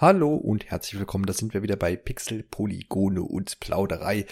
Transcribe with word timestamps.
Hallo 0.00 0.34
und 0.34 0.70
herzlich 0.70 0.98
willkommen, 0.98 1.26
da 1.26 1.34
sind 1.34 1.52
wir 1.52 1.62
wieder 1.62 1.76
bei 1.76 1.94
Pixel, 1.94 2.42
Polygone 2.42 3.20
und 3.20 3.60
Plauderei. 3.60 4.24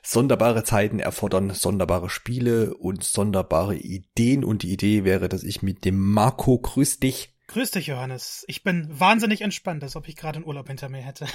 Sonderbare 0.00 0.62
Zeiten 0.62 1.00
erfordern 1.00 1.50
sonderbare 1.50 2.08
Spiele 2.10 2.76
und 2.76 3.02
sonderbare 3.02 3.74
Ideen 3.74 4.44
und 4.44 4.62
die 4.62 4.72
Idee 4.72 5.02
wäre, 5.02 5.28
dass 5.28 5.42
ich 5.42 5.62
mit 5.62 5.84
dem 5.84 5.98
Marco 5.98 6.56
grüß 6.56 7.00
dich. 7.00 7.34
Grüß 7.48 7.72
dich, 7.72 7.88
Johannes. 7.88 8.44
Ich 8.46 8.62
bin 8.62 8.86
wahnsinnig 8.88 9.40
entspannt, 9.40 9.82
als 9.82 9.96
ob 9.96 10.06
ich 10.06 10.14
gerade 10.14 10.36
einen 10.36 10.46
Urlaub 10.46 10.68
hinter 10.68 10.88
mir 10.88 11.02
hätte. 11.02 11.26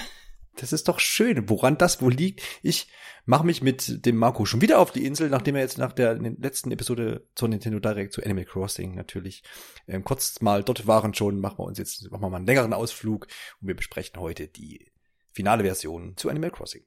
Das 0.57 0.73
ist 0.73 0.87
doch 0.87 0.99
schön. 0.99 1.49
Woran 1.49 1.77
das 1.77 2.01
wohl 2.01 2.13
liegt? 2.13 2.41
Ich 2.61 2.91
mache 3.25 3.45
mich 3.45 3.61
mit 3.61 4.05
dem 4.05 4.17
Marco 4.17 4.45
schon 4.45 4.61
wieder 4.61 4.79
auf 4.79 4.91
die 4.91 5.05
Insel, 5.05 5.29
nachdem 5.29 5.55
er 5.55 5.61
jetzt 5.61 5.77
nach 5.77 5.93
der 5.93 6.15
letzten 6.15 6.71
Episode 6.71 7.27
zur 7.35 7.47
Nintendo 7.47 7.79
Direct 7.79 8.13
zu 8.13 8.23
Animal 8.23 8.45
Crossing 8.45 8.95
natürlich 8.95 9.43
ähm, 9.87 10.03
kurz 10.03 10.41
mal 10.41 10.63
dort 10.63 10.87
waren 10.87 11.13
schon, 11.13 11.39
machen 11.39 11.59
wir 11.59 11.65
uns 11.65 11.77
jetzt 11.77 12.09
machen 12.11 12.21
wir 12.21 12.29
mal 12.29 12.37
einen 12.37 12.45
längeren 12.45 12.73
Ausflug 12.73 13.27
und 13.61 13.67
wir 13.67 13.75
besprechen 13.75 14.19
heute 14.19 14.47
die 14.47 14.91
finale 15.33 15.63
Version 15.63 16.17
zu 16.17 16.29
Animal 16.29 16.51
Crossing. 16.51 16.83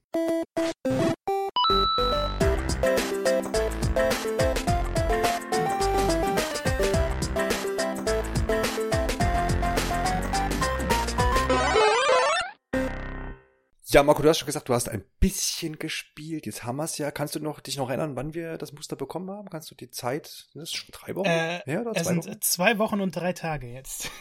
Ja, 13.95 14.03
Marco, 14.03 14.21
du 14.21 14.27
hast 14.27 14.39
schon 14.39 14.45
gesagt, 14.45 14.67
du 14.67 14.73
hast 14.73 14.89
ein 14.89 15.05
bisschen 15.21 15.79
gespielt. 15.79 16.45
Jetzt 16.45 16.65
haben 16.65 16.75
wir 16.75 16.83
es 16.83 16.97
ja. 16.97 17.11
Kannst 17.11 17.33
du 17.33 17.39
noch 17.39 17.61
dich 17.61 17.77
noch 17.77 17.87
erinnern, 17.87 18.17
wann 18.17 18.33
wir 18.33 18.57
das 18.57 18.73
Muster 18.73 18.97
bekommen 18.97 19.31
haben? 19.31 19.49
Kannst 19.49 19.71
du 19.71 19.75
die 19.75 19.89
Zeit? 19.89 20.27
Sind 20.51 20.59
das 20.59 20.73
schon 20.73 20.89
drei 20.91 21.15
Wochen? 21.15 21.29
Äh, 21.29 21.61
ja, 21.65 21.79
oder? 21.79 21.91
Es 21.95 22.03
zwei 22.03 22.09
sind 22.11 22.25
Wochen? 22.25 22.41
zwei 22.41 22.77
Wochen 22.77 22.99
und 22.99 23.15
drei 23.15 23.31
Tage 23.31 23.67
jetzt. 23.67 24.11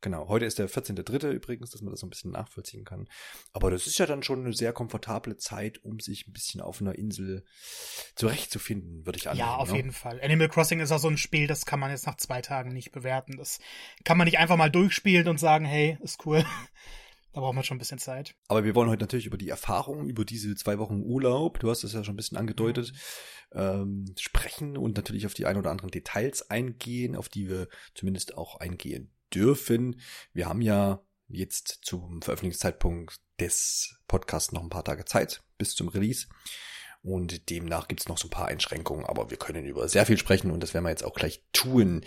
Genau, 0.00 0.28
heute 0.28 0.44
ist 0.44 0.60
der 0.60 0.68
14.3. 0.68 1.30
übrigens, 1.30 1.70
dass 1.70 1.82
man 1.82 1.90
das 1.90 2.00
so 2.00 2.06
ein 2.06 2.10
bisschen 2.10 2.30
nachvollziehen 2.30 2.84
kann. 2.84 3.08
Aber 3.52 3.72
das 3.72 3.88
ist 3.88 3.98
ja 3.98 4.06
dann 4.06 4.22
schon 4.22 4.44
eine 4.44 4.52
sehr 4.52 4.72
komfortable 4.72 5.38
Zeit, 5.38 5.82
um 5.82 5.98
sich 5.98 6.28
ein 6.28 6.32
bisschen 6.32 6.60
auf 6.60 6.80
einer 6.80 6.94
Insel 6.94 7.44
zurechtzufinden, 8.14 9.06
würde 9.06 9.18
ich 9.18 9.28
annehmen. 9.28 9.48
Ja, 9.48 9.56
auf 9.56 9.70
ne? 9.70 9.78
jeden 9.78 9.92
Fall. 9.92 10.20
Animal 10.22 10.48
Crossing 10.50 10.78
ist 10.78 10.92
auch 10.92 10.98
so 10.98 11.08
ein 11.08 11.16
Spiel, 11.16 11.48
das 11.48 11.66
kann 11.66 11.80
man 11.80 11.90
jetzt 11.90 12.06
nach 12.06 12.18
zwei 12.18 12.42
Tagen 12.42 12.72
nicht 12.72 12.92
bewerten. 12.92 13.38
Das 13.38 13.58
kann 14.04 14.18
man 14.18 14.26
nicht 14.26 14.38
einfach 14.38 14.56
mal 14.56 14.70
durchspielen 14.70 15.26
und 15.26 15.40
sagen, 15.40 15.64
hey, 15.64 15.98
ist 16.00 16.24
cool. 16.26 16.44
Da 17.34 17.40
braucht 17.40 17.56
man 17.56 17.64
schon 17.64 17.76
ein 17.76 17.80
bisschen 17.80 17.98
Zeit. 17.98 18.36
Aber 18.46 18.62
wir 18.62 18.76
wollen 18.76 18.88
heute 18.88 19.02
natürlich 19.02 19.26
über 19.26 19.36
die 19.36 19.48
Erfahrungen, 19.48 20.08
über 20.08 20.24
diese 20.24 20.54
zwei 20.54 20.78
Wochen 20.78 21.02
Urlaub, 21.02 21.58
du 21.58 21.68
hast 21.68 21.82
das 21.82 21.92
ja 21.92 22.04
schon 22.04 22.14
ein 22.14 22.16
bisschen 22.16 22.38
angedeutet, 22.38 22.92
ähm, 23.52 24.04
sprechen 24.16 24.76
und 24.76 24.96
natürlich 24.96 25.26
auf 25.26 25.34
die 25.34 25.44
ein 25.44 25.56
oder 25.56 25.72
anderen 25.72 25.90
Details 25.90 26.48
eingehen, 26.48 27.16
auf 27.16 27.28
die 27.28 27.48
wir 27.48 27.68
zumindest 27.94 28.38
auch 28.38 28.60
eingehen 28.60 29.12
dürfen. 29.34 30.00
Wir 30.32 30.48
haben 30.48 30.62
ja 30.62 31.04
jetzt 31.26 31.80
zum 31.82 32.22
Veröffentlichungszeitpunkt 32.22 33.20
des 33.40 33.96
Podcasts 34.06 34.52
noch 34.52 34.62
ein 34.62 34.70
paar 34.70 34.84
Tage 34.84 35.04
Zeit 35.04 35.42
bis 35.58 35.74
zum 35.74 35.88
Release. 35.88 36.28
Und 37.02 37.50
demnach 37.50 37.88
gibt's 37.88 38.06
noch 38.06 38.16
so 38.16 38.28
ein 38.28 38.30
paar 38.30 38.46
Einschränkungen, 38.46 39.04
aber 39.04 39.30
wir 39.30 39.38
können 39.38 39.64
über 39.66 39.88
sehr 39.88 40.06
viel 40.06 40.18
sprechen 40.18 40.52
und 40.52 40.62
das 40.62 40.72
werden 40.72 40.84
wir 40.84 40.90
jetzt 40.90 41.04
auch 41.04 41.14
gleich 41.14 41.44
tun 41.52 42.04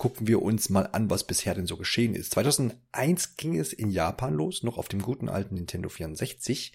gucken 0.00 0.26
wir 0.26 0.40
uns 0.40 0.70
mal 0.70 0.88
an, 0.92 1.10
was 1.10 1.24
bisher 1.24 1.54
denn 1.54 1.66
so 1.66 1.76
geschehen 1.76 2.14
ist. 2.14 2.32
2001 2.32 3.36
ging 3.36 3.58
es 3.58 3.74
in 3.74 3.90
Japan 3.90 4.32
los, 4.32 4.62
noch 4.62 4.78
auf 4.78 4.88
dem 4.88 5.02
guten 5.02 5.28
alten 5.28 5.56
Nintendo 5.56 5.90
64, 5.90 6.72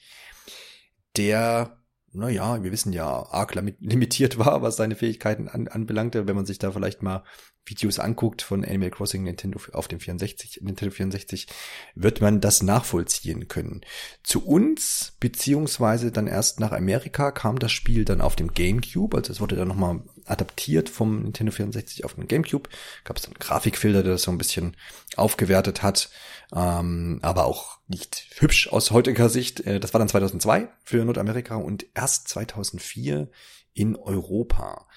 der, 1.17 1.81
naja, 2.11 2.61
wir 2.63 2.71
wissen 2.71 2.93
ja, 2.93 3.07
arg 3.07 3.55
limitiert 3.55 4.37
war, 4.45 4.61
was 4.61 4.75
seine 4.75 4.95
Fähigkeiten 4.95 5.47
an, 5.47 5.67
anbelangte. 5.67 6.27
Wenn 6.27 6.35
man 6.35 6.45
sich 6.45 6.59
da 6.59 6.71
vielleicht 6.71 7.01
mal 7.01 7.23
Videos 7.65 7.99
anguckt 7.99 8.41
von 8.41 8.63
Animal 8.63 8.91
Crossing 8.91 9.23
Nintendo 9.23 9.59
auf 9.73 9.87
dem 9.87 9.99
64, 9.99 10.61
Nintendo 10.61 10.93
64, 10.93 11.47
wird 11.95 12.21
man 12.21 12.41
das 12.41 12.61
nachvollziehen 12.61 13.47
können. 13.47 13.81
Zu 14.23 14.45
uns, 14.45 15.13
beziehungsweise 15.19 16.11
dann 16.11 16.27
erst 16.27 16.59
nach 16.59 16.71
Amerika, 16.71 17.31
kam 17.31 17.59
das 17.59 17.71
Spiel 17.71 18.05
dann 18.05 18.21
auf 18.21 18.35
dem 18.35 18.53
GameCube, 18.53 19.17
also 19.17 19.33
es 19.33 19.41
wurde 19.41 19.55
dann 19.55 19.67
nochmal 19.67 20.01
adaptiert 20.25 20.89
vom 20.89 21.23
Nintendo 21.23 21.51
64 21.51 22.03
auf 22.03 22.15
den 22.15 22.27
GameCube. 22.27 22.69
Gab 23.03 23.17
es 23.17 23.23
dann 23.23 23.33
Grafikfilter, 23.35 24.03
der 24.03 24.13
das 24.13 24.23
so 24.23 24.31
ein 24.31 24.37
bisschen 24.37 24.75
aufgewertet 25.15 25.83
hat, 25.83 26.09
ähm, 26.53 27.19
aber 27.21 27.45
auch 27.45 27.79
nicht 27.87 28.27
hübsch 28.37 28.67
aus 28.69 28.91
heutiger 28.91 29.29
Sicht. 29.29 29.61
Äh, 29.61 29.79
das 29.79 29.93
war 29.93 29.99
dann 29.99 30.09
2002 30.09 30.67
für 30.83 31.05
Nordamerika 31.05 31.55
und 31.55 31.85
erst 31.93 32.27
2004 32.29 33.29
in 33.73 33.95
Europa. 33.95 34.87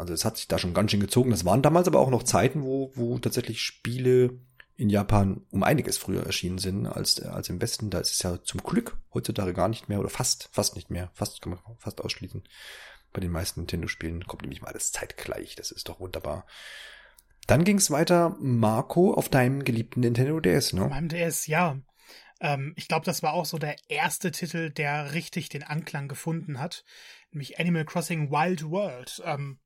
Also 0.00 0.12
es 0.12 0.24
hat 0.24 0.36
sich 0.36 0.48
da 0.48 0.58
schon 0.58 0.74
ganz 0.74 0.90
schön 0.90 1.00
gezogen. 1.00 1.30
Das 1.30 1.44
waren 1.44 1.62
damals 1.62 1.86
aber 1.86 2.00
auch 2.00 2.10
noch 2.10 2.22
Zeiten, 2.22 2.62
wo, 2.62 2.90
wo 2.94 3.18
tatsächlich 3.18 3.62
Spiele 3.62 4.38
in 4.76 4.88
Japan 4.88 5.42
um 5.50 5.62
einiges 5.62 5.98
früher 5.98 6.24
erschienen 6.24 6.58
sind 6.58 6.86
als, 6.86 7.20
als 7.20 7.50
im 7.50 7.60
Westen. 7.60 7.90
Da 7.90 8.00
ist 8.00 8.12
es 8.12 8.22
ja 8.22 8.42
zum 8.42 8.62
Glück 8.62 8.96
heutzutage 9.12 9.52
gar 9.52 9.68
nicht 9.68 9.88
mehr 9.88 10.00
oder 10.00 10.08
fast, 10.08 10.48
fast 10.52 10.74
nicht 10.74 10.90
mehr. 10.90 11.10
Fast 11.12 11.42
kann 11.42 11.52
man 11.52 11.76
fast 11.78 12.00
ausschließen. 12.00 12.42
Bei 13.12 13.20
den 13.20 13.30
meisten 13.30 13.60
Nintendo-Spielen 13.60 14.24
kommt 14.24 14.42
nämlich 14.42 14.62
mal 14.62 14.68
alles 14.68 14.92
zeitgleich. 14.92 15.54
Das 15.56 15.70
ist 15.70 15.88
doch 15.88 16.00
wunderbar. 16.00 16.46
Dann 17.46 17.64
ging 17.64 17.76
es 17.76 17.90
weiter, 17.90 18.36
Marco, 18.40 19.12
auf 19.12 19.28
deinem 19.28 19.64
geliebten 19.64 20.00
Nintendo 20.00 20.40
DS, 20.40 20.72
ne? 20.72 20.84
Auf 20.84 20.90
meinem 20.90 21.08
DS, 21.08 21.46
ja. 21.46 21.78
Ähm, 22.40 22.72
ich 22.76 22.88
glaube, 22.88 23.04
das 23.04 23.22
war 23.22 23.34
auch 23.34 23.44
so 23.44 23.58
der 23.58 23.76
erste 23.88 24.30
Titel, 24.30 24.70
der 24.70 25.12
richtig 25.12 25.48
den 25.48 25.62
Anklang 25.62 26.08
gefunden 26.08 26.58
hat. 26.58 26.84
Nämlich 27.32 27.60
Animal 27.60 27.84
Crossing 27.84 28.30
Wild 28.30 28.64
World. 28.64 29.20
Ähm, 29.24 29.58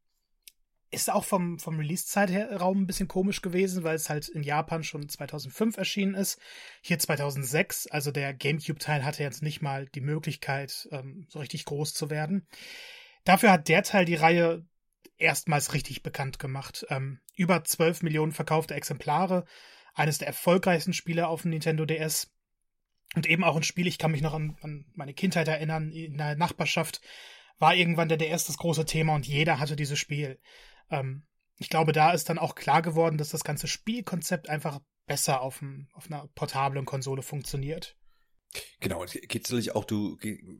ist 0.94 1.10
auch 1.10 1.24
vom, 1.24 1.58
vom 1.58 1.78
Release-Zeitraum 1.78 2.82
ein 2.82 2.86
bisschen 2.86 3.08
komisch 3.08 3.42
gewesen, 3.42 3.84
weil 3.84 3.96
es 3.96 4.08
halt 4.08 4.28
in 4.28 4.42
Japan 4.42 4.82
schon 4.82 5.08
2005 5.08 5.76
erschienen 5.76 6.14
ist. 6.14 6.40
Hier 6.80 6.98
2006, 6.98 7.88
also 7.88 8.10
der 8.10 8.32
GameCube-Teil 8.32 9.04
hatte 9.04 9.22
jetzt 9.22 9.42
nicht 9.42 9.62
mal 9.62 9.86
die 9.94 10.00
Möglichkeit, 10.00 10.88
ähm, 10.92 11.26
so 11.28 11.40
richtig 11.40 11.64
groß 11.64 11.94
zu 11.94 12.10
werden. 12.10 12.46
Dafür 13.24 13.52
hat 13.52 13.68
der 13.68 13.82
Teil 13.82 14.04
die 14.04 14.14
Reihe 14.14 14.64
erstmals 15.16 15.74
richtig 15.74 16.02
bekannt 16.02 16.38
gemacht. 16.38 16.86
Ähm, 16.90 17.20
über 17.36 17.64
12 17.64 18.02
Millionen 18.02 18.32
verkaufte 18.32 18.74
Exemplare, 18.74 19.44
eines 19.94 20.18
der 20.18 20.28
erfolgreichsten 20.28 20.92
Spiele 20.92 21.28
auf 21.28 21.42
dem 21.42 21.50
Nintendo 21.50 21.84
DS. 21.84 22.30
Und 23.14 23.26
eben 23.26 23.44
auch 23.44 23.56
ein 23.56 23.62
Spiel, 23.62 23.86
ich 23.86 23.98
kann 23.98 24.10
mich 24.10 24.22
noch 24.22 24.34
an, 24.34 24.56
an 24.62 24.86
meine 24.94 25.14
Kindheit 25.14 25.48
erinnern, 25.48 25.90
in 25.92 26.16
der 26.16 26.36
Nachbarschaft 26.36 27.00
war 27.58 27.74
irgendwann 27.74 28.08
der 28.08 28.18
DS 28.18 28.46
das 28.46 28.58
große 28.58 28.84
Thema 28.84 29.14
und 29.14 29.26
jeder 29.26 29.58
hatte 29.58 29.76
dieses 29.76 29.98
Spiel. 29.98 30.40
Ähm, 30.90 31.26
ich 31.56 31.68
glaube, 31.68 31.92
da 31.92 32.12
ist 32.12 32.28
dann 32.28 32.38
auch 32.38 32.54
klar 32.54 32.82
geworden, 32.82 33.18
dass 33.18 33.30
das 33.30 33.44
ganze 33.44 33.68
Spielkonzept 33.68 34.48
einfach 34.48 34.80
besser 35.06 35.40
auf, 35.40 35.58
dem, 35.58 35.88
auf 35.92 36.06
einer 36.06 36.26
portablen 36.34 36.84
Konsole 36.84 37.22
funktioniert. 37.22 37.96
Genau, 38.80 39.02
es 39.02 39.12
geht 39.12 39.42
natürlich 39.44 39.74
auch, 39.74 39.84
du 39.84 40.16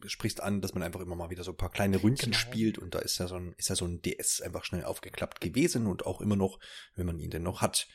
sprichst 0.07 0.41
an, 0.41 0.61
dass 0.61 0.75
man 0.75 0.83
einfach 0.83 1.01
immer 1.01 1.15
mal 1.15 1.31
wieder 1.31 1.45
so 1.45 1.53
ein 1.53 1.57
paar 1.57 1.71
kleine 1.71 2.03
Ründchen 2.03 2.33
genau. 2.33 2.41
spielt 2.41 2.79
und 2.79 2.95
da 2.95 2.99
ist 2.99 3.19
ja 3.19 3.29
so 3.29 3.37
ein, 3.37 3.55
ist 3.57 3.69
ja 3.69 3.77
so 3.77 3.85
ein 3.85 4.03
DS 4.03 4.41
einfach 4.41 4.65
schnell 4.65 4.85
aufgeklappt 4.85 5.41
gewesen 5.41 5.87
und 5.87 6.05
auch 6.05 6.21
immer 6.21 6.37
noch, 6.37 6.59
wenn 6.97 7.07
man 7.07 7.21
ihn 7.21 7.31
denn 7.31 7.43
noch 7.43 7.61
hat. 7.61 7.89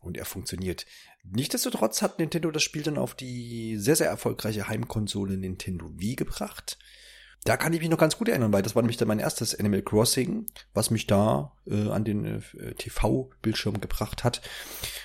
Und 0.00 0.16
er 0.16 0.24
funktioniert. 0.24 0.86
Nichtsdestotrotz 1.24 2.00
hat 2.00 2.18
Nintendo 2.18 2.50
das 2.50 2.62
Spiel 2.62 2.82
dann 2.82 2.98
auf 2.98 3.14
die 3.14 3.76
sehr, 3.76 3.96
sehr 3.96 4.08
erfolgreiche 4.08 4.68
Heimkonsole 4.68 5.36
Nintendo 5.36 5.90
Wii 5.98 6.16
gebracht. 6.16 6.78
Da 7.44 7.56
kann 7.56 7.72
ich 7.72 7.80
mich 7.80 7.90
noch 7.90 7.98
ganz 7.98 8.18
gut 8.18 8.28
erinnern, 8.28 8.52
weil 8.52 8.62
das 8.62 8.74
war 8.74 8.82
nämlich 8.82 8.96
dann 8.96 9.06
mein 9.06 9.20
erstes 9.20 9.54
Animal 9.54 9.82
Crossing, 9.82 10.46
was 10.74 10.90
mich 10.90 11.06
da 11.06 11.52
äh, 11.66 11.90
an 11.90 12.04
den 12.04 12.24
äh, 12.24 12.74
TV-Bildschirm 12.74 13.80
gebracht 13.80 14.24
hat. 14.24 14.42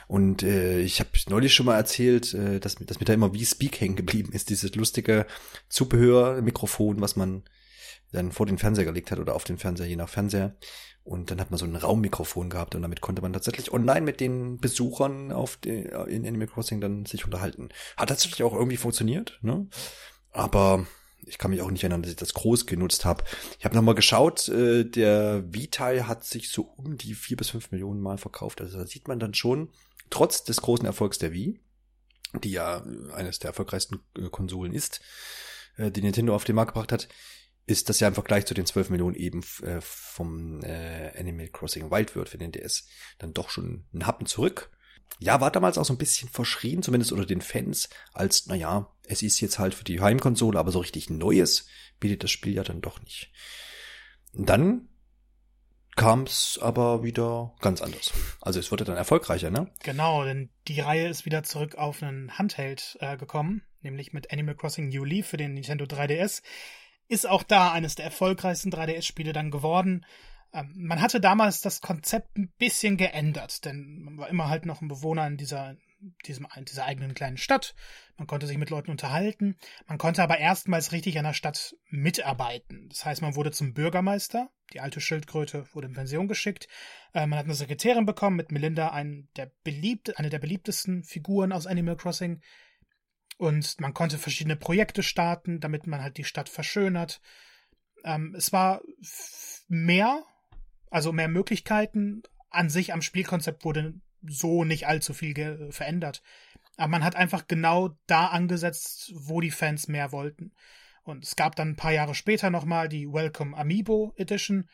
Und 0.07 0.41
äh, 0.41 0.79
ich 0.79 0.99
habe 0.99 1.09
neulich 1.29 1.53
schon 1.53 1.67
mal 1.67 1.75
erzählt, 1.75 2.33
äh, 2.33 2.59
dass, 2.59 2.75
dass 2.75 2.99
mir 2.99 3.05
da 3.05 3.13
immer 3.13 3.33
wie 3.33 3.45
Speak 3.45 3.79
hängen 3.79 3.95
geblieben 3.95 4.33
ist, 4.33 4.49
dieses 4.49 4.73
lustige 4.73 5.27
Zubehör-Mikrofon, 5.69 6.99
was 6.99 7.15
man 7.15 7.43
dann 8.11 8.31
vor 8.31 8.47
den 8.47 8.57
Fernseher 8.57 8.85
gelegt 8.85 9.11
hat 9.11 9.19
oder 9.19 9.35
auf 9.35 9.43
den 9.43 9.57
Fernseher, 9.59 9.87
je 9.87 9.95
nach 9.95 10.09
Fernseher. 10.09 10.55
Und 11.03 11.31
dann 11.31 11.39
hat 11.39 11.49
man 11.49 11.57
so 11.57 11.65
ein 11.65 11.75
Raummikrofon 11.75 12.49
gehabt 12.49 12.75
und 12.75 12.81
damit 12.81 13.01
konnte 13.01 13.21
man 13.21 13.33
tatsächlich 13.33 13.71
online 13.71 14.01
mit 14.01 14.19
den 14.19 14.57
Besuchern 14.57 15.31
auf 15.31 15.57
die, 15.57 15.89
in 16.07 16.27
Animal 16.27 16.47
Crossing 16.47 16.79
dann 16.79 17.05
sich 17.05 17.25
unterhalten. 17.25 17.69
Hat 17.97 18.09
tatsächlich 18.09 18.43
auch 18.43 18.53
irgendwie 18.53 18.77
funktioniert, 18.77 19.39
ne? 19.41 19.67
Aber 20.31 20.85
ich 21.25 21.37
kann 21.37 21.51
mich 21.51 21.61
auch 21.61 21.71
nicht 21.71 21.83
erinnern, 21.83 22.01
dass 22.01 22.11
ich 22.11 22.17
das 22.17 22.33
groß 22.33 22.65
genutzt 22.65 23.05
habe. 23.05 23.23
Ich 23.59 23.65
habe 23.65 23.75
nochmal 23.75 23.95
geschaut, 23.95 24.49
äh, 24.49 24.83
der 24.83 25.43
Vitae 25.53 26.03
hat 26.03 26.23
sich 26.23 26.49
so 26.49 26.63
um 26.63 26.97
die 26.97 27.13
vier 27.13 27.37
bis 27.37 27.49
fünf 27.49 27.71
Millionen 27.71 28.01
Mal 28.01 28.17
verkauft. 28.17 28.61
Also 28.61 28.77
da 28.77 28.85
sieht 28.85 29.07
man 29.07 29.19
dann 29.19 29.33
schon, 29.33 29.69
trotz 30.09 30.43
des 30.43 30.61
großen 30.61 30.85
Erfolgs 30.85 31.17
der 31.17 31.31
Wii, 31.31 31.59
die 32.43 32.51
ja 32.51 32.83
eines 33.13 33.39
der 33.39 33.49
erfolgreichsten 33.49 33.99
äh, 34.17 34.29
Konsolen 34.29 34.73
ist, 34.73 35.01
äh, 35.77 35.91
die 35.91 36.01
Nintendo 36.01 36.35
auf 36.35 36.43
den 36.43 36.55
Markt 36.55 36.73
gebracht 36.73 36.91
hat, 36.91 37.07
ist 37.67 37.89
das 37.89 37.99
ja 37.99 38.07
im 38.07 38.15
Vergleich 38.15 38.45
zu 38.45 38.53
den 38.53 38.65
12 38.65 38.89
Millionen 38.89 39.15
eben 39.15 39.41
äh, 39.63 39.79
vom 39.81 40.61
äh, 40.63 41.11
Animal 41.17 41.47
Crossing 41.49 41.91
Wild 41.91 42.15
World 42.15 42.29
für 42.29 42.37
den 42.37 42.51
DS 42.51 42.87
dann 43.19 43.33
doch 43.33 43.49
schon 43.49 43.85
ein 43.93 44.07
Happen 44.07 44.25
zurück 44.25 44.71
ja, 45.19 45.39
war 45.41 45.51
damals 45.51 45.77
auch 45.77 45.85
so 45.85 45.93
ein 45.93 45.99
bisschen 45.99 46.29
verschrien, 46.29 46.81
zumindest 46.81 47.11
unter 47.11 47.25
den 47.25 47.41
Fans, 47.41 47.89
als, 48.13 48.47
naja, 48.47 48.91
es 49.03 49.21
ist 49.21 49.39
jetzt 49.39 49.59
halt 49.59 49.73
für 49.73 49.83
die 49.83 50.01
Heimkonsole, 50.01 50.57
aber 50.57 50.71
so 50.71 50.79
richtig 50.79 51.09
Neues 51.09 51.67
bietet 51.99 52.23
das 52.23 52.31
Spiel 52.31 52.53
ja 52.53 52.63
dann 52.63 52.81
doch 52.81 53.01
nicht. 53.01 53.31
Dann 54.33 54.87
kam 55.95 56.23
es 56.23 56.57
aber 56.61 57.03
wieder 57.03 57.53
ganz 57.59 57.81
anders. 57.81 58.13
Also 58.39 58.59
es 58.59 58.71
wurde 58.71 58.85
dann 58.85 58.97
erfolgreicher, 58.97 59.51
ne? 59.51 59.69
Genau, 59.83 60.23
denn 60.23 60.49
die 60.67 60.79
Reihe 60.79 61.07
ist 61.07 61.25
wieder 61.25 61.43
zurück 61.43 61.75
auf 61.75 62.01
einen 62.01 62.37
Handheld 62.37 62.97
äh, 63.01 63.17
gekommen, 63.17 63.61
nämlich 63.81 64.13
mit 64.13 64.31
Animal 64.31 64.55
Crossing 64.55 64.89
New 64.89 65.03
Leaf 65.03 65.27
für 65.27 65.37
den 65.37 65.53
Nintendo 65.53 65.85
3DS. 65.85 66.41
Ist 67.07 67.27
auch 67.27 67.43
da 67.43 67.71
eines 67.71 67.95
der 67.95 68.05
erfolgreichsten 68.05 68.71
3DS-Spiele 68.71 69.33
dann 69.33 69.51
geworden. 69.51 70.05
Ähm, 70.53 70.73
man 70.75 71.01
hatte 71.01 71.19
damals 71.19 71.61
das 71.61 71.81
Konzept 71.81 72.37
ein 72.37 72.51
bisschen 72.57 72.97
geändert, 72.97 73.65
denn 73.65 74.01
man 74.01 74.17
war 74.17 74.29
immer 74.29 74.49
halt 74.49 74.65
noch 74.65 74.81
ein 74.81 74.87
Bewohner 74.87 75.27
in 75.27 75.37
dieser 75.37 75.75
diesem, 76.25 76.47
dieser 76.67 76.85
eigenen 76.85 77.13
kleinen 77.13 77.37
Stadt. 77.37 77.75
Man 78.17 78.27
konnte 78.27 78.47
sich 78.47 78.57
mit 78.57 78.69
Leuten 78.69 78.91
unterhalten. 78.91 79.57
Man 79.87 79.97
konnte 79.97 80.23
aber 80.23 80.37
erstmals 80.37 80.91
richtig 80.91 81.17
an 81.17 81.25
der 81.25 81.33
Stadt 81.33 81.75
mitarbeiten. 81.89 82.89
Das 82.89 83.05
heißt, 83.05 83.21
man 83.21 83.35
wurde 83.35 83.51
zum 83.51 83.73
Bürgermeister. 83.73 84.49
Die 84.73 84.79
alte 84.79 85.01
Schildkröte 85.01 85.65
wurde 85.73 85.87
in 85.87 85.93
Pension 85.93 86.27
geschickt. 86.27 86.67
Äh, 87.13 87.27
man 87.27 87.37
hat 87.37 87.45
eine 87.45 87.55
Sekretärin 87.55 88.05
bekommen 88.05 88.37
mit 88.37 88.51
Melinda, 88.51 88.89
ein 88.89 89.29
der 89.35 89.51
beliebt, 89.63 90.17
eine 90.17 90.29
der 90.29 90.39
beliebtesten 90.39 91.03
Figuren 91.03 91.51
aus 91.51 91.67
Animal 91.67 91.97
Crossing. 91.97 92.41
Und 93.37 93.79
man 93.79 93.93
konnte 93.93 94.17
verschiedene 94.17 94.55
Projekte 94.55 95.03
starten, 95.03 95.59
damit 95.59 95.87
man 95.87 96.01
halt 96.01 96.17
die 96.17 96.23
Stadt 96.23 96.49
verschönert. 96.49 97.21
Ähm, 98.03 98.35
es 98.35 98.53
war 98.53 98.81
mehr, 99.67 100.23
also 100.91 101.11
mehr 101.11 101.27
Möglichkeiten. 101.27 102.21
An 102.51 102.69
sich 102.69 102.93
am 102.93 103.01
Spielkonzept 103.01 103.65
wurde 103.65 103.95
so 104.27 104.63
nicht 104.63 104.87
allzu 104.87 105.13
viel 105.13 105.71
verändert. 105.71 106.21
Aber 106.77 106.89
man 106.89 107.03
hat 107.03 107.15
einfach 107.15 107.47
genau 107.47 107.97
da 108.05 108.27
angesetzt, 108.27 109.11
wo 109.15 109.41
die 109.41 109.51
Fans 109.51 109.87
mehr 109.87 110.11
wollten. 110.11 110.53
Und 111.03 111.25
es 111.25 111.35
gab 111.35 111.55
dann 111.55 111.69
ein 111.69 111.75
paar 111.75 111.93
Jahre 111.93 112.13
später 112.13 112.49
nochmal 112.49 112.87
die 112.87 113.11
Welcome 113.11 113.57
Amiibo 113.57 114.13
Edition. 114.17 114.69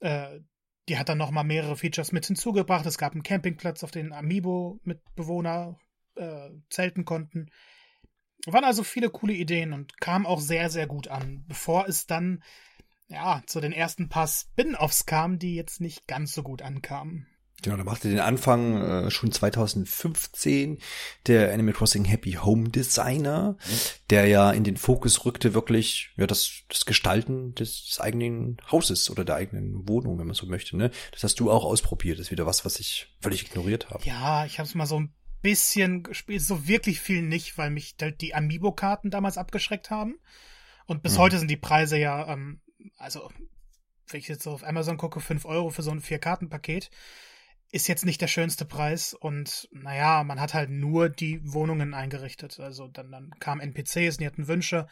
Äh, 0.00 0.40
die 0.88 0.98
hat 0.98 1.08
dann 1.08 1.18
nochmal 1.18 1.44
mehrere 1.44 1.76
Features 1.76 2.12
mit 2.12 2.26
hinzugebracht. 2.26 2.86
Es 2.86 2.98
gab 2.98 3.12
einen 3.12 3.22
Campingplatz, 3.22 3.84
auf 3.84 3.90
den 3.90 4.12
Amiibo-Mitbewohner 4.12 5.78
äh, 6.16 6.50
zelten 6.70 7.04
konnten. 7.04 7.50
Waren 8.46 8.64
also 8.64 8.82
viele 8.82 9.10
coole 9.10 9.34
Ideen 9.34 9.72
und 9.72 10.00
kam 10.00 10.26
auch 10.26 10.40
sehr, 10.40 10.70
sehr 10.70 10.86
gut 10.86 11.08
an, 11.08 11.44
bevor 11.46 11.86
es 11.86 12.06
dann 12.06 12.42
ja 13.10 13.42
zu 13.46 13.60
den 13.60 13.72
ersten 13.72 14.08
paar 14.08 14.28
Spin-offs 14.28 15.04
kam, 15.04 15.38
die 15.38 15.54
jetzt 15.54 15.80
nicht 15.80 16.06
ganz 16.06 16.32
so 16.32 16.42
gut 16.42 16.62
ankamen. 16.62 17.26
Genau, 17.62 17.76
da 17.76 17.84
machte 17.84 18.08
den 18.08 18.20
Anfang 18.20 18.80
äh, 18.80 19.10
schon 19.10 19.32
2015 19.32 20.78
der 21.26 21.52
Animal 21.52 21.74
Crossing 21.74 22.06
Happy 22.06 22.32
Home 22.32 22.70
Designer, 22.70 23.58
mhm. 23.58 23.78
der 24.08 24.26
ja 24.26 24.50
in 24.50 24.64
den 24.64 24.78
Fokus 24.78 25.24
rückte 25.26 25.52
wirklich 25.52 26.10
ja 26.16 26.26
das, 26.26 26.62
das 26.68 26.86
Gestalten 26.86 27.54
des, 27.54 27.86
des, 27.86 28.00
eigenen 28.00 28.56
Hauses 28.70 29.10
oder 29.10 29.24
der 29.24 29.34
eigenen 29.34 29.86
Wohnung, 29.88 30.18
wenn 30.18 30.26
man 30.26 30.34
so 30.34 30.46
möchte. 30.46 30.76
Ne? 30.76 30.90
Das 31.12 31.22
hast 31.22 31.38
du 31.38 31.50
auch 31.50 31.64
ausprobiert. 31.64 32.18
Das 32.18 32.28
ist 32.28 32.32
wieder 32.32 32.46
was, 32.46 32.64
was 32.64 32.80
ich 32.80 33.14
völlig 33.20 33.42
ignoriert 33.42 33.90
habe. 33.90 34.04
Ja, 34.04 34.46
ich 34.46 34.58
habe 34.58 34.66
es 34.66 34.74
mal 34.74 34.86
so 34.86 34.98
ein 34.98 35.14
bisschen 35.42 36.02
gespielt, 36.02 36.42
so 36.42 36.66
wirklich 36.66 37.00
viel 37.00 37.22
nicht, 37.22 37.58
weil 37.58 37.70
mich 37.70 37.94
halt 38.00 38.20
die 38.22 38.34
Amiibo-Karten 38.34 39.10
damals 39.10 39.36
abgeschreckt 39.36 39.90
haben. 39.90 40.18
Und 40.86 41.02
bis 41.02 41.14
mhm. 41.14 41.18
heute 41.18 41.38
sind 41.38 41.50
die 41.50 41.56
Preise 41.56 41.98
ja, 41.98 42.32
ähm, 42.32 42.60
also 42.96 43.30
wenn 44.08 44.20
ich 44.20 44.28
jetzt 44.28 44.46
auf 44.46 44.64
Amazon 44.64 44.96
gucke, 44.96 45.20
fünf 45.20 45.44
Euro 45.44 45.70
für 45.70 45.82
so 45.82 45.90
ein 45.90 46.00
Vier-Karten-Paket 46.00 46.90
ist 47.72 47.86
jetzt 47.86 48.04
nicht 48.04 48.20
der 48.20 48.26
schönste 48.26 48.64
Preis 48.64 49.14
und 49.14 49.68
naja, 49.70 50.24
man 50.24 50.40
hat 50.40 50.54
halt 50.54 50.70
nur 50.70 51.08
die 51.08 51.40
Wohnungen 51.44 51.94
eingerichtet. 51.94 52.58
Also 52.58 52.88
dann, 52.88 53.12
dann 53.12 53.30
kamen 53.38 53.60
NPCs, 53.60 54.16
die 54.16 54.26
hatten 54.26 54.48
Wünsche. 54.48 54.88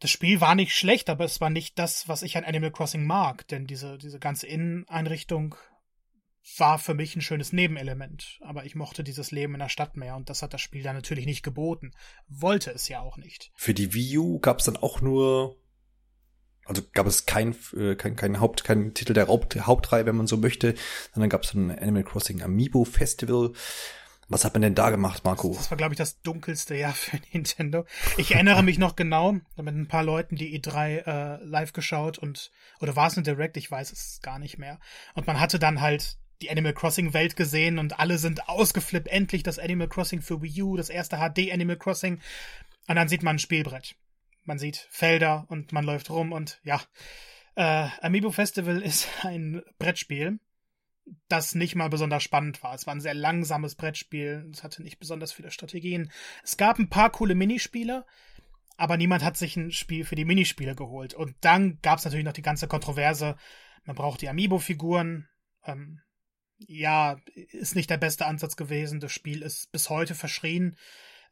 Das 0.00 0.10
Spiel 0.10 0.40
war 0.40 0.56
nicht 0.56 0.74
schlecht, 0.76 1.08
aber 1.08 1.24
es 1.24 1.40
war 1.40 1.50
nicht 1.50 1.78
das, 1.78 2.08
was 2.08 2.22
ich 2.22 2.36
an 2.36 2.44
Animal 2.44 2.72
Crossing 2.72 3.06
mag, 3.06 3.46
denn 3.46 3.66
diese, 3.66 3.98
diese 3.98 4.18
ganze 4.18 4.48
Inneneinrichtung 4.48 5.54
war 6.58 6.80
für 6.80 6.94
mich 6.94 7.14
ein 7.14 7.22
schönes 7.22 7.52
Nebenelement. 7.52 8.40
Aber 8.40 8.64
ich 8.64 8.74
mochte 8.74 9.04
dieses 9.04 9.30
Leben 9.30 9.54
in 9.54 9.60
der 9.60 9.68
Stadt 9.68 9.96
mehr 9.96 10.16
und 10.16 10.28
das 10.28 10.42
hat 10.42 10.52
das 10.52 10.60
Spiel 10.60 10.82
dann 10.82 10.96
natürlich 10.96 11.26
nicht 11.26 11.44
geboten. 11.44 11.92
Wollte 12.26 12.72
es 12.72 12.88
ja 12.88 13.00
auch 13.00 13.16
nicht. 13.16 13.52
Für 13.54 13.74
die 13.74 13.94
Wii 13.94 14.18
U 14.18 14.40
gab 14.40 14.58
es 14.58 14.64
dann 14.64 14.76
auch 14.76 15.00
nur 15.00 15.56
also 16.64 16.82
gab 16.92 17.06
es 17.06 17.26
kein, 17.26 17.54
äh, 17.76 17.94
kein, 17.96 18.16
kein 18.16 18.40
Haupt, 18.40 18.64
kein 18.64 18.94
Titel 18.94 19.14
der 19.14 19.28
Haupt, 19.28 19.66
Hauptreihe, 19.66 20.06
wenn 20.06 20.16
man 20.16 20.26
so 20.26 20.36
möchte, 20.36 20.74
sondern 21.12 21.30
gab 21.30 21.42
es 21.42 21.54
ein 21.54 21.70
Animal 21.70 22.04
Crossing 22.04 22.42
Amiibo 22.42 22.84
Festival. 22.84 23.52
Was 24.28 24.44
hat 24.44 24.54
man 24.54 24.62
denn 24.62 24.74
da 24.74 24.90
gemacht, 24.90 25.24
Marco? 25.24 25.52
Das 25.54 25.70
war, 25.70 25.76
glaube 25.76 25.92
ich, 25.92 25.98
das 25.98 26.22
dunkelste 26.22 26.74
Jahr 26.74 26.94
für 26.94 27.18
Nintendo. 27.32 27.84
Ich 28.16 28.32
erinnere 28.32 28.62
mich 28.62 28.78
noch 28.78 28.96
genau, 28.96 29.32
mit 29.32 29.74
ein 29.74 29.88
paar 29.88 30.04
Leuten 30.04 30.36
die 30.36 30.58
E3 30.58 31.06
äh, 31.40 31.44
live 31.44 31.72
geschaut 31.72 32.18
und, 32.18 32.50
oder 32.80 32.96
war 32.96 33.08
es 33.08 33.16
ein 33.16 33.24
Direct? 33.24 33.56
Ich 33.56 33.70
weiß 33.70 33.92
es 33.92 34.20
gar 34.22 34.38
nicht 34.38 34.58
mehr. 34.58 34.78
Und 35.14 35.26
man 35.26 35.40
hatte 35.40 35.58
dann 35.58 35.80
halt 35.80 36.16
die 36.40 36.50
Animal 36.50 36.72
Crossing 36.72 37.12
Welt 37.12 37.36
gesehen 37.36 37.78
und 37.78 37.98
alle 37.98 38.18
sind 38.18 38.48
ausgeflippt. 38.48 39.08
Endlich 39.08 39.42
das 39.42 39.58
Animal 39.58 39.88
Crossing 39.88 40.22
für 40.22 40.40
Wii 40.40 40.62
U, 40.62 40.76
das 40.76 40.88
erste 40.88 41.18
HD 41.18 41.52
Animal 41.52 41.76
Crossing. 41.76 42.20
Und 42.88 42.96
dann 42.96 43.08
sieht 43.08 43.22
man 43.22 43.36
ein 43.36 43.40
Spielbrett 43.40 43.96
man 44.44 44.58
sieht 44.58 44.86
Felder 44.90 45.46
und 45.48 45.72
man 45.72 45.84
läuft 45.84 46.10
rum 46.10 46.32
und 46.32 46.60
ja. 46.64 46.80
Äh, 47.54 47.88
Amiibo 48.00 48.30
Festival 48.30 48.80
ist 48.82 49.08
ein 49.24 49.62
Brettspiel, 49.78 50.38
das 51.28 51.54
nicht 51.54 51.74
mal 51.74 51.88
besonders 51.88 52.22
spannend 52.22 52.62
war. 52.62 52.74
Es 52.74 52.86
war 52.86 52.94
ein 52.94 53.00
sehr 53.00 53.14
langsames 53.14 53.74
Brettspiel, 53.74 54.48
es 54.52 54.62
hatte 54.62 54.82
nicht 54.82 54.98
besonders 54.98 55.32
viele 55.32 55.50
Strategien. 55.50 56.10
Es 56.42 56.56
gab 56.56 56.78
ein 56.78 56.88
paar 56.88 57.10
coole 57.10 57.34
Minispiele, 57.34 58.06
aber 58.76 58.96
niemand 58.96 59.22
hat 59.22 59.36
sich 59.36 59.56
ein 59.56 59.72
Spiel 59.72 60.04
für 60.04 60.14
die 60.14 60.24
Minispiele 60.24 60.74
geholt. 60.74 61.14
Und 61.14 61.34
dann 61.40 61.78
gab 61.82 61.98
es 61.98 62.04
natürlich 62.04 62.24
noch 62.24 62.32
die 62.32 62.42
ganze 62.42 62.68
Kontroverse, 62.68 63.36
man 63.84 63.96
braucht 63.96 64.20
die 64.22 64.28
Amiibo-Figuren. 64.28 65.28
Ähm, 65.64 66.00
ja, 66.58 67.16
ist 67.34 67.74
nicht 67.74 67.90
der 67.90 67.96
beste 67.96 68.26
Ansatz 68.26 68.56
gewesen. 68.56 69.00
Das 69.00 69.12
Spiel 69.12 69.42
ist 69.42 69.72
bis 69.72 69.90
heute 69.90 70.14
verschrien. 70.14 70.76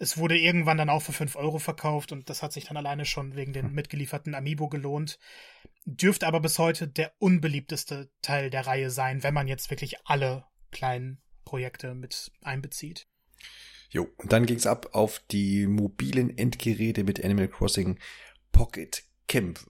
Es 0.02 0.16
wurde 0.16 0.38
irgendwann 0.38 0.78
dann 0.78 0.88
auch 0.88 1.02
für 1.02 1.12
5 1.12 1.36
Euro 1.36 1.58
verkauft 1.58 2.10
und 2.10 2.30
das 2.30 2.42
hat 2.42 2.54
sich 2.54 2.64
dann 2.64 2.78
alleine 2.78 3.04
schon 3.04 3.36
wegen 3.36 3.52
den 3.52 3.66
hm. 3.66 3.74
mitgelieferten 3.74 4.34
Amiibo 4.34 4.68
gelohnt. 4.68 5.18
Dürfte 5.84 6.26
aber 6.26 6.40
bis 6.40 6.58
heute 6.58 6.88
der 6.88 7.12
unbeliebteste 7.18 8.10
Teil 8.22 8.48
der 8.48 8.66
Reihe 8.66 8.90
sein, 8.90 9.22
wenn 9.22 9.34
man 9.34 9.46
jetzt 9.46 9.70
wirklich 9.70 9.98
alle 10.06 10.46
kleinen 10.72 11.20
Projekte 11.44 11.94
mit 11.94 12.32
einbezieht. 12.42 13.08
Jo, 13.90 14.08
und 14.16 14.32
dann 14.32 14.46
ging's 14.46 14.66
ab 14.66 14.90
auf 14.92 15.20
die 15.30 15.66
mobilen 15.66 16.36
Endgeräte 16.36 17.04
mit 17.04 17.22
Animal 17.22 17.48
Crossing 17.48 17.98
Pocket 18.52 19.04
Camp 19.28 19.69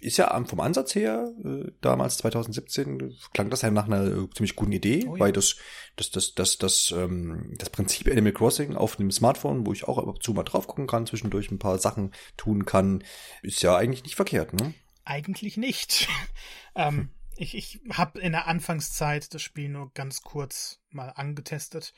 ist 0.00 0.16
ja 0.16 0.44
vom 0.44 0.60
Ansatz 0.60 0.94
her, 0.94 1.32
äh, 1.44 1.70
damals 1.80 2.18
2017, 2.18 3.14
klang 3.32 3.50
das 3.50 3.62
ja 3.62 3.70
nach 3.70 3.86
einer 3.86 4.04
äh, 4.04 4.30
ziemlich 4.34 4.56
guten 4.56 4.72
Idee, 4.72 5.06
oh, 5.06 5.14
ja. 5.16 5.20
weil 5.20 5.32
das, 5.32 5.56
das, 5.96 6.10
das, 6.10 6.34
das, 6.34 6.58
das, 6.58 6.94
ähm, 6.96 7.54
das 7.58 7.70
Prinzip 7.70 8.08
Animal 8.08 8.32
Crossing 8.32 8.76
auf 8.76 8.98
einem 8.98 9.10
Smartphone, 9.10 9.66
wo 9.66 9.72
ich 9.72 9.84
auch 9.84 9.98
ab 9.98 10.06
und 10.06 10.22
zu 10.22 10.32
mal 10.32 10.42
drauf 10.44 10.66
gucken 10.66 10.86
kann, 10.86 11.06
zwischendurch 11.06 11.50
ein 11.50 11.58
paar 11.58 11.78
Sachen 11.78 12.12
tun 12.36 12.64
kann, 12.64 13.02
ist 13.42 13.62
ja 13.62 13.76
eigentlich 13.76 14.04
nicht 14.04 14.16
verkehrt, 14.16 14.52
ne? 14.52 14.74
Eigentlich 15.04 15.56
nicht. 15.56 16.08
ähm, 16.74 17.10
ich 17.36 17.56
ich 17.56 17.80
habe 17.90 18.20
in 18.20 18.32
der 18.32 18.46
Anfangszeit 18.46 19.34
das 19.34 19.42
Spiel 19.42 19.68
nur 19.68 19.92
ganz 19.92 20.22
kurz 20.22 20.80
mal 20.90 21.08
angetestet. 21.08 21.92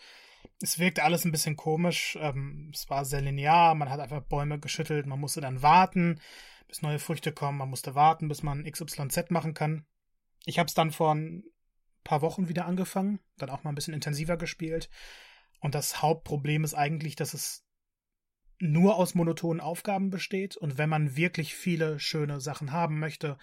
Es 0.62 0.78
wirkte 0.78 1.02
alles 1.02 1.24
ein 1.24 1.32
bisschen 1.32 1.56
komisch. 1.56 2.16
Ähm, 2.20 2.70
es 2.72 2.88
war 2.88 3.04
sehr 3.04 3.20
linear, 3.20 3.74
man 3.74 3.90
hat 3.90 4.00
einfach 4.00 4.22
Bäume 4.22 4.58
geschüttelt, 4.58 5.06
man 5.06 5.20
musste 5.20 5.40
dann 5.40 5.62
warten 5.62 6.20
bis 6.68 6.82
neue 6.82 6.98
Früchte 6.98 7.32
kommen. 7.32 7.58
Man 7.58 7.70
musste 7.70 7.94
warten, 7.94 8.28
bis 8.28 8.42
man 8.42 8.64
XYZ 8.64 9.30
machen 9.30 9.54
kann. 9.54 9.86
Ich 10.44 10.58
habe 10.58 10.68
es 10.68 10.74
dann 10.74 10.90
vor 10.90 11.14
ein 11.14 11.44
paar 12.04 12.22
Wochen 12.22 12.48
wieder 12.48 12.66
angefangen, 12.66 13.18
dann 13.36 13.50
auch 13.50 13.64
mal 13.64 13.70
ein 13.70 13.74
bisschen 13.74 13.94
intensiver 13.94 14.36
gespielt. 14.36 14.88
Und 15.60 15.74
das 15.74 16.02
Hauptproblem 16.02 16.64
ist 16.64 16.74
eigentlich, 16.74 17.16
dass 17.16 17.34
es 17.34 17.64
nur 18.58 18.96
aus 18.96 19.14
monotonen 19.14 19.60
Aufgaben 19.60 20.10
besteht. 20.10 20.56
Und 20.56 20.78
wenn 20.78 20.88
man 20.88 21.16
wirklich 21.16 21.54
viele 21.54 21.98
schöne 21.98 22.40
Sachen 22.40 22.72
haben 22.72 22.98
möchte, 22.98 23.36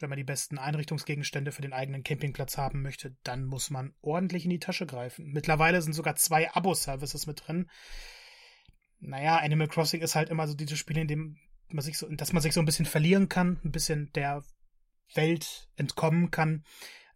wenn 0.00 0.08
man 0.08 0.16
die 0.16 0.24
besten 0.24 0.58
Einrichtungsgegenstände 0.58 1.52
für 1.52 1.62
den 1.62 1.72
eigenen 1.72 2.02
Campingplatz 2.02 2.56
haben 2.56 2.82
möchte, 2.82 3.14
dann 3.22 3.44
muss 3.44 3.70
man 3.70 3.94
ordentlich 4.00 4.44
in 4.44 4.50
die 4.50 4.58
Tasche 4.58 4.86
greifen. 4.86 5.30
Mittlerweile 5.32 5.80
sind 5.82 5.92
sogar 5.92 6.16
zwei 6.16 6.50
Abo-Services 6.52 7.26
mit 7.26 7.46
drin. 7.46 7.70
Naja, 8.98 9.36
Animal 9.36 9.68
Crossing 9.68 10.00
ist 10.00 10.14
halt 10.14 10.30
immer 10.30 10.46
so 10.48 10.54
dieses 10.54 10.78
Spiel, 10.78 10.98
in 10.98 11.08
dem 11.08 11.38
man 11.72 11.84
sich 11.84 11.98
so, 11.98 12.08
dass 12.08 12.32
man 12.32 12.42
sich 12.42 12.52
so 12.52 12.60
ein 12.60 12.66
bisschen 12.66 12.86
verlieren 12.86 13.28
kann, 13.28 13.60
ein 13.64 13.72
bisschen 13.72 14.12
der 14.12 14.42
Welt 15.14 15.68
entkommen 15.76 16.30
kann. 16.30 16.64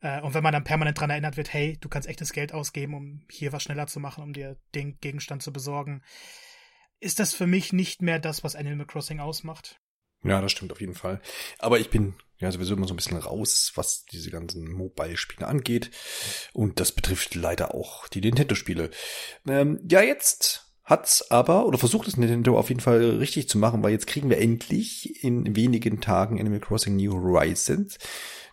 Äh, 0.00 0.20
und 0.20 0.34
wenn 0.34 0.42
man 0.42 0.52
dann 0.52 0.64
permanent 0.64 0.99
dran 0.99 1.11
erinnert 1.11 1.37
wird, 1.37 1.52
hey, 1.52 1.76
du 1.80 1.88
kannst 1.88 2.08
echtes 2.08 2.32
Geld 2.32 2.52
ausgeben, 2.52 2.94
um 2.94 3.26
hier 3.30 3.52
was 3.52 3.62
schneller 3.62 3.87
zu 3.87 4.00
machen, 4.00 4.23
um 4.23 4.32
dir 4.32 4.56
den 4.75 4.99
Gegenstand 5.00 5.42
zu 5.42 5.52
besorgen, 5.52 6.02
ist 7.00 7.18
das 7.18 7.34
für 7.34 7.46
mich 7.46 7.73
nicht 7.73 8.02
mehr 8.02 8.18
das, 8.18 8.44
was 8.44 8.56
Animal 8.56 8.87
Crossing 8.87 9.20
ausmacht. 9.20 9.80
Ja, 10.23 10.40
das 10.40 10.52
stimmt 10.52 10.73
auf 10.73 10.80
jeden 10.80 10.94
Fall. 10.94 11.20
Aber 11.58 11.78
ich 11.78 11.90
bin 11.90 12.14
ja 12.38 12.50
sowieso 12.50 12.75
immer 12.75 12.88
so 12.88 12.94
ein 12.94 12.96
bisschen 12.96 13.18
raus, 13.18 13.73
was 13.75 14.04
diese 14.06 14.30
ganzen 14.30 14.73
Mobile-Spiele 14.73 15.46
angeht. 15.46 15.90
Und 16.54 16.80
das 16.80 16.92
betrifft 16.92 17.34
leider 17.34 17.75
auch 17.75 18.08
die 18.08 18.23
Nintendo-Spiele. 18.23 18.90
Ähm, 19.46 19.80
ja, 19.88 20.02
jetzt 20.02 20.63
hat's 20.84 21.30
aber, 21.30 21.66
oder 21.66 21.78
versucht 21.78 22.08
es 22.08 22.16
Nintendo 22.16 22.58
auf 22.58 22.68
jeden 22.68 22.80
Fall 22.80 23.16
richtig 23.16 23.48
zu 23.48 23.58
machen, 23.58 23.82
weil 23.82 23.92
jetzt 23.92 24.06
kriegen 24.06 24.28
wir 24.28 24.38
endlich 24.38 25.24
in 25.24 25.56
wenigen 25.56 26.00
Tagen 26.00 26.38
Animal 26.38 26.60
Crossing 26.60 26.96
New 26.96 27.12
Horizons. 27.14 27.98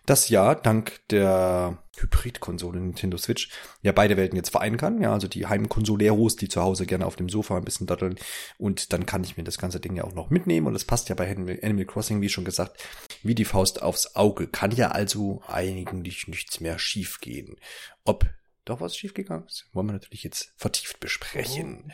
das 0.06 0.28
ja 0.28 0.54
dank 0.54 1.00
der 1.10 1.78
Hybrid-Konsole 1.96 2.80
Nintendo 2.80 3.16
Switch 3.18 3.50
ja 3.82 3.92
beide 3.92 4.16
Welten 4.16 4.36
jetzt 4.36 4.50
vereinen 4.50 4.76
kann. 4.76 5.00
Ja, 5.00 5.12
also 5.12 5.28
die 5.28 5.46
Heimkonsoleros, 5.46 6.36
die 6.36 6.48
zu 6.48 6.62
Hause 6.62 6.86
gerne 6.86 7.06
auf 7.06 7.16
dem 7.16 7.28
Sofa 7.28 7.56
ein 7.56 7.64
bisschen 7.64 7.86
datteln. 7.86 8.16
Und 8.58 8.92
dann 8.92 9.06
kann 9.06 9.22
ich 9.22 9.36
mir 9.36 9.44
das 9.44 9.58
ganze 9.58 9.78
Ding 9.78 9.94
ja 9.94 10.04
auch 10.04 10.14
noch 10.14 10.30
mitnehmen. 10.30 10.66
Und 10.66 10.72
das 10.72 10.84
passt 10.84 11.08
ja 11.08 11.14
bei 11.14 11.30
Animal 11.30 11.84
Crossing, 11.84 12.20
wie 12.20 12.28
schon 12.28 12.44
gesagt, 12.44 12.82
wie 13.22 13.34
die 13.34 13.44
Faust 13.44 13.82
aufs 13.82 14.16
Auge. 14.16 14.48
Kann 14.48 14.72
ja 14.72 14.90
also 14.90 15.42
eigentlich 15.46 16.26
nichts 16.26 16.60
mehr 16.60 16.78
schief 16.78 17.20
gehen. 17.20 17.56
Ob 18.04 18.26
doch 18.64 18.80
was 18.80 18.96
schiefgegangen 18.96 19.46
ist, 19.46 19.68
wollen 19.72 19.86
wir 19.86 19.92
natürlich 19.92 20.22
jetzt 20.22 20.52
vertieft 20.56 21.00
besprechen. 21.00 21.84
Oh. 21.86 21.92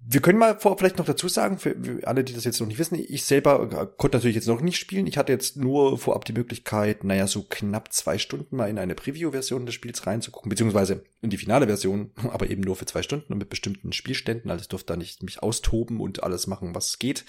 Wir 0.00 0.20
können 0.20 0.38
mal 0.38 0.58
vor, 0.58 0.78
vielleicht 0.78 0.98
noch 0.98 1.04
dazu 1.04 1.28
sagen, 1.28 1.58
für, 1.58 1.74
alle, 2.04 2.22
die 2.22 2.32
das 2.32 2.44
jetzt 2.44 2.60
noch 2.60 2.68
nicht 2.68 2.78
wissen, 2.78 2.94
ich 2.96 3.24
selber 3.24 3.86
konnte 3.96 4.16
natürlich 4.16 4.36
jetzt 4.36 4.46
noch 4.46 4.60
nicht 4.60 4.78
spielen. 4.78 5.08
Ich 5.08 5.18
hatte 5.18 5.32
jetzt 5.32 5.56
nur 5.56 5.98
vorab 5.98 6.24
die 6.24 6.32
Möglichkeit, 6.32 7.02
naja, 7.02 7.26
so 7.26 7.42
knapp 7.42 7.92
zwei 7.92 8.16
Stunden 8.16 8.56
mal 8.56 8.70
in 8.70 8.78
eine 8.78 8.94
Preview-Version 8.94 9.66
des 9.66 9.74
Spiels 9.74 10.06
reinzugucken, 10.06 10.50
beziehungsweise 10.50 11.04
in 11.20 11.30
die 11.30 11.36
finale 11.36 11.66
Version, 11.66 12.12
aber 12.30 12.48
eben 12.48 12.62
nur 12.62 12.76
für 12.76 12.86
zwei 12.86 13.02
Stunden 13.02 13.32
und 13.32 13.38
mit 13.38 13.50
bestimmten 13.50 13.92
Spielständen. 13.92 14.50
Also 14.50 14.62
ich 14.62 14.68
durfte 14.68 14.92
da 14.92 14.96
nicht 14.96 15.22
mich 15.24 15.42
austoben 15.42 16.00
und 16.00 16.22
alles 16.22 16.46
machen, 16.46 16.74
was 16.74 16.98
geht 16.98 17.24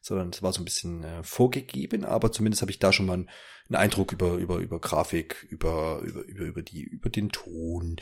sondern 0.00 0.30
es 0.30 0.42
war 0.42 0.52
so 0.52 0.60
ein 0.60 0.64
bisschen 0.64 1.04
äh, 1.04 1.22
vorgegeben, 1.22 2.04
aber 2.04 2.32
zumindest 2.32 2.62
habe 2.62 2.70
ich 2.70 2.78
da 2.78 2.92
schon 2.92 3.06
mal 3.06 3.14
einen, 3.14 3.28
Eindruck 3.72 4.12
über, 4.12 4.34
über, 4.34 4.56
über 4.56 4.80
Grafik, 4.80 5.46
über, 5.48 6.00
über, 6.02 6.22
über, 6.22 6.44
über 6.44 6.62
die, 6.62 6.82
über 6.82 7.08
den 7.08 7.28
Ton, 7.28 7.96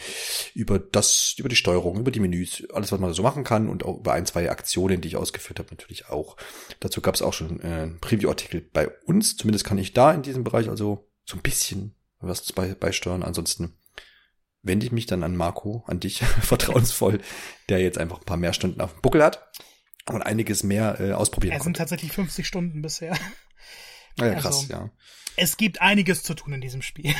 über 0.54 0.78
das, 0.78 1.34
über 1.36 1.50
die 1.50 1.56
Steuerung, 1.56 1.98
über 1.98 2.10
die 2.10 2.20
Menüs, 2.20 2.66
alles, 2.72 2.90
was 2.90 3.00
man 3.00 3.12
so 3.12 3.22
machen 3.22 3.44
kann 3.44 3.68
und 3.68 3.84
auch 3.84 3.98
über 3.98 4.14
ein, 4.14 4.24
zwei 4.24 4.50
Aktionen, 4.50 5.02
die 5.02 5.08
ich 5.08 5.16
ausgeführt 5.16 5.58
habe, 5.58 5.68
natürlich 5.70 6.08
auch. 6.08 6.38
Dazu 6.80 7.02
gab 7.02 7.16
es 7.16 7.22
auch 7.22 7.34
schon 7.34 7.60
äh, 7.60 7.64
einen 7.64 8.00
Preview-Artikel 8.00 8.62
bei 8.62 8.88
uns, 9.04 9.36
zumindest 9.36 9.66
kann 9.66 9.76
ich 9.76 9.92
da 9.92 10.12
in 10.12 10.22
diesem 10.22 10.42
Bereich 10.42 10.70
also 10.70 11.10
so 11.26 11.36
ein 11.36 11.42
bisschen 11.42 11.94
was 12.20 12.50
bei, 12.52 12.74
beisteuern. 12.74 13.22
Ansonsten 13.22 13.76
wende 14.62 14.86
ich 14.86 14.92
mich 14.92 15.04
dann 15.04 15.22
an 15.22 15.36
Marco, 15.36 15.84
an 15.86 16.00
dich, 16.00 16.20
vertrauensvoll, 16.40 17.20
der 17.68 17.80
jetzt 17.80 17.98
einfach 17.98 18.20
ein 18.20 18.24
paar 18.24 18.38
mehr 18.38 18.54
Stunden 18.54 18.80
auf 18.80 18.94
dem 18.94 19.02
Buckel 19.02 19.22
hat 19.22 19.50
und 20.14 20.22
einiges 20.22 20.62
mehr 20.62 21.00
äh, 21.00 21.12
ausprobieren 21.12 21.56
Es 21.56 21.64
sind 21.64 21.76
tatsächlich 21.76 22.12
50 22.12 22.46
Stunden 22.46 22.82
bisher. 22.82 23.16
Ja, 24.18 24.34
krass, 24.34 24.46
also, 24.46 24.72
ja. 24.72 24.90
Es 25.36 25.56
gibt 25.56 25.80
einiges 25.80 26.24
zu 26.24 26.34
tun 26.34 26.52
in 26.52 26.60
diesem 26.60 26.82
Spiel. 26.82 27.14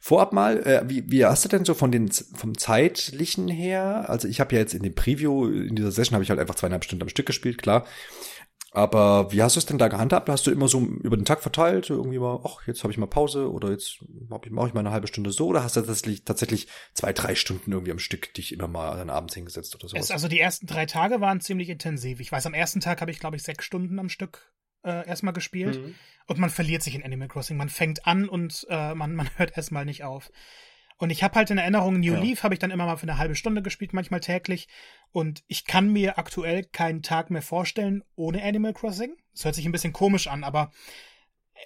Vorab 0.00 0.32
mal, 0.32 0.58
äh, 0.66 0.82
wie, 0.86 1.10
wie 1.10 1.24
hast 1.24 1.44
du 1.44 1.48
denn 1.48 1.64
so 1.64 1.74
von 1.74 1.90
den 1.90 2.10
vom 2.10 2.58
zeitlichen 2.58 3.48
her? 3.48 4.04
Also 4.08 4.28
ich 4.28 4.40
habe 4.40 4.54
ja 4.54 4.60
jetzt 4.60 4.74
in 4.74 4.82
dem 4.82 4.94
Preview 4.94 5.48
in 5.48 5.76
dieser 5.76 5.92
Session 5.92 6.14
habe 6.14 6.24
ich 6.24 6.30
halt 6.30 6.40
einfach 6.40 6.56
zweieinhalb 6.56 6.84
Stunden 6.84 7.02
am 7.02 7.08
Stück 7.08 7.26
gespielt, 7.26 7.58
klar. 7.62 7.86
Aber 8.74 9.30
wie 9.30 9.42
hast 9.42 9.56
du 9.56 9.58
es 9.58 9.66
denn 9.66 9.76
da 9.76 9.88
gehandhabt? 9.88 10.30
Hast 10.30 10.46
du 10.46 10.50
immer 10.50 10.66
so 10.66 10.80
über 10.80 11.16
den 11.16 11.26
Tag 11.26 11.42
verteilt, 11.42 11.90
irgendwie 11.90 12.18
mal, 12.18 12.40
ach, 12.42 12.66
jetzt 12.66 12.82
habe 12.82 12.90
ich 12.90 12.96
mal 12.96 13.06
Pause 13.06 13.52
oder 13.52 13.70
jetzt 13.70 13.98
mache 14.28 14.46
ich, 14.46 14.50
mach 14.50 14.66
ich 14.66 14.72
mal 14.72 14.80
eine 14.80 14.92
halbe 14.92 15.08
Stunde 15.08 15.30
so 15.30 15.48
oder 15.48 15.62
hast 15.62 15.76
du 15.76 15.82
tatsächlich, 15.82 16.24
tatsächlich 16.24 16.68
zwei, 16.94 17.12
drei 17.12 17.34
Stunden 17.34 17.70
irgendwie 17.70 17.92
am 17.92 17.98
Stück 17.98 18.32
dich 18.32 18.50
immer 18.50 18.68
mal 18.68 18.96
dann 18.96 19.10
abends 19.10 19.34
hingesetzt 19.34 19.74
oder 19.74 19.88
sowas? 19.88 20.10
also 20.10 20.26
die 20.26 20.40
ersten 20.40 20.66
drei 20.66 20.86
Tage 20.86 21.20
waren 21.20 21.42
ziemlich 21.42 21.68
intensiv. 21.68 22.18
Ich 22.20 22.32
weiß, 22.32 22.46
am 22.46 22.54
ersten 22.54 22.80
Tag 22.80 23.02
habe 23.02 23.10
ich, 23.10 23.20
glaube 23.20 23.36
ich, 23.36 23.42
sechs 23.42 23.66
Stunden 23.66 23.98
am 23.98 24.08
Stück 24.08 24.52
äh, 24.84 25.06
erstmal 25.06 25.34
gespielt. 25.34 25.78
Mhm. 25.78 25.94
Und 26.26 26.38
man 26.38 26.50
verliert 26.50 26.82
sich 26.82 26.94
in 26.94 27.04
Animal 27.04 27.28
Crossing. 27.28 27.58
Man 27.58 27.68
fängt 27.68 28.06
an 28.06 28.26
und 28.26 28.66
äh, 28.70 28.94
man, 28.94 29.14
man 29.14 29.28
hört 29.36 29.56
erstmal 29.56 29.84
nicht 29.84 30.04
auf. 30.04 30.30
Und 31.02 31.10
ich 31.10 31.24
habe 31.24 31.34
halt 31.34 31.50
in 31.50 31.58
Erinnerung, 31.58 31.98
New 31.98 32.12
ja. 32.12 32.20
Leaf 32.20 32.44
habe 32.44 32.54
ich 32.54 32.60
dann 32.60 32.70
immer 32.70 32.86
mal 32.86 32.96
für 32.96 33.08
eine 33.08 33.18
halbe 33.18 33.34
Stunde 33.34 33.60
gespielt, 33.60 33.92
manchmal 33.92 34.20
täglich. 34.20 34.68
Und 35.10 35.42
ich 35.48 35.64
kann 35.64 35.92
mir 35.92 36.16
aktuell 36.16 36.62
keinen 36.62 37.02
Tag 37.02 37.28
mehr 37.28 37.42
vorstellen 37.42 38.04
ohne 38.14 38.40
Animal 38.40 38.72
Crossing. 38.72 39.16
Das 39.32 39.44
hört 39.44 39.56
sich 39.56 39.66
ein 39.66 39.72
bisschen 39.72 39.92
komisch 39.92 40.28
an, 40.28 40.44
aber 40.44 40.70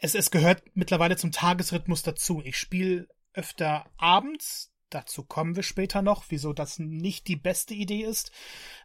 es, 0.00 0.14
es 0.14 0.30
gehört 0.30 0.62
mittlerweile 0.72 1.18
zum 1.18 1.32
Tagesrhythmus 1.32 2.02
dazu. 2.02 2.40
Ich 2.46 2.56
spiele 2.56 3.08
öfter 3.34 3.84
abends. 3.98 4.72
Dazu 4.88 5.22
kommen 5.22 5.54
wir 5.54 5.64
später 5.64 6.00
noch, 6.00 6.24
wieso 6.30 6.54
das 6.54 6.78
nicht 6.78 7.28
die 7.28 7.36
beste 7.36 7.74
Idee 7.74 8.04
ist. 8.04 8.32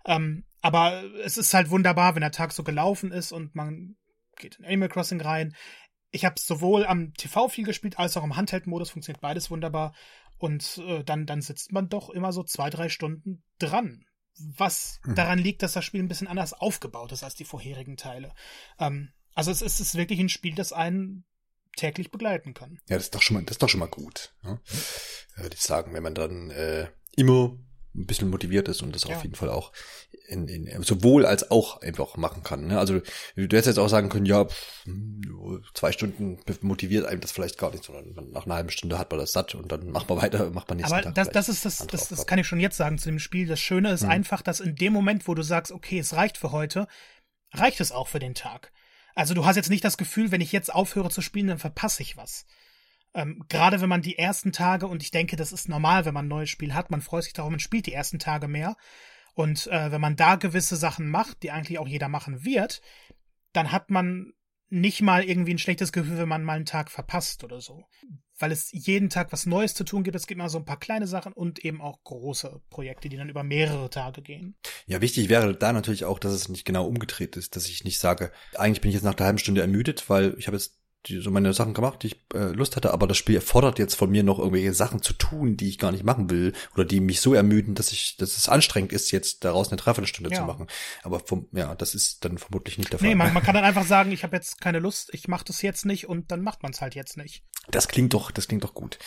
Ähm, 0.05 0.43
aber 0.59 1.01
es 1.23 1.37
ist 1.37 1.53
halt 1.53 1.69
wunderbar, 1.69 2.15
wenn 2.15 2.23
der 2.23 2.33
Tag 2.33 2.51
so 2.51 2.65
gelaufen 2.65 3.13
ist 3.13 3.31
und 3.31 3.55
man 3.55 3.95
geht 4.35 4.57
in 4.57 4.65
Animal 4.65 4.89
Crossing 4.89 5.21
rein. 5.21 5.55
Ich 6.13 6.25
habe 6.25 6.35
sowohl 6.37 6.85
am 6.85 7.13
TV 7.13 7.47
viel 7.47 7.63
gespielt 7.63 7.97
als 7.97 8.17
auch 8.17 8.25
im 8.25 8.35
Handheld-Modus, 8.35 8.89
funktioniert 8.89 9.21
beides 9.21 9.49
wunderbar. 9.49 9.93
Und 10.41 10.79
äh, 10.79 11.03
dann, 11.03 11.27
dann 11.27 11.43
sitzt 11.43 11.71
man 11.71 11.87
doch 11.87 12.09
immer 12.09 12.33
so 12.33 12.43
zwei, 12.43 12.71
drei 12.71 12.89
Stunden 12.89 13.43
dran. 13.59 14.05
Was 14.55 14.99
mhm. 15.05 15.13
daran 15.13 15.37
liegt, 15.37 15.61
dass 15.61 15.73
das 15.73 15.85
Spiel 15.85 16.01
ein 16.01 16.07
bisschen 16.07 16.27
anders 16.27 16.53
aufgebaut 16.53 17.11
ist 17.11 17.23
als 17.23 17.35
die 17.35 17.45
vorherigen 17.45 17.95
Teile. 17.95 18.33
Ähm, 18.79 19.11
also 19.35 19.51
es, 19.51 19.61
es 19.61 19.79
ist 19.79 19.93
wirklich 19.93 20.19
ein 20.19 20.29
Spiel, 20.29 20.55
das 20.55 20.73
einen 20.73 21.25
täglich 21.75 22.09
begleiten 22.09 22.55
kann. 22.55 22.79
Ja, 22.89 22.95
das 22.95 23.03
ist 23.03 23.15
doch 23.15 23.21
schon 23.21 23.35
mal, 23.35 23.43
das 23.43 23.55
ist 23.55 23.61
doch 23.61 23.69
schon 23.69 23.81
mal 23.81 23.85
gut. 23.85 24.33
Ja? 24.43 24.59
Würde 25.35 25.55
ich 25.55 25.61
sagen, 25.61 25.93
wenn 25.93 26.01
man 26.01 26.15
dann 26.15 26.49
äh, 26.49 26.89
immer 27.15 27.55
ein 27.93 28.05
bisschen 28.05 28.29
motiviert 28.29 28.67
ist 28.69 28.81
und 28.81 28.95
das 28.95 29.03
ja. 29.03 29.15
auf 29.15 29.23
jeden 29.23 29.35
Fall 29.35 29.49
auch 29.49 29.71
in, 30.27 30.47
in, 30.47 30.81
sowohl 30.83 31.25
als 31.25 31.51
auch 31.51 31.81
einfach 31.81 32.15
machen 32.15 32.41
kann. 32.43 32.67
Ne? 32.67 32.79
Also 32.79 32.99
du 32.99 33.41
hättest 33.41 33.67
jetzt 33.67 33.79
auch 33.79 33.89
sagen 33.89 34.09
können, 34.09 34.25
ja, 34.25 34.47
zwei 35.73 35.91
Stunden 35.91 36.39
motiviert 36.61 37.05
einem 37.05 37.19
das 37.19 37.31
vielleicht 37.31 37.57
gar 37.57 37.71
nicht, 37.71 37.83
sondern 37.83 38.31
nach 38.31 38.45
einer 38.45 38.55
halben 38.55 38.69
Stunde 38.69 38.97
hat 38.97 39.11
man 39.11 39.19
das 39.19 39.33
satt 39.33 39.55
und 39.55 39.71
dann 39.71 39.91
macht 39.91 40.07
man 40.07 40.21
weiter, 40.21 40.49
macht 40.51 40.69
man 40.69 40.77
nächsten 40.77 40.93
Aber 40.93 41.03
Tag 41.03 41.15
das, 41.15 41.29
das 41.29 41.49
ist 41.49 41.65
das, 41.65 41.85
das, 41.87 42.07
das 42.07 42.25
kann 42.25 42.39
ich 42.39 42.47
schon 42.47 42.61
jetzt 42.61 42.77
sagen 42.77 42.97
zu 42.97 43.09
dem 43.09 43.19
Spiel. 43.19 43.47
Das 43.47 43.59
Schöne 43.59 43.91
ist 43.91 44.03
hm. 44.03 44.09
einfach, 44.09 44.41
dass 44.41 44.61
in 44.61 44.75
dem 44.75 44.93
Moment, 44.93 45.27
wo 45.27 45.35
du 45.35 45.41
sagst, 45.41 45.71
okay, 45.71 45.99
es 45.99 46.13
reicht 46.13 46.37
für 46.37 46.51
heute, 46.51 46.87
reicht 47.51 47.81
es 47.81 47.91
auch 47.91 48.07
für 48.07 48.19
den 48.19 48.35
Tag. 48.35 48.71
Also 49.15 49.33
du 49.33 49.45
hast 49.45 49.57
jetzt 49.57 49.69
nicht 49.69 49.83
das 49.83 49.97
Gefühl, 49.97 50.31
wenn 50.31 50.41
ich 50.41 50.53
jetzt 50.53 50.73
aufhöre 50.73 51.09
zu 51.09 51.21
spielen, 51.21 51.47
dann 51.47 51.59
verpasse 51.59 52.01
ich 52.01 52.15
was. 52.15 52.45
Ähm, 53.13 53.43
Gerade 53.49 53.81
wenn 53.81 53.89
man 53.89 54.01
die 54.01 54.17
ersten 54.17 54.51
Tage, 54.51 54.87
und 54.87 55.03
ich 55.03 55.11
denke, 55.11 55.35
das 55.35 55.51
ist 55.51 55.69
normal, 55.69 56.05
wenn 56.05 56.13
man 56.13 56.25
ein 56.25 56.29
neues 56.29 56.49
Spiel 56.49 56.73
hat, 56.73 56.91
man 56.91 57.01
freut 57.01 57.23
sich 57.23 57.33
darauf, 57.33 57.51
man 57.51 57.59
spielt 57.59 57.85
die 57.85 57.93
ersten 57.93 58.19
Tage 58.19 58.47
mehr. 58.47 58.75
Und 59.33 59.67
äh, 59.67 59.91
wenn 59.91 60.01
man 60.01 60.15
da 60.15 60.35
gewisse 60.35 60.75
Sachen 60.75 61.09
macht, 61.09 61.43
die 61.43 61.51
eigentlich 61.51 61.79
auch 61.79 61.87
jeder 61.87 62.09
machen 62.09 62.43
wird, 62.43 62.81
dann 63.53 63.71
hat 63.71 63.89
man 63.89 64.33
nicht 64.69 65.01
mal 65.01 65.23
irgendwie 65.23 65.53
ein 65.53 65.59
schlechtes 65.59 65.91
Gefühl, 65.91 66.17
wenn 66.17 66.29
man 66.29 66.43
mal 66.43 66.55
einen 66.55 66.65
Tag 66.65 66.89
verpasst 66.89 67.43
oder 67.43 67.59
so. 67.59 67.83
Weil 68.39 68.51
es 68.51 68.71
jeden 68.71 69.09
Tag 69.09 69.31
was 69.31 69.45
Neues 69.45 69.73
zu 69.73 69.83
tun 69.83 70.03
gibt. 70.03 70.15
Es 70.15 70.25
gibt 70.25 70.37
mal 70.37 70.49
so 70.49 70.57
ein 70.57 70.65
paar 70.65 70.79
kleine 70.79 71.07
Sachen 71.07 71.33
und 71.33 71.59
eben 71.59 71.81
auch 71.81 72.01
große 72.03 72.61
Projekte, 72.69 73.09
die 73.09 73.17
dann 73.17 73.29
über 73.29 73.43
mehrere 73.43 73.89
Tage 73.89 74.21
gehen. 74.21 74.55
Ja, 74.87 75.01
wichtig 75.01 75.29
wäre 75.29 75.55
da 75.55 75.73
natürlich 75.73 76.05
auch, 76.05 76.17
dass 76.17 76.31
es 76.33 76.49
nicht 76.49 76.65
genau 76.65 76.87
umgedreht 76.87 77.35
ist, 77.35 77.55
dass 77.55 77.67
ich 77.67 77.83
nicht 77.83 77.99
sage, 77.99 78.31
eigentlich 78.55 78.81
bin 78.81 78.89
ich 78.89 78.95
jetzt 78.95 79.03
nach 79.03 79.13
der 79.13 79.25
halben 79.25 79.37
Stunde 79.37 79.61
ermüdet, 79.61 80.09
weil 80.09 80.35
ich 80.37 80.47
habe 80.47 80.55
jetzt 80.55 80.80
die, 81.05 81.19
so 81.19 81.31
meine 81.31 81.53
Sachen 81.53 81.73
gemacht, 81.73 82.03
die 82.03 82.07
ich 82.07 82.17
äh, 82.33 82.51
Lust 82.51 82.75
hatte, 82.75 82.91
aber 82.93 83.07
das 83.07 83.17
Spiel 83.17 83.35
erfordert 83.35 83.79
jetzt 83.79 83.95
von 83.95 84.09
mir 84.09 84.23
noch 84.23 84.39
irgendwelche 84.39 84.73
Sachen 84.73 85.01
zu 85.01 85.13
tun, 85.13 85.57
die 85.57 85.69
ich 85.69 85.79
gar 85.79 85.91
nicht 85.91 86.03
machen 86.03 86.29
will 86.29 86.53
oder 86.73 86.85
die 86.85 86.99
mich 86.99 87.21
so 87.21 87.33
ermüden, 87.33 87.75
dass 87.75 87.91
ich, 87.91 88.17
dass 88.17 88.37
es 88.37 88.47
anstrengend 88.49 88.93
ist, 88.93 89.11
jetzt 89.11 89.43
daraus 89.43 89.69
eine 89.69 89.77
Dreiviertelstunde 89.77 90.31
ja. 90.31 90.37
zu 90.37 90.43
machen. 90.43 90.67
Aber 91.03 91.19
vom, 91.19 91.47
ja, 91.51 91.75
das 91.75 91.95
ist 91.95 92.23
dann 92.23 92.37
vermutlich 92.37 92.77
nicht 92.77 92.91
der 92.91 92.99
Fall. 92.99 93.07
Nee, 93.07 93.15
man, 93.15 93.33
man 93.33 93.43
kann 93.43 93.55
dann 93.55 93.63
einfach 93.65 93.85
sagen, 93.85 94.11
ich 94.11 94.23
habe 94.23 94.35
jetzt 94.35 94.61
keine 94.61 94.79
Lust, 94.79 95.09
ich 95.13 95.27
mache 95.27 95.45
das 95.45 95.61
jetzt 95.61 95.85
nicht 95.85 96.07
und 96.07 96.31
dann 96.31 96.41
macht 96.41 96.63
man 96.63 96.71
es 96.71 96.81
halt 96.81 96.95
jetzt 96.95 97.17
nicht. 97.17 97.43
Das 97.69 97.87
klingt 97.87 98.13
doch, 98.13 98.31
das 98.31 98.47
klingt 98.47 98.63
doch 98.63 98.73
gut. 98.73 98.99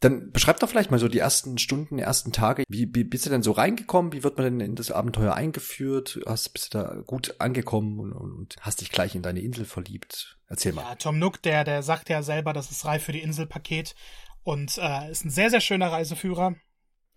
Dann 0.00 0.30
beschreib 0.30 0.60
doch 0.60 0.68
vielleicht 0.68 0.92
mal 0.92 1.00
so 1.00 1.08
die 1.08 1.18
ersten 1.18 1.58
Stunden, 1.58 1.96
die 1.96 2.02
ersten 2.02 2.32
Tage. 2.32 2.62
Wie, 2.68 2.88
wie 2.94 3.02
bist 3.02 3.26
du 3.26 3.30
denn 3.30 3.42
so 3.42 3.50
reingekommen? 3.52 4.12
Wie 4.12 4.22
wird 4.22 4.36
man 4.36 4.44
denn 4.44 4.60
in 4.60 4.76
das 4.76 4.92
Abenteuer 4.92 5.34
eingeführt? 5.34 6.20
Hast, 6.24 6.50
bist 6.50 6.72
du 6.72 6.78
da 6.78 7.02
gut 7.06 7.40
angekommen 7.40 7.98
und, 7.98 8.12
und 8.12 8.56
hast 8.60 8.80
dich 8.80 8.90
gleich 8.90 9.16
in 9.16 9.22
deine 9.22 9.40
Insel 9.40 9.64
verliebt? 9.64 10.38
Erzähl 10.46 10.72
mal. 10.72 10.82
Ja, 10.82 10.94
Tom 10.94 11.18
Nook, 11.18 11.42
der, 11.42 11.64
der 11.64 11.82
sagt 11.82 12.08
ja 12.10 12.22
selber, 12.22 12.52
das 12.52 12.70
ist 12.70 12.84
reif 12.84 13.02
für 13.02 13.12
die 13.12 13.22
Inselpaket 13.22 13.96
und 14.44 14.78
äh, 14.78 15.10
ist 15.10 15.24
ein 15.24 15.30
sehr, 15.30 15.50
sehr 15.50 15.60
schöner 15.60 15.90
Reiseführer, 15.90 16.54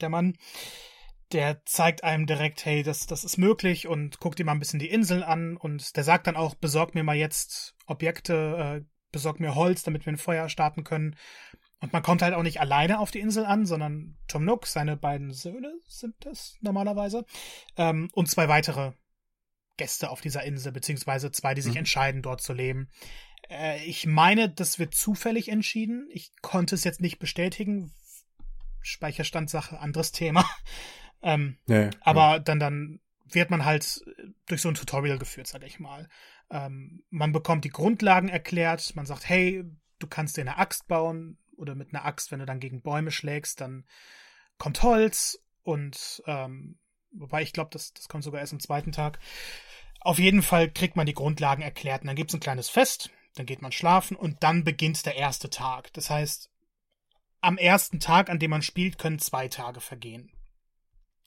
der 0.02 0.10
Mann. 0.10 0.38
Der 1.32 1.64
zeigt 1.66 2.04
einem 2.04 2.26
direkt, 2.26 2.66
hey, 2.66 2.84
das, 2.84 3.06
das 3.06 3.24
ist 3.24 3.38
möglich 3.38 3.88
und 3.88 4.20
guckt 4.20 4.40
ihm 4.40 4.48
mal 4.48 4.52
ein 4.52 4.60
bisschen 4.60 4.80
die 4.80 4.90
Insel 4.90 5.24
an 5.24 5.56
und 5.56 5.96
der 5.96 6.04
sagt 6.04 6.28
dann 6.28 6.36
auch, 6.36 6.56
besorg 6.56 6.94
mir 6.94 7.04
mal 7.04 7.16
jetzt 7.16 7.76
Objekte, 7.86 8.82
äh, 8.82 8.86
besorg 9.12 9.40
mir 9.40 9.56
Holz, 9.56 9.84
damit 9.84 10.06
wir 10.06 10.12
ein 10.12 10.18
Feuer 10.18 10.50
starten 10.50 10.84
können. 10.84 11.16
Und 11.82 11.94
man 11.94 12.04
kommt 12.04 12.22
halt 12.22 12.36
auch 12.36 12.44
nicht 12.44 12.62
alleine 12.62 13.00
auf 13.00 13.10
die 13.10 13.20
Insel 13.20 13.46
an, 13.46 13.66
sondern 13.66 14.16
Tom 14.28 14.46
Nook, 14.46 14.68
seine 14.68 14.96
beiden 14.96 15.34
Söhne 15.34 15.74
sind 15.88 16.16
das 16.20 16.56
normalerweise, 16.62 17.26
ähm, 17.76 18.10
und 18.14 18.30
zwei 18.30 18.48
weitere 18.48 18.94
Gäste 19.78 20.12
auf 20.12 20.22
dieser 20.22 20.44
Insel, 20.44 20.72
beziehungsweise 20.72 21.32
zwei, 21.32 21.56
die 21.56 21.62
sich 21.62 21.74
mhm. 21.74 21.80
entscheiden, 21.80 22.22
dort 22.22 22.42
zu 22.42 22.54
leben. 22.54 22.90
Äh, 23.50 23.84
ich 23.84 24.06
meine, 24.06 24.48
das 24.48 24.78
wird 24.78 24.94
zufällig 24.94 25.50
entschieden. 25.50 26.08
Ich 26.12 26.32
konnte 26.42 26.76
es 26.76 26.84
jetzt 26.84 27.02
nicht 27.02 27.18
bestätigen. 27.18 27.92
Speicherstandsache, 28.82 29.80
anderes 29.80 30.12
Thema. 30.12 30.48
ähm, 31.24 31.58
nee, 31.66 31.90
aber 32.02 32.40
dann, 32.40 32.60
dann 32.60 33.00
wird 33.26 33.50
man 33.50 33.66
halt 33.66 34.02
durch 34.48 34.62
so 34.62 34.70
ein 34.70 34.76
Tutorial 34.76 35.18
geführt, 35.18 35.48
sag 35.48 35.64
ich 35.64 35.80
mal. 35.80 36.08
Ähm, 36.52 37.04
man 37.10 37.32
bekommt 37.32 37.66
die 37.66 37.70
Grundlagen 37.70 38.30
erklärt, 38.30 38.96
man 38.96 39.06
sagt, 39.06 39.28
hey, 39.28 39.64
du 40.00 40.08
kannst 40.08 40.38
dir 40.38 40.42
eine 40.42 40.58
Axt 40.58 40.88
bauen, 40.88 41.38
oder 41.58 41.75
mit 41.75 41.93
einer 41.93 42.05
Axt, 42.05 42.31
wenn 42.31 42.39
du 42.39 42.46
dann 42.46 42.60
gegen 42.60 42.81
Bäume 42.81 43.12
schlägst, 43.12 43.62
dann 43.62 43.86
kommt 44.58 44.84
Holz 44.84 45.39
und 45.63 46.22
ähm, 46.25 46.79
wobei 47.12 47.41
ich 47.41 47.53
glaube, 47.53 47.70
das, 47.72 47.93
das 47.93 48.08
kommt 48.08 48.24
sogar 48.24 48.41
erst 48.41 48.53
am 48.53 48.60
zweiten 48.60 48.91
Tag. 48.91 49.20
Auf 50.00 50.17
jeden 50.17 50.41
Fall 50.41 50.72
kriegt 50.72 50.96
man 50.96 51.05
die 51.05 51.13
Grundlagen 51.13 51.62
erklärt 51.62 52.01
und 52.01 52.08
dann 52.08 52.15
gibt 52.15 52.31
es 52.31 52.36
ein 52.36 52.41
kleines 52.41 52.70
Fest. 52.70 53.12
Dann 53.36 53.46
geht 53.46 53.62
man 53.62 53.72
schlafen 53.72 54.17
und 54.17 54.43
dann 54.43 54.63
beginnt 54.63 55.05
der 55.05 55.15
erste 55.15 55.50
Tag. 55.50 55.93
Das 55.93 56.10
heißt, 56.10 56.50
am 57.39 57.58
ersten 57.58 58.00
Tag, 58.00 58.29
an 58.29 58.39
dem 58.39 58.51
man 58.51 58.62
spielt, 58.62 58.98
können 58.98 59.20
zwei 59.20 59.48
Tage 59.48 59.79
vergehen. 59.79 60.31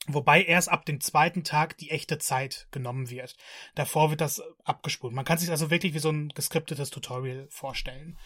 Wobei 0.07 0.43
erst 0.43 0.69
ab 0.69 0.85
dem 0.85 1.01
zweiten 1.01 1.43
Tag 1.43 1.77
die 1.77 1.89
echte 1.89 2.19
Zeit 2.19 2.67
genommen 2.71 3.09
wird. 3.09 3.35
Davor 3.73 4.11
wird 4.11 4.21
das 4.21 4.41
abgespult. 4.63 5.13
Man 5.13 5.25
kann 5.25 5.39
sich 5.39 5.49
also 5.49 5.71
wirklich 5.71 5.93
wie 5.93 5.99
so 5.99 6.11
ein 6.11 6.29
geskriptetes 6.29 6.91
Tutorial 6.91 7.47
vorstellen. 7.49 8.17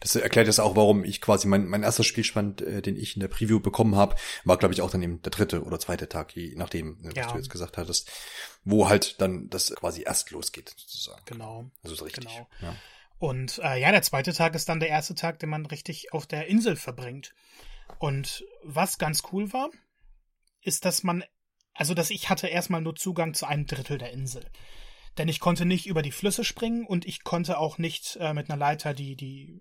Das 0.00 0.16
erklärt 0.16 0.46
jetzt 0.46 0.60
auch, 0.60 0.76
warum 0.76 1.04
ich 1.04 1.20
quasi 1.20 1.46
mein, 1.46 1.66
mein 1.66 1.82
erster 1.82 2.04
Spielstand, 2.04 2.62
äh, 2.62 2.80
den 2.80 2.96
ich 2.96 3.16
in 3.16 3.20
der 3.20 3.28
Preview 3.28 3.60
bekommen 3.60 3.96
habe, 3.96 4.16
war, 4.44 4.56
glaube 4.56 4.72
ich, 4.72 4.80
auch 4.80 4.90
dann 4.90 5.02
eben 5.02 5.20
der 5.22 5.30
dritte 5.30 5.62
oder 5.62 5.78
zweite 5.78 6.08
Tag, 6.08 6.34
je 6.34 6.54
nachdem, 6.56 6.98
ne, 7.00 7.10
was 7.10 7.26
ja. 7.26 7.32
du 7.32 7.36
jetzt 7.36 7.50
gesagt 7.50 7.76
hattest, 7.76 8.10
wo 8.64 8.88
halt 8.88 9.20
dann 9.20 9.50
das 9.50 9.74
quasi 9.74 10.02
erst 10.02 10.30
losgeht, 10.30 10.74
sozusagen. 10.74 11.22
Genau. 11.26 11.70
Also 11.82 11.96
so 11.96 12.04
richtig. 12.04 12.24
Genau. 12.24 12.48
Ja. 12.62 12.74
Und 13.18 13.60
äh, 13.62 13.78
ja, 13.78 13.92
der 13.92 14.00
zweite 14.00 14.32
Tag 14.32 14.54
ist 14.54 14.70
dann 14.70 14.80
der 14.80 14.88
erste 14.88 15.14
Tag, 15.14 15.38
den 15.38 15.50
man 15.50 15.66
richtig 15.66 16.14
auf 16.14 16.26
der 16.26 16.46
Insel 16.46 16.76
verbringt. 16.76 17.34
Und 17.98 18.44
was 18.64 18.96
ganz 18.96 19.22
cool 19.30 19.52
war, 19.52 19.68
ist, 20.62 20.86
dass 20.86 21.02
man, 21.02 21.24
also 21.74 21.92
dass 21.92 22.08
ich 22.08 22.30
hatte 22.30 22.46
erstmal 22.46 22.80
nur 22.80 22.96
Zugang 22.96 23.34
zu 23.34 23.46
einem 23.46 23.66
Drittel 23.66 23.98
der 23.98 24.12
Insel. 24.12 24.46
Denn 25.18 25.28
ich 25.28 25.40
konnte 25.40 25.66
nicht 25.66 25.86
über 25.86 26.00
die 26.00 26.12
Flüsse 26.12 26.44
springen 26.44 26.86
und 26.86 27.04
ich 27.04 27.24
konnte 27.24 27.58
auch 27.58 27.76
nicht 27.76 28.16
äh, 28.20 28.32
mit 28.32 28.48
einer 28.48 28.58
Leiter 28.58 28.94
die, 28.94 29.16
die 29.16 29.60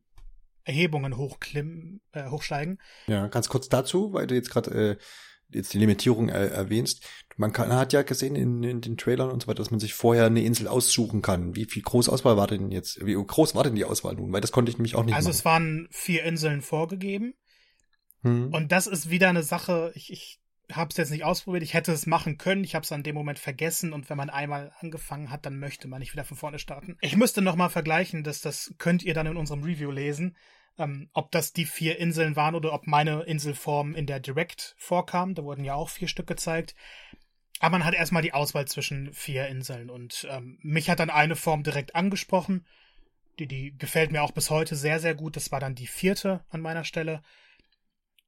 Erhebungen 0.69 1.17
hochklimmen, 1.17 1.99
äh, 2.11 2.29
hochsteigen. 2.29 2.79
Ja, 3.07 3.27
ganz 3.27 3.49
kurz 3.49 3.69
dazu, 3.69 4.13
weil 4.13 4.27
du 4.27 4.35
jetzt 4.35 4.51
gerade 4.51 4.91
äh, 4.91 4.97
jetzt 5.51 5.73
die 5.73 5.79
Limitierung 5.79 6.29
äh, 6.29 6.49
erwähnst. 6.49 7.03
Man 7.37 7.51
kann, 7.53 7.73
hat 7.73 7.91
ja 7.91 8.03
gesehen 8.03 8.35
in, 8.35 8.61
in, 8.61 8.81
den 8.81 8.97
Trailern 8.97 9.31
und 9.31 9.41
so 9.41 9.47
weiter, 9.47 9.63
dass 9.63 9.71
man 9.71 9.79
sich 9.79 9.95
vorher 9.95 10.27
eine 10.27 10.43
Insel 10.43 10.67
aussuchen 10.67 11.23
kann. 11.23 11.55
Wie 11.55 11.65
viel 11.65 11.81
große 11.81 12.11
Auswahl 12.11 12.37
war 12.37 12.45
denn 12.45 12.69
jetzt? 12.69 13.03
Wie 13.03 13.13
groß 13.13 13.55
war 13.55 13.63
denn 13.63 13.73
die 13.73 13.85
Auswahl 13.85 14.13
nun? 14.13 14.31
Weil 14.31 14.41
das 14.41 14.51
konnte 14.51 14.69
ich 14.69 14.77
nämlich 14.77 14.95
auch 14.95 15.03
nicht. 15.03 15.15
Also 15.15 15.29
machen. 15.29 15.37
es 15.37 15.45
waren 15.45 15.87
vier 15.89 16.23
Inseln 16.23 16.61
vorgegeben. 16.61 17.33
Hm. 18.21 18.53
Und 18.53 18.71
das 18.71 18.85
ist 18.85 19.09
wieder 19.09 19.29
eine 19.29 19.41
Sache, 19.41 19.91
ich, 19.95 20.11
ich 20.11 20.39
habe 20.71 20.89
es 20.91 20.97
jetzt 20.97 21.09
nicht 21.09 21.23
ausprobiert. 21.23 21.63
Ich 21.63 21.73
hätte 21.73 21.91
es 21.91 22.05
machen 22.05 22.37
können. 22.37 22.63
Ich 22.63 22.75
habe 22.75 22.83
es 22.83 22.91
an 22.91 23.03
dem 23.03 23.15
Moment 23.15 23.39
vergessen. 23.39 23.93
Und 23.93 24.09
wenn 24.09 24.17
man 24.17 24.29
einmal 24.29 24.71
angefangen 24.79 25.31
hat, 25.31 25.45
dann 25.45 25.57
möchte 25.57 25.87
man 25.87 25.99
nicht 25.99 26.13
wieder 26.13 26.25
von 26.25 26.37
vorne 26.37 26.59
starten. 26.59 26.97
Ich 27.01 27.15
müsste 27.15 27.41
noch 27.41 27.55
mal 27.55 27.69
vergleichen. 27.69 28.23
dass 28.23 28.41
das 28.41 28.73
könnt 28.77 29.03
ihr 29.03 29.13
dann 29.13 29.27
in 29.27 29.37
unserem 29.37 29.63
Review 29.63 29.91
lesen. 29.91 30.35
Ähm, 30.79 31.09
ob 31.13 31.31
das 31.31 31.53
die 31.53 31.65
vier 31.65 31.99
Inseln 31.99 32.35
waren 32.35 32.55
oder 32.55 32.73
ob 32.73 32.87
meine 32.87 33.23
Inselform 33.23 33.93
in 33.93 34.07
der 34.07 34.19
Direct 34.19 34.75
vorkam. 34.77 35.35
Da 35.35 35.43
wurden 35.43 35.65
ja 35.65 35.75
auch 35.75 35.89
vier 35.89 36.07
Stück 36.07 36.25
gezeigt. 36.25 36.73
Aber 37.59 37.73
man 37.77 37.85
hat 37.85 37.93
erstmal 37.93 38.23
die 38.23 38.33
Auswahl 38.33 38.65
zwischen 38.65 39.13
vier 39.13 39.47
Inseln. 39.47 39.89
Und 39.89 40.25
ähm, 40.31 40.57
mich 40.61 40.89
hat 40.89 40.99
dann 40.99 41.09
eine 41.09 41.35
Form 41.35 41.63
direkt 41.63 41.95
angesprochen. 41.95 42.65
Die, 43.37 43.47
die 43.47 43.77
gefällt 43.77 44.11
mir 44.11 44.23
auch 44.23 44.31
bis 44.31 44.49
heute 44.49 44.75
sehr, 44.75 44.99
sehr 44.99 45.13
gut. 45.13 45.35
Das 45.35 45.51
war 45.51 45.59
dann 45.59 45.75
die 45.75 45.87
vierte 45.87 46.45
an 46.49 46.61
meiner 46.61 46.85
Stelle. 46.85 47.21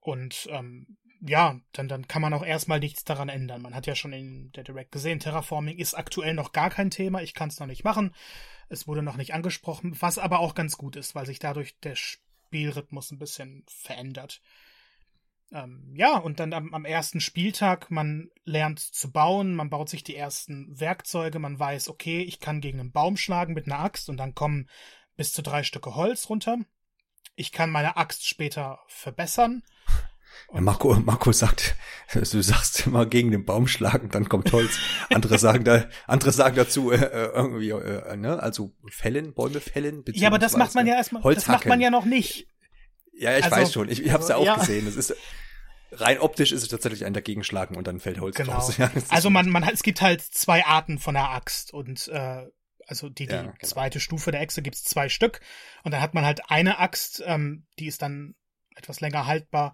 Und 0.02 0.50
ähm, 0.52 0.98
ja, 1.22 1.60
dann, 1.72 1.88
dann 1.88 2.08
kann 2.08 2.22
man 2.22 2.34
auch 2.34 2.44
erstmal 2.44 2.80
nichts 2.80 3.04
daran 3.06 3.30
ändern. 3.30 3.62
Man 3.62 3.76
hat 3.76 3.88
ja 3.88 3.96
schon 3.96 4.12
in 4.12 4.52
der 4.54 4.64
Direct 4.64 4.92
gesehen, 4.92 5.20
Terraforming 5.20 5.78
ist 5.78 5.94
aktuell 5.94 6.34
noch 6.34 6.52
gar 6.52 6.70
kein 6.70 6.90
Thema. 6.90 7.22
Ich 7.22 7.34
kann 7.34 7.50
es 7.50 7.60
noch 7.60 7.68
nicht 7.68 7.84
machen. 7.84 8.14
Es 8.70 8.88
wurde 8.88 9.04
noch 9.04 9.18
nicht 9.18 9.34
angesprochen, 9.34 9.96
was 10.02 10.18
aber 10.18 10.40
auch 10.40 10.56
ganz 10.56 10.78
gut 10.78 10.96
ist, 10.96 11.14
weil 11.14 11.26
sich 11.26 11.40
dadurch 11.40 11.78
der 11.80 11.96
Spielrhythmus 12.52 13.12
ein 13.12 13.18
bisschen 13.18 13.64
verändert. 13.68 14.42
Ähm, 15.54 15.94
ja, 15.96 16.18
und 16.18 16.42
dann 16.42 16.52
am, 16.52 16.74
am 16.74 16.84
ersten 16.84 17.22
Spieltag, 17.22 17.90
man 17.90 18.30
lernt 18.44 18.80
zu 18.80 19.10
bauen, 19.10 19.56
man 19.56 19.70
baut 19.70 19.88
sich 19.88 20.04
die 20.04 20.16
ersten 20.18 20.78
Werkzeuge, 20.78 21.40
man 21.40 21.58
weiß, 21.58 21.88
okay, 21.88 22.22
ich 22.22 22.42
kann 22.42 22.60
gegen 22.60 22.82
einen 22.82 22.92
Baum 22.92 23.16
schlagen 23.16 23.54
mit 23.54 23.68
einer 23.68 23.80
Axt 23.80 24.10
und 24.10 24.18
dann 24.18 24.36
kommen 24.36 24.70
bis 25.16 25.32
zu 25.32 25.42
drei 25.42 25.64
Stücke 25.64 25.96
Holz 25.96 26.30
runter. 26.30 26.58
Ich 27.36 27.54
kann 27.54 27.70
meine 27.70 27.96
Axt 27.96 28.28
später 28.28 28.80
verbessern. 28.88 29.64
Ja, 30.54 30.62
Marco, 30.62 30.94
Marco 30.96 31.32
sagt, 31.32 31.76
du 32.14 32.42
sagst 32.42 32.88
immer 32.88 33.06
gegen 33.06 33.32
den 33.32 33.46
Baum 33.46 33.68
schlagen, 33.68 34.10
dann 34.10 34.28
kommt 34.28 34.52
Holz. 34.52 34.78
Andere 35.10 35.40
sagen 35.40 35.64
da, 35.64 35.86
andere 36.08 36.32
sagen 36.32 36.56
dazu 36.56 36.92
äh, 36.92 36.98
äh 36.98 37.32
irgendwie, 37.34 37.70
äh, 37.70 38.18
ne, 38.18 38.42
also 38.42 38.74
fällen, 38.90 39.34
Bäume 39.34 39.62
fällen. 39.62 40.04
Ja, 40.14 40.28
aber 40.28 40.40
das 40.40 40.58
macht 40.58 40.76
man 40.76 40.88
ja 40.88 40.96
erstmal, 40.96 41.22
das 41.34 41.48
macht 41.48 41.66
man 41.66 41.80
ja 41.80 41.90
noch 41.90 42.06
nicht. 42.06 42.48
Ja, 43.14 43.38
ich 43.38 43.46
also, 43.46 43.56
weiß 43.56 43.74
schon. 43.74 43.90
Ich, 43.90 44.04
ich 44.04 44.12
habe 44.12 44.24
es 44.24 44.30
ja 44.30 44.38
auch 44.38 44.46
ja. 44.46 44.56
gesehen. 44.56 44.88
Es 44.88 44.96
ist 44.96 45.16
rein 45.92 46.20
optisch 46.20 46.52
ist 46.52 46.64
es 46.64 46.70
tatsächlich 46.70 47.06
ein 47.06 47.14
dagegenschlagen 47.14 47.76
und 47.76 47.86
dann 47.86 48.00
fällt 48.00 48.20
Holz 48.20 48.36
genau. 48.36 48.54
raus. 48.54 48.76
Ja, 48.78 48.92
also 49.10 49.30
man, 49.30 49.50
man 49.50 49.66
hat, 49.66 49.74
es 49.74 49.84
gibt 49.84 50.02
halt 50.02 50.22
zwei 50.22 50.66
Arten 50.66 51.00
von 51.00 51.14
der 51.14 51.30
Axt 51.30 51.74
und 51.74 52.08
äh, 52.08 52.48
also 52.88 53.10
die, 53.10 53.28
die 53.28 53.34
ja, 53.34 53.42
genau. 53.44 53.54
zweite 53.62 54.00
Stufe 54.00 54.32
der 54.32 54.42
Echse 54.42 54.62
gibt's 54.62 54.84
zwei 54.84 55.10
Stück 55.10 55.42
und 55.84 55.92
dann 55.92 56.02
hat 56.02 56.14
man 56.14 56.26
halt 56.26 56.50
eine 56.50 56.80
Axt, 56.80 57.22
ähm, 57.26 57.66
die 57.80 57.88
ist 57.88 58.02
dann 58.02 58.36
etwas 58.76 59.02
länger 59.02 59.26
haltbar 59.26 59.74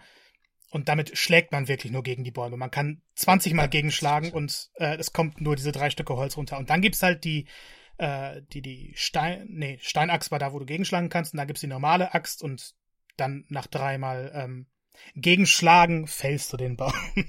und 0.69 0.89
damit 0.89 1.17
schlägt 1.17 1.51
man 1.51 1.67
wirklich 1.67 1.91
nur 1.91 2.03
gegen 2.03 2.23
die 2.23 2.31
Bäume. 2.31 2.57
Man 2.57 2.71
kann 2.71 3.01
20 3.15 3.53
Mal 3.53 3.69
gegenschlagen 3.69 4.31
und 4.31 4.69
äh, 4.75 4.97
es 4.97 5.13
kommt 5.13 5.39
nur 5.39 5.55
diese 5.55 5.71
drei 5.71 5.89
Stücke 5.89 6.15
Holz 6.15 6.35
runter. 6.35 6.57
Und 6.57 6.69
dann 6.69 6.81
gibt's 6.81 7.01
halt 7.01 7.23
die, 7.23 7.47
äh, 7.97 8.41
die, 8.51 8.61
die 8.61 8.93
Stein, 8.95 9.47
nee, 9.49 9.79
Steinaxt 9.81 10.31
war 10.31 10.39
da, 10.39 10.51
wo 10.51 10.59
du 10.59 10.65
gegenschlagen 10.65 11.09
kannst. 11.09 11.33
Und 11.33 11.37
dann 11.37 11.47
gibt's 11.47 11.61
die 11.61 11.67
normale 11.67 12.13
Axt 12.13 12.43
und 12.43 12.75
dann 13.15 13.45
nach 13.47 13.67
dreimal 13.67 14.31
ähm, 14.33 14.67
gegenschlagen 15.15 16.05
fällst 16.05 16.51
du 16.51 16.57
den 16.57 16.75
Baum. 16.75 16.93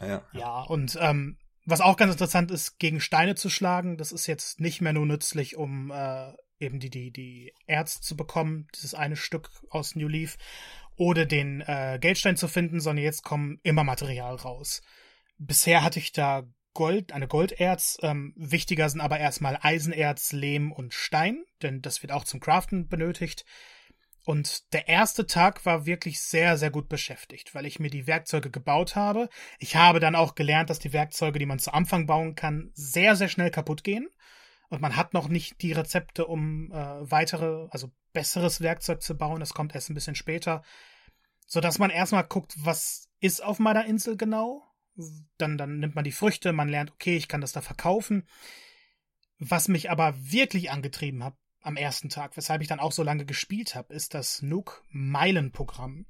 ja, 0.00 0.06
ja. 0.06 0.22
ja, 0.32 0.60
und 0.62 0.96
ähm, 1.00 1.38
was 1.64 1.80
auch 1.80 1.96
ganz 1.96 2.12
interessant 2.12 2.50
ist, 2.50 2.78
gegen 2.78 3.00
Steine 3.00 3.34
zu 3.34 3.50
schlagen, 3.50 3.98
das 3.98 4.12
ist 4.12 4.26
jetzt 4.26 4.60
nicht 4.60 4.80
mehr 4.80 4.92
nur 4.92 5.06
nützlich, 5.06 5.56
um 5.56 5.90
äh, 5.90 6.32
eben 6.58 6.80
die, 6.80 6.90
die, 6.90 7.10
die 7.10 7.52
Erz 7.66 8.00
zu 8.00 8.16
bekommen, 8.16 8.68
dieses 8.74 8.94
eine 8.94 9.16
Stück 9.16 9.50
aus 9.70 9.94
New 9.94 10.08
Leaf, 10.08 10.38
oder 10.98 11.26
den 11.26 11.62
äh, 11.62 11.98
Geldstein 12.00 12.36
zu 12.36 12.48
finden, 12.48 12.80
sondern 12.80 13.04
jetzt 13.04 13.22
kommen 13.22 13.60
immer 13.62 13.84
Material 13.84 14.34
raus. 14.34 14.82
Bisher 15.38 15.82
hatte 15.82 15.98
ich 15.98 16.12
da 16.12 16.44
Gold, 16.74 17.12
eine 17.12 17.28
Golderz. 17.28 17.98
Ähm, 18.02 18.34
wichtiger 18.36 18.88
sind 18.88 19.00
aber 19.00 19.18
erstmal 19.18 19.58
Eisenerz, 19.62 20.32
Lehm 20.32 20.72
und 20.72 20.94
Stein, 20.94 21.44
denn 21.62 21.82
das 21.82 22.02
wird 22.02 22.12
auch 22.12 22.24
zum 22.24 22.40
Craften 22.40 22.88
benötigt. 22.88 23.44
Und 24.24 24.72
der 24.74 24.88
erste 24.88 25.26
Tag 25.26 25.64
war 25.64 25.86
wirklich 25.86 26.20
sehr, 26.20 26.58
sehr 26.58 26.70
gut 26.70 26.88
beschäftigt, 26.88 27.54
weil 27.54 27.64
ich 27.64 27.80
mir 27.80 27.88
die 27.88 28.06
Werkzeuge 28.06 28.50
gebaut 28.50 28.94
habe. 28.94 29.30
Ich 29.58 29.76
habe 29.76 30.00
dann 30.00 30.14
auch 30.14 30.34
gelernt, 30.34 30.68
dass 30.68 30.78
die 30.78 30.92
Werkzeuge, 30.92 31.38
die 31.38 31.46
man 31.46 31.58
zu 31.58 31.72
Anfang 31.72 32.06
bauen 32.06 32.34
kann, 32.34 32.70
sehr, 32.74 33.16
sehr 33.16 33.28
schnell 33.28 33.50
kaputt 33.50 33.84
gehen. 33.84 34.08
Und 34.68 34.82
man 34.82 34.96
hat 34.96 35.14
noch 35.14 35.28
nicht 35.28 35.62
die 35.62 35.72
Rezepte, 35.72 36.26
um 36.26 36.70
äh, 36.72 37.10
weitere, 37.10 37.68
also 37.70 37.90
besseres 38.12 38.60
Werkzeug 38.60 39.02
zu 39.02 39.16
bauen. 39.16 39.40
Das 39.40 39.54
kommt 39.54 39.74
erst 39.74 39.88
ein 39.88 39.94
bisschen 39.94 40.14
später. 40.14 40.62
Sodass 41.48 41.78
man 41.78 41.88
erstmal 41.88 42.24
guckt, 42.24 42.54
was 42.58 43.08
ist 43.20 43.42
auf 43.42 43.58
meiner 43.58 43.86
Insel 43.86 44.16
genau. 44.16 44.64
Dann, 45.38 45.56
dann 45.56 45.78
nimmt 45.78 45.94
man 45.94 46.04
die 46.04 46.12
Früchte, 46.12 46.52
man 46.52 46.68
lernt, 46.68 46.92
okay, 46.92 47.16
ich 47.16 47.26
kann 47.26 47.40
das 47.40 47.52
da 47.52 47.62
verkaufen. 47.62 48.28
Was 49.38 49.68
mich 49.68 49.90
aber 49.90 50.14
wirklich 50.18 50.70
angetrieben 50.70 51.24
hat 51.24 51.34
am 51.62 51.76
ersten 51.76 52.10
Tag, 52.10 52.36
weshalb 52.36 52.60
ich 52.60 52.68
dann 52.68 52.80
auch 52.80 52.92
so 52.92 53.02
lange 53.02 53.24
gespielt 53.24 53.74
habe, 53.74 53.94
ist 53.94 54.12
das 54.12 54.42
Nook-Meilen-Programm. 54.42 56.04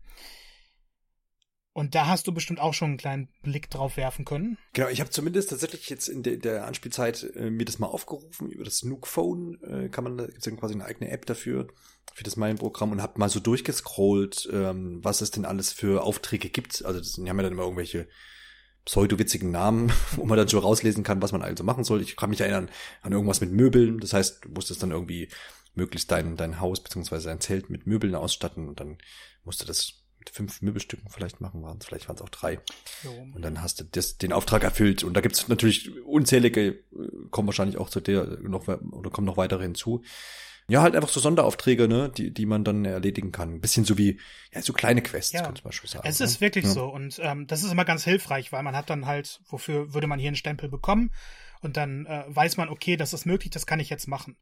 Und 1.73 1.95
da 1.95 2.07
hast 2.07 2.27
du 2.27 2.33
bestimmt 2.33 2.59
auch 2.59 2.75
schon 2.75 2.89
einen 2.89 2.99
kleinen 2.99 3.29
Blick 3.43 3.71
drauf 3.71 3.97
werfen 3.97 4.25
können. 4.25 4.59
Genau, 4.73 4.89
ich 4.89 4.99
habe 4.99 5.11
zumindest 5.11 5.51
tatsächlich 5.51 5.89
jetzt 5.89 6.09
in 6.09 6.25
der, 6.25 6.39
der 6.39 6.67
Anspielzeit 6.67 7.23
äh, 7.37 7.51
mir 7.51 7.65
das 7.65 7.79
mal 7.79 7.87
aufgerufen 7.87 8.51
über 8.51 8.65
das 8.65 8.83
Nook 8.83 9.07
Phone. 9.07 9.63
Äh, 9.63 9.89
kann 9.89 10.03
man, 10.03 10.19
da 10.19 10.27
gibt's 10.27 10.47
ja 10.47 10.57
quasi 10.57 10.75
eine 10.75 10.87
eigene 10.87 11.11
App 11.11 11.27
dafür 11.27 11.69
für 12.15 12.25
das 12.25 12.37
Meilenprogramm 12.37 12.93
und 12.93 13.03
habe 13.03 13.19
mal 13.19 13.29
so 13.29 13.41
durchgescrollt, 13.41 14.49
ähm, 14.53 15.01
was 15.03 15.21
es 15.21 15.31
denn 15.31 15.45
alles 15.45 15.73
für 15.73 16.03
Aufträge 16.03 16.49
gibt. 16.49 16.85
Also 16.85 16.99
das, 16.99 17.13
die 17.13 17.29
haben 17.29 17.37
ja 17.37 17.43
dann 17.45 17.53
immer 17.53 17.63
irgendwelche 17.63 18.09
pseudo-witzigen 18.85 19.51
Namen, 19.51 19.93
wo 20.17 20.25
man 20.25 20.39
dann 20.39 20.49
so 20.49 20.59
rauslesen 20.59 21.05
kann, 21.05 21.23
was 21.23 21.33
man 21.33 21.43
also 21.43 21.65
machen 21.65 21.85
soll. 21.85 22.03
Ich 22.03 22.17
kann 22.17 22.31
mich 22.31 22.41
erinnern 22.41 22.71
an 23.03 23.13
irgendwas 23.13 23.41
mit 23.41 23.53
Möbeln. 23.53 24.01
Das 24.01 24.13
heißt, 24.13 24.45
du 24.45 24.49
musstest 24.51 24.83
dann 24.83 24.91
irgendwie 24.91 25.29
möglichst 25.75 26.11
dein, 26.11 26.37
dein 26.37 26.61
Haus 26.61 26.83
beziehungsweise 26.83 27.29
dein 27.29 27.41
Zelt 27.41 27.71
mit 27.71 27.87
Möbeln 27.87 28.15
ausstatten 28.15 28.69
und 28.69 28.81
dann 28.81 28.99
musste 29.45 29.65
das 29.65 29.95
fünf 30.33 30.61
Möbelstücken 30.63 31.09
vielleicht 31.11 31.41
machen 31.41 31.63
waren 31.63 31.81
vielleicht 31.81 32.09
waren 32.09 32.17
es 32.17 32.23
auch 32.23 32.29
drei. 32.29 32.61
Jo. 33.03 33.11
Und 33.35 33.43
dann 33.43 33.63
hast 33.63 33.81
du 33.81 33.85
das, 33.85 34.19
den 34.19 34.33
Auftrag 34.33 34.65
erfüllt. 34.65 35.05
Und 35.05 35.15
da 35.15 35.21
gibt 35.21 35.37
es 35.37 35.49
natürlich 35.49 35.91
unzählige, 36.05 36.67
äh, 36.69 36.79
kommen 37.31 37.49
wahrscheinlich 37.49 37.79
auch 37.79 37.89
zu 37.89 38.01
der 38.01 38.39
noch 38.41 38.69
oder 38.69 39.11
kommen 39.11 39.27
noch 39.27 39.37
weitere 39.37 39.63
hinzu. 39.63 40.03
Ja, 40.71 40.83
halt 40.83 40.95
einfach 40.95 41.09
so 41.09 41.19
Sonderaufträge, 41.19 41.89
ne, 41.89 42.11
die, 42.15 42.33
die 42.33 42.45
man 42.45 42.63
dann 42.63 42.85
erledigen 42.85 43.33
kann. 43.33 43.55
Ein 43.55 43.61
bisschen 43.61 43.85
so 43.85 43.97
wie, 43.97 44.21
ja, 44.53 44.61
so 44.61 44.75
kleine 44.75 45.01
Quests, 45.01 45.33
ja. 45.33 45.43
könnte 45.43 45.63
man 45.65 45.73
schon 45.73 45.89
sagen. 45.89 46.07
Es 46.07 46.21
ist 46.21 46.37
ne? 46.37 46.41
wirklich 46.43 46.67
ja. 46.67 46.71
so. 46.71 46.87
Und 46.87 47.19
ähm, 47.23 47.47
das 47.47 47.63
ist 47.63 47.73
immer 47.73 47.87
ganz 47.87 48.05
hilfreich, 48.05 48.53
weil 48.53 48.63
man 48.63 48.77
hat 48.77 48.91
dann 48.91 49.07
halt, 49.07 49.41
wofür 49.49 49.95
würde 49.95 50.07
man 50.07 50.19
hier 50.19 50.29
einen 50.29 50.37
Stempel 50.37 50.69
bekommen? 50.69 51.11
Und 51.63 51.79
dann 51.79 52.05
äh, 52.05 52.25
weiß 52.29 52.59
man, 52.59 52.69
okay, 52.69 52.97
das 52.97 53.15
ist 53.15 53.25
möglich, 53.25 53.51
das 53.51 53.67
kann 53.67 53.81
ich 53.81 53.89
jetzt 53.89 54.09
machen. 54.09 54.37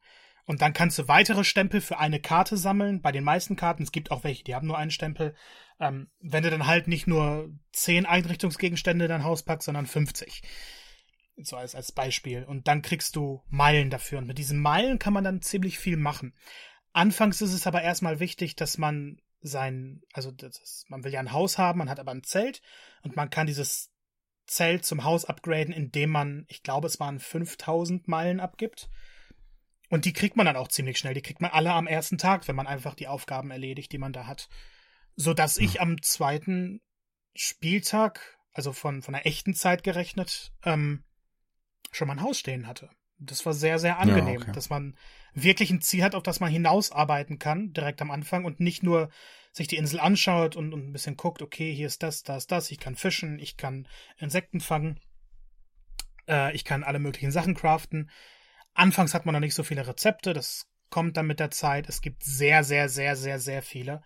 Und 0.45 0.61
dann 0.61 0.73
kannst 0.73 0.99
du 0.99 1.07
weitere 1.07 1.43
Stempel 1.43 1.81
für 1.81 1.97
eine 1.97 2.19
Karte 2.19 2.57
sammeln. 2.57 3.01
Bei 3.01 3.11
den 3.11 3.23
meisten 3.23 3.55
Karten, 3.55 3.83
es 3.83 3.91
gibt 3.91 4.11
auch 4.11 4.23
welche, 4.23 4.43
die 4.43 4.55
haben 4.55 4.67
nur 4.67 4.77
einen 4.77 4.91
Stempel. 4.91 5.33
Ähm, 5.79 6.09
wenn 6.19 6.43
du 6.43 6.49
dann 6.49 6.67
halt 6.67 6.87
nicht 6.87 7.07
nur 7.07 7.49
zehn 7.71 8.05
Einrichtungsgegenstände 8.05 9.05
in 9.05 9.09
dein 9.09 9.23
Haus 9.23 9.43
packst, 9.43 9.65
sondern 9.65 9.85
50. 9.85 10.41
So 11.37 11.55
als, 11.55 11.75
als 11.75 11.91
Beispiel. 11.91 12.43
Und 12.43 12.67
dann 12.67 12.81
kriegst 12.81 13.15
du 13.15 13.43
Meilen 13.49 13.89
dafür. 13.89 14.17
Und 14.19 14.27
mit 14.27 14.37
diesen 14.37 14.59
Meilen 14.59 14.99
kann 14.99 15.13
man 15.13 15.23
dann 15.23 15.41
ziemlich 15.41 15.77
viel 15.77 15.97
machen. 15.97 16.33
Anfangs 16.93 17.41
ist 17.41 17.53
es 17.53 17.67
aber 17.67 17.83
erstmal 17.83 18.19
wichtig, 18.19 18.55
dass 18.55 18.77
man 18.77 19.21
sein, 19.41 20.01
also 20.13 20.31
das, 20.31 20.85
man 20.87 21.03
will 21.03 21.13
ja 21.13 21.19
ein 21.19 21.31
Haus 21.31 21.57
haben, 21.57 21.79
man 21.79 21.89
hat 21.89 21.99
aber 21.99 22.11
ein 22.11 22.23
Zelt 22.23 22.61
und 23.03 23.15
man 23.15 23.29
kann 23.29 23.45
dieses 23.47 23.91
Zelt 24.47 24.85
zum 24.85 25.03
Haus 25.03 25.25
upgraden, 25.25 25.73
indem 25.73 26.09
man, 26.09 26.45
ich 26.47 26.63
glaube, 26.63 26.87
es 26.87 26.99
waren 26.99 27.19
5000 27.19 28.07
Meilen 28.07 28.39
abgibt. 28.39 28.89
Und 29.89 30.05
die 30.05 30.13
kriegt 30.13 30.35
man 30.35 30.45
dann 30.45 30.55
auch 30.55 30.67
ziemlich 30.67 30.97
schnell. 30.97 31.13
Die 31.13 31.21
kriegt 31.21 31.41
man 31.41 31.51
alle 31.51 31.71
am 31.73 31.87
ersten 31.87 32.17
Tag, 32.17 32.47
wenn 32.47 32.55
man 32.55 32.67
einfach 32.67 32.95
die 32.95 33.07
Aufgaben 33.07 33.51
erledigt, 33.51 33.91
die 33.91 33.97
man 33.97 34.13
da 34.13 34.27
hat. 34.27 34.49
So 35.15 35.33
dass 35.33 35.57
ich 35.57 35.81
am 35.81 36.01
zweiten 36.01 36.81
Spieltag, 37.35 38.37
also 38.51 38.73
von, 38.73 39.01
von 39.01 39.13
der 39.13 39.25
echten 39.25 39.53
Zeit 39.53 39.83
gerechnet, 39.83 40.51
ähm, 40.63 41.03
schon 41.91 42.07
mal 42.07 42.15
ein 42.15 42.21
Haus 42.21 42.39
stehen 42.39 42.67
hatte. 42.67 42.89
Das 43.19 43.45
war 43.45 43.53
sehr, 43.53 43.79
sehr 43.79 43.99
angenehm, 43.99 44.35
ja, 44.35 44.41
okay. 44.41 44.51
dass 44.51 44.69
man 44.69 44.95
wirklich 45.33 45.71
ein 45.71 45.81
Ziel 45.81 46.03
hat, 46.03 46.15
auf 46.15 46.23
das 46.23 46.39
man 46.39 46.51
hinausarbeiten 46.51 47.39
kann, 47.39 47.73
direkt 47.73 48.01
am 48.01 48.11
Anfang 48.11 48.45
und 48.45 48.59
nicht 48.59 48.83
nur 48.83 49.09
sich 49.51 49.67
die 49.67 49.77
Insel 49.77 49.99
anschaut 49.99 50.55
und, 50.55 50.73
und 50.73 50.87
ein 50.87 50.93
bisschen 50.93 51.17
guckt, 51.17 51.41
okay, 51.41 51.73
hier 51.73 51.87
ist 51.87 52.03
das, 52.03 52.23
da 52.23 52.37
ist 52.37 52.51
das, 52.51 52.69
ich 52.69 52.79
kann 52.79 52.95
fischen, 52.95 53.39
ich 53.39 53.57
kann 53.57 53.87
Insekten 54.17 54.59
fangen, 54.59 54.99
äh, 56.27 56.53
ich 56.55 56.63
kann 56.63 56.83
alle 56.83 56.99
möglichen 56.99 57.31
Sachen 57.31 57.55
craften. 57.55 58.11
Anfangs 58.73 59.15
hat 59.15 59.25
man 59.25 59.33
noch 59.33 59.39
nicht 59.39 59.55
so 59.55 59.63
viele 59.63 59.87
Rezepte, 59.87 60.33
das 60.33 60.67
kommt 60.89 61.17
dann 61.17 61.27
mit 61.27 61.39
der 61.39 61.51
Zeit. 61.51 61.89
Es 61.89 62.01
gibt 62.01 62.23
sehr, 62.23 62.63
sehr, 62.63 62.87
sehr, 62.89 63.15
sehr, 63.15 63.39
sehr 63.39 63.61
viele. 63.61 64.01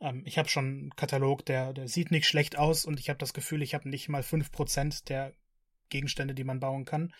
Ähm, 0.00 0.22
ich 0.24 0.38
habe 0.38 0.48
schon 0.48 0.64
einen 0.64 0.96
Katalog, 0.96 1.44
der, 1.44 1.72
der 1.72 1.88
sieht 1.88 2.10
nicht 2.10 2.26
schlecht 2.26 2.58
aus 2.58 2.84
und 2.84 2.98
ich 2.98 3.08
habe 3.08 3.18
das 3.18 3.34
Gefühl, 3.34 3.62
ich 3.62 3.74
habe 3.74 3.88
nicht 3.88 4.08
mal 4.08 4.22
5% 4.22 5.04
der 5.08 5.32
Gegenstände, 5.88 6.34
die 6.34 6.44
man 6.44 6.60
bauen 6.60 6.84
kann. 6.84 7.12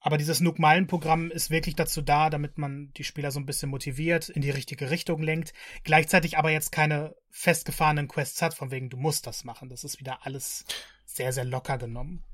Aber 0.00 0.16
dieses 0.16 0.40
Nook-Meilen-Programm 0.40 1.30
ist 1.30 1.50
wirklich 1.50 1.76
dazu 1.76 2.00
da, 2.00 2.30
damit 2.30 2.56
man 2.56 2.90
die 2.96 3.04
Spieler 3.04 3.30
so 3.30 3.38
ein 3.38 3.44
bisschen 3.44 3.68
motiviert, 3.68 4.30
in 4.30 4.40
die 4.40 4.50
richtige 4.50 4.90
Richtung 4.90 5.22
lenkt, 5.22 5.52
gleichzeitig 5.84 6.38
aber 6.38 6.50
jetzt 6.50 6.72
keine 6.72 7.14
festgefahrenen 7.30 8.08
Quests 8.08 8.40
hat, 8.40 8.54
von 8.54 8.70
wegen, 8.70 8.88
du 8.88 8.96
musst 8.96 9.26
das 9.26 9.44
machen. 9.44 9.68
Das 9.68 9.84
ist 9.84 10.00
wieder 10.00 10.24
alles 10.24 10.64
sehr, 11.04 11.34
sehr 11.34 11.44
locker 11.44 11.76
genommen. 11.76 12.24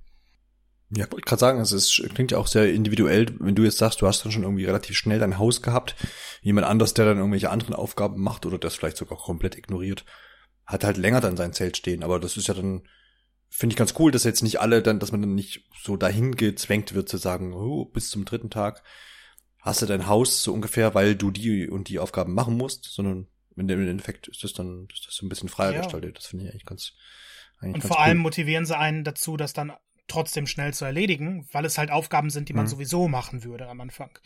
Ja, 0.91 1.11
wollte 1.11 1.27
gerade 1.27 1.41
sagen, 1.41 1.61
es 1.61 1.73
ist, 1.73 2.01
klingt 2.15 2.31
ja 2.31 2.39
auch 2.39 2.47
sehr 2.47 2.73
individuell, 2.73 3.27
wenn 3.41 3.57
du 3.57 3.65
jetzt 3.65 3.79
sagst, 3.79 4.01
du 4.01 4.07
hast 4.07 4.25
dann 4.25 4.31
schon 4.31 4.45
irgendwie 4.45 4.67
relativ 4.67 4.97
schnell 4.97 5.19
dein 5.19 5.37
Haus 5.37 5.61
gehabt, 5.61 5.97
jemand 6.43 6.69
anders, 6.69 6.95
der 6.95 7.07
dann 7.07 7.19
irgendwelche 7.19 7.51
anderen 7.51 7.75
Aufgaben 7.75 8.23
macht 8.23 8.47
oder 8.47 8.59
das 8.59 8.77
vielleicht 8.77 8.97
sogar 8.97 9.19
komplett 9.19 9.59
ignoriert, 9.59 10.05
hat 10.65 10.85
halt 10.85 10.97
länger 10.97 11.21
dann 11.21 11.37
sein 11.37 11.53
Zelt 11.53 11.77
stehen, 11.77 12.05
aber 12.05 12.21
das 12.21 12.37
ist 12.37 12.47
ja 12.47 12.55
dann 12.55 12.87
finde 13.49 13.75
ich 13.75 13.79
ganz 13.79 13.95
cool, 13.99 14.11
dass 14.11 14.25
jetzt 14.25 14.43
nicht 14.43 14.61
alle 14.61 14.83
dann, 14.83 14.99
dass 14.99 15.13
man 15.13 15.23
dann 15.23 15.35
nicht 15.35 15.65
so 15.81 15.97
dahin 15.97 16.37
gezwängt 16.37 16.95
wird 16.95 17.09
zu 17.09 17.17
sagen, 17.17 17.53
oh, 17.53 17.85
bis 17.85 18.11
zum 18.11 18.25
dritten 18.25 18.51
Tag 18.51 18.83
hast 19.61 19.83
du 19.83 19.87
dein 19.87 20.07
Haus 20.07 20.43
so 20.43 20.53
ungefähr, 20.53 20.95
weil 20.95 21.17
du 21.17 21.31
die 21.31 21.69
und 21.69 21.89
die 21.89 21.99
Aufgaben 21.99 22.35
machen 22.35 22.57
musst, 22.57 22.85
sondern 22.85 23.27
im 23.57 23.69
Endeffekt 23.69 24.29
ist 24.29 24.45
das 24.45 24.53
dann 24.53 24.87
ist 24.93 25.07
das 25.07 25.15
so 25.15 25.27
ein 25.27 25.29
bisschen 25.29 25.49
freier 25.49 25.73
ja. 25.73 25.79
gestaltet. 25.79 26.19
Das 26.19 26.27
finde 26.27 26.45
ich 26.45 26.51
eigentlich 26.51 26.67
ganz 26.67 26.93
eigentlich 27.59 27.75
Und 27.75 27.81
ganz 27.81 27.87
vor 27.89 27.97
cool. 27.97 28.05
allem 28.05 28.19
motivieren 28.19 28.67
sie 28.67 28.77
einen 28.77 29.03
dazu, 29.03 29.37
das 29.37 29.55
dann 29.55 29.73
trotzdem 30.09 30.47
schnell 30.47 30.73
zu 30.73 30.85
erledigen, 30.85 31.49
weil 31.53 31.65
es 31.65 31.79
halt 31.79 31.91
Aufgaben 31.91 32.31
sind, 32.31 32.49
die 32.49 32.53
man 32.53 32.67
mhm. 32.67 32.71
sowieso 32.71 33.09
machen 33.09 33.43
würde 33.43 33.67
am 33.67 33.81
Anfang. 33.81 34.19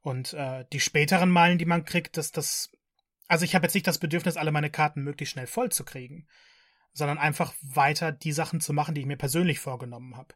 Und 0.00 0.32
äh, 0.32 0.64
die 0.72 0.80
späteren 0.80 1.30
Meilen, 1.30 1.58
die 1.58 1.66
man 1.66 1.84
kriegt, 1.84 2.16
dass 2.16 2.32
das 2.32 2.70
also 3.28 3.44
ich 3.44 3.54
habe 3.54 3.64
jetzt 3.64 3.74
nicht 3.74 3.86
das 3.86 3.98
Bedürfnis, 3.98 4.36
alle 4.36 4.50
meine 4.50 4.70
Karten 4.70 5.04
möglichst 5.04 5.34
schnell 5.34 5.46
voll 5.46 5.70
zu 5.70 5.84
kriegen 5.84 6.26
sondern 6.92 7.18
einfach 7.18 7.54
weiter 7.62 8.12
die 8.12 8.32
Sachen 8.32 8.60
zu 8.60 8.72
machen, 8.72 8.94
die 8.94 9.02
ich 9.02 9.06
mir 9.06 9.16
persönlich 9.16 9.58
vorgenommen 9.58 10.16
habe. 10.16 10.34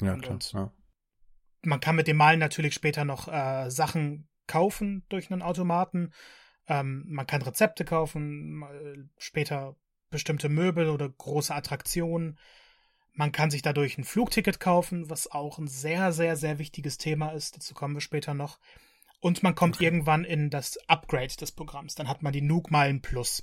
Ja, 0.00 0.16
klar. 0.16 0.38
ja. 0.52 0.72
Man 1.62 1.80
kann 1.80 1.96
mit 1.96 2.08
dem 2.08 2.16
Malen 2.16 2.40
natürlich 2.40 2.74
später 2.74 3.04
noch 3.04 3.28
äh, 3.28 3.70
Sachen 3.70 4.28
kaufen 4.46 5.04
durch 5.08 5.30
einen 5.30 5.42
Automaten. 5.42 6.12
Ähm, 6.66 7.04
man 7.06 7.26
kann 7.26 7.42
Rezepte 7.42 7.84
kaufen, 7.84 9.08
später 9.18 9.76
bestimmte 10.10 10.48
Möbel 10.48 10.88
oder 10.88 11.08
große 11.08 11.54
Attraktionen. 11.54 12.38
Man 13.12 13.32
kann 13.32 13.50
sich 13.50 13.62
dadurch 13.62 13.96
ein 13.96 14.04
Flugticket 14.04 14.60
kaufen, 14.60 15.08
was 15.08 15.30
auch 15.30 15.58
ein 15.58 15.68
sehr, 15.68 16.12
sehr, 16.12 16.36
sehr 16.36 16.58
wichtiges 16.58 16.98
Thema 16.98 17.30
ist. 17.30 17.56
Dazu 17.56 17.74
kommen 17.74 17.94
wir 17.94 18.00
später 18.00 18.34
noch. 18.34 18.58
Und 19.20 19.42
man 19.42 19.54
kommt 19.54 19.76
okay. 19.76 19.84
irgendwann 19.84 20.24
in 20.24 20.50
das 20.50 20.76
Upgrade 20.88 21.34
des 21.40 21.52
Programms. 21.52 21.94
Dann 21.94 22.08
hat 22.08 22.22
man 22.22 22.32
die 22.32 22.42
Nuke 22.42 22.70
Meilen 22.70 23.00
Plus. 23.00 23.42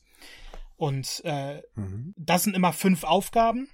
Und 0.81 1.21
äh, 1.25 1.61
mhm. 1.75 2.11
das 2.17 2.41
sind 2.41 2.55
immer 2.55 2.73
fünf 2.73 3.03
Aufgaben, 3.03 3.69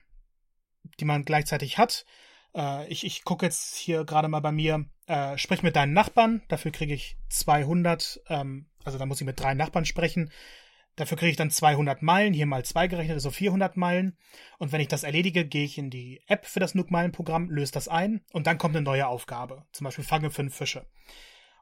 die 0.99 1.05
man 1.05 1.23
gleichzeitig 1.23 1.77
hat. 1.77 2.05
Äh, 2.53 2.85
ich 2.89 3.05
ich 3.05 3.23
gucke 3.23 3.45
jetzt 3.45 3.77
hier 3.77 4.03
gerade 4.03 4.27
mal 4.27 4.41
bei 4.41 4.51
mir, 4.51 4.83
äh, 5.05 5.37
sprich 5.37 5.63
mit 5.63 5.77
deinen 5.77 5.93
Nachbarn, 5.93 6.41
dafür 6.49 6.71
kriege 6.71 6.93
ich 6.93 7.15
200, 7.29 8.19
ähm, 8.27 8.65
also 8.83 8.97
da 8.97 9.05
muss 9.05 9.21
ich 9.21 9.25
mit 9.25 9.39
drei 9.39 9.53
Nachbarn 9.53 9.85
sprechen. 9.85 10.33
Dafür 10.97 11.17
kriege 11.17 11.31
ich 11.31 11.37
dann 11.37 11.49
200 11.49 12.01
Meilen, 12.01 12.33
hier 12.33 12.45
mal 12.45 12.65
zwei 12.65 12.87
gerechnet, 12.89 13.15
also 13.15 13.31
400 13.31 13.77
Meilen. 13.77 14.17
Und 14.57 14.73
wenn 14.73 14.81
ich 14.81 14.89
das 14.89 15.03
erledige, 15.03 15.45
gehe 15.45 15.63
ich 15.63 15.77
in 15.77 15.89
die 15.89 16.19
App 16.27 16.45
für 16.45 16.59
das 16.59 16.75
Nook-Meilen-Programm, 16.75 17.49
löse 17.49 17.71
das 17.71 17.87
ein 17.87 18.19
und 18.33 18.47
dann 18.47 18.57
kommt 18.57 18.75
eine 18.75 18.83
neue 18.83 19.07
Aufgabe. 19.07 19.63
Zum 19.71 19.85
Beispiel 19.85 20.03
fange 20.03 20.29
fünf 20.29 20.53
Fische. 20.53 20.85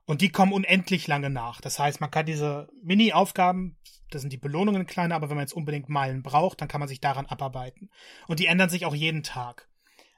Und 0.06 0.22
die 0.22 0.30
kommen 0.30 0.54
unendlich 0.54 1.08
lange 1.08 1.30
nach. 1.30 1.62
Das 1.62 1.80
heißt, 1.80 2.00
man 2.00 2.12
kann 2.12 2.26
diese 2.26 2.70
Mini-Aufgaben, 2.84 3.78
das 4.12 4.22
sind 4.22 4.32
die 4.32 4.38
Belohnungen 4.38 4.86
kleiner, 4.86 5.16
aber 5.16 5.30
wenn 5.30 5.36
man 5.36 5.46
jetzt 5.46 5.56
unbedingt 5.56 5.90
Meilen 5.90 6.22
braucht, 6.22 6.62
dann 6.62 6.68
kann 6.68 6.80
man 6.80 6.88
sich 6.88 7.02
daran 7.02 7.26
abarbeiten. 7.26 7.90
Und 8.28 8.40
die 8.40 8.46
ändern 8.46 8.70
sich 8.70 8.86
auch 8.86 8.94
jeden 8.94 9.24
Tag. 9.24 9.68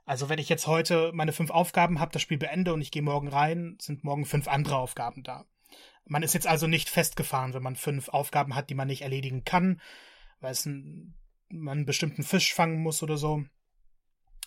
Also 0.05 0.29
wenn 0.29 0.39
ich 0.39 0.49
jetzt 0.49 0.67
heute 0.67 1.11
meine 1.13 1.33
fünf 1.33 1.51
Aufgaben 1.51 1.99
habe, 1.99 2.11
das 2.11 2.21
Spiel 2.21 2.37
beende 2.37 2.73
und 2.73 2.81
ich 2.81 2.91
gehe 2.91 3.01
morgen 3.01 3.27
rein, 3.27 3.77
sind 3.79 4.03
morgen 4.03 4.25
fünf 4.25 4.47
andere 4.47 4.77
Aufgaben 4.77 5.23
da. 5.23 5.45
Man 6.05 6.23
ist 6.23 6.33
jetzt 6.33 6.47
also 6.47 6.67
nicht 6.67 6.89
festgefahren, 6.89 7.53
wenn 7.53 7.63
man 7.63 7.75
fünf 7.75 8.09
Aufgaben 8.09 8.55
hat, 8.55 8.69
die 8.69 8.75
man 8.75 8.87
nicht 8.87 9.01
erledigen 9.01 9.43
kann, 9.43 9.81
weil 10.39 10.55
ein, 10.65 11.13
man 11.49 11.79
einen 11.79 11.85
bestimmten 11.85 12.23
Fisch 12.23 12.53
fangen 12.53 12.81
muss 12.81 13.03
oder 13.03 13.17
so. 13.17 13.43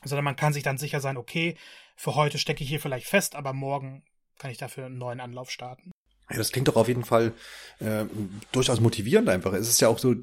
Sondern 0.03 0.25
man 0.25 0.37
kann 0.37 0.55
sich 0.55 0.63
dann 0.63 0.79
sicher 0.79 1.01
sein, 1.01 1.19
okay, 1.19 1.57
für 1.95 2.15
heute 2.15 2.39
stecke 2.39 2.63
ich 2.63 2.71
hier 2.71 2.81
vielleicht 2.81 3.07
fest, 3.07 3.37
aber 3.37 3.53
morgen 3.53 4.03
kann 4.41 4.51
ich 4.51 4.59
dafür 4.59 4.87
einen 4.87 4.99
neuen 4.99 5.21
Anlauf 5.21 5.51
starten. 5.51 5.93
Ja, 6.31 6.37
das 6.39 6.51
klingt 6.51 6.67
doch 6.67 6.77
auf 6.77 6.89
jeden 6.89 7.05
Fall 7.05 7.33
äh, 7.79 8.07
durchaus 8.53 8.81
motivierend 8.81 9.29
einfach. 9.29 9.53
Es 9.53 9.69
ist 9.69 9.81
ja 9.81 9.89
auch 9.89 9.99
so, 9.99 10.15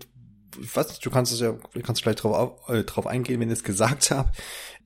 ich 0.60 0.76
weiß 0.76 0.90
nicht, 0.90 1.06
du 1.06 1.12
kannst 1.12 1.32
es 1.32 1.40
ja, 1.40 1.56
kannst 1.84 2.02
vielleicht 2.02 2.24
drauf, 2.24 2.68
äh, 2.70 2.84
drauf 2.84 3.06
eingehen, 3.06 3.40
wenn 3.40 3.50
ich 3.50 3.60
es 3.60 3.64
gesagt 3.64 4.12
habe, 4.12 4.32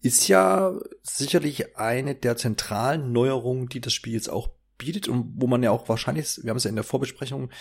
ist 0.01 0.27
ja 0.27 0.73
sicherlich 1.01 1.77
eine 1.77 2.13
der 2.13 2.35
zentralen 2.37 3.13
Neuerungen, 3.13 3.69
die 3.69 3.81
das 3.81 3.93
Spiel 3.93 4.13
jetzt 4.13 4.29
auch 4.29 4.49
bietet 4.77 5.07
und 5.07 5.31
wo 5.35 5.47
man 5.47 5.63
ja 5.63 5.71
auch 5.71 5.87
wahrscheinlich, 5.87 6.39
wir 6.43 6.49
haben 6.49 6.57
es 6.57 6.65
ja 6.65 6.69
in 6.69 6.75
der 6.75 6.83
Vorbesprechung 6.83 7.51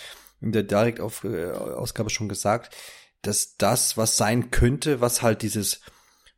in 0.41 0.51
der 0.51 0.63
Direkt-Ausgabe 0.63 2.09
schon 2.09 2.27
gesagt, 2.27 2.75
dass 3.21 3.55
das 3.57 3.95
was 3.95 4.17
sein 4.17 4.51
könnte, 4.51 4.99
was 4.99 5.21
halt 5.21 5.43
dieses 5.43 5.81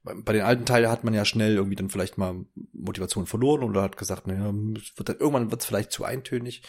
bei 0.04 0.34
den 0.34 0.42
alten 0.42 0.66
Teilen 0.66 0.90
hat 0.90 1.04
man 1.04 1.14
ja 1.14 1.26
schnell 1.26 1.56
irgendwie 1.56 1.76
dann 1.76 1.90
vielleicht 1.90 2.18
mal 2.18 2.46
Motivation 2.74 3.26
verloren 3.26 3.64
oder 3.64 3.82
hat 3.82 3.98
gesagt, 3.98 4.28
naja, 4.28 4.52
wird 4.54 5.10
dann, 5.10 5.18
irgendwann 5.18 5.52
wird 5.52 5.62
es 5.62 5.68
vielleicht 5.68 5.92
zu 5.92 6.04
eintönig. 6.04 6.62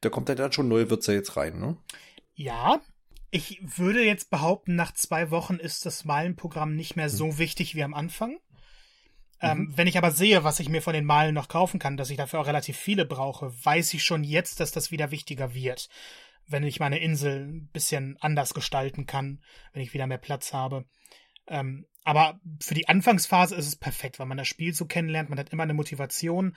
Da 0.00 0.08
kommt 0.08 0.28
dann 0.28 0.52
schon 0.52 0.68
neue 0.68 0.90
Würze 0.90 1.14
jetzt 1.14 1.36
rein, 1.36 1.60
ne? 1.60 1.76
Ja. 2.34 2.80
Ich 3.30 3.62
würde 3.62 4.04
jetzt 4.04 4.30
behaupten, 4.30 4.74
nach 4.74 4.92
zwei 4.92 5.30
Wochen 5.30 5.54
ist 5.54 5.86
das 5.86 6.04
Meilenprogramm 6.04 6.74
nicht 6.74 6.96
mehr 6.96 7.08
so 7.08 7.28
hm. 7.28 7.38
wichtig 7.38 7.74
wie 7.74 7.82
am 7.82 7.94
Anfang. 7.94 8.38
Ähm, 9.42 9.58
mhm. 9.58 9.76
wenn 9.76 9.88
ich 9.88 9.98
aber 9.98 10.12
sehe, 10.12 10.44
was 10.44 10.60
ich 10.60 10.68
mir 10.68 10.82
von 10.82 10.92
den 10.92 11.04
Malen 11.04 11.34
noch 11.34 11.48
kaufen 11.48 11.80
kann, 11.80 11.96
dass 11.96 12.10
ich 12.10 12.16
dafür 12.16 12.40
auch 12.40 12.46
relativ 12.46 12.76
viele 12.76 13.04
brauche, 13.04 13.52
weiß 13.64 13.92
ich 13.94 14.04
schon 14.04 14.22
jetzt, 14.22 14.60
dass 14.60 14.70
das 14.70 14.92
wieder 14.92 15.10
wichtiger 15.10 15.52
wird. 15.52 15.88
Wenn 16.46 16.62
ich 16.62 16.78
meine 16.78 17.00
Insel 17.00 17.46
ein 17.46 17.68
bisschen 17.72 18.16
anders 18.20 18.54
gestalten 18.54 19.04
kann, 19.06 19.42
wenn 19.72 19.82
ich 19.82 19.94
wieder 19.94 20.06
mehr 20.06 20.18
Platz 20.18 20.52
habe. 20.52 20.84
Ähm, 21.48 21.86
aber 22.04 22.40
für 22.60 22.74
die 22.74 22.88
Anfangsphase 22.88 23.54
ist 23.54 23.66
es 23.66 23.76
perfekt, 23.76 24.18
weil 24.18 24.26
man 24.26 24.38
das 24.38 24.48
Spiel 24.48 24.74
so 24.74 24.86
kennenlernt, 24.86 25.30
man 25.30 25.38
hat 25.38 25.50
immer 25.50 25.62
eine 25.62 25.74
Motivation 25.74 26.56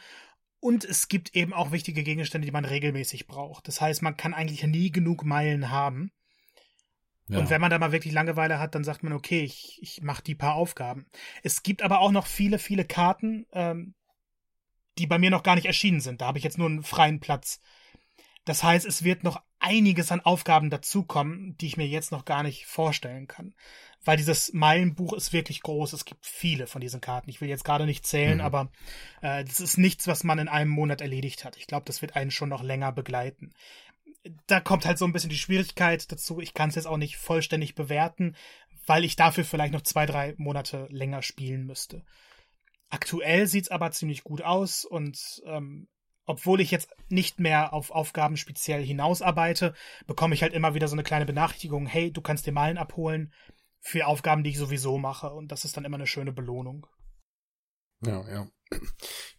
und 0.60 0.84
es 0.84 1.08
gibt 1.08 1.36
eben 1.36 1.54
auch 1.54 1.72
wichtige 1.72 2.04
Gegenstände, 2.04 2.46
die 2.46 2.52
man 2.52 2.66
regelmäßig 2.66 3.28
braucht. 3.28 3.68
Das 3.68 3.82
heißt, 3.82 4.02
man 4.02 4.18
kann 4.18 4.34
eigentlich 4.34 4.64
nie 4.64 4.92
genug 4.92 5.24
Meilen 5.24 5.70
haben. 5.70 6.12
Ja. 7.28 7.40
Und 7.40 7.50
wenn 7.50 7.62
man 7.62 7.72
da 7.72 7.80
mal 7.80 7.92
wirklich 7.92 8.14
Langeweile 8.14 8.60
hat, 8.60 8.76
dann 8.76 8.84
sagt 8.84 9.04
man, 9.04 9.14
okay, 9.14 9.44
ich, 9.44 9.80
ich 9.82 10.02
mache 10.02 10.24
die 10.24 10.36
paar 10.36 10.56
Aufgaben. 10.56 11.06
Es 11.44 11.64
gibt 11.64 11.82
aber 11.82 12.00
auch 12.00 12.12
noch 12.12 12.28
viele, 12.28 12.60
viele 12.60 12.86
Karten, 12.86 13.46
ähm, 13.52 13.96
die 14.98 15.08
bei 15.08 15.20
mir 15.20 15.30
noch 15.30 15.44
gar 15.44 15.56
nicht 15.56 15.66
erschienen 15.66 16.02
sind. 16.02 16.22
Da 16.22 16.28
habe 16.28 16.38
ich 16.38 16.44
jetzt 16.44 16.58
nur 16.58 16.68
einen 16.68 16.84
freien 16.84 17.20
Platz. 17.20 17.60
Das 18.46 18.64
heißt, 18.64 18.86
es 18.86 19.04
wird 19.04 19.24
noch 19.24 19.42
einiges 19.60 20.12
an 20.12 20.22
Aufgaben 20.22 20.70
dazukommen, 20.70 21.58
die 21.58 21.68
ich 21.68 21.78
mir 21.78 21.88
jetzt 21.88 22.12
noch 22.12 22.26
gar 22.26 22.44
nicht 22.44 22.66
vorstellen 22.68 23.28
kann 23.28 23.54
weil 24.06 24.18
dieses 24.18 24.54
Meilenbuch 24.54 25.14
ist 25.14 25.34
wirklich 25.34 25.62
groß. 25.62 25.94
Es 25.94 26.06
gibt 26.06 26.26
viele 26.26 26.68
von 26.68 26.80
diesen 26.80 27.02
Karten. 27.02 27.30
Ich 27.30 27.42
will 27.42 27.50
jetzt 27.50 27.66
gerade 27.66 27.86
nicht 27.86 28.06
zählen, 28.06 28.38
mhm. 28.38 28.44
aber 28.44 28.72
äh, 29.22 29.44
das 29.44 29.60
ist 29.60 29.78
nichts, 29.78 30.08
was 30.08 30.24
man 30.24 30.40
in 30.40 30.48
einem 30.48 30.70
Monat 30.70 31.02
erledigt 31.02 31.44
hat. 31.44 31.58
Ich 31.58 31.68
glaube, 31.68 31.86
das 31.86 32.02
wird 32.02 32.16
einen 32.16 32.32
schon 32.32 32.50
noch 32.50 32.64
länger 32.64 32.92
begleiten. 32.92 33.54
Da 34.48 34.60
kommt 34.60 34.86
halt 34.86 34.98
so 34.98 35.06
ein 35.06 35.14
bisschen 35.14 35.30
die 35.30 35.38
Schwierigkeit 35.38 36.12
dazu. 36.12 36.40
Ich 36.40 36.54
kann 36.54 36.70
es 36.70 36.76
jetzt 36.76 36.88
auch 36.88 36.98
nicht 36.98 37.18
vollständig 37.18 37.76
bewerten, 37.76 38.36
weil 38.86 39.04
ich 39.04 39.16
dafür 39.16 39.44
vielleicht 39.44 39.74
noch 39.74 39.82
zwei, 39.82 40.06
drei 40.06 40.36
Monate 40.38 40.88
länger 40.90 41.22
spielen 41.22 41.66
müsste. 41.66 42.04
Aktuell 42.90 43.48
sieht's 43.48 43.70
aber 43.70 43.92
ziemlich 43.92 44.24
gut 44.24 44.44
aus 44.44 44.86
und 44.86 45.42
ähm, 45.46 45.88
obwohl 46.26 46.62
ich 46.62 46.72
jetzt 46.72 46.90
nicht 47.10 47.40
mehr 47.40 47.74
auf 47.74 47.92
Aufgaben 47.92 48.38
speziell 48.38 48.84
hinausarbeite, 48.84 49.74
bekomme 50.08 50.36
ich 50.36 50.42
halt 50.42 50.54
immer 50.54 50.74
wieder 50.74 50.88
so 50.88 50.96
eine 50.96 51.04
kleine 51.04 51.26
Benachrichtigung, 51.26 51.86
hey, 51.86 52.12
du 52.12 52.22
kannst 52.22 52.46
dir 52.46 52.52
Meilen 52.52 52.78
abholen 52.78 53.34
für 53.80 54.08
Aufgaben, 54.08 54.44
die 54.44 54.50
ich 54.50 54.58
sowieso 54.58 54.98
mache. 54.98 55.30
Und 55.30 55.52
das 55.52 55.66
ist 55.66 55.78
dann 55.78 55.86
immer 55.86 55.98
eine 55.98 56.08
schöne 56.08 56.32
Belohnung. 56.32 56.88
Ja, 58.02 58.28
ja. 58.30 58.48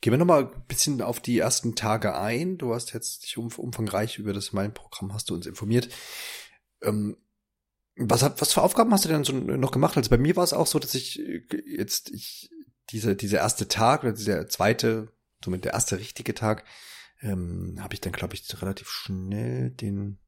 Gehen 0.01 0.13
wir 0.13 0.19
nochmal 0.19 0.45
ein 0.45 0.67
bisschen 0.69 1.03
auf 1.03 1.21
die 1.21 1.39
ersten 1.39 1.75
Tage 1.75 2.17
ein. 2.17 2.59
Du 2.59 2.73
hast 2.73 2.93
jetzt 2.95 3.25
dich 3.25 3.37
um, 3.39 3.49
umfangreich 3.49 4.19
über 4.19 4.33
das 4.33 4.53
Meilenprogramm 4.53 5.13
hast 5.13 5.31
du 5.31 5.35
uns 5.35 5.47
informiert. 5.47 5.89
Ähm, 6.83 7.17
was, 7.97 8.23
hat, 8.23 8.41
was 8.41 8.53
für 8.53 8.63
Aufgaben 8.63 8.93
hast 8.93 9.05
du 9.05 9.09
denn 9.09 9.25
so 9.25 9.33
noch 9.33 9.73
gemacht? 9.73 9.97
Also 9.97 10.11
bei 10.11 10.19
mir 10.19 10.37
war 10.37 10.45
es 10.45 10.53
auch 10.53 10.67
so, 10.67 10.79
dass 10.79 10.95
ich 10.95 11.19
äh, 11.19 11.43
jetzt 11.67 12.11
ich 12.11 12.51
diese 12.91 13.37
erste 13.37 13.67
Tag 13.67 14.05
oder 14.05 14.13
dieser 14.13 14.49
zweite 14.49 15.16
somit 15.45 15.65
der 15.65 15.73
erste 15.73 15.99
richtige 15.99 16.35
Tag, 16.35 16.65
ähm, 17.21 17.77
habe 17.81 17.95
ich 17.95 18.01
dann, 18.01 18.13
glaube 18.13 18.35
ich, 18.35 18.63
relativ 18.63 18.89
schnell 18.89 19.71
den 19.71 20.19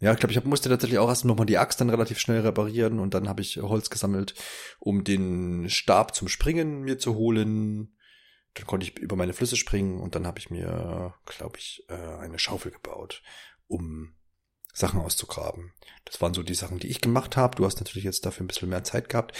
ja, 0.00 0.12
ich 0.12 0.18
glaube, 0.18 0.32
ich 0.32 0.36
hab, 0.36 0.44
musste 0.44 0.68
tatsächlich 0.68 0.98
auch 0.98 1.08
erst 1.08 1.24
nochmal 1.24 1.46
die 1.46 1.56
Axt 1.56 1.80
dann 1.80 1.88
relativ 1.88 2.18
schnell 2.18 2.40
reparieren 2.40 2.98
und 2.98 3.14
dann 3.14 3.28
habe 3.28 3.40
ich 3.40 3.58
Holz 3.58 3.90
gesammelt, 3.90 4.34
um 4.78 5.04
den 5.04 5.70
Stab 5.70 6.14
zum 6.14 6.28
Springen 6.28 6.82
mir 6.82 6.98
zu 6.98 7.14
holen. 7.14 7.96
Dann 8.54 8.66
konnte 8.66 8.86
ich 8.86 8.98
über 8.98 9.16
meine 9.16 9.32
Flüsse 9.32 9.56
springen 9.56 10.00
und 10.00 10.14
dann 10.14 10.26
habe 10.26 10.38
ich 10.38 10.50
mir, 10.50 11.14
glaube 11.24 11.58
ich, 11.58 11.84
äh, 11.88 11.94
eine 11.94 12.38
Schaufel 12.38 12.70
gebaut, 12.70 13.22
um 13.66 14.14
Sachen 14.74 15.00
auszugraben. 15.00 15.72
Das 16.04 16.20
waren 16.20 16.34
so 16.34 16.42
die 16.42 16.54
Sachen, 16.54 16.78
die 16.78 16.88
ich 16.88 17.00
gemacht 17.00 17.36
habe. 17.36 17.56
Du 17.56 17.64
hast 17.64 17.80
natürlich 17.80 18.04
jetzt 18.04 18.26
dafür 18.26 18.44
ein 18.44 18.48
bisschen 18.48 18.68
mehr 18.68 18.84
Zeit 18.84 19.08
gehabt. 19.08 19.36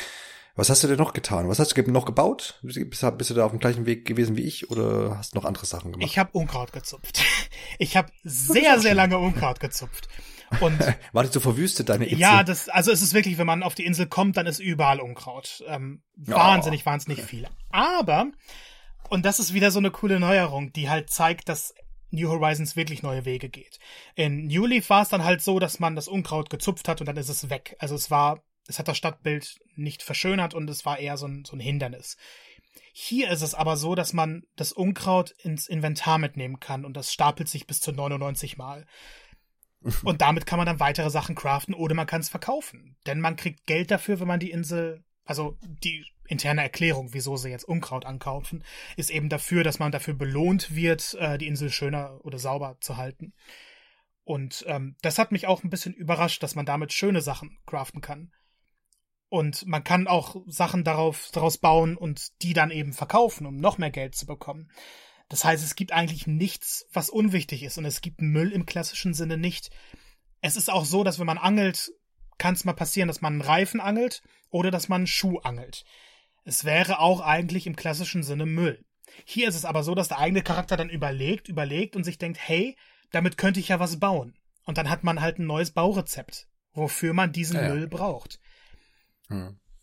Was 0.56 0.70
hast 0.70 0.84
du 0.84 0.88
denn 0.88 0.98
noch 0.98 1.14
getan? 1.14 1.48
Was 1.48 1.58
hast 1.58 1.76
du 1.76 1.90
noch 1.90 2.04
gebaut? 2.04 2.60
Bist, 2.62 2.78
bist 3.18 3.30
du 3.30 3.34
da 3.34 3.44
auf 3.44 3.50
dem 3.50 3.58
gleichen 3.58 3.86
Weg 3.86 4.04
gewesen 4.04 4.36
wie 4.36 4.42
ich 4.42 4.70
oder 4.70 5.16
hast 5.18 5.34
du 5.34 5.38
noch 5.38 5.44
andere 5.44 5.66
Sachen 5.66 5.90
gemacht? 5.90 6.08
Ich 6.08 6.18
habe 6.18 6.30
Unkraut 6.32 6.72
gezupft. 6.72 7.22
Ich 7.78 7.96
habe 7.96 8.08
sehr, 8.22 8.78
sehr 8.78 8.94
lange 8.94 9.18
Unkraut 9.18 9.58
gezupft. 9.58 10.08
Und 10.60 10.78
war 11.12 11.22
nicht 11.22 11.32
so 11.32 11.40
verwüstet 11.40 11.88
deine 11.88 12.04
Insel? 12.04 12.20
Ja, 12.20 12.44
das, 12.44 12.68
also 12.68 12.92
es 12.92 13.02
ist 13.02 13.14
wirklich, 13.14 13.36
wenn 13.38 13.46
man 13.46 13.64
auf 13.64 13.74
die 13.74 13.84
Insel 13.84 14.06
kommt, 14.06 14.36
dann 14.36 14.46
ist 14.46 14.60
überall 14.60 15.00
Unkraut. 15.00 15.64
Ähm, 15.66 16.02
wahnsinnig, 16.14 16.82
oh. 16.82 16.86
wahnsinnig 16.86 17.22
viel. 17.22 17.48
Aber, 17.70 18.26
und 19.08 19.24
das 19.24 19.40
ist 19.40 19.54
wieder 19.54 19.72
so 19.72 19.80
eine 19.80 19.90
coole 19.90 20.20
Neuerung, 20.20 20.72
die 20.72 20.88
halt 20.88 21.10
zeigt, 21.10 21.48
dass 21.48 21.74
New 22.10 22.28
Horizons 22.28 22.76
wirklich 22.76 23.02
neue 23.02 23.24
Wege 23.24 23.48
geht. 23.48 23.80
In 24.14 24.46
New 24.46 24.66
Leaf 24.66 24.88
war 24.88 25.02
es 25.02 25.08
dann 25.08 25.24
halt 25.24 25.42
so, 25.42 25.58
dass 25.58 25.80
man 25.80 25.96
das 25.96 26.06
Unkraut 26.06 26.50
gezupft 26.50 26.86
hat 26.86 27.00
und 27.00 27.06
dann 27.06 27.16
ist 27.16 27.28
es 27.28 27.50
weg. 27.50 27.76
Also 27.80 27.96
es 27.96 28.10
war 28.10 28.40
es 28.66 28.78
hat 28.78 28.88
das 28.88 28.96
Stadtbild 28.96 29.60
nicht 29.76 30.02
verschönert 30.02 30.54
und 30.54 30.68
es 30.70 30.84
war 30.84 30.98
eher 30.98 31.16
so 31.16 31.26
ein, 31.26 31.44
so 31.44 31.56
ein 31.56 31.60
Hindernis. 31.60 32.16
Hier 32.92 33.30
ist 33.30 33.42
es 33.42 33.54
aber 33.54 33.76
so, 33.76 33.94
dass 33.94 34.12
man 34.12 34.44
das 34.56 34.72
Unkraut 34.72 35.32
ins 35.42 35.66
Inventar 35.66 36.18
mitnehmen 36.18 36.60
kann 36.60 36.84
und 36.84 36.96
das 36.96 37.12
stapelt 37.12 37.48
sich 37.48 37.66
bis 37.66 37.80
zu 37.80 37.92
99 37.92 38.56
Mal. 38.56 38.86
Und 40.02 40.22
damit 40.22 40.46
kann 40.46 40.56
man 40.56 40.64
dann 40.64 40.80
weitere 40.80 41.10
Sachen 41.10 41.34
craften 41.34 41.74
oder 41.74 41.94
man 41.94 42.06
kann 42.06 42.22
es 42.22 42.30
verkaufen. 42.30 42.96
Denn 43.06 43.20
man 43.20 43.36
kriegt 43.36 43.66
Geld 43.66 43.90
dafür, 43.90 44.18
wenn 44.18 44.28
man 44.28 44.40
die 44.40 44.50
Insel, 44.50 45.04
also 45.24 45.58
die 45.60 46.06
interne 46.26 46.62
Erklärung, 46.62 47.12
wieso 47.12 47.36
sie 47.36 47.50
jetzt 47.50 47.64
Unkraut 47.64 48.06
ankaufen, 48.06 48.64
ist 48.96 49.10
eben 49.10 49.28
dafür, 49.28 49.62
dass 49.62 49.78
man 49.78 49.92
dafür 49.92 50.14
belohnt 50.14 50.74
wird, 50.74 51.14
äh, 51.20 51.36
die 51.36 51.46
Insel 51.46 51.70
schöner 51.70 52.18
oder 52.22 52.38
sauber 52.38 52.78
zu 52.80 52.96
halten. 52.96 53.34
Und 54.24 54.64
ähm, 54.66 54.96
das 55.02 55.18
hat 55.18 55.32
mich 55.32 55.46
auch 55.46 55.62
ein 55.62 55.70
bisschen 55.70 55.92
überrascht, 55.92 56.42
dass 56.42 56.54
man 56.54 56.64
damit 56.64 56.92
schöne 56.92 57.20
Sachen 57.20 57.58
craften 57.66 58.00
kann. 58.00 58.32
Und 59.34 59.66
man 59.66 59.82
kann 59.82 60.06
auch 60.06 60.36
Sachen 60.46 60.84
darauf, 60.84 61.30
daraus 61.32 61.58
bauen 61.58 61.96
und 61.96 62.40
die 62.42 62.52
dann 62.52 62.70
eben 62.70 62.92
verkaufen, 62.92 63.46
um 63.46 63.56
noch 63.56 63.78
mehr 63.78 63.90
Geld 63.90 64.14
zu 64.14 64.26
bekommen. 64.26 64.70
Das 65.28 65.44
heißt, 65.44 65.64
es 65.64 65.74
gibt 65.74 65.90
eigentlich 65.90 66.28
nichts, 66.28 66.86
was 66.92 67.10
unwichtig 67.10 67.64
ist 67.64 67.76
und 67.76 67.84
es 67.84 68.00
gibt 68.00 68.22
Müll 68.22 68.52
im 68.52 68.64
klassischen 68.64 69.12
Sinne 69.12 69.36
nicht. 69.36 69.72
Es 70.40 70.56
ist 70.56 70.70
auch 70.70 70.84
so, 70.84 71.02
dass 71.02 71.18
wenn 71.18 71.26
man 71.26 71.38
angelt, 71.38 71.90
kann 72.38 72.54
es 72.54 72.64
mal 72.64 72.74
passieren, 72.74 73.08
dass 73.08 73.22
man 73.22 73.32
einen 73.32 73.42
Reifen 73.42 73.80
angelt 73.80 74.22
oder 74.50 74.70
dass 74.70 74.88
man 74.88 75.00
einen 75.00 75.06
Schuh 75.08 75.38
angelt. 75.38 75.84
Es 76.44 76.64
wäre 76.64 77.00
auch 77.00 77.20
eigentlich 77.20 77.66
im 77.66 77.74
klassischen 77.74 78.22
Sinne 78.22 78.46
Müll. 78.46 78.84
Hier 79.24 79.48
ist 79.48 79.56
es 79.56 79.64
aber 79.64 79.82
so, 79.82 79.96
dass 79.96 80.06
der 80.06 80.20
eigene 80.20 80.42
Charakter 80.42 80.76
dann 80.76 80.90
überlegt, 80.90 81.48
überlegt 81.48 81.96
und 81.96 82.04
sich 82.04 82.18
denkt, 82.18 82.38
hey, 82.40 82.76
damit 83.10 83.36
könnte 83.36 83.58
ich 83.58 83.66
ja 83.66 83.80
was 83.80 83.98
bauen. 83.98 84.38
Und 84.64 84.78
dann 84.78 84.90
hat 84.90 85.02
man 85.02 85.20
halt 85.20 85.40
ein 85.40 85.46
neues 85.46 85.72
Baurezept, 85.72 86.46
wofür 86.72 87.14
man 87.14 87.32
diesen 87.32 87.56
ja. 87.56 87.74
Müll 87.74 87.88
braucht. 87.88 88.38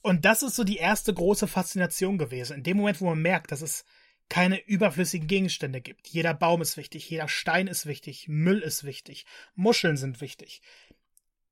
Und 0.01 0.25
das 0.25 0.43
ist 0.43 0.55
so 0.55 0.63
die 0.63 0.77
erste 0.77 1.13
große 1.13 1.47
Faszination 1.47 2.17
gewesen. 2.17 2.57
In 2.57 2.63
dem 2.63 2.77
Moment, 2.77 3.01
wo 3.01 3.05
man 3.05 3.21
merkt, 3.21 3.51
dass 3.51 3.61
es 3.61 3.85
keine 4.29 4.65
überflüssigen 4.65 5.27
Gegenstände 5.27 5.81
gibt. 5.81 6.07
Jeder 6.07 6.33
Baum 6.33 6.61
ist 6.61 6.77
wichtig, 6.77 7.09
jeder 7.09 7.27
Stein 7.27 7.67
ist 7.67 7.85
wichtig, 7.85 8.29
Müll 8.29 8.59
ist 8.59 8.85
wichtig, 8.85 9.25
Muscheln 9.55 9.97
sind 9.97 10.21
wichtig. 10.21 10.61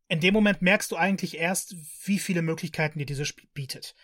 In 0.07 0.21
dem 0.21 0.33
Moment 0.33 0.61
merkst 0.61 0.89
du 0.91 0.95
eigentlich 0.95 1.37
erst, 1.37 1.75
wie 2.05 2.19
viele 2.19 2.41
Möglichkeiten 2.41 2.97
dir 2.97 3.05
dieses 3.05 3.27
Spiel 3.27 3.49
bietet. 3.53 3.95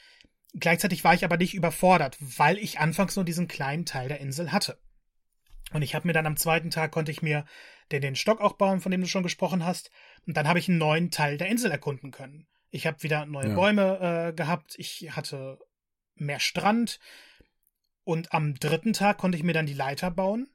Gleichzeitig 0.54 1.06
war 1.06 1.14
ich 1.14 1.24
aber 1.24 1.38
nicht 1.38 1.54
überfordert, 1.54 2.18
weil 2.20 2.58
ich 2.58 2.80
anfangs 2.80 3.16
nur 3.16 3.24
diesen 3.24 3.48
kleinen 3.48 3.86
Teil 3.86 4.10
der 4.10 4.20
Insel 4.20 4.52
hatte. 4.52 4.78
Und 5.72 5.82
ich 5.82 5.96
habe 5.96 6.08
mir 6.08 6.14
dann 6.14 6.28
am 6.28 6.38
zweiten 6.38 6.70
Tag 6.70 6.92
konnte 6.92 7.12
ich 7.12 7.22
mir 7.22 7.46
den, 7.92 8.02
den 8.02 8.16
Stock 8.16 8.42
auch 8.42 8.54
bauen, 8.54 8.82
von 8.82 8.92
dem 8.92 9.02
du 9.02 9.08
schon 9.08 9.24
gesprochen 9.24 9.66
hast, 9.66 9.90
und 10.28 10.36
dann 10.36 10.50
habe 10.50 10.60
ich 10.60 10.68
einen 10.68 10.78
neuen 10.78 11.12
Teil 11.12 11.38
der 11.38 11.48
Insel 11.48 11.72
erkunden 11.72 12.12
können. 12.12 12.46
Ich 12.76 12.86
habe 12.86 13.02
wieder 13.04 13.26
neue 13.26 13.48
ja. 13.48 13.56
Bäume 13.56 14.00
äh, 14.02 14.34
gehabt. 14.34 14.76
Ich 14.78 15.16
hatte 15.16 15.60
mehr 16.16 16.42
Strand. 16.42 17.00
Und 18.04 18.34
am 18.34 18.56
dritten 18.56 18.92
Tag 18.92 19.18
konnte 19.18 19.38
ich 19.38 19.46
mir 19.46 19.54
dann 19.54 19.66
die 19.66 19.74
Leiter 19.74 20.12
bauen. 20.12 20.50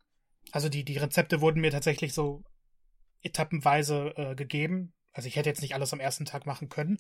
Also 0.53 0.69
die, 0.69 0.85
die 0.85 0.99
Rezepte 0.99 1.41
wurden 1.41 1.63
mir 1.63 1.71
tatsächlich 1.71 2.13
so 2.13 2.45
etappenweise 3.23 4.13
äh, 4.17 4.35
gegeben. 4.35 4.93
Also 5.13 5.29
ich 5.29 5.37
hätte 5.37 5.49
jetzt 5.49 5.63
nicht 5.63 5.75
alles 5.75 5.95
am 5.95 6.01
ersten 6.01 6.27
Tag 6.27 6.45
machen 6.45 6.69
können. 6.69 6.99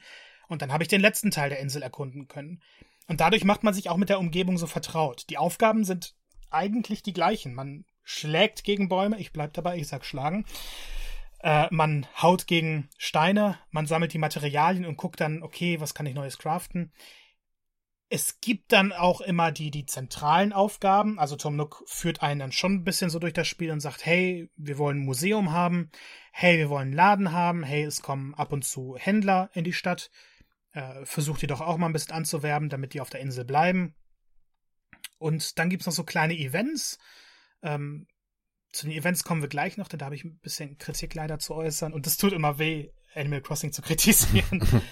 Und 0.48 0.62
dann 0.62 0.72
habe 0.72 0.84
ich 0.84 0.88
den 0.88 1.02
letzten 1.02 1.30
Teil 1.30 1.50
der 1.50 1.60
Insel 1.60 1.82
erkunden 1.82 2.26
können. 2.26 2.62
Und 3.06 3.20
dadurch 3.20 3.44
macht 3.44 3.62
man 3.62 3.74
sich 3.74 3.90
auch 3.90 3.98
mit 3.98 4.08
der 4.08 4.20
Umgebung 4.20 4.56
so 4.56 4.66
vertraut. 4.66 5.26
Die 5.28 5.36
Aufgaben 5.36 5.84
sind 5.84 6.14
eigentlich 6.48 7.02
die 7.02 7.12
gleichen. 7.12 7.52
Man 7.52 7.84
schlägt 8.04 8.64
gegen 8.64 8.88
Bäume. 8.88 9.20
Ich 9.20 9.34
bleib 9.34 9.52
dabei, 9.52 9.76
ich 9.76 9.86
sag 9.86 10.06
schlagen. 10.06 10.46
Äh, 11.42 11.68
man 11.70 12.06
haut 12.20 12.46
gegen 12.46 12.90
Steine, 12.98 13.58
man 13.70 13.86
sammelt 13.86 14.12
die 14.12 14.18
Materialien 14.18 14.84
und 14.84 14.96
guckt 14.96 15.20
dann, 15.20 15.42
okay, 15.42 15.80
was 15.80 15.94
kann 15.94 16.06
ich 16.06 16.14
Neues 16.14 16.38
craften. 16.38 16.92
Es 18.12 18.40
gibt 18.40 18.72
dann 18.72 18.92
auch 18.92 19.20
immer 19.20 19.52
die, 19.52 19.70
die 19.70 19.86
zentralen 19.86 20.52
Aufgaben. 20.52 21.18
Also 21.18 21.36
Tom 21.36 21.56
Nook 21.56 21.84
führt 21.86 22.22
einen 22.22 22.40
dann 22.40 22.52
schon 22.52 22.74
ein 22.74 22.84
bisschen 22.84 23.08
so 23.08 23.20
durch 23.20 23.32
das 23.32 23.46
Spiel 23.46 23.70
und 23.70 23.80
sagt, 23.80 24.04
hey, 24.04 24.50
wir 24.56 24.78
wollen 24.78 24.98
ein 24.98 25.04
Museum 25.04 25.52
haben, 25.52 25.90
hey, 26.32 26.58
wir 26.58 26.68
wollen 26.68 26.88
einen 26.88 26.92
Laden 26.92 27.32
haben, 27.32 27.62
hey, 27.62 27.84
es 27.84 28.02
kommen 28.02 28.34
ab 28.34 28.52
und 28.52 28.64
zu 28.64 28.96
Händler 28.98 29.48
in 29.54 29.64
die 29.64 29.72
Stadt. 29.72 30.10
Äh, 30.72 31.04
versucht 31.04 31.42
die 31.42 31.46
doch 31.46 31.60
auch 31.60 31.78
mal 31.78 31.86
ein 31.86 31.92
bisschen 31.92 32.14
anzuwerben, 32.14 32.68
damit 32.68 32.94
die 32.94 33.00
auf 33.00 33.10
der 33.10 33.20
Insel 33.20 33.44
bleiben. 33.44 33.94
Und 35.18 35.58
dann 35.58 35.70
gibt's 35.70 35.86
noch 35.86 35.92
so 35.92 36.04
kleine 36.04 36.36
Events. 36.36 36.98
Ähm, 37.62 38.06
zu 38.72 38.86
den 38.86 38.96
Events 38.96 39.24
kommen 39.24 39.42
wir 39.42 39.48
gleich 39.48 39.76
noch, 39.76 39.88
denn 39.88 39.98
da 39.98 40.06
habe 40.06 40.14
ich 40.14 40.24
ein 40.24 40.38
bisschen 40.38 40.78
Kritik 40.78 41.14
leider 41.14 41.38
zu 41.38 41.54
äußern. 41.54 41.92
Und 41.92 42.06
das 42.06 42.16
tut 42.16 42.32
immer 42.32 42.58
weh, 42.58 42.90
Animal 43.14 43.40
Crossing 43.40 43.72
zu 43.72 43.82
kritisieren. 43.82 44.82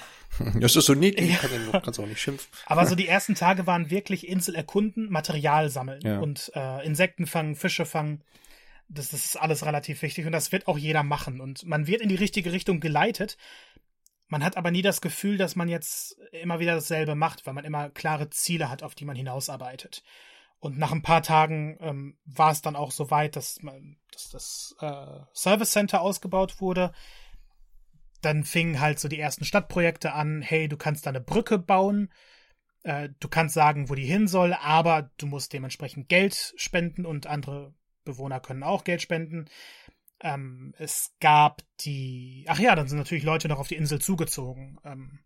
das 0.61 0.77
ist 0.77 0.87
so 0.87 0.95
niedlich, 0.95 1.31
ja. 1.31 1.37
kann, 1.37 1.83
kannst 1.83 2.01
auch 2.01 2.07
nicht 2.07 2.21
schimpfen. 2.21 2.49
Aber 2.67 2.87
so 2.87 2.95
die 2.95 3.09
ersten 3.09 3.35
Tage 3.35 3.67
waren 3.67 3.91
wirklich 3.91 4.29
Insel 4.29 4.55
erkunden, 4.55 5.11
Material 5.11 5.71
sammeln 5.71 6.01
ja. 6.03 6.19
und 6.19 6.51
äh, 6.55 6.85
Insekten 6.85 7.27
fangen, 7.27 7.57
Fische 7.57 7.87
fangen. 7.87 8.23
Das, 8.89 9.11
das 9.11 9.25
ist 9.25 9.37
alles 9.37 9.67
relativ 9.67 10.03
wichtig 10.03 10.27
und 10.27 10.33
das 10.33 10.51
wird 10.51 10.67
auch 10.67 10.79
jeder 10.79 11.03
machen. 11.03 11.41
Und 11.41 11.67
man 11.67 11.87
wird 11.87 12.01
in 12.01 12.09
die 12.09 12.15
richtige 12.15 12.53
Richtung 12.53 12.81
geleitet. 12.81 13.37
Man 14.29 14.45
hat 14.45 14.57
aber 14.57 14.71
nie 14.71 14.83
das 14.83 15.01
Gefühl, 15.01 15.39
dass 15.39 15.57
man 15.57 15.69
jetzt 15.69 16.19
immer 16.33 16.59
wieder 16.59 16.75
dasselbe 16.75 17.15
macht, 17.15 17.47
weil 17.47 17.55
man 17.55 17.65
immer 17.65 17.91
klare 17.91 18.29
Ziele 18.31 18.71
hat, 18.71 18.83
auf 18.83 18.95
die 18.95 19.05
man 19.05 19.17
hinausarbeitet. 19.17 20.03
Und 20.61 20.79
nach 20.79 20.93
ein 20.93 21.03
paar 21.03 21.23
Tagen 21.23 21.77
ähm, 21.81 22.19
war 22.25 22.51
es 22.51 22.63
dann 22.63 22.75
auch 22.75 22.91
so 22.91 23.11
weit, 23.11 23.37
dass, 23.37 23.63
man, 23.63 23.97
dass 24.13 24.31
das 24.31 24.75
äh, 24.81 25.21
Service 25.33 25.71
Center 25.71 26.01
ausgebaut 26.01 26.61
wurde. 26.61 26.93
Dann 28.23 28.43
fingen 28.43 28.81
halt 28.81 28.99
so 28.99 29.09
die 29.09 29.21
ersten 29.21 29.45
Stadtprojekte 29.45 30.13
an. 30.13 30.43
Hey, 30.43 30.69
du 30.69 30.77
kannst 30.77 31.07
da 31.07 31.11
eine 31.11 31.21
Brücke 31.21 31.59
bauen. 31.59 32.13
Äh, 32.83 33.11
du 33.21 33.29
kannst 33.29 33.55
sagen, 33.55 33.89
wo 33.89 33.95
die 33.95 34.05
hin 34.05 34.27
soll, 34.27 34.53
aber 34.53 35.11
du 35.19 35.27
musst 35.27 35.53
dementsprechend 35.53 36.09
Geld 36.09 36.55
spenden 36.57 37.07
und 37.07 37.27
andere 37.29 37.75
Bewohner 38.05 38.41
können 38.41 38.65
auch 38.65 38.83
Geld 38.83 39.03
spenden. 39.03 39.49
Ähm, 40.21 40.75
es 40.79 41.15
gab 41.21 41.63
die. 41.81 42.45
Ach 42.49 42.59
ja, 42.59 42.75
dann 42.75 42.89
sind 42.89 42.99
natürlich 42.99 43.25
Leute 43.25 43.47
noch 43.47 43.61
auf 43.61 43.69
die 43.69 43.77
Insel 43.77 44.01
zugezogen. 44.01 44.79
Ähm, 44.85 45.21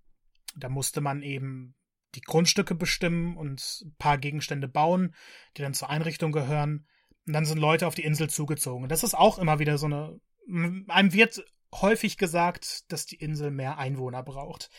da 0.57 0.69
musste 0.69 1.01
man 1.01 1.23
eben 1.23 1.75
die 2.15 2.21
Grundstücke 2.21 2.75
bestimmen 2.75 3.37
und 3.37 3.83
ein 3.85 3.95
paar 3.99 4.19
Gegenstände 4.19 4.69
bauen, 4.69 5.15
die 5.57 5.63
dann 5.63 5.75
zur 5.75 5.91
Einrichtung 5.91 6.33
gehören. 6.33 6.87
Und 7.27 7.33
dann 7.33 7.45
sind 7.45 7.59
Leute 7.59 7.87
auf 7.87 7.95
die 7.95 8.05
Insel 8.05 8.29
zugezogen. 8.29 8.89
Das 8.89 9.03
ist 9.03 9.15
auch 9.15 9.39
immer 9.39 9.59
wieder 9.59 9.79
so 9.79 9.87
eine. 9.87 10.21
Einem 10.89 11.13
wird 11.13 11.45
häufig 11.75 12.19
gesagt, 12.19 12.91
dass 12.93 13.07
die 13.07 13.17
Insel 13.17 13.51
mehr 13.51 13.79
Einwohner 13.79 14.23
braucht. 14.23 14.71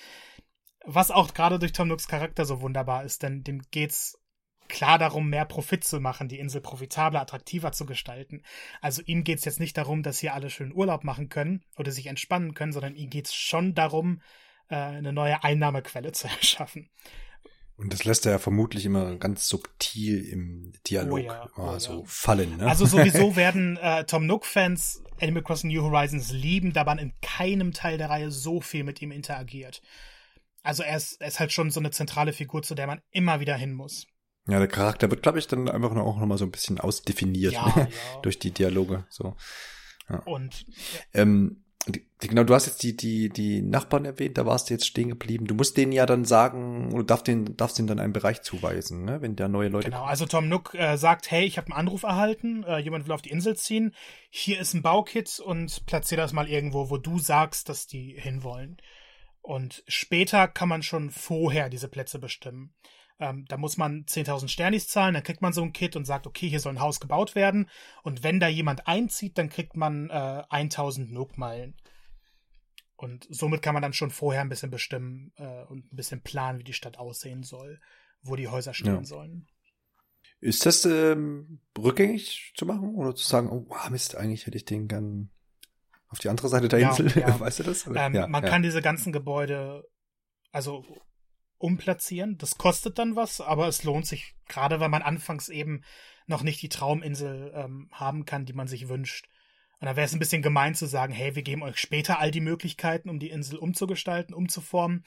Was 0.86 1.12
auch 1.12 1.34
gerade 1.34 1.60
durch 1.60 1.72
Tom 1.72 1.88
Nooks 1.88 2.08
Charakter 2.08 2.46
so 2.46 2.62
wunderbar 2.62 3.06
ist, 3.06 3.24
denn 3.24 3.43
dem 3.43 3.62
geht's 3.72 4.19
klar 4.67 4.98
darum, 4.98 5.30
mehr 5.30 5.46
Profit 5.46 5.84
zu 5.84 6.00
machen, 6.00 6.28
die 6.28 6.39
Insel 6.39 6.62
profitabler, 6.62 7.22
attraktiver 7.22 7.72
zu 7.72 7.86
gestalten. 7.86 8.41
Also 8.82 9.02
ihm 9.06 9.24
geht's 9.24 9.46
jetzt 9.46 9.60
nicht 9.60 9.78
darum, 9.78 10.04
dass 10.04 10.19
hier 10.19 10.34
alle 10.34 10.50
schön 10.50 10.74
Urlaub 10.74 11.04
machen 11.04 11.30
können 11.30 11.63
oder 11.78 11.91
sich 11.91 12.08
entspannen 12.08 12.54
können, 12.54 12.74
sondern 12.74 12.96
ihm 12.96 13.10
geht's 13.10 13.34
schon 13.34 13.76
darum, 13.76 14.22
äh, 14.69 14.76
eine 14.76 15.13
neue 15.13 15.43
Einnahmequelle 15.43 16.12
zu 16.13 16.28
erschaffen. 16.28 16.89
Und 17.76 17.91
das 17.91 18.04
lässt 18.06 18.26
er 18.28 18.34
ja 18.34 18.39
vermutlich 18.39 18.86
immer 18.86 19.15
ganz 19.15 19.47
subtil 19.47 20.23
im 20.30 20.73
Dialog 20.88 21.17
Oh 21.19 21.23
ja, 21.23 21.49
oh 21.58 21.80
so 21.80 21.99
ja. 21.99 22.04
fallen. 22.06 22.58
Ne? 22.58 22.67
Also 22.67 22.86
sowieso 22.86 23.36
werden 23.36 23.78
äh, 23.78 24.06
Tom 24.06 24.28
Nook-Fans 24.28 25.04
Animal 25.19 25.41
Crossing 25.43 25.71
New 25.71 25.82
Horizons 25.82 26.32
lieben, 26.32 26.71
da 26.73 26.84
man 26.84 26.99
in 26.99 27.13
keinem 27.21 27.71
Teil 27.71 27.97
der 27.97 28.10
Reihe 28.12 28.30
so 28.30 28.62
viel 28.62 28.84
mit 28.84 29.02
ihm 29.02 29.12
interagiert. 29.12 29.82
Also 30.62 30.84
er 30.84 30.97
ist, 30.97 31.19
er 31.19 31.28
ist 31.28 31.39
halt 31.39 31.52
schon 31.52 31.71
so 31.71 31.80
eine 31.80 31.89
zentrale 31.91 32.32
Figur, 32.32 32.62
zu 32.62 32.76
der 32.76 32.86
man 32.88 33.02
immer 33.12 33.39
wieder 33.39 33.56
hin 33.56 33.73
muss. 33.73 34.06
ja, 34.47 34.60
der 34.60 34.67
Charakter 34.67 35.10
wird, 35.10 35.23
glaube 35.23 35.39
ich, 35.39 35.47
dann 35.47 35.67
einfach 35.67 35.93
noch- 35.93 36.06
auch 36.06 36.19
nochmal 36.19 36.38
so 36.38 36.45
ein 36.45 36.52
bisschen 36.52 36.80
ausdefiniert 36.80 37.54
Ja, 37.54 37.73
ja. 37.76 37.88
durch 38.21 38.38
die 38.38 38.52
Dialoge. 38.52 39.06
So. 39.10 39.36
Und 40.26 40.65
Ähm, 41.13 41.62
genau, 42.19 42.43
du 42.43 42.54
hast 42.54 42.65
jetzt 42.65 42.84
die, 42.84 42.96
die, 42.96 43.30
die 43.30 43.62
Nachbarn 43.62 44.06
erwähnt, 44.06 44.38
da 44.38 44.46
warst 44.46 44.69
du 44.69 44.74
jetzt 44.74 44.88
stehen 44.88 45.10
geblieben. 45.10 45.46
Du 45.46 45.56
musst 45.56 45.76
denen 45.78 45.91
ja 45.91 46.06
dann 46.06 46.26
sagen, 46.26 46.93
oder 46.93 47.04
darfst 47.04 47.28
denen, 47.28 47.58
darfst 47.58 47.78
denen 47.78 47.88
dann 47.88 48.00
einen 48.00 48.13
Bereich 48.13 48.41
zuweisen, 48.41 49.06
ne? 49.06 49.22
wenn 49.22 49.36
da 49.36 49.48
neue 49.48 49.69
Leute 49.69 49.89
Genau, 49.89 50.04
also 50.04 50.26
Tom 50.26 50.48
Nook 50.48 50.74
äh, 50.76 50.98
sagt, 50.98 51.30
hey, 51.32 51.46
ich 51.46 51.58
habe 51.58 51.67
einen 51.67 51.78
Anruf 51.78 52.04
erhalten, 52.04 52.63
äh, 52.63 52.78
jemand 52.78 53.06
will 53.06 53.13
auf 53.13 53.22
die 53.22 53.32
Insel 53.32 53.56
ziehen, 53.56 53.93
hier 54.30 54.60
ist 54.60 54.74
ein 54.74 54.82
Baukit 54.82 55.39
und 55.39 55.86
platziere 55.86 56.22
das 56.22 56.34
mal 56.34 56.50
irgendwo, 56.50 56.89
wo 56.89 56.98
du 56.98 57.19
sagst, 57.19 57.69
dass 57.69 57.88
die 57.88 58.15
hinwollen. 58.17 58.78
Und 59.41 59.84
später 59.89 60.48
kann 60.48 60.69
man 60.69 60.84
schon 60.84 61.10
vorher 61.12 61.69
diese 61.69 61.89
Plätze 61.89 62.17
bestimmen. 62.17 62.74
Ähm, 63.19 63.45
da 63.47 63.58
muss 63.58 63.78
man 63.78 64.06
10.000 64.06 64.47
Sternis 64.47 64.88
zahlen, 64.88 65.13
dann 65.13 65.23
kriegt 65.23 65.41
man 65.41 65.54
so 65.54 65.62
ein 65.62 65.73
Kit 65.73 65.95
und 65.95 66.06
sagt, 66.06 66.28
okay, 66.28 66.49
hier 66.49 66.60
soll 66.60 66.73
ein 66.73 66.82
Haus 66.82 66.99
gebaut 66.99 67.36
werden. 67.36 67.69
Und 68.02 68.23
wenn 68.23 68.39
da 68.39 68.47
jemand 68.47 68.88
einzieht, 68.88 69.38
dann 69.38 69.49
kriegt 69.49 69.76
man 69.76 70.10
äh, 70.10 70.43
1.000 70.49 71.12
Nook-Meilen. 71.12 71.76
Und 72.95 73.28
somit 73.30 73.62
kann 73.62 73.73
man 73.73 73.82
dann 73.84 73.93
schon 73.93 74.12
vorher 74.12 74.41
ein 74.41 74.49
bisschen 74.49 74.71
bestimmen 74.71 75.32
äh, 75.38 75.63
und 75.63 75.91
ein 75.91 75.95
bisschen 75.95 76.21
planen, 76.21 76.60
wie 76.60 76.63
die 76.63 76.73
Stadt 76.73 76.97
aussehen 76.97 77.43
soll, 77.43 77.80
wo 78.21 78.36
die 78.36 78.47
Häuser 78.47 78.73
stehen 78.73 78.88
Ja. 78.95 79.04
sollen. 79.04 79.47
Ist 80.39 80.65
das 80.65 80.86
ähm, 80.86 81.60
rückgängig 81.78 82.54
zu 82.56 82.65
machen 82.65 82.95
oder 82.95 83.15
zu 83.15 83.26
sagen, 83.26 83.49
oh 83.49 83.65
Mist, 83.89 84.15
eigentlich 84.15 84.45
hätte 84.45 84.58
ich 84.58 84.65
den 84.65 84.88
gern 84.88 85.30
auf 86.10 86.19
die 86.19 86.30
andere 86.30 86.49
Seite 86.49 86.67
der 86.67 86.80
Ja, 86.80 86.89
Insel? 86.89 87.21
ja. 87.21 87.39
weißt 87.39 87.60
du 87.60 87.63
das? 87.63 87.88
Ähm, 87.88 88.13
ja, 88.13 88.28
man 88.28 88.43
kann 88.43 88.62
diese 88.63 88.82
ganzen 88.82 89.13
Gebäude 89.13 89.86
also 90.52 90.86
umplatzieren. 91.63 92.38
Das 92.38 92.58
kostet 92.58 92.99
dann 92.99 93.15
was, 93.15 93.39
aber 93.39 93.67
es 93.67 93.84
lohnt 93.84 94.06
sich, 94.06 94.36
gerade 94.47 94.80
weil 94.80 94.89
man 94.89 95.02
anfangs 95.02 95.49
eben 95.49 95.84
noch 96.28 96.43
nicht 96.43 96.62
die 96.62 96.69
Trauminsel 96.69 97.54
ähm, 97.56 97.89
haben 97.91 98.26
kann, 98.26 98.45
die 98.45 98.54
man 98.54 98.67
sich 98.67 98.89
wünscht. 98.89 99.30
Und 99.80 99.88
da 99.88 99.95
wäre 99.95 100.06
es 100.06 100.13
ein 100.13 100.19
bisschen 100.19 100.41
gemein 100.41 100.76
zu 100.76 100.86
sagen, 100.86 101.13
hey, 101.13 101.36
wir 101.36 101.41
geben 101.41 101.63
euch 101.63 101.78
später 101.78 102.19
all 102.19 102.32
die 102.32 102.41
Möglichkeiten, 102.41 103.10
um 103.10 103.19
die 103.19 103.30
Insel 103.30 103.58
umzugestalten, 103.58 104.36
umzuformen, 104.36 105.04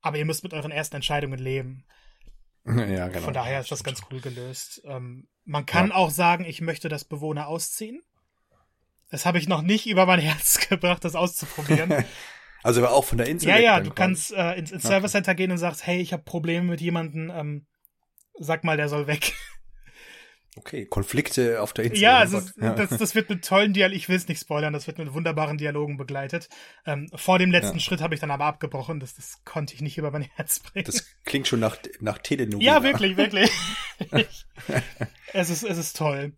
aber 0.00 0.18
ihr 0.18 0.24
müsst 0.24 0.42
mit 0.42 0.52
euren 0.52 0.70
ersten 0.70 0.96
Entscheidungen 0.96 1.38
leben. 1.38 1.84
ja, 2.66 3.08
genau. 3.08 3.24
Von 3.24 3.34
daher 3.34 3.60
ist 3.60 3.70
das 3.70 3.84
ganz 3.84 4.02
cool 4.10 4.20
gelöst. 4.20 4.82
Ähm, 4.84 5.28
man 5.44 5.66
kann 5.66 5.92
auch 5.92 6.10
sagen, 6.10 6.44
ich 6.44 6.60
möchte, 6.60 6.88
dass 6.88 7.04
Bewohner 7.04 7.46
ausziehen. 7.46 8.02
Das 9.10 9.26
habe 9.26 9.38
ich 9.38 9.48
noch 9.48 9.62
nicht 9.62 9.86
über 9.86 10.06
mein 10.06 10.20
Herz 10.20 10.58
gebracht, 10.68 11.04
das 11.04 11.14
auszuprobieren. 11.14 12.04
Also 12.62 12.86
auch 12.86 13.04
von 13.04 13.18
der 13.18 13.28
Insel. 13.28 13.48
Ja, 13.48 13.58
ja, 13.58 13.78
du 13.80 13.90
quasi. 13.90 13.94
kannst 13.94 14.32
äh, 14.32 14.52
ins, 14.54 14.70
ins 14.72 14.82
Service 14.82 15.12
Center 15.12 15.34
gehen 15.34 15.50
und 15.50 15.58
sagst, 15.58 15.86
hey, 15.86 16.00
ich 16.00 16.12
habe 16.12 16.22
Probleme 16.22 16.66
mit 16.66 16.80
jemandem, 16.80 17.30
ähm, 17.34 17.66
sag 18.38 18.64
mal, 18.64 18.76
der 18.76 18.88
soll 18.88 19.06
weg. 19.06 19.32
Okay, 20.56 20.84
Konflikte 20.84 21.62
auf 21.62 21.72
der 21.72 21.84
Insel. 21.84 22.00
ja, 22.02 22.18
also, 22.18 22.40
Gott. 22.40 22.52
ja. 22.60 22.74
das, 22.74 22.90
das 22.90 23.14
wird 23.14 23.30
mit 23.30 23.44
tollen 23.44 23.72
Dialogen, 23.72 23.96
ich 23.96 24.08
will 24.08 24.16
es 24.16 24.26
nicht 24.26 24.40
spoilern, 24.40 24.72
das 24.72 24.88
wird 24.88 24.98
mit 24.98 25.12
wunderbaren 25.14 25.58
Dialogen 25.58 25.96
begleitet. 25.96 26.48
Ähm, 26.84 27.08
vor 27.14 27.38
dem 27.38 27.52
letzten 27.52 27.76
Ja. 27.76 27.80
Schritt 27.80 28.00
habe 28.00 28.14
ich 28.14 28.20
dann 28.20 28.32
aber 28.32 28.46
abgebrochen, 28.46 28.98
das, 28.98 29.14
das 29.14 29.44
konnte 29.44 29.74
ich 29.74 29.80
nicht 29.80 29.96
über 29.96 30.10
mein 30.10 30.22
Herz 30.22 30.58
bringen. 30.58 30.86
Das 30.86 31.06
klingt 31.24 31.46
schon 31.46 31.60
nach, 31.60 31.76
nach 32.00 32.18
Telenovela. 32.18 32.74
ja, 32.74 32.82
wirklich, 32.82 33.16
wirklich. 33.16 33.50
es, 35.32 35.50
ist, 35.50 35.62
es 35.62 35.78
ist 35.78 35.96
toll. 35.96 36.32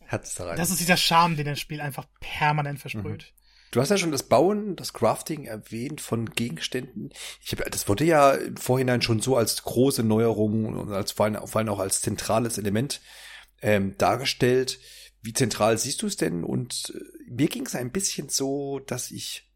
Herz 0.00 0.34
da 0.34 0.46
rein. 0.46 0.56
Das 0.56 0.70
ist 0.70 0.80
dieser 0.80 0.96
Charme, 0.96 1.36
den 1.36 1.44
das 1.44 1.60
Spiel 1.60 1.82
einfach 1.82 2.06
permanent 2.20 2.80
versprüht. 2.80 3.34
Du 3.70 3.80
hast 3.80 3.90
ja 3.90 3.98
schon 3.98 4.12
das 4.12 4.22
Bauen, 4.22 4.76
das 4.76 4.92
Crafting 4.92 5.44
erwähnt 5.44 6.00
von 6.00 6.30
Gegenständen. 6.30 7.10
Ich 7.42 7.52
hab, 7.52 7.70
das 7.70 7.88
wurde 7.88 8.04
ja 8.04 8.32
im 8.32 8.56
Vorhinein 8.56 9.02
schon 9.02 9.20
so 9.20 9.36
als 9.36 9.62
große 9.62 10.02
Neuerung 10.02 10.64
und 10.64 10.92
als 10.92 11.12
vor 11.12 11.26
allem, 11.26 11.46
vor 11.46 11.58
allem 11.58 11.68
auch 11.68 11.78
als 11.78 12.00
zentrales 12.00 12.58
Element 12.58 13.00
ähm, 13.60 13.96
dargestellt. 13.98 14.78
Wie 15.20 15.32
zentral 15.32 15.76
siehst 15.76 16.02
du 16.02 16.06
es 16.06 16.16
denn? 16.16 16.44
Und 16.44 16.94
äh, 16.94 17.30
mir 17.30 17.48
ging 17.48 17.66
es 17.66 17.74
ein 17.74 17.92
bisschen 17.92 18.28
so, 18.28 18.78
dass 18.80 19.10
ich 19.10 19.48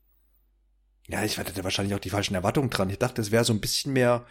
ja, 1.08 1.24
ich 1.24 1.38
hatte 1.38 1.52
da 1.52 1.64
wahrscheinlich 1.64 1.94
auch 1.94 2.00
die 2.00 2.10
falschen 2.10 2.34
Erwartungen 2.34 2.70
dran. 2.70 2.90
Ich 2.90 2.98
dachte, 2.98 3.20
es 3.20 3.30
wäre 3.30 3.44
so 3.44 3.52
ein 3.52 3.60
bisschen 3.60 3.92
mehr 3.92 4.24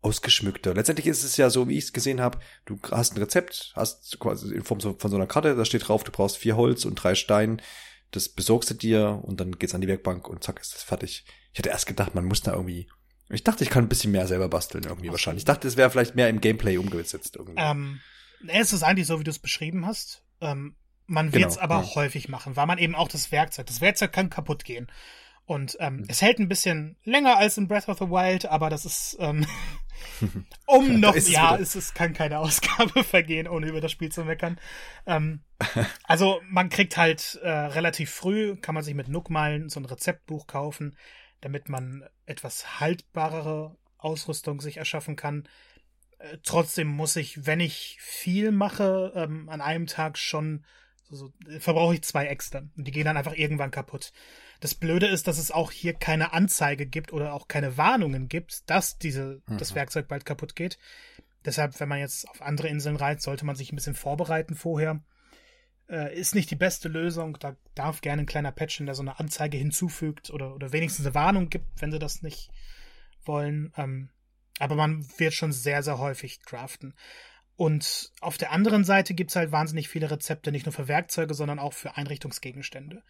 ausgeschmückter. 0.00 0.74
Letztendlich 0.74 1.06
ist 1.06 1.24
es 1.24 1.36
ja 1.36 1.50
so, 1.50 1.68
wie 1.68 1.76
ich 1.76 1.84
es 1.84 1.92
gesehen 1.92 2.20
habe, 2.20 2.38
du 2.66 2.78
hast 2.90 3.14
ein 3.14 3.18
Rezept, 3.18 3.72
hast 3.74 4.18
quasi 4.20 4.54
in 4.54 4.64
Form 4.64 4.80
von 4.80 5.10
so 5.10 5.16
einer 5.16 5.26
Karte, 5.26 5.56
da 5.56 5.64
steht 5.64 5.88
drauf, 5.88 6.04
du 6.04 6.12
brauchst 6.12 6.38
vier 6.38 6.56
Holz 6.56 6.84
und 6.84 6.94
drei 6.94 7.14
Steine, 7.14 7.58
das 8.10 8.28
besorgst 8.28 8.70
du 8.70 8.74
dir 8.74 9.20
und 9.22 9.40
dann 9.40 9.52
geht's 9.52 9.74
an 9.74 9.80
die 9.80 9.88
Werkbank 9.88 10.28
und 10.28 10.42
zack, 10.42 10.60
ist 10.60 10.74
das 10.74 10.82
fertig. 10.82 11.24
Ich 11.52 11.58
hätte 11.58 11.68
erst 11.68 11.86
gedacht, 11.86 12.14
man 12.14 12.24
muss 12.24 12.42
da 12.42 12.52
irgendwie, 12.52 12.88
ich 13.28 13.44
dachte, 13.44 13.64
ich 13.64 13.70
kann 13.70 13.84
ein 13.84 13.88
bisschen 13.88 14.12
mehr 14.12 14.26
selber 14.26 14.48
basteln 14.48 14.84
irgendwie 14.84 15.08
Ach 15.08 15.12
wahrscheinlich. 15.12 15.42
Ich 15.42 15.46
dachte, 15.46 15.68
es 15.68 15.76
wäre 15.76 15.90
vielleicht 15.90 16.14
mehr 16.14 16.28
im 16.28 16.40
Gameplay 16.40 16.78
umgesetzt 16.78 17.36
irgendwie. 17.36 17.60
Ähm, 17.60 18.00
es 18.46 18.72
ist 18.72 18.82
eigentlich 18.82 19.06
so, 19.06 19.20
wie 19.20 19.24
du 19.24 19.30
es 19.30 19.38
beschrieben 19.38 19.86
hast. 19.86 20.22
Ähm, 20.40 20.76
man 21.06 21.32
wird 21.32 21.46
es 21.46 21.54
Genau, 21.54 21.64
aber 21.64 21.82
ja. 21.82 21.94
häufig 21.94 22.28
machen, 22.28 22.56
weil 22.56 22.66
man 22.66 22.78
eben 22.78 22.94
auch 22.94 23.08
das 23.08 23.32
Werkzeug, 23.32 23.66
das 23.66 23.80
Werkzeug 23.80 24.12
kann 24.12 24.30
kaputt 24.30 24.64
gehen. 24.64 24.90
Und 25.48 25.78
ähm, 25.80 25.96
Mhm. 25.96 26.04
es 26.08 26.20
hält 26.20 26.38
ein 26.38 26.48
bisschen 26.48 26.98
länger 27.04 27.38
als 27.38 27.56
in 27.56 27.68
Breath 27.68 27.88
of 27.88 27.98
the 27.98 28.10
Wild, 28.10 28.44
aber 28.44 28.68
das 28.68 28.84
ist 28.84 29.16
ähm, 29.18 29.46
um 30.66 31.00
noch, 31.00 31.16
ist 31.16 31.30
ja, 31.30 31.56
es, 31.56 31.74
es 31.74 31.94
kann 31.94 32.12
keine 32.12 32.38
Ausgabe 32.38 33.02
vergehen, 33.02 33.48
ohne 33.48 33.66
über 33.66 33.80
das 33.80 33.90
Spiel 33.90 34.12
zu 34.12 34.24
meckern. 34.26 34.60
Ähm, 35.06 35.40
also 36.04 36.42
man 36.50 36.68
kriegt 36.68 36.98
halt 36.98 37.40
äh, 37.42 37.48
relativ 37.48 38.10
früh, 38.10 38.56
kann 38.56 38.74
man 38.74 38.84
sich 38.84 38.94
mit 38.94 39.08
Nookmeilen 39.08 39.70
so 39.70 39.80
ein 39.80 39.86
Rezeptbuch 39.86 40.46
kaufen, 40.46 40.98
damit 41.40 41.70
man 41.70 42.04
etwas 42.26 42.78
haltbarere 42.78 43.74
Ausrüstung 43.96 44.60
sich 44.60 44.76
erschaffen 44.76 45.16
kann. 45.16 45.48
Äh, 46.18 46.36
trotzdem 46.42 46.88
muss 46.88 47.16
ich, 47.16 47.46
wenn 47.46 47.60
ich 47.60 47.96
viel 48.02 48.52
mache, 48.52 49.14
ähm, 49.16 49.48
an 49.48 49.62
einem 49.62 49.86
Tag 49.86 50.18
schon, 50.18 50.66
so, 51.08 51.16
so, 51.16 51.32
äh, 51.48 51.60
verbrauche 51.60 51.94
ich 51.94 52.02
zwei 52.02 52.26
extra. 52.26 52.60
Und 52.76 52.84
die 52.86 52.90
gehen 52.90 53.04
dann 53.04 53.16
einfach 53.16 53.34
irgendwann 53.34 53.70
kaputt. 53.70 54.12
Das 54.60 54.74
Blöde 54.74 55.06
ist, 55.06 55.26
dass 55.26 55.38
es 55.38 55.50
auch 55.50 55.70
hier 55.70 55.94
keine 55.94 56.32
Anzeige 56.32 56.86
gibt 56.86 57.12
oder 57.12 57.32
auch 57.32 57.48
keine 57.48 57.76
Warnungen 57.76 58.28
gibt, 58.28 58.68
dass 58.68 58.98
diese, 58.98 59.42
das 59.46 59.70
Mhm. 59.70 59.76
Werkzeug 59.76 60.08
bald 60.08 60.24
kaputt 60.24 60.56
geht. 60.56 60.78
Deshalb, 61.44 61.78
wenn 61.80 61.88
man 61.88 62.00
jetzt 62.00 62.28
auf 62.28 62.42
andere 62.42 62.68
Inseln 62.68 62.96
reist, 62.96 63.22
sollte 63.22 63.46
man 63.46 63.56
sich 63.56 63.72
ein 63.72 63.76
bisschen 63.76 63.94
vorbereiten 63.94 64.54
vorher. 64.54 65.00
Äh, 65.88 66.14
ist 66.18 66.34
nicht 66.34 66.50
die 66.50 66.56
beste 66.56 66.88
Lösung. 66.88 67.38
Da 67.38 67.56
darf 67.74 68.00
gerne 68.00 68.22
ein 68.22 68.26
kleiner 68.26 68.52
Patch, 68.52 68.78
der 68.84 68.94
so 68.94 69.02
eine 69.02 69.18
Anzeige 69.18 69.56
hinzufügt 69.56 70.30
oder, 70.30 70.54
oder 70.54 70.72
wenigstens 70.72 71.06
eine 71.06 71.14
Warnung 71.14 71.48
gibt, 71.48 71.80
wenn 71.80 71.92
sie 71.92 71.98
das 71.98 72.22
nicht 72.22 72.50
wollen. 73.24 73.72
Ähm, 73.76 74.10
aber 74.58 74.74
man 74.74 75.06
wird 75.18 75.32
schon 75.32 75.52
sehr, 75.52 75.82
sehr 75.82 75.98
häufig 75.98 76.42
craften. 76.42 76.94
Und 77.58 78.12
auf 78.20 78.38
der 78.38 78.52
anderen 78.52 78.84
Seite 78.84 79.14
gibt's 79.14 79.34
halt 79.34 79.50
wahnsinnig 79.50 79.88
viele 79.88 80.08
Rezepte, 80.12 80.52
nicht 80.52 80.64
nur 80.66 80.72
für 80.72 80.86
Werkzeuge, 80.86 81.34
sondern 81.34 81.58
auch 81.58 81.72
für 81.72 81.96
Einrichtungsgegenstände. 81.96 83.02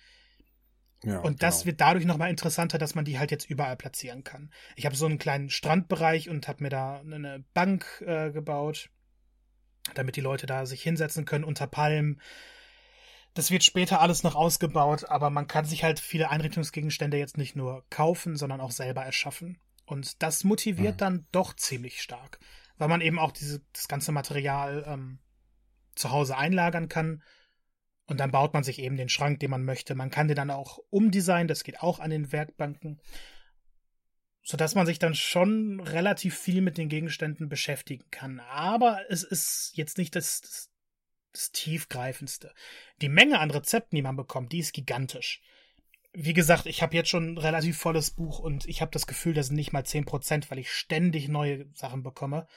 ja, 1.04 1.18
Und 1.18 1.42
das 1.42 1.58
genau. 1.58 1.66
wird 1.66 1.80
dadurch 1.82 2.06
nochmal 2.06 2.30
interessanter, 2.30 2.78
dass 2.78 2.94
man 2.94 3.04
die 3.04 3.18
halt 3.18 3.30
jetzt 3.30 3.50
überall 3.50 3.76
platzieren 3.76 4.24
kann. 4.24 4.50
Ich 4.74 4.86
habe 4.86 4.96
so 4.96 5.04
einen 5.04 5.18
kleinen 5.18 5.50
Strandbereich 5.50 6.30
und 6.30 6.48
habe 6.48 6.62
mir 6.62 6.70
da 6.70 7.00
eine 7.00 7.44
Bank 7.52 8.02
äh, 8.06 8.30
gebaut, 8.30 8.88
damit 9.94 10.16
die 10.16 10.22
Leute 10.22 10.46
da 10.46 10.64
sich 10.64 10.82
hinsetzen 10.82 11.26
können 11.26 11.44
unter 11.44 11.66
Palmen. 11.66 12.18
Das 13.34 13.50
wird 13.50 13.64
später 13.64 14.00
alles 14.00 14.22
noch 14.22 14.34
ausgebaut, 14.34 15.10
aber 15.10 15.28
man 15.28 15.46
kann 15.46 15.66
sich 15.66 15.84
halt 15.84 16.00
viele 16.00 16.30
Einrichtungsgegenstände 16.30 17.18
jetzt 17.18 17.36
nicht 17.36 17.54
nur 17.54 17.84
kaufen, 17.90 18.34
sondern 18.36 18.62
auch 18.62 18.70
selber 18.70 19.02
erschaffen. 19.02 19.60
Und 19.84 20.22
das 20.22 20.42
motiviert 20.42 20.94
Mhm. 20.94 20.98
dann 20.98 21.26
doch 21.32 21.52
ziemlich 21.54 22.00
stark, 22.00 22.38
weil 22.78 22.88
man 22.88 23.00
eben 23.00 23.18
auch 23.18 23.32
diese, 23.32 23.60
das 23.72 23.88
ganze 23.88 24.12
Material 24.12 24.84
ähm, 24.86 25.18
zu 25.94 26.10
Hause 26.10 26.36
einlagern 26.36 26.88
kann. 26.88 27.22
Und 28.06 28.20
dann 28.20 28.30
baut 28.30 28.54
man 28.54 28.64
sich 28.64 28.78
eben 28.78 28.96
den 28.96 29.10
Schrank, 29.10 29.40
den 29.40 29.50
man 29.50 29.64
möchte. 29.64 29.94
Man 29.94 30.10
kann 30.10 30.28
den 30.28 30.36
dann 30.36 30.50
auch 30.50 30.78
umdesignen, 30.88 31.48
das 31.48 31.64
geht 31.64 31.80
auch 31.80 32.00
an 32.00 32.10
den 32.10 32.32
Werkbanken. 32.32 33.02
Sodass 34.42 34.74
man 34.74 34.86
sich 34.86 34.98
dann 34.98 35.14
schon 35.14 35.80
relativ 35.80 36.38
viel 36.38 36.62
mit 36.62 36.78
den 36.78 36.88
Gegenständen 36.88 37.50
beschäftigen 37.50 38.06
kann. 38.10 38.40
Aber 38.40 39.00
es 39.10 39.22
ist 39.22 39.72
jetzt 39.74 39.98
nicht 39.98 40.16
das, 40.16 40.40
das, 40.40 40.70
das 41.32 41.52
tiefgreifendste. 41.52 42.54
Die 43.02 43.10
Menge 43.10 43.40
an 43.40 43.50
Rezepten, 43.50 43.96
die 43.96 44.02
man 44.02 44.16
bekommt, 44.16 44.52
die 44.52 44.60
ist 44.60 44.72
gigantisch. 44.72 45.42
Wie 46.20 46.32
gesagt, 46.32 46.66
ich 46.66 46.82
habe 46.82 46.96
jetzt 46.96 47.10
schon 47.10 47.34
ein 47.34 47.38
relativ 47.38 47.78
volles 47.78 48.10
Buch 48.10 48.40
und 48.40 48.66
ich 48.66 48.80
habe 48.80 48.90
das 48.90 49.06
Gefühl, 49.06 49.34
das 49.34 49.46
sind 49.46 49.54
nicht 49.54 49.72
mal 49.72 49.84
10%, 49.84 50.50
weil 50.50 50.58
ich 50.58 50.72
ständig 50.72 51.28
neue 51.28 51.70
Sachen 51.74 52.02
bekomme. 52.02 52.48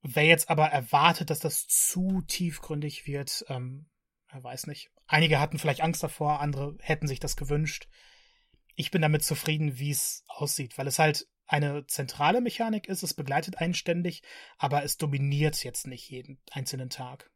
wer 0.00 0.24
jetzt 0.24 0.48
aber 0.48 0.68
erwartet, 0.68 1.28
dass 1.28 1.40
das 1.40 1.68
zu 1.68 2.22
tiefgründig 2.22 3.06
wird, 3.06 3.44
ähm, 3.48 3.90
weiß 4.32 4.68
nicht. 4.68 4.90
Einige 5.06 5.38
hatten 5.38 5.58
vielleicht 5.58 5.82
Angst 5.82 6.02
davor, 6.02 6.40
andere 6.40 6.76
hätten 6.80 7.06
sich 7.06 7.20
das 7.20 7.36
gewünscht. 7.36 7.88
Ich 8.74 8.90
bin 8.90 9.02
damit 9.02 9.22
zufrieden, 9.22 9.78
wie 9.78 9.90
es 9.90 10.24
aussieht, 10.28 10.78
weil 10.78 10.86
es 10.86 10.98
halt 10.98 11.28
eine 11.46 11.86
zentrale 11.86 12.40
Mechanik 12.40 12.88
ist, 12.88 13.02
es 13.02 13.12
begleitet 13.12 13.58
einen 13.58 13.74
ständig, 13.74 14.22
aber 14.56 14.82
es 14.82 14.96
dominiert 14.96 15.62
jetzt 15.62 15.86
nicht 15.86 16.08
jeden 16.08 16.40
einzelnen 16.50 16.88
Tag. 16.88 17.31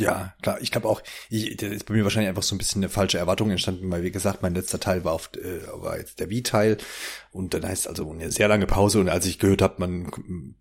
Ja, 0.00 0.34
klar. 0.42 0.58
Ich 0.60 0.70
glaube 0.70 0.88
auch, 0.88 1.02
ich, 1.28 1.56
da 1.56 1.66
ist 1.66 1.86
bei 1.86 1.94
mir 1.94 2.04
wahrscheinlich 2.04 2.28
einfach 2.28 2.42
so 2.42 2.54
ein 2.54 2.58
bisschen 2.58 2.82
eine 2.82 2.88
falsche 2.88 3.18
Erwartung 3.18 3.50
entstanden, 3.50 3.90
weil 3.90 4.02
wie 4.02 4.10
gesagt, 4.10 4.42
mein 4.42 4.54
letzter 4.54 4.78
Teil 4.78 5.04
war 5.04 5.12
auf 5.12 5.30
äh, 5.34 5.66
war 5.82 5.98
jetzt 5.98 6.20
der 6.20 6.30
Wii-Teil 6.30 6.78
und 7.32 7.54
dann 7.54 7.66
heißt 7.66 7.88
also 7.88 8.10
eine 8.10 8.30
sehr 8.30 8.48
lange 8.48 8.66
Pause 8.66 9.00
und 9.00 9.08
als 9.08 9.26
ich 9.26 9.38
gehört 9.38 9.62
habe, 9.62 9.74
man 9.78 10.10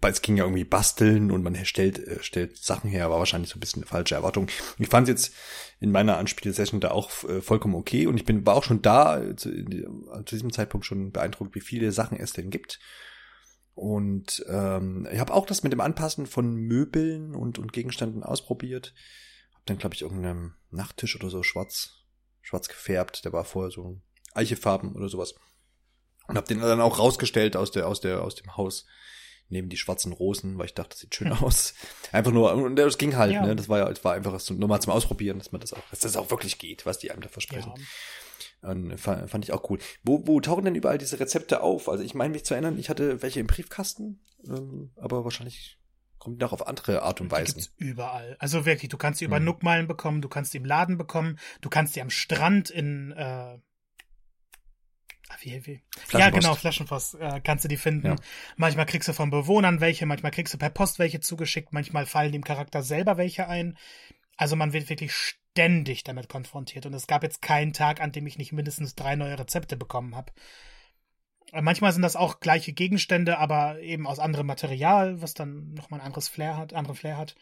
es 0.02 0.22
ging 0.22 0.38
ja 0.38 0.44
irgendwie 0.44 0.64
basteln 0.64 1.32
und 1.32 1.44
man 1.44 1.56
stellt 1.66 2.00
äh, 2.00 2.22
stellt 2.22 2.58
Sachen 2.58 2.90
her, 2.90 3.10
war 3.10 3.20
wahrscheinlich 3.20 3.52
so 3.52 3.58
ein 3.58 3.60
bisschen 3.60 3.84
eine 3.84 3.90
falsche 3.90 4.16
Erwartung. 4.16 4.48
Ich 4.80 4.88
fand 4.88 5.08
jetzt 5.08 5.34
in 5.80 5.92
meiner 5.92 6.18
Anspielsession 6.18 6.80
da 6.80 6.92
auch 6.92 7.12
äh, 7.26 7.42
vollkommen 7.42 7.76
okay 7.76 8.08
und 8.08 8.18
ich 8.18 8.26
bin 8.26 8.46
war 8.46 8.56
auch 8.56 8.64
schon 8.64 8.82
da 8.82 9.22
äh, 9.22 9.36
zu, 9.36 9.50
zu 9.52 10.36
diesem 10.36 10.52
Zeitpunkt 10.52 10.86
schon 10.86 11.12
beeindruckt, 11.12 11.54
wie 11.54 11.62
viele 11.62 11.92
Sachen 11.92 12.18
es 12.20 12.34
denn 12.34 12.50
gibt. 12.50 12.80
Und 13.76 14.44
ähm, 14.50 15.08
ich 15.12 15.20
habe 15.20 15.36
auch 15.36 15.46
das 15.46 15.62
mit 15.62 15.72
dem 15.72 15.82
Anpassen 15.82 16.26
von 16.26 16.56
Möbeln 16.56 17.36
und, 17.36 17.60
und 17.60 17.74
Gegenständen 17.74 18.24
ausprobiert 18.24 18.96
dann, 19.70 19.78
glaube 19.78 19.96
ich, 19.96 20.02
irgendeinem 20.02 20.56
Nachttisch 20.70 21.16
oder 21.16 21.30
so 21.30 21.44
schwarz, 21.44 22.06
schwarz 22.42 22.68
gefärbt. 22.68 23.26
Der 23.26 23.34
war 23.34 23.46
vorher 23.46 23.72
so 23.72 24.02
Eichefarben 24.34 24.96
oder 24.96 25.10
sowas. 25.10 25.36
Und 26.28 26.36
habe 26.36 26.48
den 26.48 26.60
dann 26.60 26.82
auch 26.82 27.00
rausgestellt 27.00 27.56
aus 27.56 27.72
der, 27.72 27.88
aus 27.88 28.02
der, 28.02 28.22
aus 28.22 28.36
dem 28.36 28.58
Haus 28.58 28.86
neben 29.50 29.70
die 29.70 29.78
schwarzen 29.78 30.12
Rosen, 30.12 30.58
weil 30.58 30.66
ich 30.66 30.74
dachte, 30.74 30.90
das 30.90 31.00
sieht 31.00 31.16
schön 31.16 31.32
aus. 31.32 31.74
Einfach 32.12 32.32
nur, 32.32 32.54
und 32.54 32.76
das 32.76 32.98
ging 32.98 33.16
halt, 33.16 33.34
ja. 33.34 33.46
ne? 33.46 33.56
Das 33.56 33.70
war 33.70 33.80
ja, 33.80 33.90
das 33.90 34.04
war 34.04 34.14
einfach 34.14 34.38
nur 34.50 34.68
mal 34.68 34.82
zum 34.82 34.94
Ausprobieren, 34.94 35.38
dass 35.40 35.52
man 35.52 35.62
das 35.62 35.74
auch, 35.74 35.90
dass 35.90 36.00
das 36.00 36.18
auch 36.18 36.30
wirklich 36.32 36.58
geht, 36.60 36.86
was 36.86 37.00
die 37.00 37.12
einem 37.12 37.22
da 37.22 37.30
versprechen. 37.30 37.74
Ja. 37.76 37.84
Und 38.70 38.98
fand, 38.98 39.30
fand 39.30 39.46
ich 39.46 39.54
auch 39.54 39.70
cool. 39.70 39.80
Wo, 40.04 40.26
wo 40.26 40.42
tauchen 40.42 40.66
denn 40.66 40.76
überall 40.76 40.98
diese 40.98 41.20
Rezepte 41.20 41.62
auf? 41.62 41.88
Also 41.90 42.04
ich 42.04 42.16
meine 42.16 42.34
mich 42.34 42.44
zu 42.44 42.56
erinnern, 42.56 42.78
ich 42.80 42.90
hatte 42.90 43.22
welche 43.22 43.40
im 43.40 43.48
Briefkasten, 43.48 44.20
ähm, 44.46 44.92
aber 44.98 45.24
wahrscheinlich 45.24 45.78
kommt 46.28 46.42
noch 46.42 46.52
auf 46.52 46.68
andere 46.68 47.04
Art 47.04 47.22
und 47.22 47.32
Weise. 47.32 47.70
überall. 47.78 48.36
Also 48.40 48.66
wirklich, 48.66 48.90
du 48.90 48.98
kannst 48.98 49.20
sie 49.20 49.26
über 49.26 49.38
hm. 49.38 49.46
Nuckmeilen 49.46 49.88
bekommen, 49.88 50.22
du 50.22 50.28
kannst 50.28 50.52
sie 50.52 50.58
im 50.58 50.66
Laden 50.66 50.98
bekommen, 50.98 51.40
du 51.62 51.70
kannst 51.70 51.94
sie 51.94 52.02
am 52.02 52.10
Strand 52.10 52.70
in 52.70 53.14
äh, 53.14 53.24
ah, 53.24 53.60
wie, 55.40 55.66
wie? 55.66 55.82
Ja, 56.12 56.30
genau, 56.30 56.56
Flaschenpost 56.56 57.16
äh, 57.16 57.40
kannst 57.42 57.64
du 57.64 57.70
die 57.70 57.78
finden. 57.78 58.08
Ja. 58.08 58.16
Manchmal 58.58 58.86
kriegst 58.86 59.08
du 59.08 59.14
von 59.14 59.30
Bewohnern 59.30 59.80
welche, 59.80 60.06
manchmal 60.06 60.34
kriegst 60.34 60.54
du 60.54 60.58
per 60.58 60.70
Post 60.70 61.00
welche 61.00 61.22
zugeschickt, 61.22 61.72
manchmal 61.72 62.06
fallen 62.06 62.34
dem 62.34 62.44
Charakter 62.44 62.84
selber 62.84 63.16
welche 63.16 63.48
ein. 63.48 63.78
Also 64.36 64.58
man 64.58 64.74
wird 64.74 64.90
wirklich 64.90 65.14
ständig 65.14 66.04
damit 66.04 66.28
konfrontiert 66.28 66.86
und 66.86 66.94
es 66.94 67.08
gab 67.08 67.24
jetzt 67.24 67.42
keinen 67.42 67.72
Tag, 67.72 68.02
an 68.02 68.12
dem 68.12 68.28
ich 68.28 68.38
nicht 68.38 68.52
mindestens 68.52 68.96
drei 68.96 69.16
neue 69.16 69.40
Rezepte 69.40 69.78
bekommen 69.78 70.14
habe. 70.18 70.34
Äh, 71.52 71.62
manchmal 71.62 71.92
sind 71.94 72.02
das 72.02 72.16
auch 72.16 72.40
gleiche 72.40 72.74
Gegenstände, 72.74 73.38
aber 73.38 73.80
eben 73.80 74.08
aus 74.08 74.20
anderem 74.20 74.48
Material, 74.48 75.22
was 75.22 75.34
dann 75.34 75.74
nochmal 75.74 76.00
ein 76.00 76.06
anderes 76.06 76.28
Flair 76.28 76.58
hat, 76.58 76.74
andere 76.74 76.96
Flair 76.96 77.18
hat. 77.18 77.36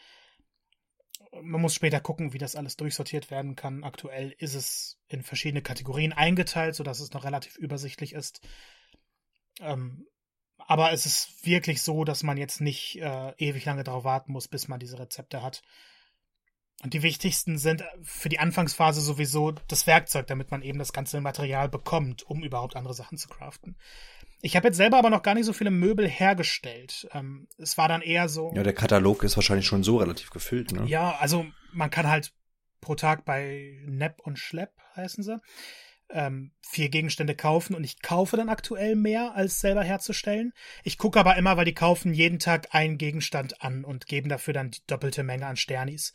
Man 1.41 1.61
muss 1.61 1.75
später 1.75 1.99
gucken, 1.99 2.33
wie 2.33 2.37
das 2.37 2.55
alles 2.55 2.77
durchsortiert 2.77 3.29
werden 3.29 3.55
kann. 3.55 3.83
Aktuell 3.83 4.33
ist 4.37 4.55
es 4.55 4.97
in 5.07 5.21
verschiedene 5.21 5.61
Kategorien 5.61 6.13
eingeteilt, 6.13 6.75
sodass 6.75 6.99
es 6.99 7.11
noch 7.11 7.25
relativ 7.25 7.57
übersichtlich 7.57 8.13
ist. 8.13 8.41
Ähm, 9.59 10.07
aber 10.57 10.91
es 10.91 11.05
ist 11.05 11.45
wirklich 11.45 11.81
so, 11.81 12.05
dass 12.05 12.23
man 12.23 12.37
jetzt 12.37 12.61
nicht 12.61 12.99
äh, 12.99 13.33
ewig 13.37 13.65
lange 13.65 13.83
darauf 13.83 14.03
warten 14.03 14.31
muss, 14.31 14.47
bis 14.47 14.67
man 14.67 14.79
diese 14.79 14.97
Rezepte 14.97 15.41
hat. 15.41 15.61
Und 16.85 16.93
die 16.93 17.01
wichtigsten 17.01 17.57
sind 17.57 17.83
für 18.03 18.29
die 18.29 18.37
Anfangsphase 18.37 19.01
sowieso 19.01 19.53
das 19.67 19.87
Werkzeug, 19.87 20.27
damit 20.27 20.51
man 20.51 20.61
eben 20.61 20.77
das 20.77 20.93
ganze 20.93 21.19
Material 21.19 21.67
bekommt, 21.67 22.21
um 22.29 22.43
überhaupt 22.43 22.75
andere 22.75 22.93
Sachen 22.93 23.17
zu 23.17 23.27
craften. 23.27 23.75
Ich 24.43 24.55
habe 24.55 24.67
jetzt 24.67 24.77
selber 24.77 24.99
aber 24.99 25.09
noch 25.09 25.23
gar 25.23 25.33
nicht 25.33 25.47
so 25.47 25.53
viele 25.53 25.71
Möbel 25.71 26.07
hergestellt. 26.07 27.07
Ähm, 27.11 27.47
es 27.57 27.79
war 27.79 27.87
dann 27.87 28.03
eher 28.03 28.29
so. 28.29 28.53
Ja, 28.53 28.61
der 28.61 28.75
Katalog 28.75 29.23
ist 29.23 29.35
wahrscheinlich 29.35 29.65
schon 29.65 29.81
so 29.81 29.97
relativ 29.97 30.29
gefüllt, 30.29 30.73
ne? 30.73 30.85
Ja, 30.85 31.15
also 31.19 31.47
man 31.73 31.89
kann 31.89 32.07
halt 32.07 32.33
pro 32.81 32.93
Tag 32.93 33.25
bei 33.25 33.79
Nepp 33.87 34.21
und 34.21 34.37
Schlepp 34.37 34.73
heißen 34.95 35.23
sie 35.23 35.41
ähm, 36.09 36.51
vier 36.61 36.89
Gegenstände 36.89 37.35
kaufen 37.35 37.75
und 37.75 37.83
ich 37.83 38.01
kaufe 38.01 38.37
dann 38.37 38.49
aktuell 38.49 38.95
mehr, 38.95 39.33
als 39.35 39.59
selber 39.59 39.83
herzustellen. 39.83 40.53
Ich 40.83 40.97
gucke 40.97 41.19
aber 41.19 41.35
immer, 41.37 41.57
weil 41.57 41.65
die 41.65 41.73
kaufen 41.73 42.13
jeden 42.13 42.39
Tag 42.39 42.75
einen 42.75 42.97
Gegenstand 42.97 43.61
an 43.61 43.83
und 43.83 44.05
geben 44.05 44.29
dafür 44.29 44.53
dann 44.53 44.71
die 44.71 44.85
doppelte 44.87 45.23
Menge 45.23 45.47
an 45.47 45.57
Sternis. 45.57 46.13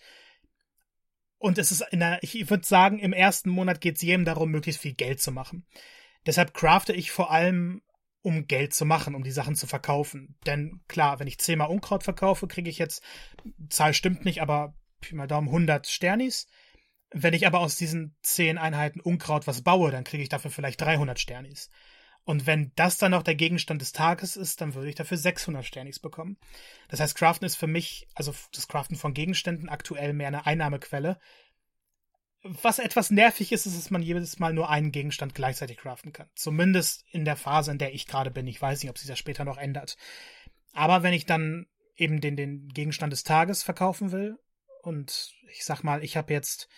Und 1.41 1.57
es 1.57 1.72
ist 1.72 1.82
in 1.91 2.01
der, 2.01 2.22
ich 2.22 2.51
würde 2.51 2.66
sagen, 2.66 2.99
im 2.99 3.14
ersten 3.14 3.49
Monat 3.49 3.80
geht 3.80 3.97
es 3.97 4.03
jedem 4.03 4.26
darum, 4.26 4.51
möglichst 4.51 4.82
viel 4.82 4.93
Geld 4.93 5.22
zu 5.22 5.32
machen. 5.32 5.66
Deshalb 6.26 6.53
crafte 6.53 6.93
ich 6.93 7.11
vor 7.11 7.30
allem, 7.30 7.80
um 8.20 8.47
Geld 8.47 8.74
zu 8.74 8.84
machen, 8.84 9.14
um 9.14 9.24
die 9.24 9.30
Sachen 9.30 9.55
zu 9.55 9.66
verkaufen. 9.66 10.36
Denn 10.45 10.82
klar, 10.86 11.18
wenn 11.18 11.26
ich 11.26 11.38
zehnmal 11.38 11.70
Unkraut 11.70 12.05
verkaufe, 12.05 12.47
kriege 12.47 12.68
ich 12.68 12.76
jetzt, 12.76 13.03
Zahl 13.70 13.95
stimmt 13.95 14.26
nicht, 14.26 14.43
aber 14.43 14.74
Pi 15.01 15.14
mal 15.14 15.26
Daumen 15.26 15.49
100 15.49 15.86
Sternis. 15.86 16.47
Wenn 17.11 17.32
ich 17.32 17.47
aber 17.47 17.61
aus 17.61 17.76
diesen 17.76 18.14
zehn 18.20 18.59
Einheiten 18.59 19.01
Unkraut 19.01 19.47
was 19.47 19.62
baue, 19.62 19.91
dann 19.91 20.05
kriege 20.05 20.22
ich 20.22 20.28
dafür 20.28 20.51
vielleicht 20.51 20.82
300 20.82 21.18
Sternis. 21.18 21.70
Und 22.24 22.46
wenn 22.46 22.72
das 22.76 22.98
dann 22.98 23.12
noch 23.12 23.22
der 23.22 23.34
Gegenstand 23.34 23.80
des 23.80 23.92
Tages 23.92 24.36
ist, 24.36 24.60
dann 24.60 24.74
würde 24.74 24.88
ich 24.88 24.94
dafür 24.94 25.16
600 25.16 25.64
Sternis 25.64 25.98
bekommen. 25.98 26.36
Das 26.88 27.00
heißt, 27.00 27.16
Craften 27.16 27.46
ist 27.46 27.56
für 27.56 27.66
mich, 27.66 28.06
also 28.14 28.34
das 28.52 28.68
Craften 28.68 28.96
von 28.96 29.14
Gegenständen 29.14 29.68
aktuell 29.68 30.12
mehr 30.12 30.28
eine 30.28 30.46
Einnahmequelle. 30.46 31.18
Was 32.42 32.78
etwas 32.78 33.10
nervig 33.10 33.52
ist, 33.52 33.66
ist, 33.66 33.76
dass 33.76 33.90
man 33.90 34.02
jedes 34.02 34.38
Mal 34.38 34.52
nur 34.52 34.70
einen 34.70 34.92
Gegenstand 34.92 35.34
gleichzeitig 35.34 35.76
craften 35.76 36.12
kann. 36.12 36.28
Zumindest 36.34 37.04
in 37.10 37.24
der 37.24 37.36
Phase, 37.36 37.70
in 37.70 37.78
der 37.78 37.94
ich 37.94 38.06
gerade 38.06 38.30
bin. 38.30 38.46
Ich 38.46 38.60
weiß 38.60 38.82
nicht, 38.82 38.90
ob 38.90 38.96
sich 38.96 39.08
das 39.08 39.18
später 39.18 39.44
noch 39.44 39.58
ändert. 39.58 39.96
Aber 40.72 41.02
wenn 41.02 41.12
ich 41.12 41.26
dann 41.26 41.66
eben 41.96 42.20
den, 42.20 42.36
den 42.36 42.68
Gegenstand 42.68 43.12
des 43.12 43.24
Tages 43.24 43.62
verkaufen 43.62 44.10
will 44.10 44.38
und 44.82 45.34
ich 45.50 45.64
sag 45.64 45.82
mal, 45.82 46.02
ich 46.02 46.16
habe 46.16 46.32
jetzt 46.32 46.68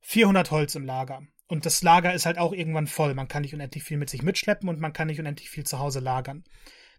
400 0.00 0.50
Holz 0.50 0.74
im 0.74 0.86
Lager 0.86 1.26
und 1.48 1.64
das 1.64 1.82
Lager 1.82 2.12
ist 2.12 2.26
halt 2.26 2.38
auch 2.38 2.52
irgendwann 2.52 2.86
voll. 2.86 3.14
Man 3.14 3.28
kann 3.28 3.42
nicht 3.42 3.54
unendlich 3.54 3.84
viel 3.84 3.98
mit 3.98 4.10
sich 4.10 4.22
mitschleppen 4.22 4.68
und 4.68 4.80
man 4.80 4.92
kann 4.92 5.06
nicht 5.06 5.20
unendlich 5.20 5.48
viel 5.48 5.64
zu 5.64 5.78
Hause 5.78 6.00
lagern. 6.00 6.44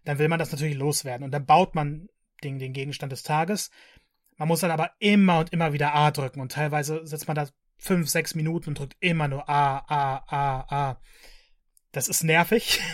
Dann 0.04 0.18
will 0.18 0.28
man 0.28 0.38
das 0.38 0.52
natürlich 0.52 0.76
loswerden. 0.76 1.24
Und 1.24 1.32
dann 1.32 1.44
baut 1.44 1.74
man 1.74 2.08
den, 2.42 2.58
den 2.58 2.72
Gegenstand 2.72 3.12
des 3.12 3.22
Tages. 3.22 3.70
Man 4.36 4.48
muss 4.48 4.60
dann 4.60 4.70
aber 4.70 4.92
immer 5.00 5.40
und 5.40 5.52
immer 5.52 5.72
wieder 5.72 5.94
A 5.94 6.10
drücken. 6.10 6.40
Und 6.40 6.52
teilweise 6.52 7.06
sitzt 7.06 7.28
man 7.28 7.34
da 7.34 7.48
fünf, 7.76 8.08
sechs 8.08 8.34
Minuten 8.34 8.70
und 8.70 8.78
drückt 8.78 8.96
immer 9.00 9.28
nur 9.28 9.48
A, 9.48 9.78
A, 9.78 10.24
A, 10.26 10.90
A. 10.90 11.00
Das 11.92 12.08
ist 12.08 12.24
nervig. 12.24 12.80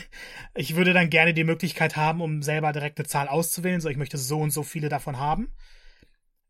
Ich 0.57 0.77
würde 0.77 0.93
dann 0.93 1.11
gerne 1.11 1.35
die 1.35 1.43
Möglichkeit 1.43 1.97
haben, 1.97 2.21
um 2.21 2.41
selber 2.41 2.73
direkt 2.73 3.01
eine 3.01 3.09
Zahl 3.09 3.27
auszuwählen. 3.27 3.81
So, 3.81 3.89
ich 3.89 3.97
möchte 3.97 4.19
so 4.19 4.39
und 4.39 4.53
so 4.53 4.63
viele 4.63 4.89
davon 4.89 5.19
haben. 5.19 5.53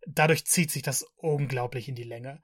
Dadurch 0.07 0.45
zieht 0.45 0.71
sich 0.71 0.83
das 0.83 1.07
unglaublich 1.17 1.89
in 1.89 1.95
die 1.95 2.03
Länge 2.03 2.43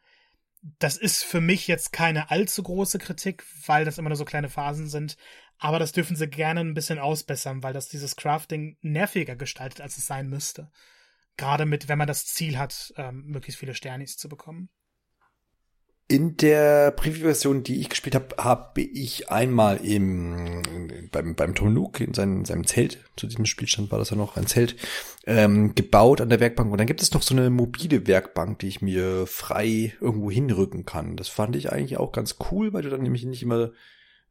das 0.62 0.96
ist 0.96 1.24
für 1.24 1.40
mich 1.40 1.66
jetzt 1.66 1.92
keine 1.92 2.30
allzu 2.30 2.62
große 2.62 2.98
Kritik, 2.98 3.44
weil 3.66 3.84
das 3.84 3.98
immer 3.98 4.10
nur 4.10 4.16
so 4.16 4.24
kleine 4.24 4.50
Phasen 4.50 4.88
sind. 4.88 5.16
Aber 5.58 5.78
das 5.78 5.92
dürfen 5.92 6.16
sie 6.16 6.28
gerne 6.28 6.60
ein 6.60 6.74
bisschen 6.74 6.98
ausbessern, 6.98 7.62
weil 7.62 7.72
das 7.72 7.88
dieses 7.88 8.16
Crafting 8.16 8.76
nerviger 8.80 9.36
gestaltet, 9.36 9.80
als 9.80 9.98
es 9.98 10.06
sein 10.06 10.28
müsste. 10.28 10.70
Gerade 11.36 11.66
mit, 11.66 11.88
wenn 11.88 11.98
man 11.98 12.08
das 12.08 12.26
Ziel 12.26 12.58
hat, 12.58 12.92
ähm, 12.96 13.24
möglichst 13.26 13.58
viele 13.60 13.74
Sternis 13.74 14.16
zu 14.16 14.28
bekommen. 14.28 14.70
In 16.10 16.36
der 16.36 16.90
Preview-Version, 16.90 17.62
die 17.62 17.80
ich 17.80 17.88
gespielt 17.88 18.16
habe, 18.16 18.34
habe 18.36 18.80
ich 18.80 19.30
einmal 19.30 19.76
im 19.76 21.08
beim 21.12 21.36
beim 21.36 21.54
Tom 21.54 21.72
Nook 21.72 22.00
in 22.00 22.14
seinem, 22.14 22.44
seinem 22.44 22.66
Zelt, 22.66 22.98
zu 23.16 23.28
diesem 23.28 23.46
Spielstand 23.46 23.92
war 23.92 24.00
das 24.00 24.10
ja 24.10 24.16
noch 24.16 24.36
ein 24.36 24.48
Zelt, 24.48 24.74
ähm, 25.24 25.76
gebaut 25.76 26.20
an 26.20 26.28
der 26.28 26.40
Werkbank. 26.40 26.72
Und 26.72 26.78
dann 26.78 26.88
gibt 26.88 27.00
es 27.00 27.14
noch 27.14 27.22
so 27.22 27.32
eine 27.32 27.48
mobile 27.48 28.08
Werkbank, 28.08 28.58
die 28.58 28.66
ich 28.66 28.82
mir 28.82 29.28
frei 29.28 29.94
irgendwo 30.00 30.32
hinrücken 30.32 30.84
kann. 30.84 31.16
Das 31.16 31.28
fand 31.28 31.54
ich 31.54 31.70
eigentlich 31.70 31.98
auch 31.98 32.10
ganz 32.10 32.38
cool, 32.50 32.72
weil 32.72 32.82
du 32.82 32.90
dann 32.90 33.02
nämlich 33.02 33.24
nicht 33.24 33.44
immer 33.44 33.70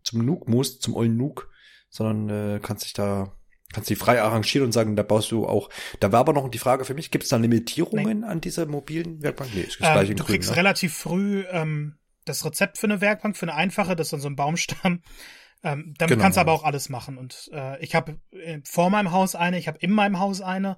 zum 0.04 0.26
Nook 0.26 0.50
musst, 0.50 0.82
zum 0.82 0.98
ollen 0.98 1.16
Nook, 1.16 1.50
sondern 1.90 2.58
äh, 2.58 2.60
kannst 2.62 2.84
dich 2.84 2.94
da 2.94 3.32
Kannst 3.74 3.90
die 3.90 3.96
frei 3.96 4.22
arrangieren 4.22 4.66
und 4.66 4.72
sagen, 4.72 4.96
da 4.96 5.04
baust 5.04 5.32
du 5.32 5.46
auch. 5.46 5.70
Da 6.00 6.12
war 6.12 6.22
aber 6.22 6.34
noch 6.34 6.50
die 6.50 6.58
Frage 6.58 6.86
für 6.86 6.96
mich, 6.96 7.12
gibt 7.12 7.26
es 7.26 7.30
da 7.30 7.38
Limitierungen 7.38 8.22
nee. 8.22 8.26
an 8.26 8.42
dieser 8.42 8.66
mobilen 8.66 9.22
Werkbank? 9.22 9.52
Nee, 9.54 9.62
ist 9.62 9.78
ähm, 9.82 10.08
Du 10.08 10.24
Grün, 10.24 10.26
kriegst 10.26 10.50
ne? 10.50 10.58
relativ 10.58 10.96
früh 10.96 11.46
ähm, 11.52 11.98
das 12.26 12.44
Rezept 12.44 12.80
für 12.80 12.88
eine 12.88 13.02
Werkbank, 13.02 13.38
für 13.38 13.46
eine 13.46 13.54
einfache, 13.54 13.96
das 13.96 14.08
ist 14.08 14.14
dann 14.14 14.22
so 14.22 14.30
ein 14.30 14.36
Baumstamm. 14.36 15.02
Ähm, 15.62 15.94
damit 15.98 16.14
genau. 16.14 16.24
kannst 16.24 16.38
du 16.38 16.40
aber 16.40 16.54
auch 16.54 16.64
alles 16.64 16.88
machen. 16.88 17.18
Und 17.18 17.50
äh, 17.52 17.84
ich 17.84 17.94
habe 17.94 18.18
äh, 18.32 18.62
vor 18.64 18.90
meinem 18.90 19.12
Haus 19.12 19.36
eine, 19.36 19.60
ich 19.60 19.68
habe 19.68 19.78
in 19.80 19.92
meinem 19.92 20.18
Haus 20.18 20.40
eine, 20.40 20.78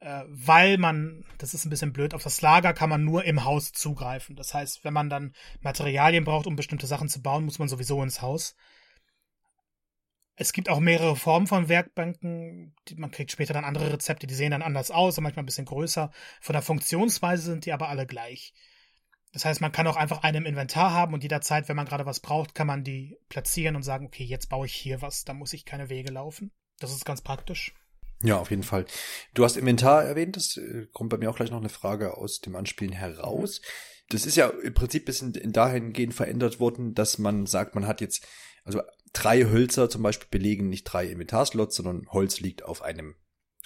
äh, 0.00 0.22
weil 0.28 0.76
man, 0.76 1.24
das 1.38 1.54
ist 1.54 1.64
ein 1.64 1.70
bisschen 1.70 1.94
blöd, 1.94 2.12
auf 2.12 2.22
das 2.22 2.42
Lager 2.42 2.74
kann 2.74 2.90
man 2.90 3.04
nur 3.04 3.24
im 3.24 3.46
Haus 3.46 3.72
zugreifen. 3.72 4.36
Das 4.36 4.52
heißt, 4.52 4.84
wenn 4.84 4.92
man 4.92 5.08
dann 5.08 5.32
Materialien 5.62 6.24
braucht, 6.24 6.46
um 6.46 6.56
bestimmte 6.56 6.86
Sachen 6.86 7.08
zu 7.08 7.22
bauen, 7.22 7.46
muss 7.46 7.58
man 7.58 7.68
sowieso 7.68 8.02
ins 8.02 8.20
Haus 8.20 8.54
Es 10.40 10.54
gibt 10.54 10.70
auch 10.70 10.80
mehrere 10.80 11.16
Formen 11.16 11.46
von 11.46 11.68
Werkbanken. 11.68 12.74
Man 12.96 13.10
kriegt 13.10 13.30
später 13.30 13.52
dann 13.52 13.66
andere 13.66 13.92
Rezepte, 13.92 14.26
die 14.26 14.32
sehen 14.32 14.52
dann 14.52 14.62
anders 14.62 14.90
aus 14.90 15.18
und 15.18 15.24
manchmal 15.24 15.42
ein 15.42 15.46
bisschen 15.46 15.66
größer. 15.66 16.10
Von 16.40 16.54
der 16.54 16.62
Funktionsweise 16.62 17.42
sind 17.42 17.66
die 17.66 17.74
aber 17.74 17.90
alle 17.90 18.06
gleich. 18.06 18.54
Das 19.34 19.44
heißt, 19.44 19.60
man 19.60 19.70
kann 19.70 19.86
auch 19.86 19.96
einfach 19.96 20.22
eine 20.22 20.38
im 20.38 20.46
Inventar 20.46 20.94
haben 20.94 21.12
und 21.12 21.22
jederzeit, 21.22 21.68
wenn 21.68 21.76
man 21.76 21.84
gerade 21.84 22.06
was 22.06 22.20
braucht, 22.20 22.54
kann 22.54 22.66
man 22.66 22.84
die 22.84 23.18
platzieren 23.28 23.76
und 23.76 23.82
sagen, 23.82 24.06
okay, 24.06 24.24
jetzt 24.24 24.48
baue 24.48 24.64
ich 24.64 24.72
hier 24.72 25.02
was, 25.02 25.26
da 25.26 25.34
muss 25.34 25.52
ich 25.52 25.66
keine 25.66 25.90
Wege 25.90 26.10
laufen. 26.10 26.52
Das 26.78 26.90
ist 26.90 27.04
ganz 27.04 27.20
praktisch. 27.20 27.74
Ja, 28.22 28.38
auf 28.38 28.48
jeden 28.48 28.62
Fall. 28.62 28.86
Du 29.34 29.44
hast 29.44 29.58
Inventar 29.58 30.04
erwähnt, 30.04 30.36
das 30.36 30.56
äh, 30.56 30.86
kommt 30.94 31.10
bei 31.10 31.18
mir 31.18 31.28
auch 31.28 31.36
gleich 31.36 31.50
noch 31.50 31.60
eine 31.60 31.68
Frage 31.68 32.16
aus 32.16 32.40
dem 32.40 32.56
Anspielen 32.56 32.94
heraus. 32.94 33.60
Das 34.08 34.24
ist 34.24 34.38
ja 34.38 34.48
im 34.48 34.72
Prinzip 34.72 35.04
bisschen 35.04 35.34
dahingehend 35.52 36.14
verändert 36.14 36.60
worden, 36.60 36.94
dass 36.94 37.18
man 37.18 37.44
sagt, 37.44 37.74
man 37.74 37.86
hat 37.86 38.00
jetzt, 38.00 38.26
also 38.64 38.80
drei 39.12 39.44
Hölzer 39.44 39.88
zum 39.90 40.02
Beispiel 40.02 40.28
belegen 40.30 40.68
nicht 40.68 40.84
drei 40.84 41.06
Inventarslots, 41.06 41.76
sondern 41.76 42.06
Holz 42.10 42.40
liegt 42.40 42.64
auf 42.64 42.82
einem, 42.82 43.14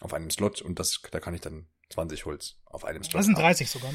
auf 0.01 0.15
einem 0.15 0.31
Slot 0.31 0.63
und 0.63 0.79
das, 0.79 1.01
da 1.11 1.21
kann 1.21 1.35
ich 1.35 1.41
dann 1.41 1.69
20 1.91 2.27
Holz 2.27 2.57
auf 2.65 2.85
einem 2.85 3.03
Slot. 3.03 3.21
Das 3.21 3.27
sind 3.27 3.39
30 3.39 3.67
haben. 3.67 3.81
sogar. 3.81 3.93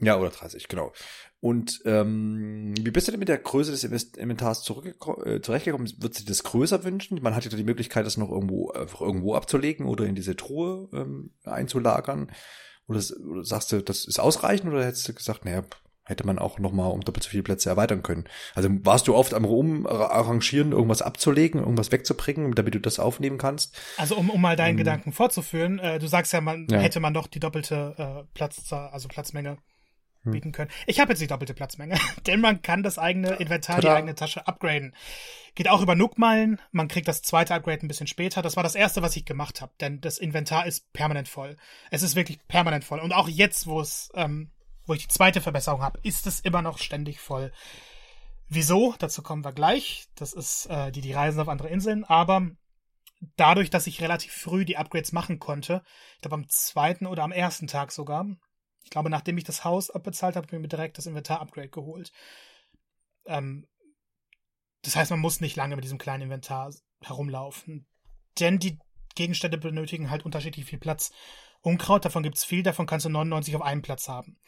Ja, 0.00 0.16
oder 0.16 0.30
30, 0.30 0.68
genau. 0.68 0.92
Und 1.40 1.80
ähm, 1.84 2.74
wie 2.78 2.90
bist 2.90 3.08
du 3.08 3.12
denn 3.12 3.18
mit 3.18 3.28
der 3.28 3.38
Größe 3.38 3.72
des 3.72 3.84
Inventars 3.84 4.60
äh, 4.60 5.40
zurechtgekommen? 5.40 5.92
Wird 5.98 6.14
sich 6.14 6.24
das 6.24 6.44
größer 6.44 6.84
wünschen? 6.84 7.20
Man 7.20 7.34
hat 7.34 7.44
ja 7.44 7.50
die 7.50 7.64
Möglichkeit, 7.64 8.06
das 8.06 8.16
noch 8.16 8.30
irgendwo 8.30 8.70
einfach 8.70 9.00
irgendwo 9.00 9.34
abzulegen 9.34 9.86
oder 9.86 10.04
in 10.04 10.14
diese 10.14 10.36
Truhe 10.36 10.88
ähm, 10.92 11.32
einzulagern. 11.44 12.30
Oder, 12.86 13.02
oder 13.24 13.44
sagst 13.44 13.72
du, 13.72 13.82
das 13.82 14.04
ist 14.04 14.20
ausreichend 14.20 14.72
oder 14.72 14.84
hättest 14.84 15.08
du 15.08 15.14
gesagt, 15.14 15.44
naja, 15.44 15.64
hätte 16.08 16.26
man 16.26 16.38
auch 16.38 16.58
noch 16.58 16.72
mal 16.72 16.86
um 16.86 17.02
doppelt 17.02 17.22
so 17.22 17.30
viele 17.30 17.42
Plätze 17.42 17.68
erweitern 17.68 18.02
können. 18.02 18.24
Also 18.54 18.68
warst 18.84 19.06
du 19.08 19.14
oft 19.14 19.34
am 19.34 19.44
Rumarrangieren, 19.44 20.72
irgendwas 20.72 21.02
abzulegen, 21.02 21.60
irgendwas 21.60 21.92
wegzubringen, 21.92 22.54
damit 22.54 22.74
du 22.74 22.80
das 22.80 22.98
aufnehmen 22.98 23.38
kannst? 23.38 23.78
Also 23.98 24.16
um, 24.16 24.30
um 24.30 24.40
mal 24.40 24.56
deinen 24.56 24.72
ähm, 24.72 24.78
Gedanken 24.78 25.12
fortzuführen, 25.12 25.78
äh, 25.78 25.98
du 25.98 26.06
sagst 26.06 26.32
ja, 26.32 26.40
man 26.40 26.66
ja. 26.70 26.78
hätte 26.78 27.00
man 27.00 27.14
doch 27.14 27.26
die 27.26 27.40
doppelte 27.40 27.94
äh, 27.98 28.24
Platz, 28.34 28.72
also 28.72 29.08
Platzmenge 29.08 29.58
hm. 30.22 30.32
bieten 30.32 30.52
können. 30.52 30.70
Ich 30.86 30.98
habe 30.98 31.12
jetzt 31.12 31.20
die 31.20 31.26
doppelte 31.26 31.54
Platzmenge, 31.54 31.98
denn 32.26 32.40
man 32.40 32.62
kann 32.62 32.82
das 32.82 32.98
eigene 32.98 33.34
Inventar, 33.34 33.76
Tada. 33.76 33.88
die 33.88 33.96
eigene 33.96 34.14
Tasche 34.14 34.46
upgraden. 34.46 34.94
Geht 35.54 35.68
auch 35.68 35.82
über 35.82 35.94
Nook-Meilen, 35.94 36.60
man 36.70 36.88
kriegt 36.88 37.08
das 37.08 37.22
zweite 37.22 37.54
Upgrade 37.54 37.84
ein 37.84 37.88
bisschen 37.88 38.06
später. 38.06 38.42
Das 38.42 38.56
war 38.56 38.62
das 38.62 38.74
erste, 38.74 39.02
was 39.02 39.16
ich 39.16 39.24
gemacht 39.24 39.60
habe, 39.60 39.72
denn 39.80 40.00
das 40.00 40.18
Inventar 40.18 40.66
ist 40.66 40.92
permanent 40.92 41.28
voll. 41.28 41.56
Es 41.90 42.02
ist 42.02 42.16
wirklich 42.16 42.38
permanent 42.48 42.84
voll. 42.84 43.00
Und 43.00 43.12
auch 43.12 43.28
jetzt, 43.28 43.66
wo 43.66 43.80
es, 43.80 44.10
ähm, 44.14 44.50
wo 44.88 44.94
ich 44.94 45.02
die 45.02 45.14
zweite 45.14 45.40
Verbesserung 45.40 45.82
habe, 45.82 46.00
ist 46.02 46.26
es 46.26 46.40
immer 46.40 46.62
noch 46.62 46.78
ständig 46.78 47.20
voll. 47.20 47.52
Wieso? 48.48 48.94
Dazu 48.98 49.22
kommen 49.22 49.44
wir 49.44 49.52
gleich. 49.52 50.08
Das 50.14 50.32
ist 50.32 50.66
äh, 50.66 50.90
die, 50.90 51.02
die 51.02 51.12
Reisen 51.12 51.40
auf 51.40 51.48
andere 51.48 51.68
Inseln. 51.68 52.04
Aber 52.04 52.50
dadurch, 53.36 53.70
dass 53.70 53.86
ich 53.86 54.00
relativ 54.00 54.32
früh 54.32 54.64
die 54.64 54.78
Upgrades 54.78 55.12
machen 55.12 55.38
konnte, 55.38 55.82
ich 56.14 56.22
glaube 56.22 56.36
am 56.36 56.48
zweiten 56.48 57.06
oder 57.06 57.22
am 57.22 57.32
ersten 57.32 57.66
Tag 57.66 57.92
sogar, 57.92 58.26
ich 58.82 58.90
glaube, 58.90 59.10
nachdem 59.10 59.36
ich 59.36 59.44
das 59.44 59.64
Haus 59.64 59.90
abbezahlt 59.90 60.34
habe, 60.34 60.46
habe 60.46 60.56
ich 60.56 60.62
mir 60.62 60.68
direkt 60.68 60.96
das 60.96 61.06
Inventar-Upgrade 61.06 61.68
geholt. 61.68 62.10
Ähm, 63.26 63.66
das 64.82 64.96
heißt, 64.96 65.10
man 65.10 65.20
muss 65.20 65.42
nicht 65.42 65.56
lange 65.56 65.76
mit 65.76 65.84
diesem 65.84 65.98
kleinen 65.98 66.24
Inventar 66.24 66.72
herumlaufen. 67.02 67.86
Denn 68.40 68.58
die 68.58 68.78
Gegenstände 69.14 69.58
benötigen 69.58 70.10
halt 70.10 70.24
unterschiedlich 70.24 70.64
viel 70.64 70.78
Platz. 70.78 71.12
Unkraut, 71.60 72.04
davon 72.04 72.22
gibt 72.22 72.38
es 72.38 72.44
viel, 72.44 72.62
davon 72.62 72.86
kannst 72.86 73.04
du 73.04 73.10
99 73.10 73.56
auf 73.56 73.62
einem 73.62 73.82
Platz 73.82 74.08
haben. 74.08 74.38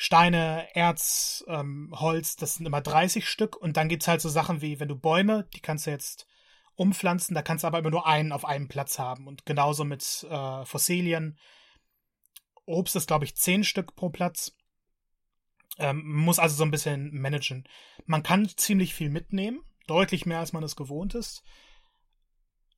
Steine, 0.00 0.68
Erz, 0.74 1.44
ähm, 1.48 1.92
Holz, 1.92 2.36
das 2.36 2.54
sind 2.54 2.66
immer 2.66 2.80
30 2.80 3.28
Stück. 3.28 3.56
Und 3.56 3.76
dann 3.76 3.88
gibt 3.88 4.04
es 4.04 4.08
halt 4.08 4.20
so 4.20 4.28
Sachen 4.28 4.62
wie, 4.62 4.78
wenn 4.78 4.86
du 4.86 4.94
Bäume, 4.94 5.48
die 5.56 5.60
kannst 5.60 5.88
du 5.88 5.90
jetzt 5.90 6.28
umpflanzen, 6.76 7.34
da 7.34 7.42
kannst 7.42 7.64
du 7.64 7.66
aber 7.66 7.80
immer 7.80 7.90
nur 7.90 8.06
einen 8.06 8.30
auf 8.30 8.44
einem 8.44 8.68
Platz 8.68 9.00
haben. 9.00 9.26
Und 9.26 9.44
genauso 9.44 9.84
mit 9.84 10.24
äh, 10.30 10.64
Fossilien. 10.64 11.36
Obst 12.64 12.94
ist, 12.94 13.08
glaube 13.08 13.24
ich, 13.24 13.34
zehn 13.34 13.64
Stück 13.64 13.96
pro 13.96 14.08
Platz. 14.08 14.54
Ähm, 15.78 16.04
muss 16.04 16.38
also 16.38 16.54
so 16.54 16.62
ein 16.62 16.70
bisschen 16.70 17.12
managen. 17.20 17.64
Man 18.06 18.22
kann 18.22 18.48
ziemlich 18.48 18.94
viel 18.94 19.10
mitnehmen, 19.10 19.62
deutlich 19.88 20.26
mehr, 20.26 20.38
als 20.38 20.52
man 20.52 20.62
es 20.62 20.76
gewohnt 20.76 21.16
ist. 21.16 21.42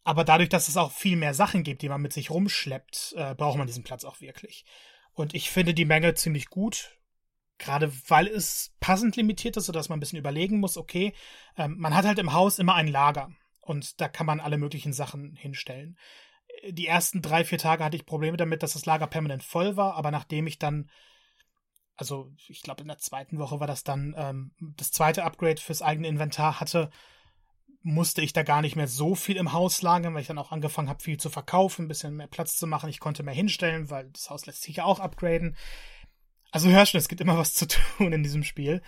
Aber 0.05 0.25
dadurch, 0.25 0.49
dass 0.49 0.69
es 0.69 0.79
auch 0.79 0.91
viel 0.91 1.17
mehr 1.19 1.35
Sachen 1.35 1.65
gibt, 1.65 1.83
die 1.83 1.91
man 1.91 2.01
mit 2.01 2.15
sich 2.15 2.31
rumschleppt, 2.31 3.13
äh, 3.19 3.35
braucht 3.35 3.59
man 3.59 3.67
diesen 3.67 3.85
Platz 3.85 4.05
auch 4.05 4.23
wirklich. 4.23 4.65
Und 5.13 5.35
ich 5.35 5.51
finde 5.51 5.75
die 5.75 5.85
Menge 5.85 6.15
ziemlich 6.15 6.47
gut. 6.47 6.97
Gerade 7.61 7.93
weil 8.09 8.27
es 8.27 8.73
passend 8.81 9.15
limitiert 9.17 9.57
ist, 9.57 9.67
sodass 9.67 9.89
man 9.89 9.99
ein 9.99 10.01
bisschen 10.01 10.19
überlegen 10.19 10.59
muss, 10.59 10.77
okay, 10.77 11.13
ähm, 11.57 11.77
man 11.79 11.95
hat 11.95 12.05
halt 12.05 12.19
im 12.19 12.33
Haus 12.33 12.59
immer 12.59 12.75
ein 12.75 12.89
Lager. 12.89 13.31
Und 13.61 14.01
da 14.01 14.09
kann 14.09 14.27
man 14.27 14.41
alle 14.41 14.59
möglichen 14.59 14.93
Sachen 14.93 15.37
hinstellen 15.37 15.97
die 16.69 16.87
ersten 16.87 17.23
drei, 17.23 17.45
vier 17.45 17.59
Tage 17.59 17.85
hatte 17.85 17.97
ich 17.97 18.07
Probleme 18.07 18.37
damit, 18.37 18.63
dass 18.63 18.75
das 18.75 18.87
Lager 18.87 19.07
permanent 19.07 19.43
voll 19.43 19.77
war, 19.77 19.95
aber 19.95 20.11
nachdem 20.11 20.47
ich 20.47 20.59
dann, 20.59 20.91
also 21.97 22.31
ich 22.49 22.63
glaube 22.63 22.83
in 22.83 22.89
der 22.89 22.99
zweiten 22.99 23.39
Woche 23.39 23.61
war 23.61 23.67
das 23.67 23.85
dann 23.85 24.15
ähm, 24.17 24.53
das 24.77 24.91
zweite 24.91 25.25
Upgrade 25.25 25.61
fürs 25.61 25.83
eigene 25.83 26.09
Inventar 26.09 26.61
hatte, 26.61 26.91
musste 27.83 28.21
ich 28.21 28.35
da 28.35 28.43
gar 28.43 28.61
nicht 28.61 28.77
mehr 28.77 28.89
so 28.89 29.15
viel 29.15 29.37
im 29.37 29.53
Haus 29.53 29.81
lagern, 29.81 30.13
weil 30.13 30.21
ich 30.21 30.27
dann 30.27 30.39
auch 30.39 30.53
angefangen 30.53 30.91
habe, 30.91 31.03
viel 31.03 31.17
zu 31.17 31.31
verkaufen, 31.31 31.87
ein 31.87 31.89
bisschen 31.89 32.15
mehr 32.15 32.27
Platz 32.27 32.57
zu 32.57 32.67
machen. 32.67 32.91
Ich 32.91 33.01
konnte 33.01 33.23
mehr 33.23 33.33
hinstellen, 33.33 33.89
weil 33.89 34.11
das 34.11 34.29
Haus 34.29 34.45
lässt 34.45 34.63
sich 34.63 34.77
ja 34.77 34.85
auch 34.85 35.01
upgraden. 35.01 35.57
Also 36.53 36.69
hörst 36.69 36.95
du, 36.95 36.99
es 36.99 37.09
gibt 37.09 37.21
immer 37.21 37.39
was 37.39 37.55
zu 37.55 37.67
tun 37.69 38.13
in 38.13 38.23
diesem 38.23 38.43
Spiel. 38.43 38.83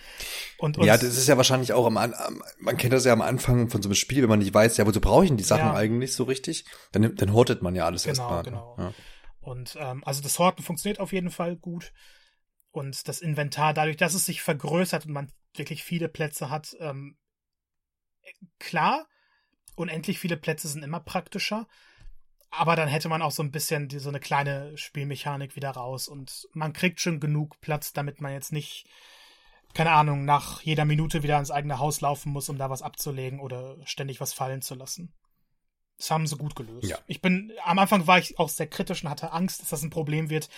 Und, 0.57 0.77
ja, 0.77 0.97
das 0.97 1.17
ist 1.17 1.27
ja 1.27 1.37
wahrscheinlich 1.37 1.73
auch 1.73 1.85
am, 1.85 1.97
am, 1.97 2.43
man 2.59 2.77
kennt 2.77 2.93
das 2.93 3.05
ja 3.05 3.13
am 3.13 3.21
Anfang 3.21 3.69
von 3.69 3.81
so 3.81 3.87
einem 3.87 3.95
Spiel, 3.95 4.21
wenn 4.21 4.29
man 4.29 4.39
nicht 4.39 4.53
weiß, 4.53 4.77
ja, 4.77 4.85
wozu 4.85 4.99
brauche 4.99 5.23
ich 5.23 5.29
denn 5.29 5.37
die 5.37 5.43
Sachen 5.43 5.67
ja. 5.67 5.73
eigentlich 5.73 6.13
so 6.13 6.23
richtig? 6.23 6.65
Dann, 6.91 7.15
dann 7.15 7.33
hortet 7.33 7.61
man 7.61 7.75
ja 7.75 7.85
alles 7.85 8.03
genau, 8.03 8.19
erstmal. 8.19 8.43
Genau, 8.43 8.75
ja. 8.77 8.93
Und 9.39 9.77
ähm, 9.79 10.03
also 10.05 10.21
das 10.21 10.39
Horten 10.39 10.63
funktioniert 10.63 10.99
auf 10.99 11.13
jeden 11.13 11.29
Fall 11.29 11.55
gut. 11.55 11.93
Und 12.71 13.07
das 13.07 13.21
Inventar, 13.21 13.73
dadurch, 13.73 13.97
dass 13.97 14.13
es 14.13 14.25
sich 14.25 14.41
vergrößert 14.41 15.05
und 15.05 15.13
man 15.13 15.31
wirklich 15.55 15.83
viele 15.83 16.09
Plätze 16.09 16.49
hat, 16.49 16.75
ähm, 16.79 17.17
klar, 18.59 19.07
unendlich 19.75 20.19
viele 20.19 20.37
Plätze 20.37 20.67
sind 20.67 20.83
immer 20.83 20.99
praktischer. 20.99 21.67
Aber 22.55 22.75
dann 22.75 22.87
hätte 22.87 23.09
man 23.09 23.21
auch 23.21 23.31
so 23.31 23.41
ein 23.41 23.51
bisschen 23.51 23.87
die, 23.87 23.99
so 23.99 24.09
eine 24.09 24.19
kleine 24.19 24.77
Spielmechanik 24.77 25.55
wieder 25.55 25.71
raus 25.71 26.07
und 26.07 26.47
man 26.53 26.73
kriegt 26.73 27.01
schon 27.01 27.19
genug 27.19 27.59
Platz, 27.61 27.93
damit 27.93 28.21
man 28.21 28.31
jetzt 28.31 28.51
nicht, 28.51 28.85
keine 29.73 29.91
Ahnung, 29.91 30.25
nach 30.25 30.61
jeder 30.61 30.85
Minute 30.85 31.23
wieder 31.23 31.39
ins 31.39 31.51
eigene 31.51 31.79
Haus 31.79 32.01
laufen 32.01 32.31
muss, 32.31 32.49
um 32.49 32.57
da 32.57 32.69
was 32.69 32.81
abzulegen 32.81 33.39
oder 33.39 33.77
ständig 33.85 34.21
was 34.21 34.33
fallen 34.33 34.61
zu 34.61 34.75
lassen. 34.75 35.13
Das 35.97 36.11
haben 36.11 36.27
sie 36.27 36.37
gut 36.37 36.55
gelöst. 36.55 36.87
Ja. 36.87 36.97
Ich 37.07 37.21
bin, 37.21 37.51
am 37.63 37.79
Anfang 37.79 38.07
war 38.07 38.19
ich 38.19 38.37
auch 38.37 38.49
sehr 38.49 38.67
kritisch 38.67 39.03
und 39.03 39.09
hatte 39.09 39.31
Angst, 39.31 39.61
dass 39.61 39.69
das 39.69 39.83
ein 39.83 39.89
Problem 39.89 40.29
wird. 40.29 40.49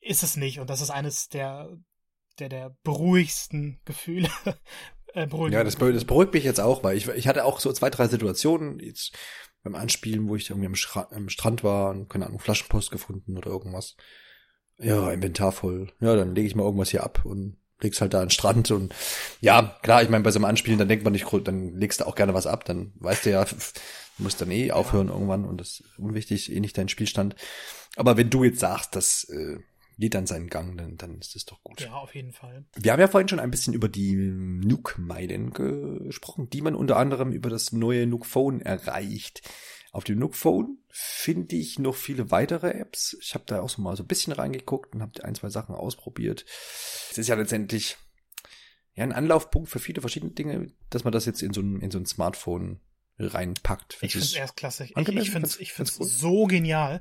Ist 0.00 0.22
es 0.22 0.36
nicht. 0.36 0.58
Und 0.60 0.70
das 0.70 0.80
ist 0.80 0.90
eines 0.90 1.28
der, 1.28 1.76
der, 2.38 2.48
der 2.48 2.76
beruhigsten 2.82 3.80
Gefühle. 3.84 4.30
äh, 5.14 5.26
ja, 5.50 5.64
das, 5.64 5.76
das 5.76 6.04
beruhigt 6.04 6.34
mich 6.34 6.44
jetzt 6.44 6.60
auch, 6.60 6.82
weil 6.82 6.96
ich, 6.96 7.08
ich 7.08 7.28
hatte 7.28 7.44
auch 7.44 7.60
so 7.60 7.72
zwei, 7.72 7.90
drei 7.90 8.08
Situationen. 8.08 8.78
Jetzt, 8.78 9.12
beim 9.66 9.74
Anspielen, 9.74 10.28
wo 10.28 10.36
ich 10.36 10.48
irgendwie 10.48 10.66
am, 10.66 10.74
Schra 10.74 11.08
am 11.10 11.28
Strand 11.28 11.64
war 11.64 11.90
und 11.90 12.08
keine 12.08 12.26
Ahnung, 12.26 12.38
Flaschenpost 12.38 12.90
gefunden 12.90 13.36
oder 13.36 13.50
irgendwas. 13.50 13.96
Ja, 14.78 15.10
Inventar 15.10 15.52
voll. 15.52 15.92
Ja, 16.00 16.14
dann 16.16 16.34
lege 16.34 16.46
ich 16.46 16.54
mal 16.54 16.64
irgendwas 16.64 16.90
hier 16.90 17.02
ab 17.02 17.24
und 17.24 17.56
leg's 17.80 18.00
halt 18.00 18.14
da 18.14 18.20
an 18.20 18.26
den 18.26 18.30
Strand 18.30 18.70
und 18.70 18.94
ja, 19.40 19.78
klar, 19.82 20.02
ich 20.02 20.08
meine, 20.08 20.24
bei 20.24 20.30
so 20.30 20.38
einem 20.38 20.46
Anspielen, 20.46 20.78
dann 20.78 20.88
denkt 20.88 21.04
man 21.04 21.12
nicht, 21.12 21.26
dann 21.44 21.74
legst 21.74 22.00
du 22.00 22.06
auch 22.06 22.14
gerne 22.14 22.32
was 22.32 22.46
ab, 22.46 22.64
dann 22.64 22.92
weißt 22.96 23.26
du 23.26 23.30
ja, 23.30 23.44
du 23.44 24.22
musst 24.22 24.40
dann 24.40 24.50
eh 24.50 24.70
aufhören 24.70 25.08
irgendwann 25.08 25.44
und 25.44 25.60
das 25.60 25.80
ist 25.80 25.98
unwichtig, 25.98 26.52
eh 26.52 26.60
nicht 26.60 26.78
dein 26.78 26.88
Spielstand. 26.88 27.36
Aber 27.96 28.16
wenn 28.16 28.30
du 28.30 28.44
jetzt 28.44 28.60
sagst, 28.60 28.94
dass 28.96 29.24
äh, 29.24 29.58
geht 29.98 30.14
dann 30.14 30.26
seinen 30.26 30.48
Gang, 30.48 30.76
dann, 30.76 30.96
dann 30.96 31.18
ist 31.18 31.34
das 31.34 31.44
doch 31.44 31.62
gut. 31.62 31.80
Ja, 31.80 31.94
auf 31.94 32.14
jeden 32.14 32.32
Fall. 32.32 32.64
Wir 32.76 32.92
haben 32.92 33.00
ja 33.00 33.08
vorhin 33.08 33.28
schon 33.28 33.40
ein 33.40 33.50
bisschen 33.50 33.74
über 33.74 33.88
die 33.88 34.14
Nuke-Meilen 34.14 35.52
gesprochen, 35.52 36.50
die 36.50 36.60
man 36.60 36.74
unter 36.74 36.96
anderem 36.96 37.32
über 37.32 37.48
das 37.48 37.72
neue 37.72 38.06
Nuke 38.06 38.26
Phone 38.26 38.60
erreicht. 38.60 39.42
Auf 39.92 40.04
dem 40.04 40.18
Nuke 40.18 40.36
Phone 40.36 40.78
finde 40.90 41.56
ich 41.56 41.78
noch 41.78 41.94
viele 41.94 42.30
weitere 42.30 42.70
Apps. 42.70 43.16
Ich 43.20 43.34
habe 43.34 43.44
da 43.46 43.62
auch 43.62 43.70
so 43.70 43.80
mal 43.80 43.96
so 43.96 44.02
ein 44.02 44.08
bisschen 44.08 44.34
reingeguckt 44.34 44.94
und 44.94 45.00
habe 45.00 45.24
ein, 45.24 45.34
zwei 45.34 45.48
Sachen 45.48 45.74
ausprobiert. 45.74 46.44
Es 47.10 47.16
ist 47.16 47.28
ja 47.28 47.34
letztendlich 47.34 47.96
ja 48.94 49.04
ein 49.04 49.12
Anlaufpunkt 49.12 49.70
für 49.70 49.78
viele 49.78 50.02
verschiedene 50.02 50.32
Dinge, 50.32 50.72
dass 50.90 51.04
man 51.04 51.12
das 51.12 51.24
jetzt 51.24 51.42
in 51.42 51.54
so 51.54 51.62
ein, 51.62 51.80
in 51.80 51.90
so 51.90 51.98
ein 51.98 52.06
Smartphone 52.06 52.80
reinpackt. 53.18 53.98
Ich 54.02 54.12
finde 54.12 54.26
es 54.26 54.34
erst 54.34 54.56
klasse. 54.56 54.84
Ich, 54.84 54.96
ich 54.96 55.30
finde 55.30 55.48
es 55.48 55.94
so 55.96 56.44
genial. 56.44 57.00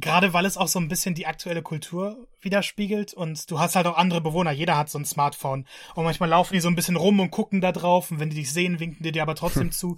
Gerade 0.00 0.32
weil 0.32 0.46
es 0.46 0.56
auch 0.56 0.68
so 0.68 0.78
ein 0.78 0.88
bisschen 0.88 1.14
die 1.14 1.26
aktuelle 1.26 1.62
Kultur 1.62 2.28
widerspiegelt 2.40 3.14
und 3.14 3.50
du 3.50 3.58
hast 3.58 3.74
halt 3.74 3.86
auch 3.86 3.96
andere 3.96 4.20
Bewohner. 4.20 4.52
Jeder 4.52 4.76
hat 4.76 4.90
so 4.90 4.98
ein 4.98 5.04
Smartphone 5.04 5.66
und 5.94 6.04
manchmal 6.04 6.28
laufen 6.28 6.54
die 6.54 6.60
so 6.60 6.68
ein 6.68 6.76
bisschen 6.76 6.96
rum 6.96 7.18
und 7.18 7.30
gucken 7.30 7.60
da 7.60 7.72
drauf 7.72 8.10
und 8.10 8.20
wenn 8.20 8.30
die 8.30 8.36
dich 8.36 8.52
sehen, 8.52 8.78
winken 8.78 9.02
die 9.02 9.12
dir 9.12 9.22
aber 9.22 9.34
trotzdem 9.34 9.64
hm. 9.64 9.72
zu. 9.72 9.96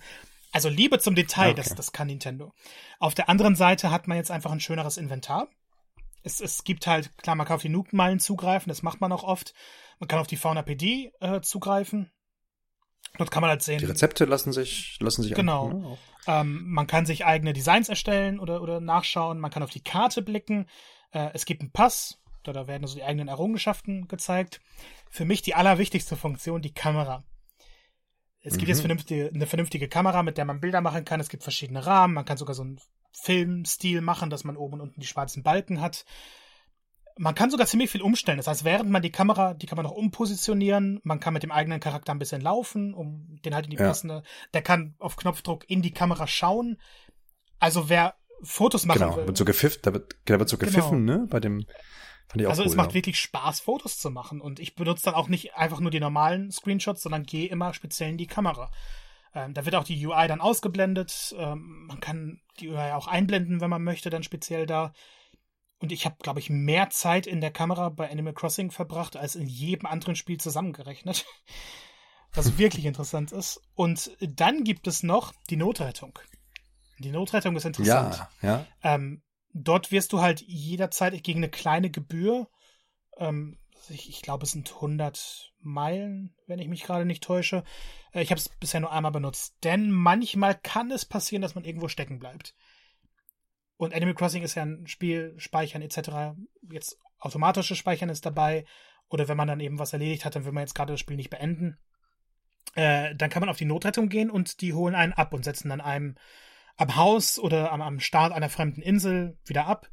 Also 0.53 0.69
Liebe 0.69 0.99
zum 0.99 1.15
Detail, 1.15 1.51
okay. 1.51 1.63
das, 1.63 1.75
das 1.75 1.93
kann 1.93 2.07
Nintendo. 2.09 2.53
Auf 2.99 3.15
der 3.15 3.29
anderen 3.29 3.57
Seite 3.57 3.91
hat 3.91 4.09
man 4.09 4.17
jetzt 4.17 4.31
einfach 4.31 4.51
ein 4.51 4.61
schöneres 4.61 4.97
Inventar. 4.97 5.49
Es, 6.23 6.41
es 6.41 6.65
gibt 6.65 6.87
halt, 6.87 7.17
klar, 7.19 7.37
man 7.37 7.47
kann 7.47 7.57
auf 7.57 7.63
die 7.63 7.69
Nuke-Meilen 7.69 8.21
zugreifen, 8.21 8.69
das 8.69 8.83
macht 8.83 9.01
man 9.01 9.13
auch 9.13 9.23
oft. 9.23 9.55
Man 10.01 10.09
kann 10.09 10.19
auf 10.19 10.27
die 10.27 10.37
Fauna 10.37 10.63
PD 10.63 11.13
äh, 11.21 11.41
zugreifen. 11.41 12.11
Dort 13.19 13.31
kann 13.31 13.43
man 13.43 13.51
halt 13.51 13.63
sehen. 13.63 13.79
Die 13.79 13.87
Rezepte 13.87 14.25
lassen 14.25 14.53
sich, 14.53 14.97
lassen 15.01 15.23
sich 15.23 15.35
Genau. 15.35 15.69
An, 15.69 15.81
ne? 15.81 15.99
Ähm, 16.27 16.65
man 16.67 16.87
kann 16.87 17.07
sich 17.07 17.25
eigene 17.25 17.53
Designs 17.53 17.89
erstellen 17.89 18.41
oder, 18.41 18.63
oder 18.63 18.81
nachschauen. 18.81 19.39
Man 19.39 19.51
kann 19.51 19.63
auf 19.63 19.71
die 19.71 19.85
Karte 19.85 20.23
blicken. 20.23 20.67
Äh, 21.13 21.31
es 21.35 21.45
gibt 21.45 21.63
einen 21.63 21.73
Pass. 21.73 22.19
Da, 22.43 22.53
da 22.53 22.67
werden 22.67 22.85
also 22.85 22.97
die 22.97 23.05
eigenen 23.05 23.29
Errungenschaften 23.29 24.09
gezeigt. 24.09 24.61
Für 25.11 25.25
mich 25.25 25.43
die 25.43 25.55
allerwichtigste 25.55 26.17
Funktion, 26.17 26.63
die 26.63 26.73
Kamera. 26.73 27.25
Es 28.43 28.55
gibt 28.55 28.65
mhm. 28.65 28.69
jetzt 28.69 28.81
vernünftige, 28.81 29.31
eine 29.35 29.47
vernünftige 29.47 29.89
Kamera, 29.89 30.23
mit 30.23 30.39
der 30.39 30.47
man 30.47 30.61
Bilder 30.61 30.81
machen 30.81 31.05
kann. 31.05 31.21
Es 31.21 31.29
gibt 31.29 31.43
verschiedene 31.43 31.85
Rahmen. 31.85 32.15
Man 32.15 32.25
kann 32.25 32.39
sogar 32.39 32.55
so 32.55 32.63
einen 32.63 32.81
Filmstil 33.13 34.01
machen, 34.01 34.31
dass 34.31 34.45
man 34.45 34.57
oben 34.57 34.75
und 34.75 34.81
unten 34.81 35.01
die 35.01 35.07
schwarzen 35.07 35.43
Balken 35.43 35.81
hat. 35.81 36.05
Man 37.21 37.35
kann 37.35 37.51
sogar 37.51 37.67
ziemlich 37.67 37.91
viel 37.91 38.01
umstellen. 38.01 38.39
Das 38.39 38.47
heißt, 38.47 38.65
während 38.65 38.89
man 38.89 39.03
die 39.03 39.13
Kamera, 39.13 39.53
die 39.53 39.67
kann 39.67 39.77
man 39.77 39.85
noch 39.85 39.93
umpositionieren. 39.93 41.01
Man 41.03 41.21
kann 41.21 41.35
mit 41.35 41.43
dem 41.43 41.53
eigenen 41.53 41.79
Charakter 41.79 42.13
ein 42.13 42.19
bisschen 42.19 42.41
laufen, 42.41 42.95
um 42.95 43.39
den 43.45 43.55
halt 43.55 43.67
in 43.67 43.73
die 43.73 43.77
ja. 43.77 43.89
passende. 43.89 44.23
Der 44.55 44.63
kann 44.63 44.95
auf 44.99 45.17
Knopfdruck 45.17 45.69
in 45.69 45.83
die 45.83 45.93
Kamera 45.93 46.27
schauen. 46.27 46.81
Also 47.59 47.91
wer 47.91 48.15
Fotos 48.43 48.87
machen 48.87 49.01
genau, 49.01 49.17
will. 49.19 49.27
Wird 49.27 49.37
so 49.37 49.45
gepfifft, 49.45 49.87
da 49.87 49.93
wird, 49.93 50.17
da 50.25 50.39
wird 50.39 50.49
so 50.49 50.57
genau. 50.57 50.73
gepfiffen, 50.73 51.07
genau. 51.07 51.21
ne? 51.21 51.27
Bei 51.27 51.41
dem. 51.41 51.67
Fand 52.29 52.41
ich 52.41 52.47
auch 52.47 52.53
also 52.53 52.63
cool, 52.63 52.69
es 52.69 52.77
macht 52.77 52.93
ja. 52.93 52.95
wirklich 52.95 53.21
Spaß, 53.21 53.61
Fotos 53.61 53.99
zu 53.99 54.11
machen. 54.11 54.41
Und 54.41 54.59
ich 54.59 54.75
benutze 54.75 55.05
dann 55.05 55.15
auch 55.15 55.29
nicht 55.29 55.57
einfach 55.57 55.81
nur 55.81 55.91
die 55.91 56.01
normalen 56.01 56.51
Screenshots, 56.51 57.03
sondern 57.03 57.25
gehe 57.25 57.51
immer 57.51 57.75
speziell 57.75 58.09
in 58.09 58.17
die 58.17 58.29
Kamera. 58.29 58.71
Ähm, 59.35 59.53
da 59.53 59.67
wird 59.67 59.75
auch 59.75 59.85
die 59.85 60.07
UI 60.07 60.27
dann 60.27 60.41
ausgeblendet. 60.41 61.35
Ähm, 61.39 61.85
man 61.87 62.01
kann 62.01 62.41
die 62.61 62.71
UI 62.71 62.93
auch 62.93 63.09
einblenden, 63.09 63.61
wenn 63.61 63.69
man 63.69 63.85
möchte, 63.85 64.09
dann 64.09 64.23
speziell 64.23 64.65
da. 64.65 64.95
Und 65.81 65.93
ich 65.93 66.05
habe, 66.05 66.17
glaube 66.21 66.41
ich, 66.41 66.51
mehr 66.51 66.91
Zeit 66.91 67.27
in 67.27 67.41
der 67.41 67.51
Kamera 67.51 67.89
bei 67.89 68.11
Animal 68.11 68.35
Crossing 68.35 68.71
verbracht 68.71 69.17
als 69.17 69.35
in 69.35 69.47
jedem 69.47 69.87
anderen 69.87 70.15
Spiel 70.15 70.39
zusammengerechnet. 70.39 71.25
Was 72.33 72.59
wirklich 72.59 72.85
interessant 72.85 73.33
ist. 73.33 73.61
Und 73.75 74.17
dann 74.21 74.63
gibt 74.63 74.87
es 74.87 75.03
noch 75.03 75.33
die 75.49 75.57
Notrettung. 75.57 76.19
Die 76.99 77.11
Notrettung 77.11 77.57
ist 77.57 77.65
interessant. 77.65 78.29
Ja, 78.43 78.49
ja. 78.49 78.67
Ähm, 78.83 79.23
dort 79.53 79.91
wirst 79.91 80.13
du 80.13 80.21
halt 80.21 80.43
jederzeit 80.43 81.25
gegen 81.25 81.41
eine 81.41 81.49
kleine 81.49 81.91
Gebühr, 81.91 82.49
ähm, 83.17 83.59
ich, 83.89 84.09
ich 84.09 84.23
glaube, 84.23 84.45
es 84.45 84.53
sind 84.53 84.73
100 84.75 85.53
Meilen, 85.61 86.35
wenn 86.47 86.59
ich 86.59 86.69
mich 86.69 86.83
gerade 86.83 87.05
nicht 87.05 87.23
täusche. 87.23 87.65
Äh, 88.13 88.23
ich 88.23 88.31
habe 88.31 88.39
es 88.39 88.49
bisher 88.49 88.81
nur 88.81 88.93
einmal 88.93 89.13
benutzt, 89.13 89.57
denn 89.65 89.91
manchmal 89.91 90.55
kann 90.55 90.91
es 90.91 91.05
passieren, 91.05 91.43
dass 91.43 91.55
man 91.55 91.65
irgendwo 91.65 91.89
stecken 91.89 92.19
bleibt. 92.19 92.55
Und 93.81 93.95
Animal 93.95 94.15
Crossing 94.15 94.43
ist 94.43 94.57
ja 94.57 94.63
ein 94.63 94.87
Spiel, 94.87 95.33
Speichern 95.39 95.81
etc. 95.81 96.37
Jetzt 96.71 96.99
automatisches 97.19 97.79
Speichern 97.79 98.11
ist 98.11 98.27
dabei. 98.27 98.67
Oder 99.09 99.27
wenn 99.27 99.39
man 99.39 99.49
dann 99.49 99.59
eben 99.59 99.79
was 99.79 99.95
erledigt 99.95 100.27
hat, 100.27 100.37
dann 100.37 100.45
will 100.45 100.53
man 100.53 100.65
jetzt 100.65 100.75
gerade 100.75 100.93
das 100.93 101.01
Spiel 101.01 101.17
nicht 101.17 101.31
beenden. 101.31 101.79
Äh, 102.75 103.15
dann 103.17 103.31
kann 103.31 103.41
man 103.41 103.49
auf 103.49 103.57
die 103.57 103.65
Notrettung 103.65 104.11
gehen 104.11 104.31
und 104.31 104.61
die 104.61 104.75
holen 104.75 104.95
einen 104.95 105.15
ab 105.15 105.33
und 105.33 105.47
setzen 105.47 105.71
dann 105.71 105.81
einem 105.81 106.17
am 106.77 106.95
Haus 106.95 107.39
oder 107.39 107.73
am, 107.73 107.81
am 107.81 108.01
Start 108.01 108.35
einer 108.35 108.51
fremden 108.51 108.83
Insel 108.83 109.39
wieder 109.47 109.67
ab. 109.67 109.89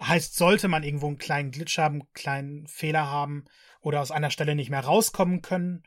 Heißt, 0.00 0.36
sollte 0.36 0.68
man 0.68 0.84
irgendwo 0.84 1.08
einen 1.08 1.18
kleinen 1.18 1.50
Glitch 1.50 1.78
haben, 1.78 2.02
einen 2.02 2.12
kleinen 2.12 2.66
Fehler 2.68 3.08
haben 3.08 3.46
oder 3.80 4.00
aus 4.00 4.12
einer 4.12 4.30
Stelle 4.30 4.54
nicht 4.54 4.70
mehr 4.70 4.84
rauskommen 4.84 5.42
können. 5.42 5.82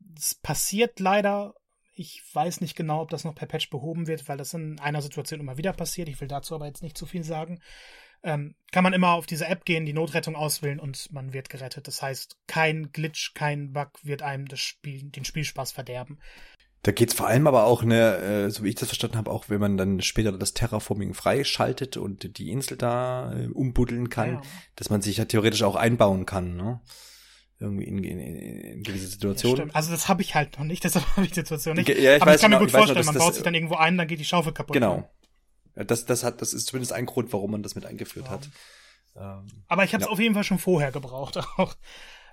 Das 0.00 0.34
passiert 0.34 0.98
leider. 0.98 1.54
Ich 1.94 2.22
weiß 2.32 2.60
nicht 2.60 2.76
genau, 2.76 3.02
ob 3.02 3.10
das 3.10 3.24
noch 3.24 3.34
per 3.34 3.46
Patch 3.46 3.70
behoben 3.70 4.06
wird, 4.06 4.28
weil 4.28 4.36
das 4.36 4.52
in 4.52 4.80
einer 4.80 5.00
Situation 5.00 5.40
immer 5.40 5.56
wieder 5.56 5.72
passiert. 5.72 6.08
Ich 6.08 6.20
will 6.20 6.28
dazu 6.28 6.54
aber 6.54 6.66
jetzt 6.66 6.82
nicht 6.82 6.98
zu 6.98 7.06
viel 7.06 7.24
sagen. 7.24 7.60
Ähm, 8.24 8.54
kann 8.72 8.82
man 8.82 8.94
immer 8.94 9.12
auf 9.12 9.26
diese 9.26 9.46
App 9.46 9.64
gehen, 9.64 9.84
die 9.84 9.92
Notrettung 9.92 10.34
auswählen 10.34 10.80
und 10.80 11.12
man 11.12 11.32
wird 11.32 11.50
gerettet. 11.50 11.86
Das 11.86 12.00
heißt, 12.00 12.38
kein 12.46 12.90
Glitch, 12.90 13.34
kein 13.34 13.72
Bug 13.72 13.90
wird 14.02 14.22
einem 14.22 14.48
das 14.48 14.60
Spiel, 14.60 15.10
den 15.10 15.24
Spielspaß 15.24 15.72
verderben. 15.72 16.18
Da 16.84 16.92
geht's 16.92 17.14
vor 17.14 17.26
allem 17.26 17.46
aber 17.46 17.64
auch, 17.64 17.82
ne, 17.82 18.16
äh, 18.16 18.50
so 18.50 18.62
wie 18.62 18.68
ich 18.68 18.74
das 18.74 18.88
verstanden 18.88 19.16
habe, 19.16 19.30
auch 19.30 19.48
wenn 19.48 19.60
man 19.60 19.76
dann 19.76 20.00
später 20.02 20.32
das 20.32 20.52
Terraforming 20.52 21.14
freischaltet 21.14 21.96
und 21.96 22.38
die 22.38 22.50
Insel 22.50 22.76
da 22.76 23.32
äh, 23.34 23.46
umbuddeln 23.46 24.10
kann, 24.10 24.34
ja. 24.34 24.42
dass 24.76 24.90
man 24.90 25.00
sich 25.00 25.16
ja 25.16 25.24
theoretisch 25.24 25.62
auch 25.62 25.76
einbauen 25.76 26.26
kann, 26.26 26.56
ne? 26.56 26.80
Irgendwie 27.60 27.84
in, 27.84 28.02
in, 28.02 28.18
in 28.18 28.82
gewisse 28.82 29.06
Situationen. 29.06 29.68
Ja, 29.68 29.74
also 29.74 29.92
das 29.92 30.08
habe 30.08 30.22
ich 30.22 30.34
halt 30.34 30.58
noch 30.58 30.64
nicht, 30.64 30.84
deshalb 30.84 31.06
habe 31.16 31.24
ich 31.24 31.32
die 31.32 31.40
Situation 31.40 31.76
nicht. 31.76 31.88
Ja, 31.88 32.16
ich 32.16 32.22
aber 32.22 32.32
weiß, 32.32 32.36
ich 32.36 32.42
kann 32.42 32.50
mir 32.50 32.58
gut 32.58 32.70
vorstellen, 32.70 32.98
noch, 32.98 33.12
man 33.12 33.18
baut 33.18 33.34
sich 33.34 33.42
dann 33.42 33.54
irgendwo 33.54 33.76
ein, 33.76 33.96
dann 33.96 34.08
geht 34.08 34.20
die 34.20 34.24
Schaufel 34.24 34.52
kaputt. 34.52 34.74
Genau. 34.74 35.08
Das, 35.74 36.04
das 36.04 36.22
hat, 36.22 36.40
das 36.40 36.52
ist 36.52 36.66
zumindest 36.66 36.92
ein 36.92 37.06
Grund, 37.06 37.32
warum 37.32 37.50
man 37.50 37.62
das 37.62 37.74
mit 37.74 37.84
eingeführt 37.84 38.30
hat. 38.30 38.48
Ähm, 39.16 39.46
aber 39.68 39.84
ich 39.84 39.92
habe 39.92 40.04
es 40.04 40.10
auf 40.10 40.18
jeden 40.18 40.34
Fall 40.34 40.44
schon 40.44 40.58
vorher 40.58 40.92
gebraucht 40.92 41.36
auch. 41.56 41.74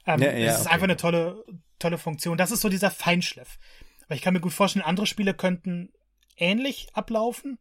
Ähm, 0.06 0.22
ja, 0.22 0.32
ja, 0.32 0.52
es 0.52 0.56
ist 0.56 0.66
okay. 0.66 0.74
einfach 0.74 0.86
eine 0.86 0.98
tolle, 0.98 1.44
tolle 1.80 1.98
Funktion. 1.98 2.38
Das 2.38 2.52
ist 2.52 2.62
so 2.62 2.70
dieser 2.70 2.92
Feinschliff. 2.92 3.60
Weil 4.08 4.18
ich 4.18 4.24
kann 4.24 4.34
mir 4.34 4.42
gut 4.42 4.54
vorstellen, 4.54 4.86
andere 4.86 5.06
Spiele 5.06 5.34
könnten 5.34 5.94
ähnlich 6.38 6.90
ablaufen. 6.94 7.60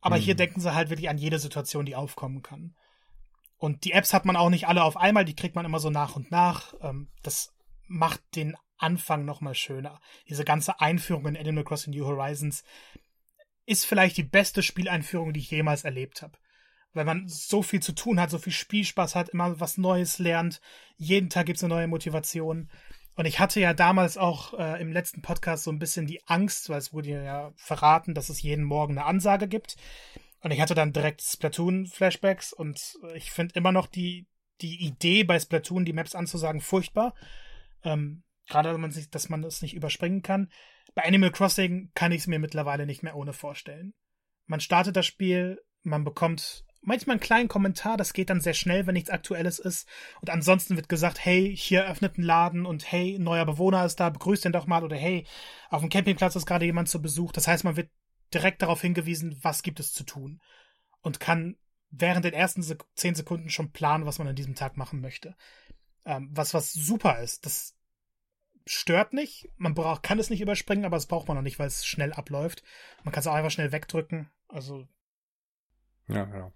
Aber 0.00 0.16
hier 0.16 0.34
denken 0.34 0.60
sie 0.60 0.74
halt 0.74 0.90
wirklich 0.90 1.08
an 1.08 1.16
jede 1.16 1.38
Situation, 1.38 1.86
die 1.86 1.96
aufkommen 1.96 2.42
kann. 2.42 2.74
Und 3.64 3.84
die 3.86 3.92
Apps 3.92 4.12
hat 4.12 4.26
man 4.26 4.36
auch 4.36 4.50
nicht 4.50 4.68
alle 4.68 4.84
auf 4.84 4.98
einmal, 4.98 5.24
die 5.24 5.34
kriegt 5.34 5.54
man 5.54 5.64
immer 5.64 5.78
so 5.78 5.88
nach 5.88 6.16
und 6.16 6.30
nach. 6.30 6.74
Ähm, 6.82 7.08
das 7.22 7.54
macht 7.86 8.20
den 8.36 8.58
Anfang 8.76 9.24
nochmal 9.24 9.54
schöner. 9.54 10.02
Diese 10.28 10.44
ganze 10.44 10.82
Einführung 10.82 11.26
in 11.28 11.36
Animal 11.38 11.64
Crossing 11.64 11.94
New 11.94 12.04
Horizons 12.04 12.62
ist 13.64 13.86
vielleicht 13.86 14.18
die 14.18 14.22
beste 14.22 14.62
Spieleinführung, 14.62 15.32
die 15.32 15.40
ich 15.40 15.50
jemals 15.50 15.84
erlebt 15.84 16.20
habe. 16.20 16.36
Weil 16.92 17.06
man 17.06 17.26
so 17.26 17.62
viel 17.62 17.80
zu 17.80 17.94
tun 17.94 18.20
hat, 18.20 18.28
so 18.28 18.38
viel 18.38 18.52
Spielspaß 18.52 19.14
hat, 19.14 19.30
immer 19.30 19.58
was 19.58 19.78
Neues 19.78 20.18
lernt. 20.18 20.60
Jeden 20.98 21.30
Tag 21.30 21.46
gibt 21.46 21.56
es 21.56 21.64
eine 21.64 21.72
neue 21.72 21.88
Motivation. 21.88 22.68
Und 23.16 23.24
ich 23.24 23.38
hatte 23.38 23.60
ja 23.60 23.72
damals 23.72 24.18
auch 24.18 24.52
äh, 24.58 24.78
im 24.78 24.92
letzten 24.92 25.22
Podcast 25.22 25.64
so 25.64 25.70
ein 25.72 25.78
bisschen 25.78 26.06
die 26.06 26.20
Angst, 26.26 26.68
weil 26.68 26.76
es 26.76 26.92
wurde 26.92 27.24
ja 27.24 27.50
verraten, 27.56 28.12
dass 28.12 28.28
es 28.28 28.42
jeden 28.42 28.64
Morgen 28.64 28.98
eine 28.98 29.06
Ansage 29.06 29.48
gibt. 29.48 29.78
Und 30.44 30.50
ich 30.50 30.60
hatte 30.60 30.74
dann 30.74 30.92
direkt 30.92 31.22
Splatoon-Flashbacks 31.22 32.52
und 32.52 32.98
ich 33.14 33.30
finde 33.30 33.54
immer 33.54 33.72
noch 33.72 33.86
die, 33.86 34.26
die 34.60 34.84
Idee 34.84 35.24
bei 35.24 35.40
Splatoon, 35.40 35.86
die 35.86 35.94
Maps 35.94 36.14
anzusagen, 36.14 36.60
furchtbar. 36.60 37.14
Ähm, 37.82 38.24
Gerade 38.46 38.74
wenn 38.74 38.80
man 38.82 38.90
sich, 38.90 39.08
dass 39.08 39.30
man 39.30 39.40
das 39.40 39.62
nicht 39.62 39.72
überspringen 39.72 40.20
kann. 40.20 40.50
Bei 40.94 41.06
Animal 41.06 41.30
Crossing 41.30 41.92
kann 41.94 42.12
ich 42.12 42.18
es 42.18 42.26
mir 42.26 42.38
mittlerweile 42.38 42.84
nicht 42.84 43.02
mehr 43.02 43.16
ohne 43.16 43.32
vorstellen. 43.32 43.94
Man 44.44 44.60
startet 44.60 44.96
das 44.96 45.06
Spiel, 45.06 45.62
man 45.82 46.04
bekommt 46.04 46.66
manchmal 46.82 47.14
einen 47.14 47.20
kleinen 47.20 47.48
Kommentar, 47.48 47.96
das 47.96 48.12
geht 48.12 48.28
dann 48.28 48.42
sehr 48.42 48.52
schnell, 48.52 48.86
wenn 48.86 48.92
nichts 48.92 49.08
Aktuelles 49.08 49.58
ist. 49.58 49.88
Und 50.20 50.28
ansonsten 50.28 50.76
wird 50.76 50.90
gesagt, 50.90 51.24
hey, 51.24 51.56
hier 51.56 51.86
öffnet 51.86 52.18
ein 52.18 52.22
Laden 52.22 52.66
und 52.66 52.92
hey, 52.92 53.18
neuer 53.18 53.46
Bewohner 53.46 53.86
ist 53.86 53.98
da, 53.98 54.10
begrüßt 54.10 54.44
den 54.44 54.52
doch 54.52 54.66
mal 54.66 54.84
oder 54.84 54.96
hey, 54.96 55.26
auf 55.70 55.80
dem 55.80 55.88
Campingplatz 55.88 56.36
ist 56.36 56.44
gerade 56.44 56.66
jemand 56.66 56.90
zu 56.90 57.00
Besuch. 57.00 57.32
Das 57.32 57.48
heißt, 57.48 57.64
man 57.64 57.76
wird 57.76 57.88
direkt 58.32 58.62
darauf 58.62 58.80
hingewiesen, 58.80 59.38
was 59.42 59.62
gibt 59.62 59.80
es 59.80 59.92
zu 59.92 60.04
tun. 60.04 60.40
Und 61.00 61.20
kann 61.20 61.56
während 61.90 62.24
den 62.24 62.34
ersten 62.34 62.64
zehn 62.94 63.14
Sekunden 63.14 63.50
schon 63.50 63.72
planen, 63.72 64.06
was 64.06 64.18
man 64.18 64.28
an 64.28 64.36
diesem 64.36 64.54
Tag 64.54 64.76
machen 64.76 65.00
möchte. 65.00 65.36
Ähm, 66.04 66.30
was, 66.32 66.54
was 66.54 66.72
super 66.72 67.20
ist. 67.20 67.46
Das 67.46 67.74
stört 68.66 69.12
nicht. 69.12 69.50
Man 69.56 69.74
braucht, 69.74 70.02
kann 70.02 70.18
es 70.18 70.30
nicht 70.30 70.40
überspringen, 70.40 70.84
aber 70.84 70.96
das 70.96 71.06
braucht 71.06 71.28
man 71.28 71.36
noch 71.36 71.42
nicht, 71.42 71.58
weil 71.58 71.66
es 71.66 71.86
schnell 71.86 72.12
abläuft. 72.12 72.62
Man 73.04 73.12
kann 73.12 73.20
es 73.20 73.26
auch 73.26 73.34
einfach 73.34 73.50
schnell 73.50 73.72
wegdrücken. 73.72 74.30
Also 74.48 74.88
ja, 76.08 76.24
genau. 76.24 76.52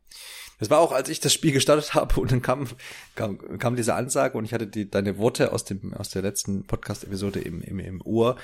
Das 0.58 0.70
war 0.70 0.80
auch, 0.80 0.92
als 0.92 1.08
ich 1.08 1.20
das 1.20 1.32
Spiel 1.32 1.52
gestartet 1.52 1.94
habe 1.94 2.20
und 2.20 2.32
dann 2.32 2.42
kam, 2.42 2.68
kam, 3.14 3.58
kam 3.58 3.76
diese 3.76 3.94
Ansage 3.94 4.36
und 4.36 4.44
ich 4.44 4.52
hatte 4.52 4.66
die, 4.66 4.90
deine 4.90 5.16
Worte 5.18 5.52
aus 5.52 5.64
dem, 5.64 5.94
aus 5.94 6.10
der 6.10 6.22
letzten 6.22 6.66
Podcast-Episode 6.66 7.40
im, 7.40 7.62
im, 7.62 7.78
im 7.78 8.02
Ohr. 8.02 8.36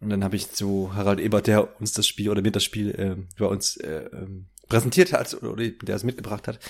Und 0.00 0.10
dann 0.10 0.22
habe 0.22 0.36
ich 0.36 0.52
zu 0.52 0.94
Harald 0.94 1.18
Ebert, 1.18 1.46
der 1.46 1.80
uns 1.80 1.92
das 1.92 2.06
Spiel 2.06 2.30
oder 2.30 2.42
mir 2.42 2.52
das 2.52 2.64
Spiel 2.64 2.90
äh, 2.90 3.16
bei 3.38 3.46
uns 3.46 3.76
äh, 3.78 4.08
ähm, 4.12 4.46
präsentiert 4.68 5.12
hat 5.12 5.34
oder 5.42 5.56
der 5.70 5.96
es 5.96 6.04
mitgebracht 6.04 6.46
hat, 6.46 6.60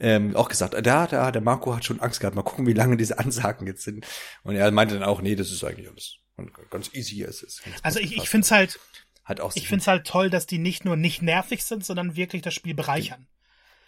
ähm, 0.00 0.34
auch 0.36 0.48
gesagt, 0.48 0.74
da, 0.74 1.06
da, 1.06 1.30
der 1.30 1.40
Marco 1.40 1.74
hat 1.74 1.84
schon 1.84 2.00
Angst 2.00 2.20
gehabt, 2.20 2.36
mal 2.36 2.42
gucken, 2.42 2.66
wie 2.66 2.72
lange 2.72 2.96
diese 2.96 3.18
Ansagen 3.18 3.66
jetzt 3.66 3.84
sind. 3.84 4.06
Und 4.42 4.56
er 4.56 4.70
meinte 4.70 4.94
dann 4.94 5.04
auch, 5.04 5.22
nee, 5.22 5.36
das 5.36 5.50
ist 5.50 5.64
eigentlich 5.64 5.88
alles 5.88 6.18
ganz 6.70 6.92
easy. 6.94 7.22
Es 7.22 7.42
ist 7.42 7.62
also 7.82 8.00
ich, 8.00 8.16
ich 8.16 8.28
finde 8.28 8.44
es 8.44 8.50
halt, 8.50 8.80
hat 9.24 9.40
auch 9.40 9.54
ich 9.54 9.68
finde 9.68 9.82
es 9.82 9.86
halt 9.86 10.06
toll, 10.06 10.30
dass 10.30 10.46
die 10.46 10.58
nicht 10.58 10.84
nur 10.84 10.96
nicht 10.96 11.22
nervig 11.22 11.64
sind, 11.64 11.84
sondern 11.84 12.16
wirklich 12.16 12.42
das 12.42 12.54
Spiel 12.54 12.74
bereichern. 12.74 13.26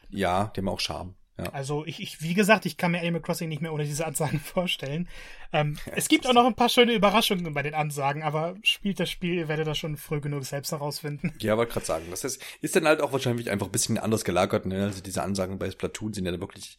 Ja, 0.08 0.44
dem 0.56 0.68
auch 0.68 0.80
Charme. 0.80 1.16
Ja. 1.38 1.50
Also 1.52 1.84
ich, 1.84 2.00
ich, 2.00 2.22
wie 2.22 2.34
gesagt, 2.34 2.64
ich 2.64 2.76
kann 2.76 2.92
mir 2.92 3.00
Animal 3.00 3.20
Crossing 3.20 3.48
nicht 3.48 3.60
mehr 3.60 3.72
ohne 3.72 3.84
diese 3.84 4.06
Ansagen 4.06 4.40
vorstellen. 4.44 5.08
Ähm, 5.52 5.78
ja, 5.86 5.92
es 5.96 6.08
gibt 6.08 6.26
auch 6.26 6.32
noch 6.32 6.46
ein 6.46 6.54
paar 6.54 6.68
schöne 6.68 6.94
Überraschungen 6.94 7.52
bei 7.52 7.62
den 7.62 7.74
Ansagen, 7.74 8.22
aber 8.22 8.56
spielt 8.62 9.00
das 9.00 9.10
Spiel, 9.10 9.34
ihr 9.34 9.48
werdet 9.48 9.66
das 9.66 9.78
schon 9.78 9.96
früh 9.96 10.20
genug 10.20 10.44
selbst 10.44 10.72
herausfinden. 10.72 11.34
Ja, 11.40 11.56
wollte 11.56 11.72
gerade 11.72 11.86
sagen, 11.86 12.06
das 12.10 12.24
ist, 12.24 12.42
ist 12.60 12.74
dann 12.74 12.86
halt 12.86 13.02
auch 13.02 13.12
wahrscheinlich 13.12 13.50
einfach 13.50 13.66
ein 13.66 13.72
bisschen 13.72 13.98
anders 13.98 14.24
gelagert. 14.24 14.66
Ne? 14.66 14.84
Also 14.84 15.02
diese 15.02 15.22
Ansagen 15.22 15.58
bei 15.58 15.70
Splatoon 15.70 16.14
sind 16.14 16.24
ja 16.24 16.30
dann 16.30 16.40
wirklich 16.40 16.78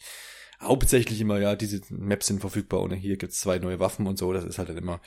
hauptsächlich 0.60 1.22
immer, 1.22 1.40
ja, 1.40 1.56
diese 1.56 1.82
Maps 1.90 2.28
sind 2.28 2.40
verfügbar 2.40 2.82
und 2.82 2.92
hier 2.94 3.18
gibt's 3.18 3.40
zwei 3.40 3.60
neue 3.60 3.80
Waffen 3.80 4.08
und 4.08 4.18
so. 4.18 4.34
Das 4.34 4.44
ist 4.44 4.58
halt 4.58 4.70
dann 4.70 4.78
immer, 4.78 5.02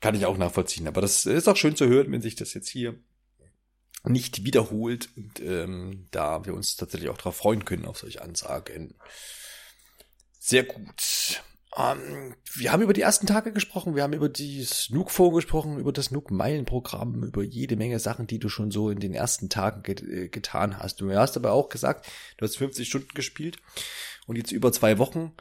kann 0.00 0.14
ich 0.14 0.24
auch 0.24 0.38
nachvollziehen. 0.38 0.88
Aber 0.88 1.02
das 1.02 1.26
ist 1.26 1.48
auch 1.48 1.56
schön 1.56 1.76
zu 1.76 1.86
hören, 1.86 2.10
wenn 2.12 2.22
sich 2.22 2.34
das 2.34 2.54
jetzt 2.54 2.68
hier 2.68 2.98
nicht 4.04 4.44
wiederholt 4.44 5.08
und 5.16 5.40
ähm, 5.40 6.06
da 6.10 6.44
wir 6.44 6.54
uns 6.54 6.76
tatsächlich 6.76 7.10
auch 7.10 7.16
darauf 7.16 7.36
freuen 7.36 7.64
können 7.64 7.86
auf 7.86 7.98
solche 7.98 8.22
Ansagen. 8.22 8.94
Sehr 10.38 10.64
gut. 10.64 11.42
Ähm, 11.76 12.34
wir 12.54 12.70
haben 12.70 12.82
über 12.82 12.92
die 12.92 13.00
ersten 13.00 13.26
Tage 13.26 13.52
gesprochen, 13.52 13.96
wir 13.96 14.02
haben 14.02 14.12
über 14.12 14.28
die 14.28 14.62
Snook-Fonds 14.62 15.34
gesprochen, 15.34 15.78
über 15.78 15.92
das 15.92 16.06
Snook-Meilen-Programm, 16.06 17.24
über 17.24 17.42
jede 17.42 17.76
Menge 17.76 17.98
Sachen, 17.98 18.26
die 18.26 18.38
du 18.38 18.48
schon 18.48 18.70
so 18.70 18.90
in 18.90 19.00
den 19.00 19.14
ersten 19.14 19.48
Tagen 19.48 19.82
get 19.82 20.02
äh, 20.02 20.28
getan 20.28 20.78
hast. 20.78 21.00
Du 21.00 21.12
hast 21.12 21.36
aber 21.36 21.52
auch 21.52 21.68
gesagt, 21.68 22.06
du 22.36 22.44
hast 22.44 22.58
50 22.58 22.86
Stunden 22.86 23.14
gespielt 23.14 23.56
und 24.26 24.36
jetzt 24.36 24.52
über 24.52 24.70
zwei 24.72 24.98
Wochen. 24.98 25.32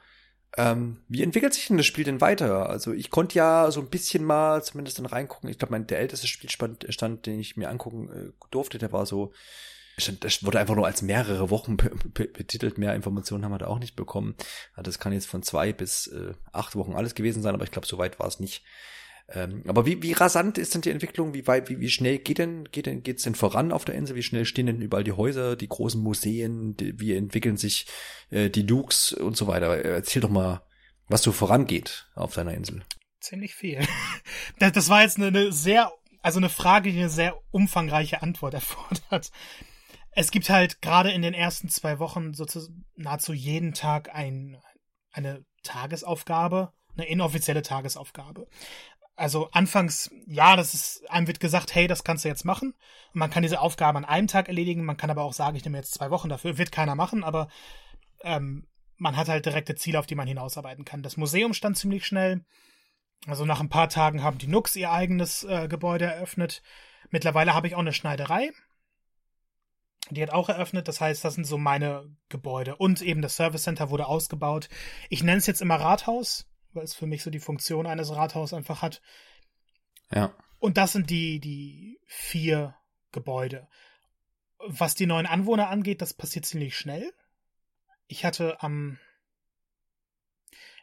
Ähm, 0.56 0.98
wie 1.08 1.24
entwickelt 1.24 1.54
sich 1.54 1.68
denn 1.68 1.78
das 1.78 1.86
Spiel 1.86 2.04
denn 2.04 2.22
weiter? 2.22 2.70
Also 2.70 2.94
ich 2.94 3.10
konnte 3.10 3.36
ja 3.36 3.72
so 3.72 3.82
ein 3.82 3.90
bisschen 3.90 4.24
mal 4.24 4.64
zumindest 4.64 5.00
dann 5.00 5.08
reingucken. 5.08 5.50
Ich 5.50 5.58
glaube, 5.58 5.80
der 5.80 6.00
älteste 6.00 6.28
Spielstand, 6.28 6.86
Stand, 6.90 7.26
den 7.26 7.40
ich 7.40 7.58
mir 7.58 7.70
angucken 7.70 8.10
äh, 8.12 8.32
durfte, 8.52 8.78
der 8.78 8.92
war 8.92 9.06
so 9.06 9.34
das 9.96 10.44
wurde 10.44 10.60
einfach 10.60 10.76
nur 10.76 10.88
als 10.88 11.02
mehrere 11.02 11.50
Wochen 11.52 11.78
betitelt. 11.78 12.78
Mehr 12.78 12.96
Informationen 12.96 13.46
haben 13.46 13.52
wir 13.52 13.60
da 13.60 13.68
auch 13.68 13.80
nicht 13.80 13.96
bekommen. 13.96 14.36
Das 14.76 14.98
kann 14.98 15.14
jetzt 15.14 15.28
von 15.28 15.44
zwei 15.44 15.72
bis 15.72 16.08
äh, 16.08 16.34
acht 16.52 16.76
Wochen 16.76 16.94
alles 16.94 17.14
gewesen 17.14 17.44
sein, 17.44 17.54
aber 17.54 17.64
ich 17.64 17.72
glaube, 17.72 17.88
so 17.88 17.98
weit 17.98 18.20
war 18.20 18.28
es 18.28 18.40
nicht. 18.40 18.64
Ähm, 19.30 19.64
aber 19.68 19.86
wie, 19.86 20.02
wie 20.02 20.12
rasant 20.12 20.58
ist 20.58 20.74
denn 20.74 20.82
die 20.82 20.90
Entwicklung? 20.90 21.34
Wie 21.34 21.48
weit, 21.48 21.70
wie, 21.70 21.80
wie 21.80 21.90
schnell 21.90 22.20
geht 22.20 22.38
denn, 22.38 22.66
geht 22.66 22.86
denn, 22.86 23.04
geht's 23.04 23.24
denn 23.24 23.36
voran 23.36 23.72
auf 23.72 23.86
der 23.86 23.96
Insel? 23.96 24.16
Wie 24.16 24.24
schnell 24.24 24.46
stehen 24.46 24.66
denn 24.66 24.82
überall 24.82 25.04
die 25.04 25.14
Häuser, 25.14 25.56
die 25.56 25.70
großen 25.70 26.02
Museen? 26.02 26.76
Die, 26.78 27.00
wie 27.00 27.16
entwickeln 27.16 27.58
sich 27.58 27.88
äh, 28.30 28.50
die 28.50 28.66
Dukes 28.66 29.14
und 29.14 29.38
so 29.38 29.48
weiter? 29.48 29.78
Erzähl 29.78 30.22
doch 30.22 30.30
mal, 30.30 30.64
was 31.08 31.24
so 31.24 31.32
vorangeht 31.32 32.10
auf 32.16 32.34
deiner 32.34 32.54
Insel. 32.54 32.84
Ziemlich 33.20 33.56
viel. 33.56 33.80
Das, 34.60 34.72
das 34.74 34.90
war 34.90 35.02
jetzt 35.02 35.18
eine, 35.18 35.28
eine 35.28 35.52
sehr, 35.52 35.92
also 36.22 36.38
eine 36.38 36.50
Frage, 36.50 36.92
die 36.92 37.00
eine 37.00 37.10
sehr 37.10 37.40
umfangreiche 37.52 38.22
Antwort 38.22 38.54
erfordert 38.54 39.32
es 40.16 40.32
gibt 40.32 40.50
halt 40.50 40.82
gerade 40.82 41.12
in 41.12 41.22
den 41.22 41.34
ersten 41.34 41.70
zwei 41.70 42.00
Wochen 42.00 42.34
sozusagen 42.34 42.86
nahezu 42.96 43.34
jeden 43.34 43.74
Tag 43.74 44.14
ein, 44.14 44.58
eine 45.12 45.46
Tagesaufgabe, 45.64 46.74
eine 46.96 47.08
inoffizielle 47.08 47.64
Tagesaufgabe. 47.64 48.48
Also 49.16 49.50
anfangs, 49.52 50.10
ja, 50.26 50.56
das 50.56 50.74
ist, 50.74 51.10
einem 51.10 51.28
wird 51.28 51.40
gesagt, 51.40 51.76
hey, 51.76 51.88
das 51.88 52.04
kannst 52.04 52.26
du 52.26 52.30
jetzt 52.30 52.46
machen. 52.46 52.74
Und 53.14 53.20
man 53.20 53.30
kann 53.30 53.44
diese 53.44 53.60
Aufgabe 53.60 53.98
an 53.98 54.06
einem 54.06 54.28
Tag 54.28 54.48
erledigen, 54.48 54.86
man 54.86 54.98
kann 54.98 55.12
aber 55.12 55.24
auch 55.24 55.34
sagen, 55.34 55.56
ich 55.56 55.64
nehme 55.64 55.78
jetzt 55.78 55.94
zwei 55.94 56.10
Wochen 56.10 56.30
dafür, 56.30 56.58
wird 56.58 56.72
keiner 56.72 56.96
machen, 56.96 57.24
aber 57.24 57.48
ähm, 58.24 58.68
man 58.98 59.16
hat 59.16 59.28
halt 59.28 59.46
direkte 59.46 59.76
Ziele, 59.76 60.00
auf 60.00 60.08
die 60.08 60.16
man 60.16 60.28
hinausarbeiten 60.28 60.86
kann. 60.86 61.04
Das 61.04 61.18
Museum 61.18 61.54
stand 61.54 61.78
ziemlich 61.78 62.06
schnell. 62.06 62.44
Also 63.28 63.46
nach 63.46 63.60
ein 63.60 63.70
paar 63.70 63.90
Tagen 63.90 64.24
haben 64.24 64.38
die 64.38 64.48
Nux 64.48 64.76
ihr 64.76 64.92
eigenes 64.92 65.44
äh, 65.44 65.68
Gebäude 65.68 66.06
eröffnet. 66.06 66.62
Mittlerweile 67.10 67.54
habe 67.54 67.68
ich 67.68 67.76
auch 67.76 67.80
eine 67.80 67.94
Schneiderei. 67.94 68.52
Die 70.10 70.22
hat 70.22 70.32
auch 70.32 70.50
eröffnet, 70.50 70.88
das 70.88 71.00
heißt, 71.00 71.24
das 71.24 71.36
sind 71.36 71.46
so 71.46 71.58
meine 71.58 72.10
Gebäude. 72.28 72.76
Und 72.76 73.02
eben 73.02 73.22
das 73.22 73.36
Service 73.36 73.64
Center 73.64 73.90
wurde 73.90 74.08
ausgebaut. 74.08 74.68
Ich 75.10 75.24
nenne 75.24 75.38
es 75.38 75.48
jetzt 75.48 75.62
immer 75.62 75.76
Rathaus, 75.76 76.46
weil 76.76 76.84
es 76.84 76.94
für 76.94 77.08
mich 77.08 77.24
so 77.24 77.30
die 77.30 77.40
Funktion 77.40 77.86
eines 77.86 78.16
Rathaus 78.16 78.54
einfach 78.54 78.82
hat. 78.82 79.02
Ja. 80.12 80.34
Und 80.60 80.78
das 80.78 80.94
sind 80.94 81.10
die, 81.10 81.40
die 81.40 82.00
vier 82.06 82.76
Gebäude. 83.12 83.68
Was 84.60 84.96
die 84.96 85.06
neuen 85.06 85.26
Anwohner 85.26 85.70
angeht, 85.70 86.02
das 86.02 86.14
passiert 86.14 86.46
ziemlich 86.46 86.78
schnell. 86.78 87.14
Ich 88.08 88.24
hatte 88.26 88.62
am. 88.62 89.00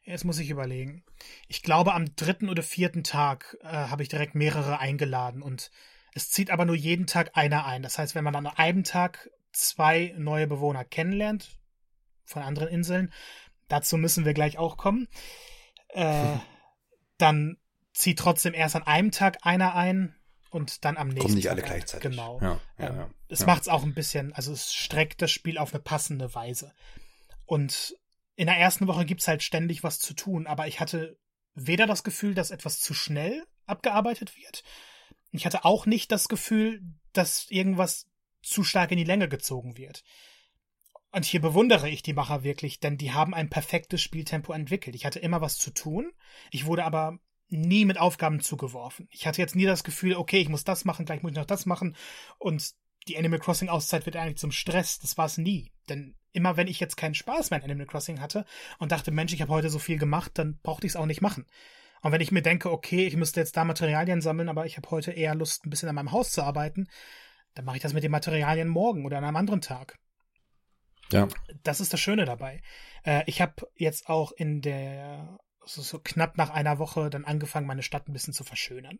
Jetzt 0.02 0.24
muss 0.24 0.38
ich 0.38 0.50
überlegen. 0.50 1.04
Ich 1.46 1.62
glaube, 1.62 1.94
am 1.94 2.14
dritten 2.16 2.48
oder 2.48 2.62
vierten 2.62 3.04
Tag 3.04 3.56
äh, 3.62 3.68
habe 3.68 4.02
ich 4.02 4.08
direkt 4.08 4.34
mehrere 4.34 4.78
eingeladen 4.78 5.42
und 5.42 5.70
es 6.14 6.30
zieht 6.30 6.50
aber 6.50 6.64
nur 6.64 6.74
jeden 6.74 7.06
Tag 7.06 7.36
einer 7.36 7.66
ein. 7.66 7.82
Das 7.82 7.98
heißt, 7.98 8.14
wenn 8.14 8.24
man 8.24 8.34
an 8.34 8.46
einem 8.46 8.82
Tag 8.82 9.30
zwei 9.52 10.14
neue 10.16 10.46
Bewohner 10.46 10.84
kennenlernt 10.84 11.58
von 12.24 12.42
anderen 12.42 12.68
Inseln, 12.68 13.12
dazu 13.68 13.96
müssen 13.96 14.24
wir 14.24 14.34
gleich 14.34 14.58
auch 14.58 14.76
kommen, 14.76 15.08
äh, 15.94 16.38
dann 17.18 17.56
zieht 17.92 18.18
trotzdem 18.18 18.54
erst 18.54 18.76
an 18.76 18.82
einem 18.84 19.10
Tag 19.10 19.38
einer 19.42 19.74
ein 19.74 20.14
und 20.50 20.84
dann 20.84 20.96
am 20.96 21.08
nächsten. 21.08 21.22
Kommen 21.22 21.34
nicht 21.34 21.50
alle 21.50 21.62
gleichzeitig. 21.62 22.10
Genau. 22.10 22.40
Ja, 22.40 22.60
ja, 22.78 22.88
ähm, 22.88 22.96
ja, 22.96 23.10
es 23.28 23.40
ja. 23.40 23.46
macht 23.46 23.62
es 23.62 23.68
auch 23.68 23.82
ein 23.82 23.94
bisschen, 23.94 24.32
also 24.32 24.52
es 24.52 24.72
streckt 24.72 25.22
das 25.22 25.30
Spiel 25.30 25.58
auf 25.58 25.72
eine 25.72 25.82
passende 25.82 26.34
Weise. 26.34 26.72
Und 27.44 27.96
in 28.36 28.46
der 28.46 28.56
ersten 28.56 28.86
Woche 28.86 29.04
gibt 29.04 29.20
es 29.20 29.28
halt 29.28 29.42
ständig 29.42 29.82
was 29.82 29.98
zu 29.98 30.14
tun, 30.14 30.46
aber 30.46 30.66
ich 30.66 30.80
hatte 30.80 31.18
weder 31.54 31.86
das 31.86 32.04
Gefühl, 32.04 32.34
dass 32.34 32.50
etwas 32.50 32.80
zu 32.80 32.94
schnell 32.94 33.44
abgearbeitet 33.66 34.36
wird, 34.36 34.64
ich 35.32 35.46
hatte 35.46 35.64
auch 35.64 35.86
nicht 35.86 36.10
das 36.12 36.28
Gefühl, 36.28 36.82
dass 37.12 37.50
irgendwas 37.50 38.06
zu 38.42 38.64
stark 38.64 38.90
in 38.90 38.98
die 38.98 39.04
Länge 39.04 39.28
gezogen 39.28 39.76
wird. 39.76 40.02
Und 41.12 41.24
hier 41.24 41.40
bewundere 41.40 41.88
ich 41.88 42.02
die 42.02 42.12
Macher 42.12 42.44
wirklich, 42.44 42.78
denn 42.78 42.96
die 42.96 43.12
haben 43.12 43.34
ein 43.34 43.50
perfektes 43.50 44.00
Spieltempo 44.00 44.52
entwickelt. 44.52 44.94
Ich 44.94 45.04
hatte 45.04 45.18
immer 45.18 45.40
was 45.40 45.58
zu 45.58 45.72
tun, 45.72 46.12
ich 46.50 46.66
wurde 46.66 46.84
aber 46.84 47.18
nie 47.48 47.84
mit 47.84 47.98
Aufgaben 47.98 48.40
zugeworfen. 48.40 49.08
Ich 49.10 49.26
hatte 49.26 49.42
jetzt 49.42 49.56
nie 49.56 49.66
das 49.66 49.82
Gefühl, 49.82 50.14
okay, 50.14 50.38
ich 50.38 50.48
muss 50.48 50.62
das 50.62 50.84
machen, 50.84 51.04
gleich 51.04 51.22
muss 51.22 51.32
ich 51.32 51.36
noch 51.36 51.46
das 51.46 51.66
machen 51.66 51.96
und 52.38 52.74
die 53.08 53.18
Animal 53.18 53.40
Crossing 53.40 53.68
Auszeit 53.68 54.06
wird 54.06 54.16
eigentlich 54.16 54.36
zum 54.36 54.52
Stress. 54.52 54.98
Das 54.98 55.16
war 55.18 55.26
es 55.26 55.38
nie. 55.38 55.72
Denn 55.88 56.14
immer 56.32 56.56
wenn 56.56 56.68
ich 56.68 56.80
jetzt 56.80 56.96
keinen 56.96 57.14
Spaß 57.14 57.50
mehr 57.50 57.58
in 57.58 57.64
Animal 57.64 57.86
Crossing 57.86 58.20
hatte 58.20 58.44
und 58.78 58.92
dachte, 58.92 59.10
Mensch, 59.10 59.32
ich 59.32 59.42
habe 59.42 59.52
heute 59.52 59.70
so 59.70 59.78
viel 59.78 59.98
gemacht, 59.98 60.32
dann 60.34 60.58
brauchte 60.62 60.86
ich 60.86 60.92
es 60.92 60.96
auch 60.96 61.06
nicht 61.06 61.22
machen. 61.22 61.46
Und 62.02 62.12
wenn 62.12 62.20
ich 62.20 62.32
mir 62.32 62.42
denke, 62.42 62.70
okay, 62.70 63.06
ich 63.06 63.16
müsste 63.16 63.40
jetzt 63.40 63.56
da 63.56 63.64
Materialien 63.64 64.20
sammeln, 64.20 64.48
aber 64.48 64.64
ich 64.64 64.76
habe 64.76 64.90
heute 64.90 65.12
eher 65.12 65.34
Lust, 65.34 65.66
ein 65.66 65.70
bisschen 65.70 65.88
an 65.88 65.94
meinem 65.94 66.12
Haus 66.12 66.32
zu 66.32 66.42
arbeiten, 66.42 66.88
dann 67.54 67.64
mache 67.64 67.76
ich 67.76 67.82
das 67.82 67.92
mit 67.92 68.04
den 68.04 68.10
Materialien 68.10 68.68
morgen 68.68 69.04
oder 69.04 69.18
an 69.18 69.24
einem 69.24 69.36
anderen 69.36 69.60
Tag. 69.60 69.98
Ja. 71.12 71.28
Das 71.62 71.80
ist 71.80 71.92
das 71.92 72.00
Schöne 72.00 72.24
dabei. 72.24 72.62
Äh, 73.04 73.22
ich 73.26 73.40
habe 73.40 73.68
jetzt 73.74 74.08
auch 74.08 74.32
in 74.32 74.60
der 74.62 75.38
so, 75.64 75.82
so 75.82 75.98
knapp 75.98 76.36
nach 76.36 76.50
einer 76.50 76.78
Woche 76.78 77.10
dann 77.10 77.24
angefangen, 77.24 77.66
meine 77.66 77.82
Stadt 77.82 78.08
ein 78.08 78.12
bisschen 78.12 78.34
zu 78.34 78.44
verschönern. 78.44 78.98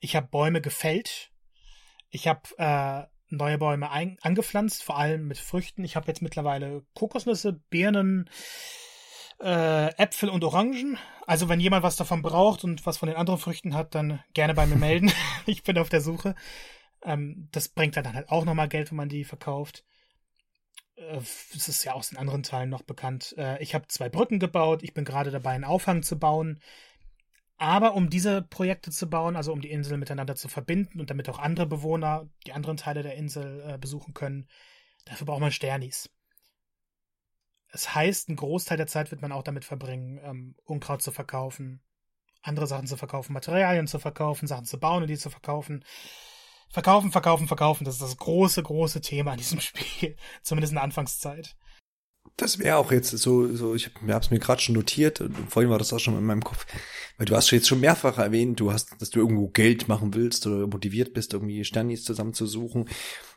Ich 0.00 0.16
habe 0.16 0.28
Bäume 0.28 0.60
gefällt. 0.60 1.30
Ich 2.10 2.26
habe 2.26 2.42
äh, 2.56 3.04
neue 3.28 3.58
Bäume 3.58 3.90
ein, 3.90 4.18
angepflanzt, 4.22 4.82
vor 4.82 4.98
allem 4.98 5.26
mit 5.26 5.38
Früchten. 5.38 5.84
Ich 5.84 5.96
habe 5.96 6.06
jetzt 6.08 6.22
mittlerweile 6.22 6.82
Kokosnüsse, 6.94 7.52
Birnen, 7.70 8.30
äh, 9.40 9.94
Äpfel 9.96 10.30
und 10.30 10.44
Orangen. 10.44 10.98
Also 11.26 11.48
wenn 11.48 11.60
jemand 11.60 11.82
was 11.82 11.96
davon 11.96 12.22
braucht 12.22 12.64
und 12.64 12.86
was 12.86 12.98
von 12.98 13.08
den 13.08 13.16
anderen 13.16 13.38
Früchten 13.38 13.74
hat, 13.74 13.94
dann 13.94 14.22
gerne 14.32 14.54
bei 14.54 14.66
mir 14.66 14.76
melden. 14.76 15.12
ich 15.46 15.62
bin 15.62 15.78
auf 15.78 15.90
der 15.90 16.00
Suche. 16.00 16.34
Ähm, 17.02 17.48
das 17.52 17.68
bringt 17.68 17.96
dann 17.96 18.12
halt 18.14 18.30
auch 18.30 18.44
nochmal 18.44 18.68
Geld, 18.68 18.90
wenn 18.90 18.96
man 18.96 19.08
die 19.08 19.24
verkauft. 19.24 19.84
Äh, 20.98 21.20
das 21.54 21.68
ist 21.68 21.84
ja 21.84 21.92
aus 21.94 22.10
den 22.10 22.18
anderen 22.18 22.42
Teilen 22.42 22.70
noch 22.70 22.82
bekannt. 22.82 23.34
Äh, 23.38 23.62
ich 23.62 23.74
habe 23.74 23.88
zwei 23.88 24.08
Brücken 24.08 24.38
gebaut. 24.38 24.82
Ich 24.82 24.94
bin 24.94 25.04
gerade 25.04 25.30
dabei, 25.30 25.52
einen 25.52 25.64
Aufhang 25.64 26.02
zu 26.02 26.18
bauen. 26.18 26.60
Aber 27.56 27.94
um 27.94 28.08
diese 28.08 28.42
Projekte 28.42 28.92
zu 28.92 29.10
bauen, 29.10 29.34
also 29.34 29.52
um 29.52 29.60
die 29.60 29.70
Insel 29.70 29.98
miteinander 29.98 30.36
zu 30.36 30.48
verbinden 30.48 31.00
und 31.00 31.10
damit 31.10 31.28
auch 31.28 31.40
andere 31.40 31.66
Bewohner 31.66 32.28
die 32.46 32.52
anderen 32.52 32.76
Teile 32.76 33.02
der 33.02 33.16
Insel 33.16 33.62
äh, 33.66 33.78
besuchen 33.78 34.14
können, 34.14 34.48
dafür 35.06 35.26
braucht 35.26 35.40
man 35.40 35.50
Sternis. 35.50 36.08
Es 37.70 37.94
heißt, 37.94 38.28
ein 38.28 38.36
Großteil 38.36 38.76
der 38.76 38.86
Zeit 38.86 39.10
wird 39.10 39.22
man 39.22 39.32
auch 39.32 39.42
damit 39.42 39.64
verbringen, 39.64 40.20
ähm, 40.22 40.54
Unkraut 40.64 41.02
zu 41.02 41.10
verkaufen, 41.10 41.82
andere 42.42 42.68
Sachen 42.68 42.86
zu 42.86 42.96
verkaufen, 42.96 43.32
Materialien 43.32 43.88
zu 43.88 43.98
verkaufen, 43.98 44.46
Sachen 44.46 44.64
zu 44.64 44.78
bauen 44.78 45.02
und 45.02 45.08
die 45.08 45.18
zu 45.18 45.28
verkaufen. 45.28 45.84
Verkaufen, 46.70 47.10
verkaufen, 47.10 47.48
verkaufen, 47.48 47.84
das 47.84 47.94
ist 47.94 48.02
das 48.02 48.16
große, 48.16 48.62
große 48.62 49.00
Thema 49.00 49.32
in 49.32 49.38
diesem 49.38 49.60
Spiel, 49.60 50.16
zumindest 50.42 50.72
in 50.72 50.76
der 50.76 50.84
Anfangszeit. 50.84 51.56
Das 52.36 52.58
wäre 52.58 52.76
auch 52.76 52.92
jetzt 52.92 53.10
so, 53.10 53.52
so 53.54 53.74
ich 53.74 53.86
habe 53.86 54.12
es 54.12 54.30
mir 54.30 54.38
gerade 54.38 54.60
schon 54.60 54.74
notiert 54.74 55.20
und 55.20 55.34
vorhin 55.50 55.70
war 55.70 55.78
das 55.78 55.92
auch 55.92 55.98
schon 55.98 56.16
in 56.16 56.24
meinem 56.24 56.44
Kopf, 56.44 56.66
weil 57.16 57.26
du 57.26 57.34
hast 57.34 57.50
jetzt 57.50 57.66
schon 57.66 57.80
mehrfach 57.80 58.18
erwähnt, 58.18 58.60
du 58.60 58.72
hast, 58.72 59.00
dass 59.00 59.10
du 59.10 59.18
irgendwo 59.18 59.48
Geld 59.48 59.88
machen 59.88 60.14
willst 60.14 60.46
oder 60.46 60.66
motiviert 60.66 61.14
bist, 61.14 61.32
irgendwie 61.32 61.64
Sternis 61.64 62.04
zusammenzusuchen. 62.04 62.88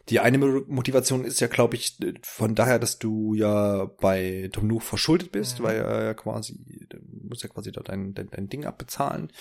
Die 0.09 0.19
eine 0.19 0.37
Motivation 0.37 1.25
ist 1.25 1.39
ja, 1.39 1.47
glaube 1.47 1.77
ich, 1.77 1.97
von 2.21 2.53
daher, 2.53 2.79
dass 2.79 2.99
du 2.99 3.33
ja 3.33 3.85
bei 3.85 4.49
Tom 4.51 4.67
Nook 4.67 4.83
verschuldet 4.83 5.31
bist, 5.31 5.59
mhm. 5.59 5.63
weil 5.63 5.77
er 5.77 6.03
ja 6.03 6.13
quasi, 6.13 6.59
du 6.89 6.97
musst 7.27 7.43
ja 7.43 7.49
quasi 7.49 7.71
da 7.71 7.81
dein, 7.81 8.13
dein, 8.13 8.29
dein 8.29 8.49
Ding 8.49 8.65
abbezahlen. 8.65 9.31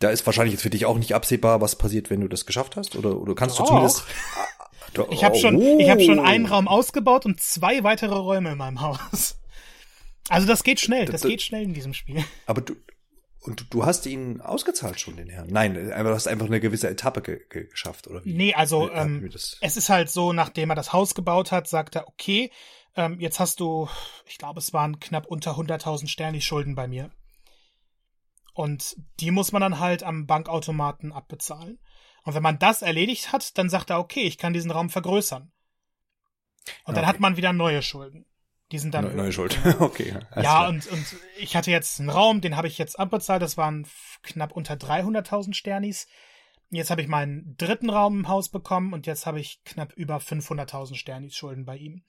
Da 0.00 0.10
ist 0.10 0.26
wahrscheinlich 0.26 0.54
jetzt 0.54 0.62
für 0.62 0.70
dich 0.70 0.86
auch 0.86 0.98
nicht 0.98 1.14
absehbar, 1.14 1.60
was 1.60 1.76
passiert, 1.76 2.10
wenn 2.10 2.20
du 2.20 2.28
das 2.28 2.46
geschafft 2.46 2.76
hast, 2.76 2.96
oder, 2.96 3.16
oder 3.16 3.34
kannst 3.34 3.58
du 3.58 3.64
zumindest 3.64 4.04
ich 5.10 5.24
habe 5.24 5.36
schon, 5.36 5.56
oh. 5.56 5.78
ich 5.78 5.88
habe 5.88 6.02
schon 6.02 6.18
einen 6.18 6.46
Raum 6.46 6.66
ausgebaut 6.66 7.24
und 7.24 7.40
zwei 7.40 7.84
weitere 7.84 8.14
Räume 8.14 8.52
in 8.52 8.58
meinem 8.58 8.80
Haus. 8.80 9.36
Also 10.28 10.46
das 10.46 10.64
geht 10.64 10.80
schnell, 10.80 11.06
das, 11.06 11.22
das 11.22 11.30
geht 11.30 11.42
schnell 11.42 11.62
in 11.62 11.74
diesem 11.74 11.94
Spiel. 11.94 12.24
Aber 12.46 12.60
du 12.60 12.76
und 13.42 13.72
du, 13.72 13.86
hast 13.86 14.04
ihn 14.04 14.42
ausgezahlt 14.42 15.00
schon, 15.00 15.16
den 15.16 15.30
Herrn. 15.30 15.48
Nein, 15.50 15.72
du 15.74 15.94
hast 15.94 16.28
einfach 16.28 16.46
eine 16.46 16.60
gewisse 16.60 16.90
Etappe 16.90 17.22
ge 17.22 17.40
ge 17.48 17.68
geschafft, 17.68 18.06
oder 18.06 18.22
wie? 18.24 18.34
Nee, 18.34 18.54
also 18.54 18.90
ähm, 18.92 19.30
es 19.32 19.76
ist 19.76 19.88
halt 19.88 20.10
so, 20.10 20.34
nachdem 20.34 20.68
er 20.68 20.76
das 20.76 20.92
Haus 20.92 21.14
gebaut 21.14 21.50
hat, 21.50 21.66
sagt 21.66 21.96
er, 21.96 22.06
okay, 22.06 22.50
ähm, 22.96 23.18
jetzt 23.18 23.40
hast 23.40 23.60
du, 23.60 23.88
ich 24.26 24.36
glaube, 24.36 24.58
es 24.58 24.74
waren 24.74 25.00
knapp 25.00 25.26
unter 25.26 25.52
100.000 25.52 26.08
Sterni 26.08 26.42
Schulden 26.42 26.74
bei 26.74 26.86
mir. 26.86 27.10
Und 28.54 28.96
die 29.20 29.30
muss 29.30 29.52
man 29.52 29.62
dann 29.62 29.78
halt 29.78 30.02
am 30.02 30.26
Bankautomaten 30.26 31.12
abbezahlen. 31.12 31.78
Und 32.24 32.34
wenn 32.34 32.42
man 32.42 32.58
das 32.58 32.82
erledigt 32.82 33.32
hat, 33.32 33.56
dann 33.56 33.70
sagt 33.70 33.90
er, 33.90 33.98
okay, 33.98 34.22
ich 34.22 34.38
kann 34.38 34.52
diesen 34.52 34.70
Raum 34.70 34.90
vergrößern. 34.90 35.52
Und 36.84 36.96
dann 36.96 37.04
okay. 37.04 37.06
hat 37.06 37.20
man 37.20 37.36
wieder 37.36 37.52
neue 37.52 37.82
Schulden. 37.82 38.26
Die 38.72 38.78
sind 38.78 38.94
dann. 38.94 39.04
Neue, 39.04 39.16
neue 39.16 39.32
Schuld. 39.32 39.58
okay. 39.80 40.18
Ja, 40.36 40.68
und, 40.68 40.86
und 40.86 41.16
ich 41.38 41.56
hatte 41.56 41.70
jetzt 41.70 41.98
einen 41.98 42.10
Raum, 42.10 42.40
den 42.40 42.56
habe 42.56 42.68
ich 42.68 42.78
jetzt 42.78 42.98
abbezahlt. 42.98 43.42
Das 43.42 43.56
waren 43.56 43.86
knapp 44.22 44.52
unter 44.52 44.74
300.000 44.74 45.54
Sternis. 45.54 46.06
Jetzt 46.70 46.90
habe 46.90 47.02
ich 47.02 47.08
meinen 47.08 47.56
dritten 47.58 47.90
Raum 47.90 48.20
im 48.20 48.28
Haus 48.28 48.48
bekommen 48.48 48.92
und 48.92 49.06
jetzt 49.06 49.26
habe 49.26 49.40
ich 49.40 49.62
knapp 49.64 49.92
über 49.94 50.18
500.000 50.18 50.94
Sternis 50.94 51.34
Schulden 51.34 51.64
bei 51.64 51.76
ihm. 51.76 52.02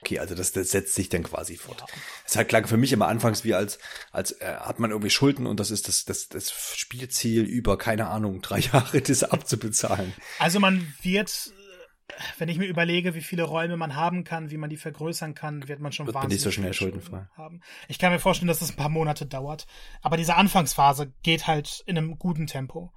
Okay, 0.00 0.18
also 0.20 0.34
das, 0.34 0.52
das 0.52 0.70
setzt 0.70 0.94
sich 0.94 1.08
dann 1.08 1.24
quasi 1.24 1.56
fort. 1.56 1.84
Es 2.24 2.34
ja. 2.34 2.44
klang 2.44 2.66
für 2.66 2.76
mich 2.76 2.92
immer 2.92 3.08
anfangs 3.08 3.44
wie 3.44 3.54
als, 3.54 3.78
als 4.12 4.32
äh, 4.32 4.56
hat 4.60 4.78
man 4.78 4.90
irgendwie 4.90 5.10
Schulden 5.10 5.46
und 5.46 5.58
das 5.58 5.70
ist 5.70 5.88
das, 5.88 6.04
das, 6.04 6.28
das 6.28 6.52
Spielziel 6.76 7.42
über, 7.42 7.78
keine 7.78 8.08
Ahnung, 8.08 8.40
drei 8.40 8.58
Jahre 8.72 9.00
das 9.00 9.24
abzubezahlen. 9.24 10.12
Also 10.38 10.60
man 10.60 10.92
wird 11.02 11.52
wenn 12.38 12.48
ich 12.48 12.58
mir 12.58 12.66
überlege, 12.66 13.14
wie 13.14 13.20
viele 13.20 13.42
Räume 13.42 13.76
man 13.76 13.94
haben 13.94 14.24
kann, 14.24 14.50
wie 14.50 14.56
man 14.56 14.70
die 14.70 14.76
vergrößern 14.76 15.34
kann, 15.34 15.68
wird 15.68 15.80
man 15.80 15.92
schon 15.92 16.06
wird 16.06 16.14
wahnsinnig 16.14 16.36
nicht 16.36 16.42
so 16.42 16.50
schnell 16.50 16.72
schuldenfrei 16.72 17.28
haben. 17.36 17.60
Ich 17.86 17.98
kann 17.98 18.12
mir 18.12 18.18
vorstellen, 18.18 18.48
dass 18.48 18.60
das 18.60 18.70
ein 18.70 18.76
paar 18.76 18.88
Monate 18.88 19.26
dauert. 19.26 19.66
Aber 20.00 20.16
diese 20.16 20.34
Anfangsphase 20.34 21.12
geht 21.22 21.46
halt 21.46 21.82
in 21.86 21.98
einem 21.98 22.18
guten 22.18 22.46
Tempo. 22.46 22.92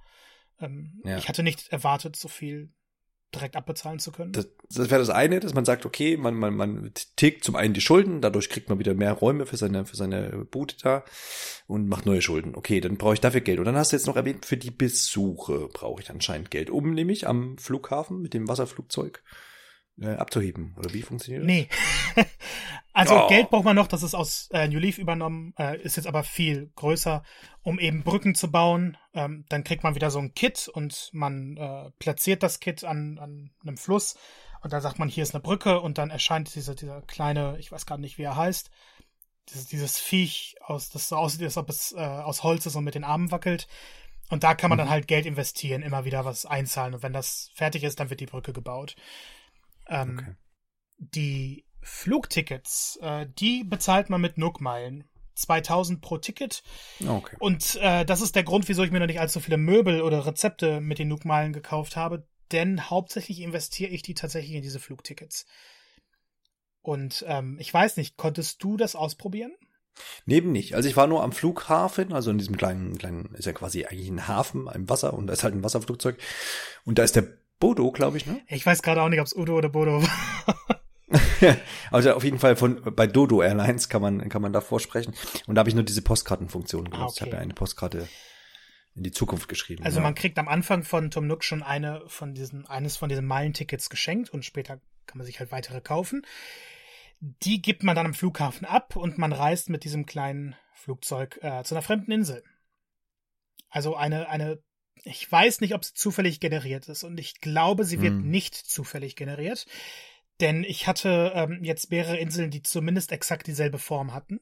Ähm, 0.62 1.00
ja. 1.04 1.18
Ich 1.18 1.28
hatte 1.28 1.42
nicht 1.42 1.68
erwartet, 1.72 2.16
so 2.16 2.28
viel 2.28 2.72
direkt 3.34 3.56
abbezahlen 3.56 3.98
zu 3.98 4.12
können. 4.12 4.32
Das, 4.32 4.48
das 4.68 4.90
wäre 4.90 5.00
das 5.00 5.10
eine, 5.10 5.40
dass 5.40 5.54
man 5.54 5.64
sagt, 5.64 5.86
okay, 5.86 6.16
man, 6.16 6.34
man, 6.34 6.54
man 6.54 6.92
tilgt 7.16 7.44
zum 7.44 7.56
einen 7.56 7.74
die 7.74 7.80
Schulden, 7.80 8.20
dadurch 8.20 8.50
kriegt 8.50 8.68
man 8.68 8.78
wieder 8.78 8.94
mehr 8.94 9.12
Räume 9.12 9.46
für 9.46 9.56
seine, 9.56 9.86
für 9.86 9.96
seine 9.96 10.44
Bude 10.50 10.74
da 10.82 11.04
und 11.66 11.88
macht 11.88 12.06
neue 12.06 12.22
Schulden. 12.22 12.54
Okay, 12.54 12.80
dann 12.80 12.98
brauche 12.98 13.14
ich 13.14 13.20
dafür 13.20 13.40
Geld. 13.40 13.58
Und 13.58 13.64
dann 13.64 13.76
hast 13.76 13.92
du 13.92 13.96
jetzt 13.96 14.06
noch 14.06 14.16
erwähnt, 14.16 14.44
für 14.44 14.56
die 14.56 14.70
Besuche 14.70 15.68
brauche 15.72 16.02
ich 16.02 16.10
anscheinend 16.10 16.50
Geld, 16.50 16.70
um 16.70 16.92
nämlich 16.92 17.26
am 17.26 17.56
Flughafen 17.58 18.20
mit 18.20 18.34
dem 18.34 18.48
Wasserflugzeug 18.48 19.22
äh, 20.00 20.10
abzuheben. 20.10 20.74
Oder 20.78 20.92
wie 20.92 21.02
funktioniert 21.02 21.42
das? 21.42 21.46
Nee. 21.46 21.68
also 22.92 23.24
oh. 23.24 23.28
Geld 23.28 23.50
braucht 23.50 23.64
man 23.64 23.76
noch, 23.76 23.86
das 23.86 24.02
ist 24.02 24.14
aus 24.14 24.48
äh, 24.52 24.68
New 24.68 24.78
Leaf 24.78 24.98
übernommen, 24.98 25.54
äh, 25.58 25.80
ist 25.80 25.96
jetzt 25.96 26.06
aber 26.06 26.24
viel 26.24 26.70
größer, 26.76 27.22
um 27.62 27.78
eben 27.78 28.02
Brücken 28.02 28.34
zu 28.34 28.50
bauen. 28.50 28.96
Ähm, 29.14 29.44
dann 29.48 29.64
kriegt 29.64 29.82
man 29.82 29.94
wieder 29.94 30.10
so 30.10 30.18
ein 30.18 30.34
Kit 30.34 30.68
und 30.68 31.10
man 31.12 31.56
äh, 31.56 31.90
platziert 31.98 32.42
das 32.42 32.60
Kit 32.60 32.84
an, 32.84 33.18
an 33.18 33.50
einem 33.62 33.76
Fluss 33.76 34.16
und 34.62 34.72
da 34.72 34.80
sagt 34.80 34.98
man, 34.98 35.08
hier 35.08 35.24
ist 35.24 35.34
eine 35.34 35.42
Brücke 35.42 35.80
und 35.80 35.98
dann 35.98 36.10
erscheint 36.10 36.54
dieser, 36.54 36.74
dieser 36.74 37.02
kleine, 37.02 37.58
ich 37.58 37.72
weiß 37.72 37.84
gar 37.84 37.98
nicht, 37.98 38.16
wie 38.16 38.22
er 38.22 38.36
heißt, 38.36 38.70
dieses, 39.48 39.66
dieses 39.66 39.98
Viech, 39.98 40.54
aus, 40.60 40.88
das 40.88 41.08
so 41.08 41.16
aussieht, 41.16 41.42
als 41.42 41.56
ob 41.56 41.68
es 41.68 41.92
äh, 41.92 41.98
aus 41.98 42.44
Holz 42.44 42.64
ist 42.64 42.76
und 42.76 42.84
mit 42.84 42.94
den 42.94 43.02
Armen 43.02 43.32
wackelt. 43.32 43.66
Und 44.30 44.44
da 44.44 44.54
kann 44.54 44.70
man 44.70 44.76
mhm. 44.76 44.82
dann 44.82 44.90
halt 44.90 45.08
Geld 45.08 45.26
investieren, 45.26 45.82
immer 45.82 46.04
wieder 46.04 46.24
was 46.24 46.46
einzahlen. 46.46 46.94
Und 46.94 47.02
wenn 47.02 47.12
das 47.12 47.50
fertig 47.54 47.82
ist, 47.82 47.98
dann 47.98 48.08
wird 48.08 48.20
die 48.20 48.26
Brücke 48.26 48.52
gebaut. 48.52 48.94
Ähm, 49.88 50.18
okay. 50.18 50.34
Die 50.98 51.64
Flugtickets, 51.82 52.98
äh, 53.02 53.26
die 53.38 53.64
bezahlt 53.64 54.10
man 54.10 54.20
mit 54.20 54.38
Nook-Meilen. 54.38 55.04
2000 55.34 56.00
pro 56.02 56.18
Ticket. 56.18 56.62
Okay. 57.06 57.36
Und 57.38 57.76
äh, 57.80 58.04
das 58.04 58.20
ist 58.20 58.36
der 58.36 58.44
Grund, 58.44 58.68
wieso 58.68 58.84
ich 58.84 58.90
mir 58.90 59.00
noch 59.00 59.06
nicht 59.06 59.20
allzu 59.20 59.40
viele 59.40 59.56
Möbel 59.56 60.02
oder 60.02 60.26
Rezepte 60.26 60.80
mit 60.80 60.98
den 60.98 61.08
Nook-Meilen 61.08 61.52
gekauft 61.52 61.96
habe, 61.96 62.26
denn 62.52 62.90
hauptsächlich 62.90 63.40
investiere 63.40 63.90
ich 63.90 64.02
die 64.02 64.14
tatsächlich 64.14 64.54
in 64.54 64.62
diese 64.62 64.78
Flugtickets. 64.78 65.46
Und 66.82 67.24
ähm, 67.28 67.56
ich 67.60 67.72
weiß 67.72 67.96
nicht, 67.96 68.16
konntest 68.16 68.62
du 68.62 68.76
das 68.76 68.94
ausprobieren? 68.94 69.52
Neben 70.24 70.52
nicht. 70.52 70.74
Also 70.74 70.88
ich 70.88 70.96
war 70.96 71.06
nur 71.06 71.22
am 71.22 71.32
Flughafen, 71.32 72.12
also 72.12 72.30
in 72.30 72.38
diesem 72.38 72.56
kleinen, 72.56 72.98
kleinen, 72.98 73.34
ist 73.34 73.44
ja 73.44 73.52
quasi 73.52 73.84
eigentlich 73.84 74.08
ein 74.08 74.26
Hafen 74.26 74.68
im 74.68 74.88
Wasser 74.88 75.14
und 75.14 75.26
da 75.26 75.32
ist 75.32 75.44
halt 75.44 75.54
ein 75.54 75.62
Wasserflugzeug. 75.62 76.18
Und 76.84 76.98
da 76.98 77.04
ist 77.04 77.16
der 77.16 77.26
Bodo, 77.58 77.92
glaube 77.92 78.16
ich, 78.16 78.26
ne? 78.26 78.40
Ich 78.48 78.66
weiß 78.66 78.82
gerade 78.82 79.02
auch 79.02 79.08
nicht, 79.08 79.20
ob 79.20 79.26
es 79.26 79.36
Udo 79.36 79.56
oder 79.56 79.68
Bodo 79.68 80.02
war. 80.46 80.82
also 81.90 82.12
auf 82.12 82.24
jeden 82.24 82.38
Fall 82.38 82.56
von 82.56 82.82
bei 82.94 83.06
Dodo 83.06 83.42
Airlines 83.42 83.88
kann 83.88 84.02
man 84.02 84.28
kann 84.28 84.42
man 84.42 84.52
da 84.52 84.60
vorsprechen 84.60 85.14
und 85.46 85.54
da 85.54 85.60
habe 85.60 85.68
ich 85.68 85.74
nur 85.74 85.84
diese 85.84 86.02
Postkartenfunktion 86.02 86.90
genutzt. 86.90 87.00
Ah, 87.00 87.04
okay. 87.04 87.14
Ich 87.14 87.20
habe 87.22 87.32
ja 87.32 87.38
eine 87.38 87.54
Postkarte 87.54 88.08
in 88.94 89.02
die 89.02 89.12
Zukunft 89.12 89.48
geschrieben. 89.48 89.84
Also 89.84 89.98
ja. 89.98 90.02
man 90.02 90.14
kriegt 90.14 90.38
am 90.38 90.48
Anfang 90.48 90.84
von 90.84 91.10
Tom 91.10 91.26
Nook 91.26 91.44
schon 91.44 91.62
eine 91.62 92.02
von 92.08 92.34
diesen 92.34 92.66
eines 92.66 92.96
von 92.96 93.08
diesen 93.08 93.26
Meilentickets 93.26 93.90
geschenkt 93.90 94.30
und 94.30 94.44
später 94.44 94.80
kann 95.06 95.18
man 95.18 95.26
sich 95.26 95.40
halt 95.40 95.52
weitere 95.52 95.80
kaufen. 95.80 96.26
Die 97.20 97.62
gibt 97.62 97.84
man 97.84 97.94
dann 97.94 98.06
am 98.06 98.14
Flughafen 98.14 98.66
ab 98.66 98.96
und 98.96 99.18
man 99.18 99.32
reist 99.32 99.70
mit 99.70 99.84
diesem 99.84 100.06
kleinen 100.06 100.56
Flugzeug 100.74 101.38
äh, 101.42 101.62
zu 101.62 101.74
einer 101.74 101.82
fremden 101.82 102.12
Insel. 102.12 102.42
Also 103.70 103.96
eine 103.96 104.28
eine 104.28 104.62
ich 105.04 105.30
weiß 105.30 105.60
nicht, 105.60 105.74
ob 105.74 105.84
sie 105.84 105.94
zufällig 105.94 106.40
generiert 106.40 106.88
ist 106.88 107.02
und 107.02 107.18
ich 107.18 107.40
glaube, 107.40 107.84
sie 107.84 108.00
wird 108.00 108.12
hm. 108.12 108.30
nicht 108.30 108.54
zufällig 108.54 109.16
generiert, 109.16 109.66
denn 110.42 110.64
ich 110.64 110.86
hatte 110.86 111.32
ähm, 111.34 111.60
jetzt 111.62 111.90
mehrere 111.90 112.18
Inseln, 112.18 112.50
die 112.50 112.62
zumindest 112.62 113.12
exakt 113.12 113.46
dieselbe 113.46 113.78
Form 113.78 114.12
hatten. 114.12 114.40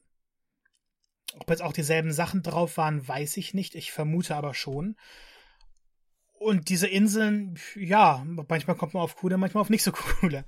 Ob 1.39 1.49
jetzt 1.49 1.61
auch 1.61 1.73
dieselben 1.73 2.11
Sachen 2.11 2.43
drauf 2.43 2.75
waren, 2.75 3.07
weiß 3.07 3.37
ich 3.37 3.53
nicht. 3.53 3.75
Ich 3.75 3.91
vermute 3.91 4.35
aber 4.35 4.53
schon. 4.53 4.97
Und 6.33 6.69
diese 6.69 6.87
Inseln, 6.87 7.57
ja, 7.75 8.25
manchmal 8.25 8.75
kommt 8.75 8.95
man 8.95 9.03
auf 9.03 9.15
coole, 9.15 9.37
manchmal 9.37 9.61
auf 9.61 9.69
nicht 9.69 9.83
so 9.83 9.91
coole. 10.21 10.43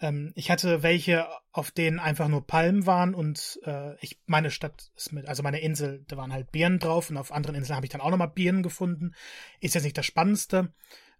Ähm, 0.00 0.32
ich 0.36 0.50
hatte 0.50 0.84
welche, 0.84 1.26
auf 1.50 1.72
denen 1.72 1.98
einfach 1.98 2.28
nur 2.28 2.46
Palmen 2.46 2.86
waren 2.86 3.14
und 3.14 3.58
äh, 3.64 3.96
ich 4.00 4.20
meine 4.26 4.50
Stadt 4.52 4.92
ist 4.96 5.12
mit, 5.12 5.26
also 5.26 5.42
meine 5.42 5.60
Insel, 5.60 6.04
da 6.06 6.16
waren 6.16 6.32
halt 6.32 6.52
Birnen 6.52 6.78
drauf 6.78 7.10
und 7.10 7.16
auf 7.16 7.32
anderen 7.32 7.56
Inseln 7.56 7.76
habe 7.76 7.86
ich 7.86 7.90
dann 7.92 8.00
auch 8.00 8.10
nochmal 8.10 8.30
Birnen 8.30 8.62
gefunden. 8.62 9.12
Ist 9.60 9.74
jetzt 9.74 9.84
nicht 9.84 9.98
das 9.98 10.06
Spannendste. 10.06 10.72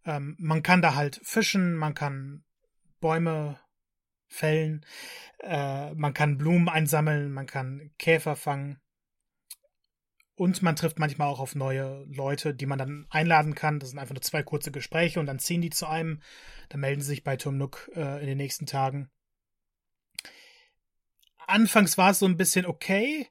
Ähm, 0.07 0.37
man 0.39 0.62
kann 0.62 0.81
da 0.81 0.95
halt 0.95 1.20
fischen, 1.25 1.75
man 1.75 1.95
kann 1.95 2.45
Bäume 3.01 3.59
fällen, 4.27 4.85
äh, 5.41 5.95
man 5.95 6.14
kann 6.14 6.39
Blumen 6.39 6.68
einsammeln, 6.68 7.33
man 7.33 7.47
kann 7.47 7.91
Käfer 7.99 8.37
fangen. 8.37 8.81
Und 10.37 10.62
man 10.62 10.75
trifft 10.75 10.99
manchmal 10.99 11.29
auch 11.29 11.39
auf 11.39 11.55
neue 11.55 12.05
Leute, 12.09 12.55
die 12.55 12.66
man 12.66 12.79
dann 12.79 13.07
einladen 13.09 13.55
kann. 13.55 13.79
Das 13.79 13.91
sind 13.91 14.01
einfach 14.01 14.14
nur 14.14 14.22
zwei 14.22 14.43
kurze 14.43 14.72
Gespräche 14.72 15.20
und 15.20 15.27
dann 15.27 15.39
ziehen 15.39 15.61
die 15.61 15.70
zu 15.70 15.87
einem. 15.87 16.22
Dann 16.70 16.81
melden 16.81 17.01
sie 17.01 17.09
sich 17.09 17.22
bei 17.22 17.37
Tumnuk 17.37 17.89
äh, 17.95 18.20
in 18.20 18.27
den 18.27 18.39
nächsten 18.39 18.66
Tagen. 18.66 19.11
Anfangs 21.47 21.99
war 21.99 22.11
es 22.11 22.18
so 22.18 22.27
ein 22.27 22.37
bisschen 22.37 22.66
okay. 22.66 23.29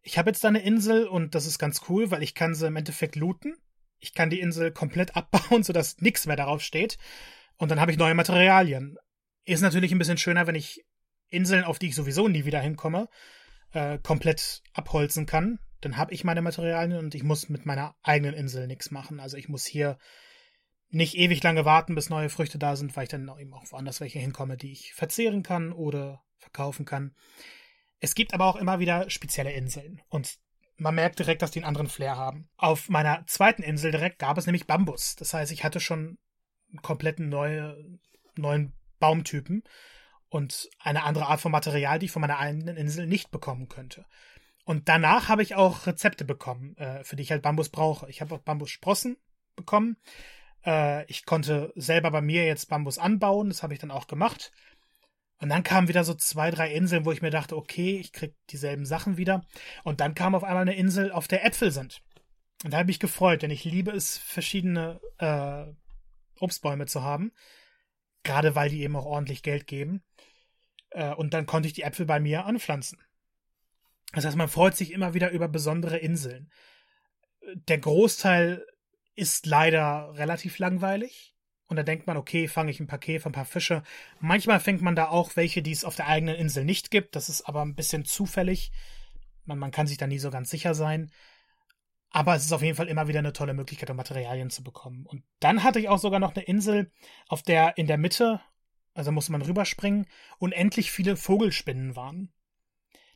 Ich 0.00 0.16
habe 0.16 0.30
jetzt 0.30 0.42
da 0.42 0.48
eine 0.48 0.62
Insel 0.62 1.06
und 1.06 1.34
das 1.34 1.44
ist 1.44 1.58
ganz 1.58 1.82
cool, 1.88 2.10
weil 2.10 2.22
ich 2.22 2.34
kann 2.34 2.54
sie 2.54 2.66
im 2.66 2.76
Endeffekt 2.76 3.16
looten. 3.16 3.54
Ich 3.98 4.14
kann 4.14 4.30
die 4.30 4.40
Insel 4.40 4.72
komplett 4.72 5.16
abbauen, 5.16 5.62
sodass 5.64 5.98
nichts 5.98 6.26
mehr 6.26 6.36
darauf 6.36 6.62
steht. 6.62 6.96
Und 7.58 7.70
dann 7.70 7.80
habe 7.80 7.90
ich 7.90 7.98
neue 7.98 8.14
Materialien. 8.14 8.96
Ist 9.48 9.60
natürlich 9.62 9.92
ein 9.92 9.98
bisschen 9.98 10.18
schöner, 10.18 10.46
wenn 10.46 10.54
ich 10.54 10.84
Inseln, 11.28 11.64
auf 11.64 11.78
die 11.78 11.88
ich 11.88 11.94
sowieso 11.94 12.28
nie 12.28 12.44
wieder 12.44 12.60
hinkomme, 12.60 13.08
äh, 13.72 13.98
komplett 13.98 14.62
abholzen 14.72 15.26
kann 15.26 15.58
dann 15.80 15.96
habe 15.96 16.12
ich 16.12 16.24
meine 16.24 16.42
Materialien 16.42 16.98
und 16.98 17.14
ich 17.14 17.22
muss 17.22 17.48
mit 17.48 17.66
meiner 17.66 17.94
eigenen 18.02 18.34
Insel 18.34 18.66
nichts 18.66 18.90
machen. 18.90 19.20
Also 19.20 19.36
ich 19.36 19.48
muss 19.48 19.64
hier 19.64 19.98
nicht 20.90 21.16
ewig 21.16 21.42
lange 21.42 21.64
warten, 21.64 21.94
bis 21.94 22.10
neue 22.10 22.30
Früchte 22.30 22.58
da 22.58 22.74
sind, 22.74 22.96
weil 22.96 23.04
ich 23.04 23.08
dann 23.08 23.30
eben 23.38 23.52
auch 23.54 23.70
woanders 23.70 24.00
welche 24.00 24.18
hinkomme, 24.18 24.56
die 24.56 24.72
ich 24.72 24.94
verzehren 24.94 25.42
kann 25.42 25.72
oder 25.72 26.22
verkaufen 26.38 26.84
kann. 26.84 27.14
Es 28.00 28.14
gibt 28.14 28.32
aber 28.34 28.46
auch 28.46 28.56
immer 28.56 28.78
wieder 28.78 29.10
spezielle 29.10 29.52
Inseln 29.52 30.00
und 30.08 30.38
man 30.76 30.94
merkt 30.94 31.18
direkt, 31.18 31.42
dass 31.42 31.50
die 31.50 31.58
einen 31.58 31.68
anderen 31.68 31.88
Flair 31.88 32.16
haben. 32.16 32.48
Auf 32.56 32.88
meiner 32.88 33.26
zweiten 33.26 33.62
Insel 33.62 33.90
direkt 33.90 34.20
gab 34.20 34.38
es 34.38 34.46
nämlich 34.46 34.66
Bambus. 34.66 35.16
Das 35.16 35.34
heißt, 35.34 35.50
ich 35.50 35.64
hatte 35.64 35.80
schon 35.80 36.18
einen 36.70 36.82
kompletten 36.82 37.28
neue, 37.28 37.98
neuen 38.36 38.72
Baumtypen 38.98 39.62
und 40.28 40.68
eine 40.78 41.04
andere 41.04 41.26
Art 41.26 41.40
von 41.40 41.52
Material, 41.52 41.98
die 41.98 42.06
ich 42.06 42.12
von 42.12 42.20
meiner 42.20 42.38
eigenen 42.38 42.76
Insel 42.76 43.06
nicht 43.06 43.30
bekommen 43.30 43.68
könnte. 43.68 44.04
Und 44.64 44.88
danach 44.88 45.28
habe 45.28 45.42
ich 45.42 45.54
auch 45.54 45.86
Rezepte 45.86 46.24
bekommen, 46.24 46.76
äh, 46.76 47.02
für 47.02 47.16
die 47.16 47.22
ich 47.22 47.30
halt 47.30 47.42
Bambus 47.42 47.70
brauche. 47.70 48.08
Ich 48.10 48.20
habe 48.20 48.34
auch 48.34 48.40
Bambussprossen 48.40 49.16
bekommen. 49.56 49.96
Äh, 50.64 51.04
ich 51.06 51.24
konnte 51.24 51.72
selber 51.74 52.10
bei 52.10 52.20
mir 52.20 52.44
jetzt 52.44 52.68
Bambus 52.68 52.98
anbauen, 52.98 53.48
das 53.48 53.62
habe 53.62 53.72
ich 53.72 53.80
dann 53.80 53.90
auch 53.90 54.06
gemacht. 54.06 54.52
Und 55.40 55.50
dann 55.50 55.62
kamen 55.62 55.88
wieder 55.88 56.04
so 56.04 56.14
zwei, 56.14 56.50
drei 56.50 56.72
Inseln, 56.72 57.04
wo 57.04 57.12
ich 57.12 57.22
mir 57.22 57.30
dachte, 57.30 57.56
okay, 57.56 57.98
ich 57.98 58.12
krieg 58.12 58.34
dieselben 58.50 58.84
Sachen 58.84 59.16
wieder. 59.16 59.46
Und 59.84 60.00
dann 60.00 60.14
kam 60.14 60.34
auf 60.34 60.44
einmal 60.44 60.62
eine 60.62 60.74
Insel, 60.74 61.12
auf 61.12 61.28
der 61.28 61.44
Äpfel 61.44 61.70
sind. 61.70 62.02
Und 62.64 62.72
da 62.72 62.78
habe 62.78 62.90
ich 62.90 62.96
mich 62.96 63.00
gefreut, 63.00 63.42
denn 63.42 63.50
ich 63.52 63.64
liebe 63.64 63.92
es, 63.92 64.18
verschiedene 64.18 65.00
äh, 65.18 65.64
Obstbäume 66.40 66.86
zu 66.86 67.04
haben. 67.04 67.32
Gerade 68.28 68.54
weil 68.54 68.68
die 68.68 68.82
eben 68.82 68.94
auch 68.94 69.06
ordentlich 69.06 69.42
Geld 69.42 69.66
geben. 69.66 70.02
Äh, 70.90 71.14
und 71.14 71.32
dann 71.32 71.46
konnte 71.46 71.66
ich 71.66 71.72
die 71.72 71.82
Äpfel 71.82 72.04
bei 72.04 72.20
mir 72.20 72.44
anpflanzen. 72.44 72.98
Das 74.12 74.26
heißt, 74.26 74.36
man 74.36 74.48
freut 74.50 74.76
sich 74.76 74.92
immer 74.92 75.14
wieder 75.14 75.30
über 75.30 75.48
besondere 75.48 75.96
Inseln. 75.96 76.52
Der 77.54 77.78
Großteil 77.78 78.66
ist 79.14 79.46
leider 79.46 80.12
relativ 80.16 80.58
langweilig. 80.58 81.34
Und 81.68 81.76
da 81.76 81.82
denkt 81.82 82.06
man, 82.06 82.18
okay, 82.18 82.48
fange 82.48 82.70
ich 82.70 82.80
ein 82.80 82.86
paar 82.86 82.98
Käfer, 82.98 83.30
ein 83.30 83.32
paar 83.32 83.46
Fische. 83.46 83.82
Manchmal 84.20 84.60
fängt 84.60 84.82
man 84.82 84.94
da 84.94 85.08
auch 85.08 85.34
welche, 85.36 85.62
die 85.62 85.72
es 85.72 85.84
auf 85.84 85.96
der 85.96 86.08
eigenen 86.08 86.34
Insel 86.34 86.66
nicht 86.66 86.90
gibt. 86.90 87.16
Das 87.16 87.30
ist 87.30 87.48
aber 87.48 87.62
ein 87.62 87.76
bisschen 87.76 88.04
zufällig. 88.04 88.72
Man, 89.46 89.58
man 89.58 89.70
kann 89.70 89.86
sich 89.86 89.96
da 89.96 90.06
nie 90.06 90.18
so 90.18 90.30
ganz 90.30 90.50
sicher 90.50 90.74
sein. 90.74 91.10
Aber 92.10 92.34
es 92.34 92.44
ist 92.44 92.52
auf 92.52 92.62
jeden 92.62 92.76
Fall 92.76 92.88
immer 92.88 93.08
wieder 93.08 93.18
eine 93.18 93.32
tolle 93.32 93.54
Möglichkeit, 93.54 93.90
um 93.90 93.96
Materialien 93.96 94.50
zu 94.50 94.62
bekommen. 94.62 95.04
Und 95.06 95.22
dann 95.40 95.62
hatte 95.62 95.78
ich 95.78 95.88
auch 95.88 95.98
sogar 95.98 96.20
noch 96.20 96.34
eine 96.34 96.44
Insel, 96.44 96.90
auf 97.28 97.42
der 97.42 97.76
in 97.76 97.86
der 97.86 97.98
Mitte, 97.98 98.40
also 98.94 99.12
musste 99.12 99.32
man 99.32 99.42
rüberspringen, 99.42 100.06
unendlich 100.38 100.90
viele 100.90 101.16
Vogelspinnen 101.16 101.96
waren. 101.96 102.32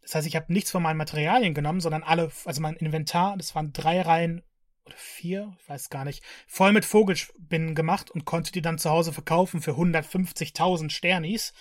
Das 0.03 0.15
heißt, 0.15 0.27
ich 0.27 0.37
habe 0.37 0.53
nichts 0.53 0.71
von 0.71 0.83
meinen 0.83 0.97
Materialien 0.97 1.55
genommen, 1.55 1.81
sondern 1.81 2.03
alle, 2.03 2.31
also 2.45 2.61
mein 2.61 2.75
Inventar, 2.75 3.37
das 3.37 3.55
waren 3.55 3.73
drei 3.73 4.01
Reihen 4.03 4.43
oder 4.85 4.97
vier, 4.97 5.57
ich 5.61 5.69
weiß 5.69 5.91
gar 5.91 6.05
nicht, 6.05 6.23
voll 6.47 6.73
mit 6.73 6.85
Vogelspinnen 6.85 7.75
gemacht 7.75 8.11
und 8.11 8.25
konnte 8.25 8.53
die 8.53 8.63
dann 8.63 8.79
zu 8.79 8.91
Hause 8.91 9.13
verkaufen 9.13 9.63
für 9.63 9.73
150.000 9.73 10.91
Sternis. 10.91 11.55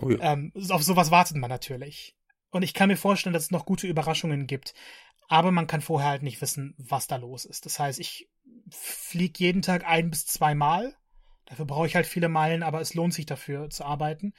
Oh 0.00 0.10
ja. 0.10 0.32
ähm, 0.32 0.52
auf 0.68 0.82
sowas 0.82 1.10
wartet 1.10 1.36
man 1.36 1.50
natürlich. 1.50 2.14
Und 2.50 2.62
ich 2.62 2.74
kann 2.74 2.88
mir 2.88 2.96
vorstellen, 2.96 3.32
dass 3.32 3.44
es 3.44 3.50
noch 3.50 3.66
gute 3.66 3.86
Überraschungen 3.86 4.46
gibt. 4.46 4.74
Aber 5.28 5.50
man 5.52 5.66
kann 5.66 5.80
vorher 5.80 6.10
halt 6.10 6.22
nicht 6.22 6.40
wissen, 6.40 6.74
was 6.78 7.06
da 7.06 7.16
los 7.16 7.44
ist. 7.44 7.66
Das 7.66 7.78
heißt, 7.78 7.98
ich 7.98 8.28
fliege 8.70 9.44
jeden 9.44 9.62
Tag 9.62 9.84
ein 9.86 10.10
bis 10.10 10.26
zwei 10.26 10.54
Mal. 10.54 10.94
Dafür 11.46 11.66
brauche 11.66 11.86
ich 11.86 11.96
halt 11.96 12.06
viele 12.06 12.28
Meilen, 12.28 12.62
aber 12.62 12.80
es 12.80 12.94
lohnt 12.94 13.14
sich 13.14 13.26
dafür 13.26 13.70
zu 13.70 13.84
arbeiten. 13.84 14.32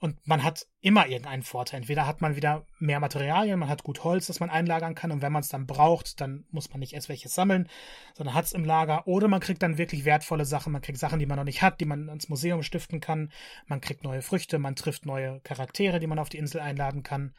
Und 0.00 0.26
man 0.26 0.42
hat 0.42 0.66
immer 0.80 1.08
irgendeinen 1.08 1.42
Vorteil. 1.42 1.80
Entweder 1.80 2.06
hat 2.06 2.22
man 2.22 2.34
wieder 2.34 2.64
mehr 2.78 3.00
Materialien, 3.00 3.58
man 3.58 3.68
hat 3.68 3.82
gut 3.82 4.02
Holz, 4.02 4.28
das 4.28 4.40
man 4.40 4.48
einlagern 4.48 4.94
kann. 4.94 5.12
Und 5.12 5.20
wenn 5.20 5.32
man 5.32 5.42
es 5.42 5.50
dann 5.50 5.66
braucht, 5.66 6.22
dann 6.22 6.46
muss 6.50 6.70
man 6.70 6.80
nicht 6.80 6.94
erst 6.94 7.10
welches 7.10 7.34
sammeln, 7.34 7.68
sondern 8.14 8.34
hat 8.34 8.46
es 8.46 8.52
im 8.52 8.64
Lager. 8.64 9.06
Oder 9.06 9.28
man 9.28 9.40
kriegt 9.40 9.62
dann 9.62 9.76
wirklich 9.76 10.06
wertvolle 10.06 10.46
Sachen. 10.46 10.72
Man 10.72 10.80
kriegt 10.80 10.98
Sachen, 10.98 11.18
die 11.18 11.26
man 11.26 11.36
noch 11.36 11.44
nicht 11.44 11.60
hat, 11.60 11.80
die 11.80 11.84
man 11.84 12.08
ans 12.08 12.30
Museum 12.30 12.62
stiften 12.62 13.00
kann. 13.00 13.30
Man 13.66 13.82
kriegt 13.82 14.02
neue 14.02 14.22
Früchte, 14.22 14.58
man 14.58 14.74
trifft 14.74 15.04
neue 15.04 15.40
Charaktere, 15.40 16.00
die 16.00 16.06
man 16.06 16.18
auf 16.18 16.30
die 16.30 16.38
Insel 16.38 16.62
einladen 16.62 17.02
kann. 17.02 17.34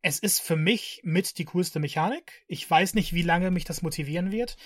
Es 0.00 0.18
ist 0.18 0.40
für 0.40 0.56
mich 0.56 1.00
mit 1.04 1.38
die 1.38 1.44
coolste 1.44 1.80
Mechanik. 1.80 2.44
Ich 2.46 2.68
weiß 2.68 2.94
nicht, 2.94 3.12
wie 3.12 3.22
lange 3.22 3.50
mich 3.50 3.64
das 3.64 3.82
motivieren 3.82 4.30
wird. 4.30 4.56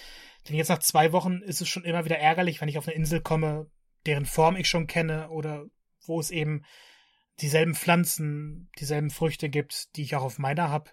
Denn 0.49 0.57
jetzt 0.57 0.69
nach 0.69 0.81
zwei 0.81 1.13
Wochen 1.13 1.41
ist 1.41 1.61
es 1.61 1.69
schon 1.69 1.85
immer 1.85 2.05
wieder 2.05 2.19
ärgerlich, 2.19 2.61
wenn 2.61 2.69
ich 2.69 2.79
auf 2.79 2.87
eine 2.87 2.97
Insel 2.97 3.21
komme, 3.21 3.71
deren 4.07 4.27
Form 4.27 4.57
ich 4.57 4.69
schon 4.69 4.87
kenne 4.87 5.31
oder 5.31 5.67
wo 6.05 6.21
es 6.21 6.31
eben 6.31 6.65
dieselben 7.41 7.75
Pflanzen, 7.75 8.71
dieselben 8.79 9.11
Früchte 9.11 9.49
gibt, 9.49 9.97
die 9.97 10.03
ich 10.03 10.17
auch 10.17 10.23
auf 10.23 10.39
meiner 10.39 10.69
habe. 10.69 10.91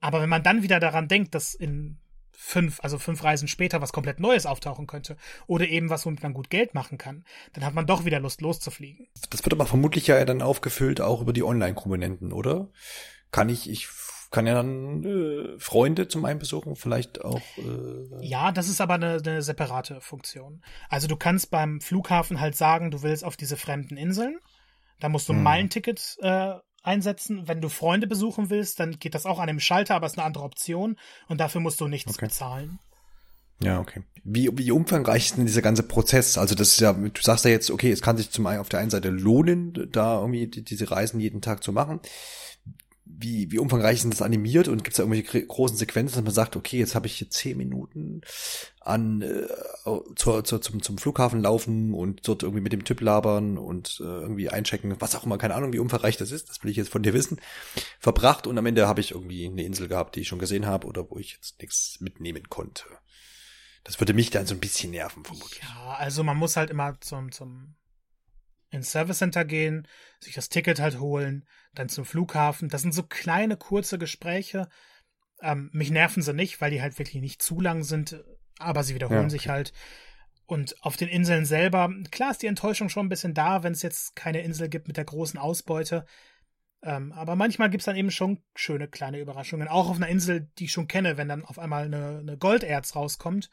Aber 0.00 0.20
wenn 0.20 0.28
man 0.28 0.42
dann 0.42 0.62
wieder 0.62 0.80
daran 0.80 1.08
denkt, 1.08 1.34
dass 1.34 1.54
in 1.54 1.98
fünf, 2.36 2.80
also 2.80 2.98
fünf 2.98 3.22
Reisen 3.22 3.48
später 3.48 3.80
was 3.80 3.92
komplett 3.92 4.20
Neues 4.20 4.46
auftauchen 4.46 4.86
könnte 4.86 5.16
oder 5.46 5.66
eben 5.68 5.88
was, 5.90 6.04
womit 6.04 6.22
man 6.22 6.34
gut 6.34 6.50
Geld 6.50 6.74
machen 6.74 6.98
kann, 6.98 7.24
dann 7.52 7.64
hat 7.64 7.74
man 7.74 7.86
doch 7.86 8.04
wieder 8.04 8.20
Lust 8.20 8.40
loszufliegen. 8.40 9.06
Das 9.30 9.44
wird 9.44 9.54
aber 9.54 9.66
vermutlich 9.66 10.06
ja 10.06 10.24
dann 10.24 10.42
aufgefüllt 10.42 11.00
auch 11.00 11.20
über 11.20 11.32
die 11.32 11.44
Online-Komponenten, 11.44 12.32
oder? 12.32 12.70
Kann 13.34 13.48
ich, 13.48 13.68
ich 13.68 13.88
kann 14.30 14.46
ja 14.46 14.54
dann 14.54 15.04
äh, 15.04 15.58
Freunde 15.58 16.08
zum 16.08 16.24
Einbesuchen 16.24 16.76
vielleicht 16.76 17.24
auch. 17.24 17.42
Äh, 17.58 18.26
ja, 18.26 18.52
das 18.52 18.68
ist 18.68 18.80
aber 18.80 18.94
eine, 18.94 19.20
eine 19.24 19.42
separate 19.42 20.00
Funktion. 20.00 20.62
Also 20.88 21.08
du 21.08 21.16
kannst 21.16 21.50
beim 21.50 21.80
Flughafen 21.80 22.40
halt 22.40 22.56
sagen, 22.56 22.90
du 22.90 23.02
willst 23.02 23.24
auf 23.24 23.36
diese 23.36 23.56
fremden 23.56 23.96
Inseln 23.96 24.38
da 25.00 25.08
musst 25.08 25.28
du 25.28 25.32
ein 25.32 25.36
hm. 25.36 25.42
Meilenticket 25.42 26.16
äh, 26.20 26.54
einsetzen. 26.82 27.46
Wenn 27.46 27.60
du 27.60 27.68
Freunde 27.68 28.06
besuchen 28.06 28.50
willst, 28.50 28.80
dann 28.80 28.98
geht 28.98 29.14
das 29.14 29.26
auch 29.26 29.38
an 29.38 29.48
dem 29.48 29.60
Schalter, 29.60 29.94
aber 29.94 30.06
ist 30.06 30.18
eine 30.18 30.26
andere 30.26 30.44
Option 30.44 30.96
und 31.28 31.40
dafür 31.40 31.60
musst 31.60 31.80
du 31.80 31.88
nichts 31.88 32.14
okay. 32.14 32.26
bezahlen. 32.26 32.78
Ja, 33.62 33.80
okay. 33.80 34.02
Wie, 34.24 34.50
wie 34.52 34.70
umfangreich 34.70 35.26
ist 35.26 35.36
denn 35.36 35.46
dieser 35.46 35.62
ganze 35.62 35.84
Prozess? 35.84 36.38
Also 36.38 36.54
das 36.54 36.68
ist 36.68 36.80
ja, 36.80 36.92
du 36.92 37.20
sagst 37.20 37.44
ja 37.44 37.50
jetzt, 37.50 37.70
okay, 37.70 37.92
es 37.92 38.02
kann 38.02 38.16
sich 38.16 38.30
zum 38.30 38.46
einen 38.46 38.60
auf 38.60 38.68
der 38.68 38.80
einen 38.80 38.90
Seite 38.90 39.10
lohnen, 39.10 39.90
da 39.92 40.20
irgendwie 40.20 40.46
diese 40.46 40.90
Reisen 40.90 41.20
jeden 41.20 41.40
Tag 41.40 41.62
zu 41.62 41.72
machen 41.72 42.00
wie, 43.06 43.50
wie 43.52 43.58
umfangreich 43.58 43.98
ist 43.98 44.10
das 44.10 44.22
animiert 44.22 44.66
und 44.66 44.82
gibt 44.82 44.94
es 44.94 44.96
da 44.96 45.02
irgendwelche 45.02 45.46
großen 45.46 45.76
Sequenzen, 45.76 46.16
dass 46.16 46.24
man 46.24 46.32
sagt, 46.32 46.56
okay, 46.56 46.78
jetzt 46.78 46.94
habe 46.94 47.06
ich 47.06 47.16
hier 47.16 47.28
zehn 47.28 47.56
Minuten 47.56 48.22
an 48.80 49.20
äh, 49.20 49.46
zur, 50.16 50.44
zur, 50.44 50.62
zum, 50.62 50.82
zum 50.82 50.96
Flughafen 50.96 51.40
laufen 51.40 51.92
und 51.92 52.26
dort 52.26 52.42
irgendwie 52.42 52.62
mit 52.62 52.72
dem 52.72 52.84
Typ 52.84 53.02
labern 53.02 53.58
und 53.58 54.00
äh, 54.00 54.04
irgendwie 54.04 54.48
einchecken, 54.48 55.00
was 55.00 55.14
auch 55.14 55.24
immer, 55.24 55.36
keine 55.36 55.54
Ahnung, 55.54 55.72
wie 55.74 55.78
umfangreich 55.78 56.16
das 56.16 56.32
ist, 56.32 56.48
das 56.48 56.62
will 56.62 56.70
ich 56.70 56.78
jetzt 56.78 56.90
von 56.90 57.02
dir 57.02 57.12
wissen, 57.12 57.40
verbracht 57.98 58.46
und 58.46 58.56
am 58.56 58.66
Ende 58.66 58.88
habe 58.88 59.00
ich 59.00 59.10
irgendwie 59.10 59.46
eine 59.46 59.64
Insel 59.64 59.88
gehabt, 59.88 60.16
die 60.16 60.20
ich 60.20 60.28
schon 60.28 60.38
gesehen 60.38 60.66
habe 60.66 60.86
oder 60.86 61.10
wo 61.10 61.18
ich 61.18 61.34
jetzt 61.34 61.60
nichts 61.60 62.00
mitnehmen 62.00 62.48
konnte. 62.48 62.84
Das 63.84 64.00
würde 64.00 64.14
mich 64.14 64.30
dann 64.30 64.46
so 64.46 64.54
ein 64.54 64.60
bisschen 64.60 64.92
nerven, 64.92 65.24
vermutlich. 65.24 65.60
Ja, 65.62 65.96
also 65.98 66.24
man 66.24 66.38
muss 66.38 66.56
halt 66.56 66.70
immer 66.70 66.98
zum, 67.00 67.32
zum 67.32 67.74
ins 68.70 68.90
Service 68.90 69.18
Center 69.18 69.44
gehen, 69.44 69.86
sich 70.20 70.34
das 70.34 70.48
Ticket 70.48 70.80
halt 70.80 70.98
holen, 70.98 71.46
dann 71.74 71.88
zum 71.88 72.04
Flughafen. 72.04 72.68
Das 72.68 72.82
sind 72.82 72.94
so 72.94 73.02
kleine, 73.02 73.56
kurze 73.56 73.98
Gespräche. 73.98 74.68
Ähm, 75.40 75.70
mich 75.72 75.90
nerven 75.90 76.22
sie 76.22 76.32
nicht, 76.32 76.60
weil 76.60 76.70
die 76.70 76.82
halt 76.82 76.98
wirklich 76.98 77.20
nicht 77.20 77.42
zu 77.42 77.60
lang 77.60 77.82
sind, 77.82 78.22
aber 78.58 78.82
sie 78.82 78.94
wiederholen 78.94 79.20
ja, 79.20 79.26
okay. 79.26 79.30
sich 79.30 79.48
halt. 79.48 79.72
Und 80.46 80.82
auf 80.82 80.96
den 80.96 81.08
Inseln 81.08 81.46
selber, 81.46 81.90
klar 82.10 82.30
ist 82.30 82.42
die 82.42 82.46
Enttäuschung 82.46 82.88
schon 82.88 83.06
ein 83.06 83.10
bisschen 83.10 83.34
da, 83.34 83.62
wenn 83.62 83.72
es 83.72 83.82
jetzt 83.82 84.14
keine 84.14 84.42
Insel 84.42 84.68
gibt 84.68 84.88
mit 84.88 84.96
der 84.96 85.04
großen 85.04 85.38
Ausbeute. 85.38 86.04
Ähm, 86.82 87.12
aber 87.12 87.34
manchmal 87.34 87.70
gibt 87.70 87.80
es 87.80 87.86
dann 87.86 87.96
eben 87.96 88.10
schon 88.10 88.42
schöne 88.54 88.88
kleine 88.88 89.18
Überraschungen. 89.18 89.68
Auch 89.68 89.88
auf 89.88 89.96
einer 89.96 90.08
Insel, 90.08 90.50
die 90.58 90.64
ich 90.64 90.72
schon 90.72 90.86
kenne, 90.86 91.16
wenn 91.16 91.28
dann 91.28 91.44
auf 91.44 91.58
einmal 91.58 91.84
eine, 91.84 92.18
eine 92.18 92.36
Golderz 92.36 92.94
rauskommt, 92.94 93.48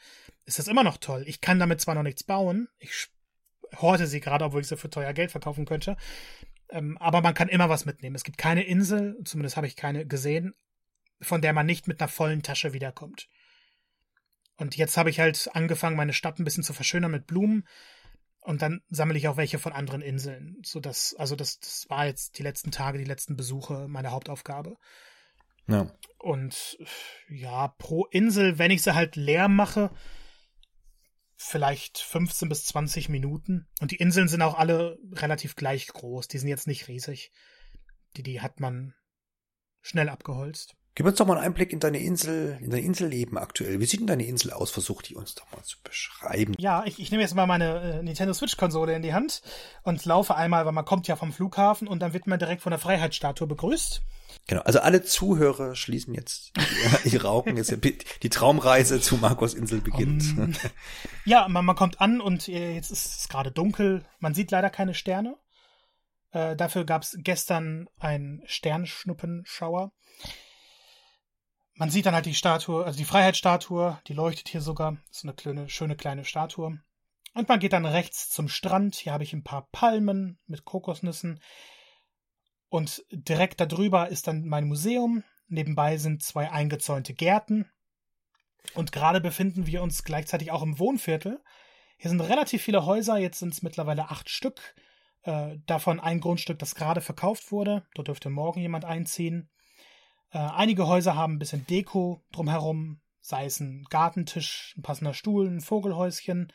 ist 0.46 0.60
das 0.60 0.68
immer 0.68 0.84
noch 0.84 0.98
toll. 0.98 1.24
Ich 1.28 1.40
kann 1.40 1.60
damit 1.60 1.80
zwar 1.80 1.96
noch 1.96 2.04
nichts 2.04 2.24
bauen, 2.24 2.68
ich 2.78 3.08
horte 3.80 4.08
sie 4.08 4.20
gerade, 4.20 4.44
obwohl 4.44 4.62
ich 4.62 4.68
sie 4.68 4.76
für 4.76 4.90
teuer 4.90 5.14
Geld 5.14 5.32
verkaufen 5.32 5.66
könnte. 5.66 5.96
Ähm, 6.72 6.98
aber 6.98 7.22
man 7.22 7.34
kann 7.34 7.50
immer 7.50 7.70
was 7.70 7.86
mitnehmen. 7.86 8.16
Es 8.16 8.24
gibt 8.24 8.38
keine 8.38 8.64
Insel, 8.64 9.18
zumindest 9.26 9.58
habe 9.58 9.68
ich 9.68 9.76
keine 9.76 10.06
gesehen, 10.06 10.56
von 11.22 11.42
der 11.42 11.54
man 11.54 11.66
nicht 11.66 11.88
mit 11.88 12.02
einer 12.02 12.08
vollen 12.08 12.42
Tasche 12.42 12.74
wiederkommt. 12.74 13.28
Und 14.58 14.78
jetzt 14.78 14.96
habe 14.98 15.10
ich 15.10 15.20
halt 15.20 15.50
angefangen, 15.54 15.98
meine 15.98 16.14
Stadt 16.14 16.40
ein 16.40 16.44
bisschen 16.44 16.64
zu 16.64 16.74
verschönern 16.74 17.12
mit 17.12 17.28
Blumen. 17.28 17.68
Und 18.42 18.62
dann 18.62 18.82
sammle 18.90 19.18
ich 19.18 19.28
auch 19.28 19.38
welche 19.38 19.60
von 19.60 19.74
anderen 19.74 20.02
Inseln. 20.02 20.58
So 20.64 20.80
dass, 20.80 21.14
also 21.16 21.36
das, 21.36 21.60
das 21.60 21.86
war 21.90 22.06
jetzt 22.06 22.38
die 22.40 22.44
letzten 22.44 22.72
Tage, 22.72 22.98
die 22.98 23.04
letzten 23.04 23.36
Besuche 23.36 23.88
meine 23.88 24.12
Hauptaufgabe. 24.12 24.78
Ja. 25.68 25.92
Und 26.18 26.78
ja, 27.30 27.68
pro 27.68 28.06
Insel, 28.06 28.58
wenn 28.58 28.72
ich 28.72 28.82
sie 28.82 28.96
halt 28.96 29.16
leer 29.16 29.48
mache, 29.48 29.92
vielleicht 31.42 31.98
15 31.98 32.50
bis 32.50 32.66
20 32.66 33.10
Minuten. 33.10 33.68
Und 33.80 33.92
die 33.92 33.98
Inseln 33.98 34.28
sind 34.28 34.42
auch 34.42 34.58
alle 34.58 34.98
relativ 35.12 35.56
gleich 35.56 35.88
groß. 35.88 36.28
Die 36.28 36.38
sind 36.38 36.50
jetzt 36.50 36.68
nicht 36.68 36.88
riesig. 36.88 37.32
Die, 38.16 38.24
die 38.24 38.42
hat 38.42 38.60
man 38.60 38.94
schnell 39.82 40.10
abgeholzt. 40.10 40.76
Gib 40.94 41.06
uns 41.06 41.18
doch 41.18 41.26
mal 41.26 41.38
einen 41.38 41.46
Einblick 41.46 41.72
in 41.72 41.80
deine 41.80 42.00
Insel, 42.00 42.58
in 42.62 42.70
dein 42.70 42.84
Inselleben 42.84 43.38
aktuell. 43.38 43.80
Wie 43.80 43.86
sieht 43.86 44.02
denn 44.02 44.08
deine 44.08 44.26
Insel 44.26 44.52
aus? 44.52 44.72
Versuch 44.72 45.02
die 45.02 45.16
uns 45.16 45.36
doch 45.36 45.50
mal 45.56 45.64
zu 45.64 45.78
beschreiben. 45.84 46.54
Ja, 46.58 46.84
ich, 46.86 47.00
ich 47.00 47.12
nehme 47.12 47.24
jetzt 47.24 47.34
mal 47.34 47.48
meine 47.48 47.82
äh, 47.82 48.04
Nintendo 48.04 48.34
Switch-Konsole 48.34 48.94
in 48.94 49.02
die 49.02 49.14
Hand 49.14 49.42
und 49.84 50.04
laufe 50.04 50.36
einmal, 50.36 50.66
weil 50.66 50.74
man 50.74 50.84
kommt 50.84 51.08
ja 51.08 51.16
vom 51.16 51.32
Flughafen 51.32 51.88
und 51.88 52.02
dann 52.02 52.12
wird 52.12 52.28
man 52.28 52.40
direkt 52.40 52.62
von 52.62 52.72
der 52.72 52.80
Freiheitsstatue 52.80 53.48
begrüßt. 53.48 54.02
Genau, 54.48 54.62
also 54.64 54.80
alle 54.80 55.04
Zuhörer 55.04 55.76
schließen 55.76 56.14
jetzt 56.14 56.52
ihre 57.06 57.30
Augen. 57.30 57.56
Jetzt 57.56 57.74
die 58.24 58.30
Traumreise 58.30 59.00
zu 59.00 59.16
Marcos 59.16 59.54
Insel 59.54 59.80
beginnt. 59.80 60.24
Um, 60.38 60.54
ja, 61.26 61.48
man, 61.48 61.64
man 61.64 61.76
kommt 61.78 62.02
an 62.02 62.20
und 62.20 62.50
äh, 62.50 62.74
jetzt 62.74 62.92
ist 62.92 63.20
es 63.20 63.30
gerade 63.30 63.52
dunkel. 63.52 64.04
Man 64.20 64.34
sieht 64.34 64.52
leider 64.52 64.70
keine 64.70 64.94
Sterne. 64.94 65.38
Äh, 66.32 66.58
dafür 66.58 66.86
gab 66.86 67.04
es 67.04 67.18
gestern 67.20 67.88
einen 68.00 68.42
Sternschnuppenschauer. 68.46 69.94
Man 71.76 71.90
sieht 71.90 72.06
dann 72.06 72.14
halt 72.14 72.26
die 72.26 72.36
Statue, 72.36 72.86
also 72.86 72.98
die 72.98 73.06
Freiheitsstatue, 73.06 74.00
die 74.08 74.14
leuchtet 74.14 74.50
hier 74.50 74.62
sogar. 74.62 74.98
Ist 75.10 75.24
eine 75.24 75.34
kleine, 75.34 75.70
schöne 75.70 75.96
kleine 75.96 76.26
Statue. 76.26 76.80
Und 77.34 77.48
man 77.48 77.60
geht 77.60 77.74
dann 77.74 77.86
rechts 77.86 78.30
zum 78.30 78.50
Strand. 78.50 78.96
Hier 78.96 79.14
habe 79.14 79.24
ich 79.24 79.34
ein 79.34 79.44
paar 79.44 79.70
Palmen 79.72 80.38
mit 80.48 80.66
Kokosnüssen. 80.66 81.40
Und 82.70 83.04
direkt 83.12 83.60
darüber 83.62 84.10
ist 84.10 84.28
dann 84.28 84.46
mein 84.46 84.68
Museum. 84.68 85.24
Nebenbei 85.48 85.98
sind 85.98 86.24
zwei 86.24 86.52
eingezäunte 86.52 87.14
Gärten. 87.14 87.70
Und 88.74 88.92
gerade 88.92 89.22
befinden 89.22 89.66
wir 89.66 89.82
uns 89.82 90.04
gleichzeitig 90.04 90.52
auch 90.52 90.62
im 90.62 90.78
Wohnviertel. 90.80 91.42
Hier 91.98 92.10
sind 92.10 92.22
relativ 92.22 92.62
viele 92.62 92.86
Häuser, 92.86 93.18
jetzt 93.18 93.40
sind 93.40 93.54
es 93.54 93.62
mittlerweile 93.62 94.10
acht 94.10 94.30
Stück. 94.30 94.76
Äh, 95.24 95.58
davon 95.66 96.00
ein 96.00 96.20
Grundstück, 96.20 96.60
das 96.60 96.76
gerade 96.76 97.02
verkauft 97.02 97.52
wurde. 97.52 97.86
Dort 97.94 98.08
dürfte 98.08 98.30
morgen 98.30 98.60
jemand 98.60 98.86
einziehen. 98.86 99.50
Äh, 100.32 100.40
einige 100.40 100.88
Häuser 100.88 101.16
haben 101.16 101.34
ein 101.34 101.40
bisschen 101.40 101.66
Deko 101.68 102.24
drumherum, 102.32 103.02
sei 103.20 103.46
es 103.46 103.60
ein 103.60 103.86
Gartentisch, 103.90 104.74
ein 104.78 104.82
passender 104.82 105.14
Stuhl, 105.14 105.48
ein 105.48 105.62
Vogelhäuschen. 105.62 106.52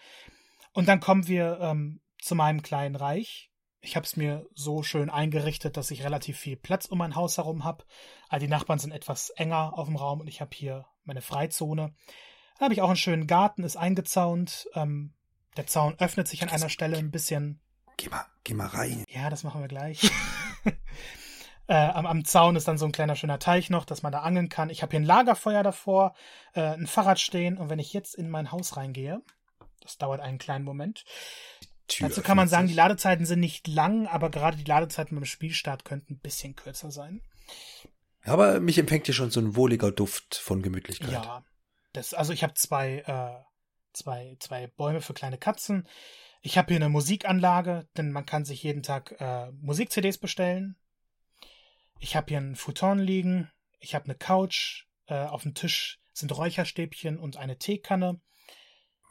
Und 0.73 0.89
dann 0.89 1.01
kommen 1.01 1.27
wir 1.27 1.59
ähm, 1.61 2.01
zu 2.21 2.35
meinem 2.35 2.63
kleinen 2.63 2.97
Reich. 2.97 3.51
Ich 3.81 3.95
habe 3.95 4.05
es 4.05 4.17
mir 4.17 4.47
so 4.55 4.83
schön 4.83 5.11
eingerichtet, 5.11 5.77
dass 5.77 5.91
ich 5.91 6.03
relativ 6.03 6.39
viel 6.39 6.57
Platz 6.57 6.87
um 6.87 6.99
mein 6.99 7.15
Haus 7.15 7.37
herum 7.37 7.65
habe. 7.65 7.85
All 8.29 8.41
die 8.41 8.49
Nachbarn 8.49 8.79
sind 8.79 8.91
etwas 8.91 9.31
enger 9.31 9.79
auf 9.79 9.87
dem 9.87 9.97
Raum 9.97 10.21
und 10.21 10.27
ich 10.27 10.41
habe 10.41 10.51
hier 10.55 10.87
meine 11.05 11.23
Freizone. 11.23 11.95
Dann 12.59 12.65
habe 12.65 12.75
ich 12.75 12.83
auch 12.83 12.89
einen 12.89 12.97
schönen 12.97 13.27
Garten, 13.27 13.63
ist 13.63 13.77
eingezaunt. 13.77 14.69
Ähm, 14.75 15.15
der 15.57 15.67
Zaun 15.67 15.95
öffnet 15.99 16.27
sich 16.27 16.43
an 16.43 16.49
einer 16.49 16.69
Stelle 16.69 16.97
ein 16.97 17.11
bisschen. 17.11 17.61
Geh 17.97 18.09
mal, 18.09 18.27
geh 18.45 18.55
mal 18.55 18.67
rein. 18.67 19.05
Ja, 19.09 19.31
das 19.31 19.45
machen 19.45 19.61
wir 19.61 19.69
gleich. 19.69 20.11
Äh, 21.69 21.75
am, 21.75 22.07
am 22.07 22.25
Zaun 22.25 22.57
ist 22.57 22.69
dann 22.69 22.79
so 22.79 22.87
ein 22.87 22.93
kleiner 22.93 23.17
schöner 23.17 23.39
Teich 23.39 23.71
noch, 23.71 23.85
dass 23.85 24.03
man 24.03 24.13
da 24.13 24.21
angeln 24.21 24.49
kann. 24.49 24.71
Ich 24.71 24.83
habe 24.83 24.93
hier 24.93 25.01
ein 25.01 25.05
Lagerfeuer 25.05 25.63
davor, 25.63 26.15
äh, 26.55 26.61
ein 26.61 26.87
Fahrrad 26.87 27.19
stehen 27.19 27.59
und 27.59 27.71
wenn 27.71 27.79
ich 27.79 27.93
jetzt 27.93 28.15
in 28.15 28.31
mein 28.31 28.53
Haus 28.53 28.77
reingehe, 28.77 29.21
das 29.81 29.99
dauert 29.99 30.21
einen 30.21 30.39
kleinen 30.39 30.65
Moment. 30.65 31.05
Tür 31.89 32.09
Dazu 32.09 32.23
kann 32.23 32.37
man 32.37 32.49
sagen, 32.49 32.67
die 32.69 32.75
Ladezeiten 32.75 33.27
sind 33.27 33.41
nicht 33.41 33.69
lang, 33.69 34.07
aber 34.07 34.31
gerade 34.31 34.57
die 34.57 34.65
Ladezeiten 34.65 35.17
beim 35.17 35.25
Spielstart 35.25 35.85
könnten 35.85 36.15
ein 36.15 36.21
bisschen 36.21 36.57
kürzer 36.57 36.91
sein. 36.91 37.21
Aber 38.25 38.59
mich 38.61 38.79
empfängt 38.79 39.07
hier 39.07 39.15
schon 39.15 39.31
so 39.31 39.41
ein 39.41 39.55
wohliger 39.55 39.93
Duft 39.93 40.35
von 40.35 40.63
Gemütlichkeit. 40.63 41.13
Ja, 41.13 41.45
das, 41.93 42.13
also 42.13 42.33
ich 42.33 42.43
habe 42.43 42.55
zwei, 42.55 42.99
äh, 43.07 43.45
zwei, 43.93 44.37
zwei 44.41 44.67
Bäume 44.67 45.01
für 45.01 45.15
kleine 45.15 45.39
Katzen. 45.39 45.87
Ich 46.43 46.59
habe 46.59 46.69
hier 46.69 46.77
eine 46.77 46.89
Musikanlage, 46.89 47.89
denn 47.97 48.11
man 48.11 48.27
kann 48.27 48.45
sich 48.45 48.63
jeden 48.63 48.83
Tag 48.83 49.15
äh, 49.21 49.51
Musik-CDs 49.53 50.19
bestellen. 50.19 50.77
Ich 51.99 52.17
habe 52.17 52.29
hier 52.29 52.39
einen 52.39 52.57
Futon 52.57 52.99
liegen. 52.99 53.51
Ich 53.81 53.95
habe 53.95 54.07
eine 54.07 54.15
Couch. 54.15 54.85
Äh, 55.07 55.15
auf 55.15 55.43
dem 55.43 55.55
Tisch 55.55 56.01
sind 56.13 56.37
Räucherstäbchen 56.37 57.19
und 57.19 57.37
eine 57.37 57.59
Teekanne. 57.59 58.21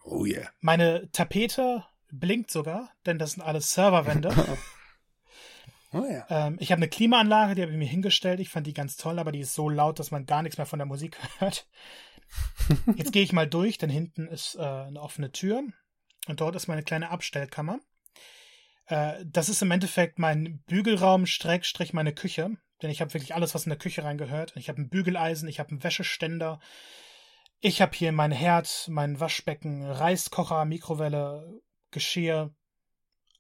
Oh 0.03 0.25
yeah. 0.25 0.49
Meine 0.59 1.09
Tapete 1.11 1.85
blinkt 2.11 2.51
sogar, 2.51 2.91
denn 3.05 3.17
das 3.17 3.31
sind 3.31 3.43
alles 3.43 3.73
Serverwände. 3.73 4.33
oh 5.93 6.05
ja. 6.05 6.25
Ähm, 6.29 6.57
ich 6.59 6.71
habe 6.71 6.79
eine 6.79 6.89
Klimaanlage, 6.89 7.55
die 7.55 7.61
habe 7.61 7.71
ich 7.71 7.77
mir 7.77 7.87
hingestellt. 7.87 8.39
Ich 8.39 8.49
fand 8.49 8.67
die 8.67 8.73
ganz 8.73 8.97
toll, 8.97 9.19
aber 9.19 9.31
die 9.31 9.39
ist 9.39 9.55
so 9.55 9.69
laut, 9.69 9.99
dass 9.99 10.11
man 10.11 10.25
gar 10.25 10.41
nichts 10.41 10.57
mehr 10.57 10.67
von 10.67 10.79
der 10.79 10.85
Musik 10.85 11.17
hört. 11.39 11.67
Jetzt 12.95 13.13
gehe 13.13 13.23
ich 13.23 13.33
mal 13.33 13.47
durch, 13.47 13.77
denn 13.77 13.89
hinten 13.89 14.27
ist 14.27 14.55
äh, 14.55 14.61
eine 14.61 15.01
offene 15.01 15.31
Tür 15.31 15.63
und 16.27 16.41
dort 16.41 16.55
ist 16.55 16.67
meine 16.67 16.83
kleine 16.83 17.09
Abstellkammer. 17.09 17.79
Äh, 18.87 19.23
das 19.25 19.49
ist 19.49 19.61
im 19.61 19.71
Endeffekt 19.71 20.19
mein 20.19 20.59
Bügelraum, 20.67 21.25
Streckstrich 21.25 21.93
meine 21.93 22.13
Küche, 22.13 22.57
denn 22.81 22.89
ich 22.89 23.01
habe 23.01 23.13
wirklich 23.13 23.35
alles, 23.35 23.55
was 23.55 23.65
in 23.65 23.69
der 23.69 23.79
Küche 23.79 24.03
reingehört. 24.03 24.53
Ich 24.55 24.69
habe 24.69 24.81
ein 24.81 24.89
Bügeleisen, 24.89 25.47
ich 25.47 25.59
habe 25.59 25.69
einen 25.69 25.83
Wäscheständer, 25.83 26.59
ich 27.61 27.81
habe 27.81 27.95
hier 27.95 28.11
mein 28.11 28.31
Herd, 28.31 28.87
mein 28.89 29.19
Waschbecken, 29.19 29.85
Reiskocher, 29.85 30.65
Mikrowelle, 30.65 31.61
Geschirr, 31.91 32.53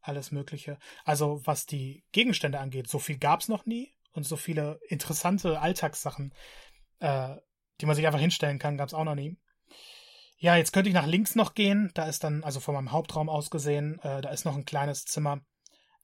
alles 0.01 0.31
Mögliche. 0.31 0.77
Also 1.03 1.41
was 1.45 1.65
die 1.65 2.03
Gegenstände 2.11 2.59
angeht, 2.59 2.87
so 2.87 2.99
viel 2.99 3.17
gab's 3.17 3.47
noch 3.47 3.65
nie 3.65 3.93
und 4.11 4.23
so 4.23 4.35
viele 4.35 4.79
interessante 4.87 5.59
Alltagssachen, 5.59 6.33
äh, 6.99 7.35
die 7.81 7.85
man 7.85 7.95
sich 7.95 8.07
einfach 8.07 8.19
hinstellen 8.19 8.59
kann, 8.59 8.77
gab's 8.77 8.93
auch 8.93 9.03
noch 9.03 9.15
nie. 9.15 9.37
Ja, 10.37 10.55
jetzt 10.55 10.73
könnte 10.73 10.89
ich 10.89 10.95
nach 10.95 11.07
links 11.07 11.35
noch 11.35 11.53
gehen. 11.53 11.91
Da 11.93 12.05
ist 12.05 12.23
dann, 12.23 12.43
also 12.43 12.59
von 12.59 12.75
meinem 12.75 12.91
Hauptraum 12.91 13.29
aus 13.29 13.49
gesehen, 13.49 13.99
äh, 13.99 14.21
da 14.21 14.29
ist 14.29 14.45
noch 14.45 14.55
ein 14.55 14.65
kleines 14.65 15.05
Zimmer. 15.05 15.41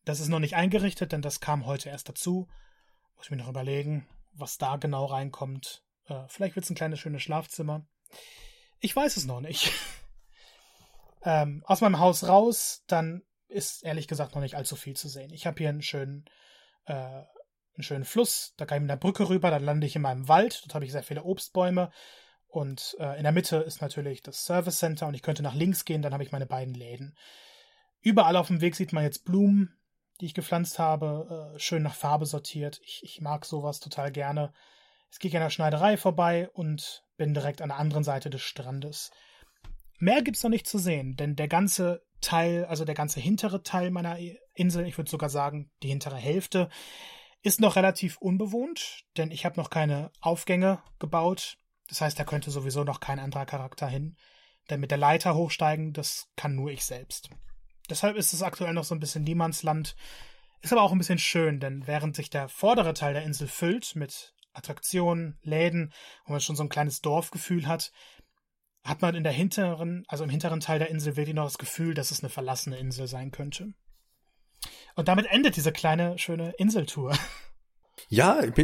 Das 0.05 0.19
ist 0.19 0.29
noch 0.29 0.39
nicht 0.39 0.55
eingerichtet, 0.55 1.11
denn 1.11 1.21
das 1.21 1.39
kam 1.39 1.65
heute 1.65 1.89
erst 1.89 2.09
dazu. 2.09 2.47
Muss 3.21 3.27
ich 3.27 3.31
mir 3.33 3.37
noch 3.37 3.49
überlegen, 3.49 4.07
was 4.33 4.57
da 4.57 4.77
genau 4.77 5.05
reinkommt. 5.05 5.83
Äh, 6.07 6.23
vielleicht 6.27 6.55
wird 6.55 6.63
es 6.63 6.71
ein 6.71 6.75
kleines, 6.75 6.99
schönes 6.99 7.21
Schlafzimmer. 7.21 7.85
Ich 8.79 8.95
weiß 8.95 9.15
es 9.15 9.27
noch 9.27 9.41
nicht. 9.41 9.71
ähm, 11.23 11.63
aus 11.67 11.81
meinem 11.81 11.99
Haus 11.99 12.27
raus, 12.27 12.83
dann 12.87 13.21
ist 13.47 13.83
ehrlich 13.83 14.07
gesagt 14.07 14.33
noch 14.33 14.41
nicht 14.41 14.55
allzu 14.55 14.75
viel 14.75 14.95
zu 14.95 15.07
sehen. 15.07 15.31
Ich 15.33 15.45
habe 15.45 15.59
hier 15.59 15.69
einen 15.69 15.83
schönen, 15.83 16.25
äh, 16.85 16.93
einen 16.95 17.27
schönen 17.83 18.05
Fluss, 18.05 18.55
da 18.57 18.65
kann 18.65 18.77
ich 18.77 18.81
mit 18.81 18.89
einer 18.89 18.99
Brücke 18.99 19.29
rüber, 19.29 19.51
dann 19.51 19.65
lande 19.65 19.85
ich 19.85 19.95
in 19.95 20.01
meinem 20.01 20.27
Wald, 20.27 20.63
dort 20.63 20.73
habe 20.73 20.85
ich 20.85 20.91
sehr 20.91 21.03
viele 21.03 21.23
Obstbäume 21.23 21.91
und 22.47 22.95
äh, 22.99 23.17
in 23.17 23.23
der 23.23 23.33
Mitte 23.33 23.57
ist 23.57 23.83
natürlich 23.83 24.23
das 24.23 24.45
Service 24.45 24.79
Center 24.79 25.05
und 25.05 25.13
ich 25.13 25.21
könnte 25.21 25.43
nach 25.43 25.53
links 25.53 25.85
gehen, 25.85 26.01
dann 26.01 26.13
habe 26.13 26.23
ich 26.23 26.31
meine 26.31 26.47
beiden 26.47 26.73
Läden. 26.73 27.15
Überall 28.01 28.35
auf 28.35 28.47
dem 28.47 28.61
Weg 28.61 28.75
sieht 28.75 28.93
man 28.93 29.03
jetzt 29.03 29.25
Blumen, 29.25 29.77
die 30.21 30.27
ich 30.27 30.33
gepflanzt 30.33 30.79
habe, 30.79 31.53
äh, 31.55 31.59
schön 31.59 31.83
nach 31.83 31.95
Farbe 31.95 32.25
sortiert. 32.25 32.79
Ich, 32.83 33.01
ich 33.03 33.21
mag 33.21 33.45
sowas 33.45 33.79
total 33.79 34.11
gerne. 34.11 34.53
Gehe 35.19 35.29
ich 35.29 35.35
an 35.35 35.43
der 35.43 35.49
Schneiderei 35.49 35.97
vorbei 35.97 36.49
und 36.53 37.03
bin 37.17 37.33
direkt 37.33 37.61
an 37.61 37.69
der 37.69 37.79
anderen 37.79 38.03
Seite 38.03 38.29
des 38.29 38.41
Strandes. 38.41 39.11
Mehr 39.99 40.21
gibt's 40.21 40.41
noch 40.41 40.49
nicht 40.49 40.67
zu 40.67 40.77
sehen, 40.77 41.15
denn 41.17 41.35
der 41.35 41.47
ganze 41.47 42.01
Teil, 42.21 42.65
also 42.65 42.85
der 42.85 42.95
ganze 42.95 43.19
hintere 43.19 43.61
Teil 43.61 43.91
meiner 43.91 44.17
Insel, 44.53 44.87
ich 44.87 44.97
würde 44.97 45.11
sogar 45.11 45.29
sagen, 45.29 45.69
die 45.83 45.89
hintere 45.89 46.15
Hälfte, 46.15 46.69
ist 47.41 47.59
noch 47.59 47.75
relativ 47.75 48.17
unbewohnt, 48.17 49.03
denn 49.17 49.31
ich 49.31 49.45
habe 49.45 49.59
noch 49.59 49.69
keine 49.69 50.11
Aufgänge 50.21 50.81
gebaut. 50.99 51.57
Das 51.89 52.01
heißt, 52.01 52.17
da 52.17 52.23
könnte 52.23 52.51
sowieso 52.51 52.83
noch 52.83 52.99
kein 52.99 53.19
anderer 53.19 53.45
Charakter 53.45 53.87
hin. 53.87 54.15
Denn 54.69 54.79
mit 54.79 54.91
der 54.91 54.97
Leiter 54.97 55.35
hochsteigen, 55.35 55.91
das 55.93 56.29
kann 56.35 56.55
nur 56.55 56.69
ich 56.69 56.85
selbst. 56.85 57.29
Deshalb 57.91 58.15
ist 58.15 58.33
es 58.33 58.41
aktuell 58.41 58.73
noch 58.73 58.85
so 58.85 58.95
ein 58.95 58.99
bisschen 58.99 59.23
Niemandsland. 59.23 59.95
Ist 60.61 60.71
aber 60.71 60.81
auch 60.81 60.93
ein 60.93 60.97
bisschen 60.97 61.19
schön, 61.19 61.59
denn 61.59 61.85
während 61.87 62.15
sich 62.15 62.29
der 62.29 62.47
vordere 62.47 62.93
Teil 62.93 63.13
der 63.13 63.23
Insel 63.23 63.47
füllt 63.47 63.95
mit 63.95 64.33
Attraktionen, 64.53 65.37
Läden, 65.43 65.91
wo 66.25 66.31
man 66.31 66.41
schon 66.41 66.55
so 66.55 66.63
ein 66.63 66.69
kleines 66.69 67.01
Dorfgefühl 67.01 67.67
hat, 67.67 67.91
hat 68.83 69.01
man 69.01 69.15
in 69.15 69.23
der 69.23 69.33
hinteren, 69.33 70.05
also 70.07 70.23
im 70.23 70.29
hinteren 70.29 70.59
Teil 70.59 70.79
der 70.79 70.89
Insel 70.89 71.15
wirklich 71.17 71.35
noch 71.35 71.43
das 71.43 71.57
Gefühl, 71.57 71.93
dass 71.93 72.11
es 72.11 72.21
eine 72.21 72.29
verlassene 72.29 72.77
Insel 72.77 73.07
sein 73.07 73.31
könnte. 73.31 73.73
Und 74.95 75.07
damit 75.07 75.25
endet 75.27 75.55
diese 75.55 75.71
kleine, 75.71 76.17
schöne 76.17 76.51
Inseltour. 76.57 77.17
Ja, 78.09 78.43
jetzt 78.43 78.55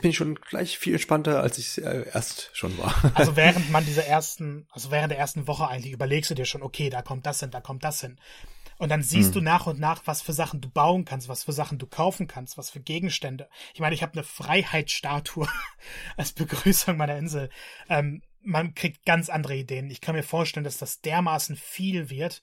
bin 0.00 0.10
ich 0.10 0.16
schon 0.16 0.36
gleich 0.36 0.78
viel 0.78 0.94
entspannter, 0.94 1.42
als 1.42 1.58
ich 1.58 1.84
äh, 1.84 2.08
erst 2.12 2.50
schon 2.54 2.76
war. 2.78 2.94
Also 3.14 3.36
während 3.36 3.70
man 3.70 3.84
diese 3.84 4.04
ersten, 4.04 4.66
also 4.70 4.90
während 4.90 5.10
der 5.10 5.18
ersten 5.18 5.46
Woche 5.46 5.68
eigentlich 5.68 5.92
überlegst 5.92 6.30
du 6.30 6.34
dir 6.34 6.46
schon, 6.46 6.62
okay, 6.62 6.88
da 6.88 7.02
kommt 7.02 7.26
das 7.26 7.40
hin, 7.40 7.50
da 7.50 7.60
kommt 7.60 7.84
das 7.84 8.00
hin. 8.00 8.18
Und 8.78 8.90
dann 8.90 9.02
siehst 9.02 9.28
hm. 9.28 9.34
du 9.34 9.40
nach 9.40 9.66
und 9.66 9.80
nach, 9.80 10.02
was 10.06 10.20
für 10.22 10.32
Sachen 10.32 10.60
du 10.60 10.68
bauen 10.68 11.04
kannst, 11.04 11.28
was 11.28 11.44
für 11.44 11.52
Sachen 11.52 11.78
du 11.78 11.86
kaufen 11.86 12.26
kannst, 12.26 12.58
was 12.58 12.70
für 12.70 12.80
Gegenstände. 12.80 13.48
Ich 13.72 13.80
meine, 13.80 13.94
ich 13.94 14.02
habe 14.02 14.12
eine 14.12 14.22
Freiheitsstatue 14.22 15.48
als 16.16 16.32
Begrüßung 16.32 16.96
meiner 16.96 17.16
Insel. 17.16 17.50
Ähm, 17.88 18.22
man 18.42 18.74
kriegt 18.74 19.04
ganz 19.04 19.28
andere 19.28 19.56
Ideen. 19.56 19.90
Ich 19.90 20.00
kann 20.00 20.14
mir 20.14 20.22
vorstellen, 20.22 20.64
dass 20.64 20.78
das 20.78 21.00
dermaßen 21.00 21.56
viel 21.56 22.10
wird, 22.10 22.42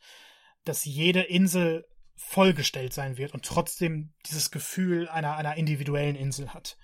dass 0.65 0.85
jede 0.85 1.21
Insel 1.21 1.85
vollgestellt 2.15 2.93
sein 2.93 3.17
wird 3.17 3.33
und 3.33 3.45
trotzdem 3.45 4.13
dieses 4.25 4.51
Gefühl 4.51 5.07
einer, 5.09 5.35
einer 5.35 5.55
individuellen 5.55 6.15
Insel 6.15 6.53
hat. 6.53 6.77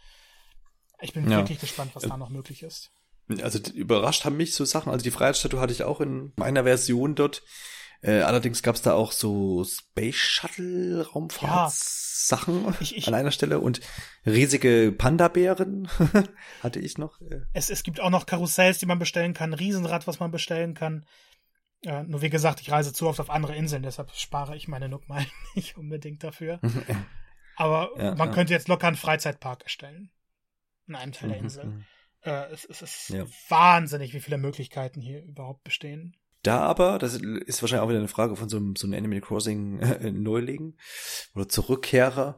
Ich 1.01 1.13
bin 1.13 1.29
ja. 1.29 1.37
wirklich 1.37 1.59
gespannt, 1.59 1.91
was 1.93 2.03
da 2.03 2.17
noch 2.17 2.29
möglich 2.29 2.63
ist. 2.63 2.91
Also 3.41 3.59
überrascht 3.73 4.25
haben 4.25 4.37
mich 4.37 4.53
so 4.53 4.65
Sachen. 4.65 4.91
Also 4.91 5.03
die 5.03 5.11
Freiheitsstatue 5.11 5.59
hatte 5.59 5.71
ich 5.71 5.83
auch 5.83 6.01
in 6.01 6.33
meiner 6.35 6.63
Version 6.63 7.15
dort. 7.15 7.43
Äh, 8.01 8.21
allerdings 8.21 8.63
gab 8.63 8.75
es 8.75 8.81
da 8.81 8.93
auch 8.93 9.11
so 9.11 9.63
Space 9.65 10.15
Shuttle 10.15 11.05
Raumfahrtsachen 11.05 12.65
ja. 12.65 12.73
ich, 12.79 12.95
ich, 12.95 13.07
an 13.07 13.13
einer 13.13 13.31
Stelle 13.31 13.59
und 13.59 13.81
riesige 14.25 14.93
Panda-Bären 14.97 15.89
hatte 16.63 16.79
ich 16.79 16.97
noch. 16.97 17.19
Äh. 17.19 17.41
Es, 17.53 17.69
es 17.69 17.83
gibt 17.83 17.99
auch 17.99 18.09
noch 18.09 18.25
Karussells, 18.25 18.77
die 18.77 18.85
man 18.85 18.99
bestellen 18.99 19.33
kann, 19.33 19.53
Riesenrad, 19.53 20.07
was 20.07 20.19
man 20.19 20.31
bestellen 20.31 20.75
kann. 20.75 21.05
Äh, 21.83 22.03
nur 22.03 22.21
wie 22.21 22.29
gesagt, 22.29 22.61
ich 22.61 22.71
reise 22.71 22.93
zu 22.93 23.07
oft 23.07 23.19
auf 23.19 23.29
andere 23.29 23.55
Inseln, 23.55 23.83
deshalb 23.83 24.11
spare 24.11 24.55
ich 24.55 24.67
meine 24.67 24.87
Nook 24.87 25.09
mal 25.09 25.25
nicht 25.55 25.77
unbedingt 25.77 26.23
dafür. 26.23 26.59
Aber 27.57 27.89
ja, 27.97 28.15
man 28.15 28.29
ja. 28.29 28.33
könnte 28.33 28.53
jetzt 28.53 28.69
locker 28.69 28.87
einen 28.87 28.95
Freizeitpark 28.95 29.63
erstellen. 29.63 30.11
In 30.87 30.95
einem 30.95 31.11
Teil 31.11 31.29
der 31.29 31.39
mhm, 31.39 31.43
Insel. 31.43 31.65
Mhm. 31.65 31.85
Äh, 32.21 32.51
es, 32.51 32.63
es, 32.65 32.81
ist 32.81 33.09
ja. 33.09 33.25
wahnsinnig, 33.49 34.13
wie 34.13 34.21
viele 34.21 34.37
Möglichkeiten 34.37 35.01
hier 35.01 35.21
überhaupt 35.21 35.63
bestehen. 35.63 36.15
Da 36.41 36.59
aber, 36.59 36.99
das 36.99 37.15
ist 37.15 37.61
wahrscheinlich 37.61 37.83
auch 37.83 37.89
wieder 37.89 37.99
eine 37.99 38.07
Frage 38.07 38.35
von 38.35 38.49
so 38.49 38.57
einem, 38.57 38.75
so 38.75 38.87
einem 38.87 38.97
Animal 38.97 39.21
Crossing 39.21 39.79
äh, 39.79 40.11
Neuling 40.11 40.77
oder 41.35 41.49
Zurückkehrer. 41.49 42.37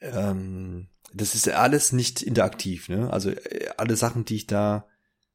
Ähm, 0.00 0.88
das 1.12 1.34
ist 1.34 1.48
alles 1.48 1.92
nicht 1.92 2.22
interaktiv, 2.22 2.88
ne? 2.88 3.12
Also 3.12 3.30
äh, 3.30 3.68
alle 3.76 3.96
Sachen, 3.96 4.24
die 4.24 4.36
ich 4.36 4.46
da, 4.46 4.88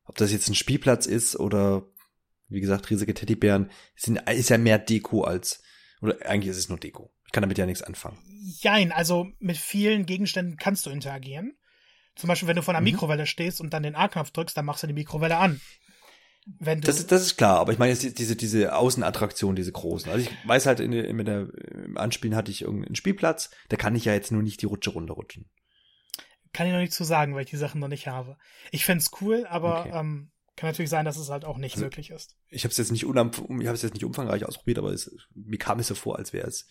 ob 0.03 0.17
das 0.17 0.31
jetzt 0.31 0.49
ein 0.49 0.55
Spielplatz 0.55 1.05
ist 1.05 1.37
oder 1.37 1.87
wie 2.51 2.61
gesagt, 2.61 2.89
riesige 2.89 3.13
Teddybären, 3.13 3.71
sind, 3.95 4.17
ist 4.29 4.49
ja 4.49 4.57
mehr 4.57 4.77
Deko 4.77 5.23
als, 5.23 5.63
oder 6.01 6.17
eigentlich 6.25 6.51
ist 6.51 6.57
es 6.57 6.69
nur 6.69 6.77
Deko. 6.77 7.13
Ich 7.25 7.31
kann 7.31 7.41
damit 7.41 7.57
ja 7.57 7.65
nichts 7.65 7.81
anfangen. 7.81 8.17
Jein, 8.59 8.91
also 8.91 9.27
mit 9.39 9.55
vielen 9.55 10.05
Gegenständen 10.05 10.57
kannst 10.57 10.85
du 10.85 10.89
interagieren. 10.89 11.53
Zum 12.15 12.27
Beispiel, 12.27 12.49
wenn 12.49 12.57
du 12.57 12.61
vor 12.61 12.73
einer 12.73 12.81
mhm. 12.81 12.91
Mikrowelle 12.91 13.25
stehst 13.25 13.61
und 13.61 13.73
dann 13.73 13.83
den 13.83 13.95
A-Knopf 13.95 14.31
drückst, 14.31 14.57
dann 14.57 14.65
machst 14.65 14.83
du 14.83 14.87
die 14.87 14.93
Mikrowelle 14.93 15.37
an. 15.37 15.61
Wenn 16.45 16.81
du 16.81 16.87
das, 16.87 16.99
ist, 16.99 17.11
das 17.11 17.21
ist 17.21 17.37
klar, 17.37 17.59
aber 17.59 17.71
ich 17.71 17.77
meine 17.77 17.93
jetzt 17.93 18.17
diese, 18.17 18.35
diese 18.35 18.75
Außenattraktion, 18.75 19.55
diese 19.55 19.71
großen. 19.71 20.11
Also 20.11 20.27
ich 20.27 20.47
weiß 20.47 20.65
halt, 20.65 20.79
in, 20.79 20.91
in, 20.91 21.23
der, 21.23 21.47
im 21.85 21.97
Anspielen 21.97 22.35
hatte 22.35 22.51
ich 22.51 22.63
irgendeinen 22.63 22.95
Spielplatz, 22.95 23.51
da 23.69 23.77
kann 23.77 23.95
ich 23.95 24.05
ja 24.05 24.13
jetzt 24.13 24.31
nur 24.31 24.41
nicht 24.41 24.61
die 24.61 24.65
Rutsche 24.65 24.89
runterrutschen. 24.89 25.49
Kann 26.51 26.67
ich 26.67 26.73
noch 26.73 26.79
nicht 26.79 26.93
zu 26.93 27.03
sagen, 27.03 27.35
weil 27.35 27.43
ich 27.43 27.49
die 27.49 27.57
Sachen 27.57 27.79
noch 27.79 27.87
nicht 27.87 28.07
habe. 28.07 28.37
Ich 28.71 28.85
fände 28.85 29.05
cool, 29.21 29.45
aber 29.47 29.81
okay. 29.81 29.99
ähm, 29.99 30.31
kann 30.55 30.69
natürlich 30.69 30.89
sein, 30.89 31.05
dass 31.05 31.17
es 31.17 31.29
halt 31.29 31.45
auch 31.45 31.57
nicht 31.57 31.75
also, 31.75 31.85
möglich 31.85 32.09
ist. 32.09 32.35
Ich 32.49 32.63
habe 32.63 32.71
es 32.71 32.77
jetzt 32.77 32.91
nicht 32.91 33.05
unam 33.05 33.31
ich 33.31 33.67
habe 33.67 33.75
es 33.75 33.83
jetzt 33.83 33.93
nicht 33.93 34.05
umfangreich 34.05 34.45
ausprobiert, 34.45 34.79
aber 34.79 34.91
es, 34.91 35.15
mir 35.33 35.57
kam 35.57 35.79
es 35.79 35.87
so 35.87 35.95
vor, 35.95 36.17
als 36.17 36.33
wäre 36.33 36.47
es 36.47 36.67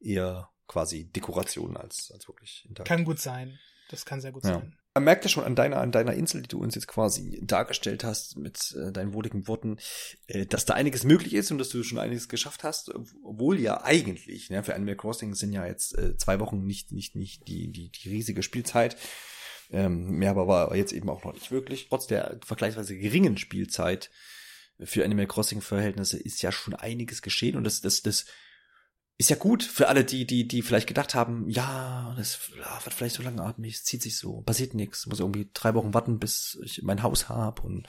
eher 0.00 0.50
quasi 0.66 1.10
Dekoration 1.10 1.76
als, 1.76 2.10
als 2.12 2.26
wirklich 2.26 2.64
interaktiv. 2.68 2.96
Kann 2.96 3.04
gut 3.04 3.20
sein. 3.20 3.58
Das 3.90 4.04
kann 4.04 4.20
sehr 4.20 4.32
gut 4.32 4.44
ja. 4.44 4.54
sein. 4.54 4.76
Man 4.96 5.04
merkt 5.04 5.24
ja 5.24 5.28
schon 5.28 5.42
an 5.42 5.56
deiner, 5.56 5.80
an 5.80 5.90
deiner 5.90 6.14
Insel, 6.14 6.42
die 6.42 6.48
du 6.48 6.60
uns 6.60 6.76
jetzt 6.76 6.86
quasi 6.86 7.40
dargestellt 7.42 8.04
hast 8.04 8.36
mit 8.36 8.76
äh, 8.76 8.92
deinen 8.92 9.12
wohligen 9.12 9.48
Worten, 9.48 9.78
äh, 10.28 10.46
dass 10.46 10.66
da 10.66 10.74
einiges 10.74 11.02
möglich 11.02 11.34
ist 11.34 11.50
und 11.50 11.58
dass 11.58 11.68
du 11.70 11.82
schon 11.82 11.98
einiges 11.98 12.28
geschafft 12.28 12.62
hast, 12.62 12.94
obwohl 13.24 13.58
ja 13.58 13.82
eigentlich, 13.82 14.50
ne, 14.50 14.62
für 14.62 14.74
Animal 14.76 14.94
Crossing 14.94 15.34
sind 15.34 15.52
ja 15.52 15.66
jetzt 15.66 15.98
äh, 15.98 16.16
zwei 16.16 16.38
Wochen 16.38 16.64
nicht, 16.64 16.92
nicht, 16.92 17.16
nicht 17.16 17.48
die, 17.48 17.72
die, 17.72 17.90
die 17.90 18.08
riesige 18.08 18.44
Spielzeit. 18.44 18.96
Ähm, 19.72 20.10
mehr 20.10 20.30
aber 20.30 20.46
war 20.46 20.76
jetzt 20.76 20.92
eben 20.92 21.08
auch 21.08 21.24
noch 21.24 21.32
nicht 21.32 21.50
wirklich. 21.50 21.88
Trotz 21.88 22.06
der 22.06 22.38
vergleichsweise 22.44 22.96
geringen 22.96 23.36
Spielzeit 23.36 24.10
für 24.78 25.04
Animal 25.04 25.26
Crossing 25.26 25.60
Verhältnisse 25.60 26.18
ist 26.18 26.40
ja 26.42 26.52
schon 26.52 26.74
einiges 26.74 27.20
geschehen 27.20 27.56
und 27.56 27.64
das, 27.64 27.80
das, 27.80 28.02
das 28.02 28.26
ist 29.16 29.30
ja 29.30 29.36
gut 29.36 29.62
für 29.62 29.88
alle, 29.88 30.04
die, 30.04 30.26
die, 30.26 30.48
die 30.48 30.62
vielleicht 30.62 30.88
gedacht 30.88 31.14
haben, 31.14 31.48
ja, 31.48 32.14
das 32.16 32.50
wird 32.50 32.94
vielleicht 32.94 33.14
so 33.14 33.22
langatmig, 33.22 33.74
es 33.74 33.84
zieht 33.84 34.02
sich 34.02 34.18
so, 34.18 34.40
passiert 34.40 34.74
nichts, 34.74 35.06
muss 35.06 35.20
irgendwie 35.20 35.48
drei 35.54 35.74
Wochen 35.74 35.94
warten, 35.94 36.18
bis 36.18 36.58
ich 36.64 36.82
mein 36.82 37.02
Haus 37.02 37.28
hab 37.28 37.62
und 37.62 37.86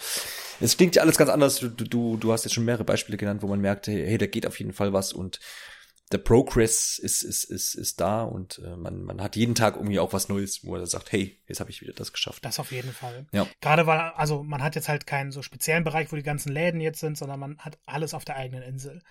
es 0.59 0.77
klingt 0.77 0.95
ja 0.95 1.01
alles 1.01 1.17
ganz 1.17 1.31
anders. 1.31 1.59
Du, 1.59 1.69
du, 1.69 2.17
du 2.17 2.31
hast 2.31 2.43
jetzt 2.43 2.53
schon 2.53 2.65
mehrere 2.65 2.83
Beispiele 2.83 3.17
genannt, 3.17 3.41
wo 3.41 3.47
man 3.47 3.59
merkt, 3.59 3.87
hey, 3.87 4.05
hey 4.05 4.17
da 4.19 4.27
geht 4.27 4.45
auf 4.45 4.59
jeden 4.59 4.73
Fall 4.73 4.93
was 4.93 5.13
und 5.13 5.39
der 6.11 6.19
Progress 6.19 6.99
ist, 6.99 7.23
ist, 7.23 7.45
ist, 7.45 7.73
ist 7.73 7.99
da 7.99 8.21
und 8.21 8.61
äh, 8.63 8.75
man, 8.75 9.03
man 9.03 9.19
hat 9.19 9.35
jeden 9.35 9.55
Tag 9.55 9.75
irgendwie 9.75 9.97
auch 9.97 10.13
was 10.13 10.29
Neues, 10.29 10.63
wo 10.63 10.75
er 10.75 10.85
sagt, 10.85 11.11
hey, 11.11 11.41
jetzt 11.47 11.59
habe 11.59 11.71
ich 11.71 11.81
wieder 11.81 11.93
das 11.93 12.13
geschafft. 12.13 12.45
Das 12.45 12.59
auf 12.59 12.71
jeden 12.71 12.91
Fall. 12.91 13.25
Ja. 13.31 13.47
Gerade 13.59 13.87
weil, 13.87 13.99
also 14.15 14.43
man 14.43 14.61
hat 14.61 14.75
jetzt 14.75 14.87
halt 14.87 15.07
keinen 15.07 15.31
so 15.31 15.41
speziellen 15.41 15.83
Bereich, 15.83 16.11
wo 16.11 16.15
die 16.15 16.21
ganzen 16.21 16.51
Läden 16.51 16.79
jetzt 16.79 16.99
sind, 16.99 17.17
sondern 17.17 17.39
man 17.39 17.57
hat 17.57 17.79
alles 17.87 18.13
auf 18.13 18.23
der 18.23 18.35
eigenen 18.35 18.61
Insel. 18.61 19.01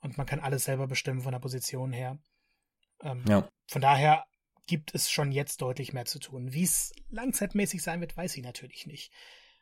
Und 0.00 0.18
man 0.18 0.26
kann 0.26 0.40
alles 0.40 0.64
selber 0.64 0.86
bestimmen 0.86 1.22
von 1.22 1.32
der 1.32 1.38
Position 1.38 1.92
her. 1.92 2.18
Ähm, 3.02 3.24
Ja. 3.28 3.48
Von 3.68 3.82
daher 3.82 4.24
gibt 4.66 4.94
es 4.94 5.10
schon 5.10 5.32
jetzt 5.32 5.60
deutlich 5.62 5.92
mehr 5.92 6.06
zu 6.06 6.18
tun. 6.18 6.52
Wie 6.52 6.64
es 6.64 6.92
langzeitmäßig 7.08 7.82
sein 7.82 8.00
wird, 8.00 8.16
weiß 8.16 8.36
ich 8.36 8.42
natürlich 8.42 8.86
nicht. 8.86 9.12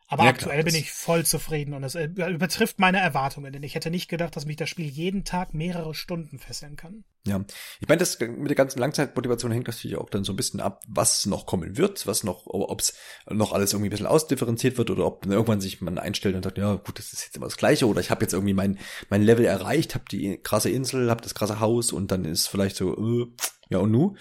Aber 0.06 0.24
Ja, 0.24 0.32
klar, 0.32 0.50
aktuell 0.50 0.64
bin 0.64 0.74
das- 0.74 0.82
ich 0.82 0.92
voll 0.92 1.24
zufrieden 1.24 1.72
und 1.72 1.82
es 1.82 1.94
äh, 1.94 2.04
übertrifft 2.04 2.78
meine 2.78 2.98
Erwartungen, 2.98 3.52
denn 3.52 3.62
ich 3.62 3.74
hätte 3.74 3.90
nicht 3.90 4.08
gedacht, 4.08 4.36
dass 4.36 4.44
mich 4.44 4.56
das 4.56 4.68
Spiel 4.68 4.86
jeden 4.86 5.24
Tag 5.24 5.54
mehrere 5.54 5.94
Stunden 5.94 6.38
fesseln 6.38 6.76
kann. 6.76 7.04
Ja, 7.26 7.42
ich 7.80 7.88
meine, 7.88 8.00
das 8.00 8.20
mit 8.20 8.50
der 8.50 8.54
ganzen 8.54 8.80
Langzeitmotivation 8.80 9.50
hängt 9.50 9.66
natürlich 9.66 9.96
auch 9.96 10.10
dann 10.10 10.24
so 10.24 10.34
ein 10.34 10.36
bisschen 10.36 10.60
ab, 10.60 10.82
was 10.86 11.24
noch 11.24 11.46
kommen 11.46 11.78
wird, 11.78 12.06
was 12.06 12.22
noch, 12.22 12.42
ob 12.46 12.80
es 12.82 12.94
noch 13.30 13.52
alles 13.52 13.72
irgendwie 13.72 13.88
ein 13.88 13.90
bisschen 13.92 14.06
ausdifferenziert 14.06 14.76
wird 14.76 14.90
oder 14.90 15.06
ob 15.06 15.24
irgendwann 15.24 15.62
sich 15.62 15.80
man 15.80 15.98
einstellt 15.98 16.36
und 16.36 16.42
sagt, 16.42 16.58
ja 16.58 16.74
gut, 16.74 16.98
das 16.98 17.14
ist 17.14 17.24
jetzt 17.24 17.36
immer 17.36 17.46
das 17.46 17.56
Gleiche 17.56 17.88
oder 17.88 18.00
ich 18.02 18.10
habe 18.10 18.20
jetzt 18.22 18.34
irgendwie 18.34 18.52
mein 18.52 18.78
mein 19.08 19.22
Level 19.22 19.46
erreicht, 19.46 19.94
habe 19.94 20.04
die 20.10 20.36
krasse 20.36 20.68
Insel, 20.68 21.08
habe 21.10 21.22
das 21.22 21.34
krasse 21.34 21.60
Haus 21.60 21.92
und 21.92 22.10
dann 22.10 22.26
ist 22.26 22.46
vielleicht 22.48 22.76
so, 22.76 22.94
äh, 22.94 23.26
ja 23.70 23.78
und 23.78 23.90
nu? 23.90 24.16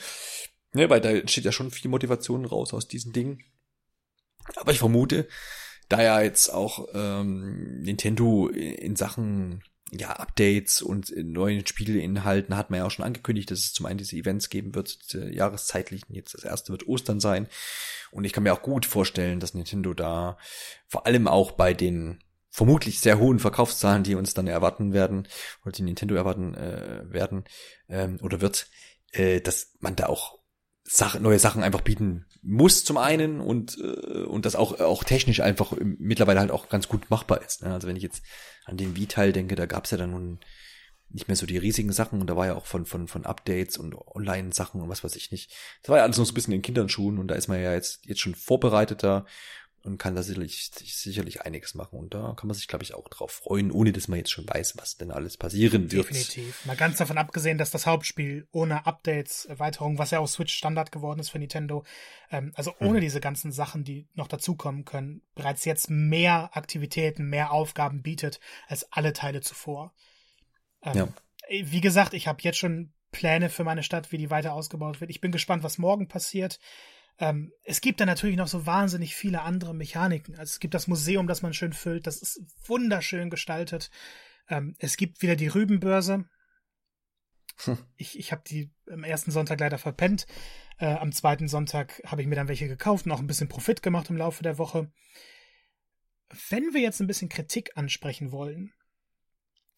Ne, 0.72 0.90
weil 0.90 1.02
da 1.02 1.10
entsteht 1.12 1.44
ja 1.44 1.52
schon 1.52 1.72
viel 1.72 1.92
Motivation 1.92 2.46
raus 2.46 2.74
aus 2.74 2.88
diesen 2.88 3.12
Dingen. 3.12 3.44
Aber 4.56 4.72
ich 4.72 4.80
vermute, 4.80 5.28
da 5.94 6.04
ja 6.04 6.22
jetzt 6.22 6.50
auch 6.50 6.88
ähm, 6.94 7.82
Nintendo 7.82 8.48
in 8.48 8.96
Sachen 8.96 9.64
ja, 9.92 10.10
Updates 10.10 10.82
und 10.82 11.14
neuen 11.16 11.66
Spielinhalten 11.68 12.58
hat 12.58 12.70
man 12.70 12.80
ja 12.80 12.86
auch 12.86 12.92
schon 12.92 13.06
angekündigt, 13.06 13.52
dass 13.52 13.60
es 13.60 13.74
zum 13.74 13.86
einen 13.86 14.00
diese 14.00 14.16
Events 14.16 14.50
geben 14.50 14.74
wird, 14.74 15.04
diese 15.04 15.32
jahreszeitlichen. 15.32 16.16
Jetzt 16.16 16.34
das 16.34 16.44
erste 16.44 16.72
wird 16.72 16.88
Ostern 16.88 17.20
sein. 17.20 17.48
Und 18.12 18.24
ich 18.24 18.34
kann 18.34 18.44
mir 18.44 18.54
auch 18.54 18.64
gut 18.64 18.86
vorstellen, 18.88 19.40
dass 19.40 19.54
Nintendo 19.54 19.94
da 19.94 20.38
vor 20.88 21.06
allem 21.06 21.28
auch 21.28 21.52
bei 21.52 21.74
den 21.74 22.24
vermutlich 22.50 23.00
sehr 23.00 23.20
hohen 23.20 23.40
Verkaufszahlen, 23.40 24.04
die 24.04 24.16
uns 24.16 24.34
dann 24.34 24.48
erwarten 24.48 24.94
werden, 24.94 25.28
oder 25.64 25.72
die 25.74 25.84
Nintendo 25.84 26.16
erwarten 26.16 26.56
äh, 26.56 27.02
werden, 27.06 27.44
ähm, 27.88 28.18
oder 28.22 28.42
wird, 28.42 28.68
äh, 29.12 29.42
dass 29.42 29.76
man 29.80 29.96
da 29.96 30.08
auch 30.08 30.40
Sache, 30.86 31.20
neue 31.20 31.40
Sachen 31.40 31.64
einfach 31.64 31.82
bieten 31.82 32.26
muss 32.42 32.84
zum 32.84 32.98
einen 32.98 33.40
und 33.40 33.78
äh, 33.80 34.24
und 34.24 34.46
das 34.46 34.56
auch 34.56 34.80
auch 34.82 35.04
technisch 35.04 35.40
einfach 35.40 35.74
mittlerweile 35.80 36.42
halt 36.42 36.52
auch 36.52 36.68
ganz 36.68 36.90
gut 36.90 37.10
machbar 37.10 37.42
ist. 37.42 37.64
Ne? 37.64 37.74
Also 37.74 37.88
wenn 37.88 37.96
ich 37.96 38.04
jetzt 38.04 38.22
an 38.66 38.78
den 38.78 38.96
Wii-Teil 38.96 39.32
denke, 39.32 39.56
da 39.56 39.66
gab's 39.66 39.92
ja 39.92 39.98
dann 39.98 40.12
nun 40.12 40.40
nicht 41.10 41.28
mehr 41.28 41.38
so 41.38 41.46
die 41.46 41.58
riesigen 41.58 41.94
Sachen 41.94 42.20
und 42.20 42.30
da 42.30 42.36
war 42.36 42.48
ja 42.48 42.56
auch 42.56 42.66
von 42.66 42.86
von 42.86 43.08
von 43.08 43.26
Updates 43.26 43.78
und 43.78 43.96
Online-Sachen 43.96 44.82
und 44.82 44.90
was 44.90 45.04
weiß 45.04 45.16
ich 45.16 45.32
nicht. 45.32 45.54
Das 45.82 45.90
war 45.90 45.98
ja 45.98 46.04
alles 46.04 46.18
noch 46.18 46.26
so 46.26 46.32
ein 46.32 46.36
bisschen 46.36 46.54
in 46.54 46.62
Kinderschuhen 46.62 47.18
und 47.18 47.30
da 47.30 47.36
ist 47.36 47.48
man 47.48 47.62
ja 47.62 47.74
jetzt 47.74 48.06
jetzt 48.06 48.20
schon 48.20 48.36
vorbereiteter 48.36 49.26
und 49.84 49.98
kann 49.98 50.16
da 50.16 50.24
sicherlich 50.24 50.72
sicherlich 50.74 51.42
einiges 51.42 51.76
machen 51.76 52.00
und 52.00 52.14
da 52.14 52.34
kann 52.38 52.48
man 52.48 52.56
sich 52.56 52.68
glaube 52.68 52.84
ich 52.84 52.94
auch 52.94 53.08
drauf 53.10 53.32
freuen, 53.32 53.72
ohne 53.72 53.92
dass 53.92 54.08
man 54.08 54.18
jetzt 54.18 54.32
schon 54.32 54.48
weiß, 54.48 54.78
was 54.78 54.98
denn 54.98 55.12
alles 55.12 55.38
passieren 55.38 55.92
wird. 55.92 56.10
Definitiv. 56.10 56.66
Mal 56.66 56.76
ganz 56.76 56.98
davon 56.98 57.18
abgesehen, 57.18 57.58
dass 57.58 57.72
das 57.72 57.86
Hauptspiel 57.86 58.48
ohne 58.52 58.86
Updates, 58.86 59.46
Erweiterungen, 59.46 59.98
was 59.98 60.12
ja 60.12 60.20
auch 60.20 60.28
Switch 60.28 60.54
Standard 60.54 60.92
geworden 60.92 61.20
ist 61.20 61.30
für 61.30 61.40
Nintendo, 61.40 61.84
ähm, 62.32 62.54
also 62.56 62.74
ohne 62.80 63.00
diese 63.02 63.20
ganzen 63.20 63.52
Sachen, 63.52 63.84
die 63.84 64.08
noch 64.14 64.28
dazukommen 64.28 64.86
können, 64.86 65.22
bereits 65.36 65.66
jetzt 65.66 65.90
mehr 65.90 66.50
Aktivitäten, 66.54 67.30
mehr 67.30 67.52
Aufgaben 67.52 68.02
bietet 68.02 68.40
als 68.68 68.92
alle 68.92 69.14
Teile 69.14 69.42
zuvor. 69.42 69.94
Ähm, 70.82 70.96
Ja. 70.96 71.08
Wie 71.50 71.82
gesagt, 71.82 72.14
ich 72.14 72.28
habe 72.28 72.42
jetzt 72.42 72.58
schon 72.58 72.94
Pläne 73.12 73.50
für 73.50 73.64
meine 73.64 73.84
Stadt, 73.84 74.12
wie 74.12 74.18
die 74.18 74.30
weiter 74.30 74.54
ausgebaut 74.54 75.02
wird. 75.02 75.12
Ich 75.12 75.22
bin 75.22 75.32
gespannt, 75.32 75.64
was 75.64 75.78
morgen 75.78 76.08
passiert. 76.08 76.60
Ähm, 77.20 77.52
es 77.64 77.82
gibt 77.82 78.00
da 78.00 78.06
natürlich 78.06 78.38
noch 78.38 78.48
so 78.48 78.66
wahnsinnig 78.66 79.16
viele 79.16 79.42
andere 79.42 79.74
Mechaniken. 79.74 80.36
Also 80.36 80.52
es 80.52 80.60
gibt 80.60 80.74
das 80.74 80.88
Museum, 80.88 81.28
das 81.28 81.42
man 81.42 81.54
schön 81.54 81.74
füllt. 81.74 82.08
Das 82.08 82.22
ist 82.22 82.42
wunderschön 82.66 83.30
gestaltet. 83.30 83.92
Ähm, 84.50 84.76
es 84.80 84.98
gibt 84.98 85.22
wieder 85.22 85.36
die 85.36 85.48
Rübenbörse. 85.48 86.26
Hm. 87.58 87.78
Ich, 87.98 88.18
ich 88.18 88.32
habe 88.32 88.42
die 88.48 88.72
am 88.92 89.04
ersten 89.04 89.32
Sonntag 89.32 89.60
leider 89.60 89.78
verpennt. 89.78 90.26
Äh, 90.80 90.88
am 90.88 91.12
zweiten 91.12 91.48
Sonntag 91.48 92.02
habe 92.06 92.22
ich 92.22 92.28
mir 92.28 92.36
dann 92.36 92.48
welche 92.48 92.68
gekauft 92.68 93.06
und 93.06 93.12
auch 93.12 93.20
ein 93.20 93.28
bisschen 93.28 93.48
Profit 93.50 93.84
gemacht 93.84 94.10
im 94.10 94.18
Laufe 94.18 94.44
der 94.44 94.58
Woche. 94.58 94.92
Wenn 96.50 96.74
wir 96.74 96.82
jetzt 96.82 97.00
ein 97.00 97.08
bisschen 97.08 97.30
Kritik 97.30 97.78
ansprechen 97.78 98.32
wollen, 98.32 98.74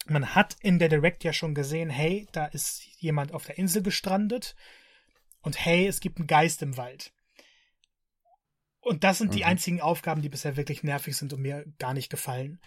man 0.07 0.36
hat 0.36 0.56
in 0.62 0.80
der 0.80 0.88
Direct 0.88 1.24
ja 1.24 1.34
schon 1.34 1.53
gesehen, 1.53 1.90
hey, 1.90 2.28
da 2.32 2.45
ist 2.45 2.86
jemand 2.99 3.34
auf 3.34 3.45
der 3.45 3.57
Insel 3.57 3.82
gestrandet 3.82 4.56
und 5.41 5.64
hey, 5.64 5.88
es 5.88 5.99
gibt 5.99 6.20
einen 6.20 6.28
Geist 6.28 6.62
im 6.62 6.78
Wald. 6.78 7.14
Und 8.86 9.03
das 9.03 9.18
sind 9.18 9.34
die 9.34 9.40
Mhm. 9.40 9.45
einzigen 9.45 9.82
Aufgaben, 9.82 10.22
die 10.22 10.30
bisher 10.30 10.57
wirklich 10.57 10.84
nervig 10.84 11.18
sind 11.18 11.34
und 11.34 11.41
mir 11.41 11.66
gar 11.80 11.95
nicht 11.95 12.12
gefallen. 12.12 12.62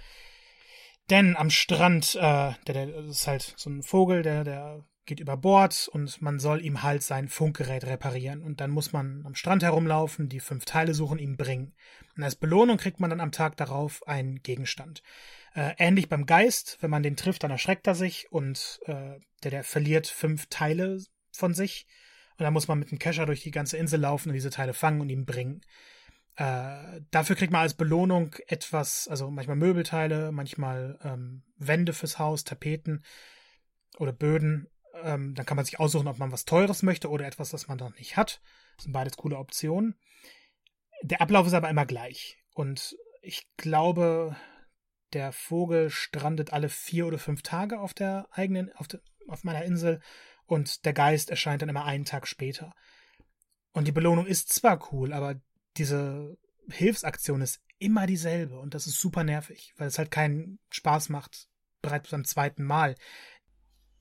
Denn 1.10 1.36
am 1.36 1.48
Strand, 1.48 2.16
äh, 2.16 2.18
der, 2.20 2.56
der 2.66 2.86
das 2.86 3.06
ist 3.20 3.26
halt 3.28 3.54
so 3.56 3.70
ein 3.70 3.82
Vogel, 3.84 4.22
der, 4.22 4.42
der 4.42 4.84
geht 5.06 5.20
über 5.20 5.36
Bord 5.36 5.88
und 5.92 6.20
man 6.20 6.40
soll 6.40 6.62
ihm 6.62 6.82
halt 6.82 7.04
sein 7.04 7.28
Funkgerät 7.28 7.84
reparieren. 7.84 8.42
Und 8.42 8.60
dann 8.60 8.70
muss 8.70 8.92
man 8.92 9.22
am 9.24 9.36
Strand 9.36 9.62
herumlaufen, 9.62 10.28
die 10.28 10.40
fünf 10.40 10.64
Teile 10.64 10.92
suchen, 10.92 11.20
ihm 11.20 11.36
bringen. 11.36 11.74
Und 12.16 12.24
als 12.24 12.34
Belohnung 12.34 12.78
kriegt 12.78 12.98
man 12.98 13.10
dann 13.10 13.20
am 13.20 13.32
Tag 13.32 13.56
darauf 13.56 14.06
einen 14.08 14.42
Gegenstand. 14.42 15.04
Äh, 15.54 15.74
ähnlich 15.78 16.08
beim 16.08 16.26
Geist, 16.26 16.78
wenn 16.80 16.90
man 16.90 17.04
den 17.04 17.16
trifft, 17.16 17.44
dann 17.44 17.52
erschreckt 17.52 17.86
er 17.86 17.94
sich 17.94 18.30
und 18.32 18.80
äh, 18.86 19.20
der, 19.44 19.50
der 19.52 19.62
verliert 19.64 20.08
fünf 20.08 20.46
Teile 20.50 21.00
von 21.30 21.54
sich. 21.54 21.86
Und 22.38 22.42
dann 22.42 22.52
muss 22.52 22.66
man 22.66 22.80
mit 22.80 22.90
dem 22.90 22.98
Kescher 22.98 23.24
durch 23.24 23.42
die 23.42 23.52
ganze 23.52 23.76
Insel 23.76 24.00
laufen 24.00 24.30
und 24.30 24.34
diese 24.34 24.50
Teile 24.50 24.74
fangen 24.74 25.00
und 25.00 25.08
ihm 25.08 25.24
bringen. 25.24 25.60
Äh, 26.38 27.00
dafür 27.10 27.34
kriegt 27.34 27.52
man 27.52 27.62
als 27.62 27.74
Belohnung 27.74 28.36
etwas, 28.46 29.08
also 29.08 29.28
manchmal 29.28 29.56
Möbelteile, 29.56 30.30
manchmal 30.30 30.96
ähm, 31.02 31.42
Wände 31.56 31.92
fürs 31.92 32.20
Haus, 32.20 32.44
Tapeten 32.44 33.04
oder 33.98 34.12
Böden. 34.12 34.68
Ähm, 35.02 35.34
dann 35.34 35.46
kann 35.46 35.56
man 35.56 35.64
sich 35.64 35.80
aussuchen, 35.80 36.06
ob 36.06 36.18
man 36.18 36.30
was 36.30 36.44
Teures 36.44 36.84
möchte 36.84 37.10
oder 37.10 37.26
etwas, 37.26 37.50
das 37.50 37.66
man 37.66 37.78
noch 37.78 37.92
nicht 37.96 38.16
hat. 38.16 38.40
Das 38.76 38.84
sind 38.84 38.92
beides 38.92 39.16
coole 39.16 39.36
Optionen. 39.36 39.98
Der 41.02 41.20
Ablauf 41.20 41.48
ist 41.48 41.54
aber 41.54 41.70
immer 41.70 41.86
gleich. 41.86 42.38
Und 42.54 42.96
ich 43.20 43.48
glaube, 43.56 44.36
der 45.14 45.32
Vogel 45.32 45.90
strandet 45.90 46.52
alle 46.52 46.68
vier 46.68 47.08
oder 47.08 47.18
fünf 47.18 47.42
Tage 47.42 47.80
auf 47.80 47.94
der 47.94 48.28
eigenen, 48.30 48.72
auf, 48.74 48.86
der, 48.86 49.00
auf 49.26 49.42
meiner 49.42 49.64
Insel 49.64 50.00
und 50.46 50.84
der 50.84 50.92
Geist 50.92 51.30
erscheint 51.30 51.62
dann 51.62 51.68
immer 51.68 51.84
einen 51.84 52.04
Tag 52.04 52.28
später. 52.28 52.76
Und 53.72 53.88
die 53.88 53.92
Belohnung 53.92 54.26
ist 54.26 54.52
zwar 54.52 54.92
cool, 54.92 55.12
aber 55.12 55.40
diese 55.78 56.36
Hilfsaktion 56.70 57.40
ist 57.40 57.60
immer 57.78 58.06
dieselbe 58.06 58.58
und 58.58 58.74
das 58.74 58.86
ist 58.86 59.00
super 59.00 59.24
nervig, 59.24 59.72
weil 59.76 59.88
es 59.88 59.98
halt 59.98 60.10
keinen 60.10 60.58
Spaß 60.70 61.08
macht, 61.10 61.48
bereits 61.80 62.10
beim 62.10 62.24
zweiten 62.24 62.64
Mal 62.64 62.96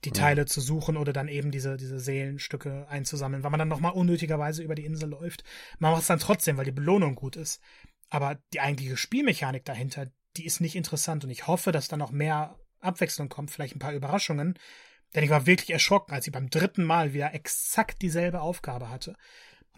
die 0.04 0.12
Ja. 0.12 0.14
Teile 0.14 0.46
zu 0.46 0.60
suchen 0.60 0.96
oder 0.96 1.12
dann 1.12 1.28
eben 1.28 1.50
diese, 1.50 1.76
diese 1.76 1.98
Seelenstücke 1.98 2.86
einzusammeln, 2.88 3.42
weil 3.42 3.50
man 3.50 3.58
dann 3.58 3.68
nochmal 3.68 3.92
unnötigerweise 3.92 4.62
über 4.62 4.74
die 4.74 4.84
Insel 4.84 5.08
läuft. 5.08 5.42
Man 5.78 5.90
macht 5.92 6.02
es 6.02 6.08
dann 6.08 6.20
trotzdem, 6.20 6.56
weil 6.56 6.64
die 6.64 6.72
Belohnung 6.72 7.14
gut 7.14 7.36
ist. 7.36 7.60
Aber 8.08 8.38
die 8.52 8.60
eigentliche 8.60 8.96
Spielmechanik 8.96 9.64
dahinter, 9.64 10.06
die 10.36 10.46
ist 10.46 10.60
nicht 10.60 10.76
interessant 10.76 11.24
und 11.24 11.30
ich 11.30 11.46
hoffe, 11.46 11.72
dass 11.72 11.88
da 11.88 11.96
noch 11.96 12.12
mehr 12.12 12.58
Abwechslung 12.80 13.28
kommt, 13.28 13.50
vielleicht 13.50 13.74
ein 13.74 13.80
paar 13.80 13.92
Überraschungen. 13.92 14.58
Denn 15.14 15.24
ich 15.24 15.30
war 15.30 15.46
wirklich 15.46 15.70
erschrocken, 15.70 16.12
als 16.12 16.26
ich 16.26 16.32
beim 16.32 16.48
dritten 16.50 16.84
Mal 16.84 17.12
wieder 17.12 17.34
exakt 17.34 18.00
dieselbe 18.02 18.40
Aufgabe 18.40 18.90
hatte. 18.90 19.14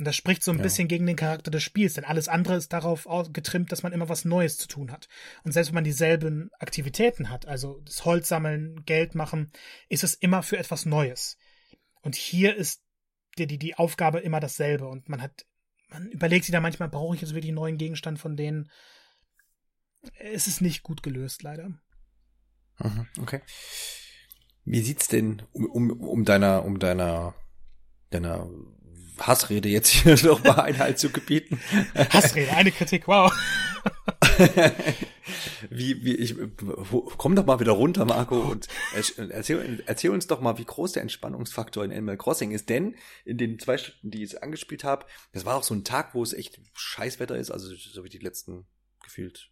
Und 0.01 0.06
das 0.06 0.16
spricht 0.16 0.43
so 0.43 0.51
ein 0.51 0.56
Ja. 0.56 0.62
bisschen 0.62 0.89
gegen 0.89 1.05
den 1.05 1.14
Charakter 1.14 1.51
des 1.51 1.62
Spiels, 1.62 1.93
denn 1.93 2.06
alles 2.06 2.27
andere 2.27 2.56
ist 2.56 2.72
darauf 2.72 3.06
au- 3.06 3.28
getrimmt, 3.31 3.70
dass 3.70 3.82
man 3.82 3.93
immer 3.93 4.09
was 4.09 4.24
Neues 4.24 4.56
zu 4.56 4.66
tun 4.66 4.90
hat. 4.93 5.09
Und 5.44 5.52
selbst 5.52 5.68
wenn 5.68 5.74
man 5.74 5.85
dieselben 5.85 6.48
Aktivitäten 6.59 7.28
hat, 7.28 7.47
also 7.47 7.82
das 7.85 8.06
Holz 8.06 8.27
sammeln, 8.28 8.82
Geld 8.86 9.14
machen, 9.14 9.52
ist 9.90 10.02
es 10.02 10.14
immer 10.14 10.43
für 10.43 10.56
etwas 10.56 10.86
Neues. 10.86 11.36
Und 12.01 12.16
hier 12.16 12.56
ist 12.56 12.82
die, 13.36 13.47
die, 13.47 13.59
die 13.59 13.74
Aufgabe 13.74 14.20
immer 14.20 14.40
dasselbe 14.40 14.89
und 14.89 15.10
man 15.10 15.20
hat, 15.20 15.44
man 15.90 16.09
überlegt 16.09 16.47
sich 16.47 16.52
da 16.52 16.60
manchmal, 16.60 16.89
brauche 16.89 17.14
ich 17.14 17.20
jetzt 17.20 17.35
wirklich 17.35 17.51
einen 17.51 17.56
neuen 17.56 17.77
Gegenstand 17.77 18.18
von 18.18 18.39
denen? 18.39 18.70
Es 20.18 20.47
ist 20.47 20.62
nicht 20.62 20.82
gut 20.82 21.02
gelöst, 21.02 21.43
leider. 21.43 21.78
Okay. 23.20 23.43
Wie 24.64 24.81
sieht's 24.81 25.09
denn 25.09 25.43
um, 25.52 25.66
um, 25.66 25.90
um 25.90 26.24
deiner, 26.24 26.64
um 26.64 26.78
deiner, 26.78 27.35
deiner 28.09 28.48
Hassrede 29.20 29.68
jetzt 29.68 29.88
hier 29.88 30.16
noch 30.24 30.42
mal 30.42 30.60
Einhalt 30.60 30.98
zu 30.98 31.10
gebieten? 31.10 31.60
Hassrede, 31.94 32.52
eine 32.52 32.72
Kritik, 32.72 33.06
wow. 33.09 33.32
wie, 35.70 36.05
wie 36.05 36.14
ich, 36.16 36.36
komm 37.16 37.36
doch 37.36 37.47
mal 37.47 37.60
wieder 37.60 37.72
runter, 37.72 38.05
Marco, 38.05 38.40
und 38.40 38.68
erzähl, 38.94 39.82
erzähl 39.86 40.10
uns 40.10 40.26
doch 40.26 40.40
mal, 40.40 40.59
wie 40.59 40.64
groß 40.64 40.92
der 40.92 41.02
Entspannungsfaktor 41.02 41.84
in 41.84 41.92
Animal 41.92 42.16
Crossing 42.16 42.51
ist, 42.52 42.68
denn 42.68 42.97
in 43.24 43.38
den 43.38 43.59
zwei 43.59 43.78
Stunden, 43.78 44.10
die 44.10 44.22
ich 44.22 44.42
angespielt 44.42 44.84
habe, 44.84 45.06
das 45.32 45.44
war 45.44 45.56
auch 45.56 45.62
so 45.62 45.74
ein 45.74 45.84
Tag, 45.84 46.14
wo 46.14 46.22
es 46.22 46.32
echt 46.32 46.60
Scheißwetter 46.74 47.36
ist, 47.36 47.51
also 47.51 47.74
so 47.74 48.05
wie 48.05 48.09
die 48.09 48.18
letzten 48.18 48.66
gefühlt 49.02 49.51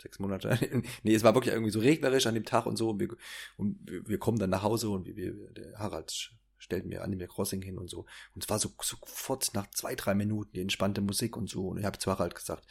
sechs 0.00 0.18
Monate. 0.18 0.58
nee, 1.02 1.14
es 1.14 1.22
war 1.22 1.34
wirklich 1.34 1.54
irgendwie 1.54 1.72
so 1.72 1.80
regnerisch 1.80 2.26
an 2.26 2.34
dem 2.34 2.44
Tag 2.44 2.66
und 2.66 2.76
so. 2.76 2.90
Und 2.90 3.00
wir, 3.00 3.08
und 3.56 3.78
wir 3.86 4.18
kommen 4.18 4.38
dann 4.38 4.50
nach 4.50 4.62
Hause 4.62 4.90
und 4.90 5.06
wir, 5.06 5.16
wir, 5.16 5.32
der 5.52 5.78
Harald 5.78 6.32
stellt 6.60 6.86
mir 6.86 7.02
Animal 7.02 7.26
Crossing 7.26 7.62
hin 7.62 7.78
und 7.78 7.90
so. 7.90 8.06
Und 8.34 8.44
es 8.44 8.48
war 8.48 8.58
so 8.58 8.72
sofort 8.80 9.50
nach 9.54 9.68
zwei, 9.70 9.94
drei 9.94 10.14
Minuten 10.14 10.52
die 10.54 10.60
entspannte 10.60 11.00
Musik 11.00 11.36
und 11.36 11.48
so. 11.48 11.68
Und 11.68 11.78
ich 11.78 11.84
habe 11.84 11.98
zu 11.98 12.10
Harald 12.10 12.34
gesagt, 12.34 12.66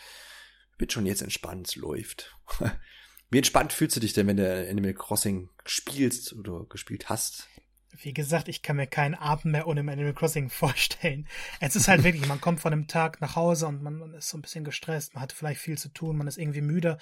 wird 0.77 0.93
schon 0.93 1.05
jetzt 1.05 1.21
entspannt, 1.21 1.67
es 1.67 1.75
läuft. 1.75 2.35
Wie 3.31 3.37
entspannt 3.37 3.73
fühlst 3.73 3.95
du 3.95 3.99
dich 3.99 4.13
denn, 4.13 4.27
wenn 4.27 4.37
du 4.37 4.69
Animal 4.69 4.93
Crossing 4.93 5.49
spielst 5.65 6.33
oder 6.33 6.65
gespielt 6.67 7.09
hast? 7.09 7.47
Wie 7.91 8.13
gesagt, 8.13 8.47
ich 8.47 8.61
kann 8.61 8.75
mir 8.75 8.87
keinen 8.87 9.15
Abend 9.15 9.45
mehr 9.45 9.67
ohne 9.67 9.81
Animal 9.81 10.13
Crossing 10.13 10.49
vorstellen. 10.49 11.27
Es 11.59 11.75
ist 11.75 11.87
halt 11.87 12.03
wirklich, 12.03 12.27
man 12.27 12.41
kommt 12.41 12.59
von 12.59 12.73
einem 12.73 12.87
Tag 12.87 13.21
nach 13.21 13.35
Hause 13.35 13.67
und 13.67 13.81
man, 13.81 13.97
man, 13.97 14.13
ist 14.13 14.29
so 14.29 14.37
ein 14.37 14.41
bisschen 14.41 14.63
gestresst, 14.63 15.13
man 15.13 15.21
hat 15.21 15.33
vielleicht 15.33 15.61
viel 15.61 15.77
zu 15.77 15.89
tun, 15.89 16.17
man 16.17 16.27
ist 16.27 16.37
irgendwie 16.37 16.61
müde. 16.61 16.97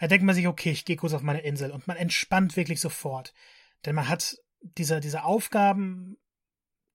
Da 0.00 0.06
denkt 0.06 0.24
man 0.24 0.34
sich, 0.34 0.46
okay, 0.46 0.70
ich 0.70 0.84
gehe 0.84 0.96
kurz 0.96 1.12
auf 1.12 1.22
meine 1.22 1.42
Insel 1.42 1.70
und 1.70 1.86
man 1.86 1.96
entspannt 1.96 2.56
wirklich 2.56 2.80
sofort. 2.80 3.34
Denn 3.84 3.94
man 3.94 4.08
hat 4.08 4.36
diese, 4.62 5.00
diese 5.00 5.24
Aufgaben, 5.24 6.16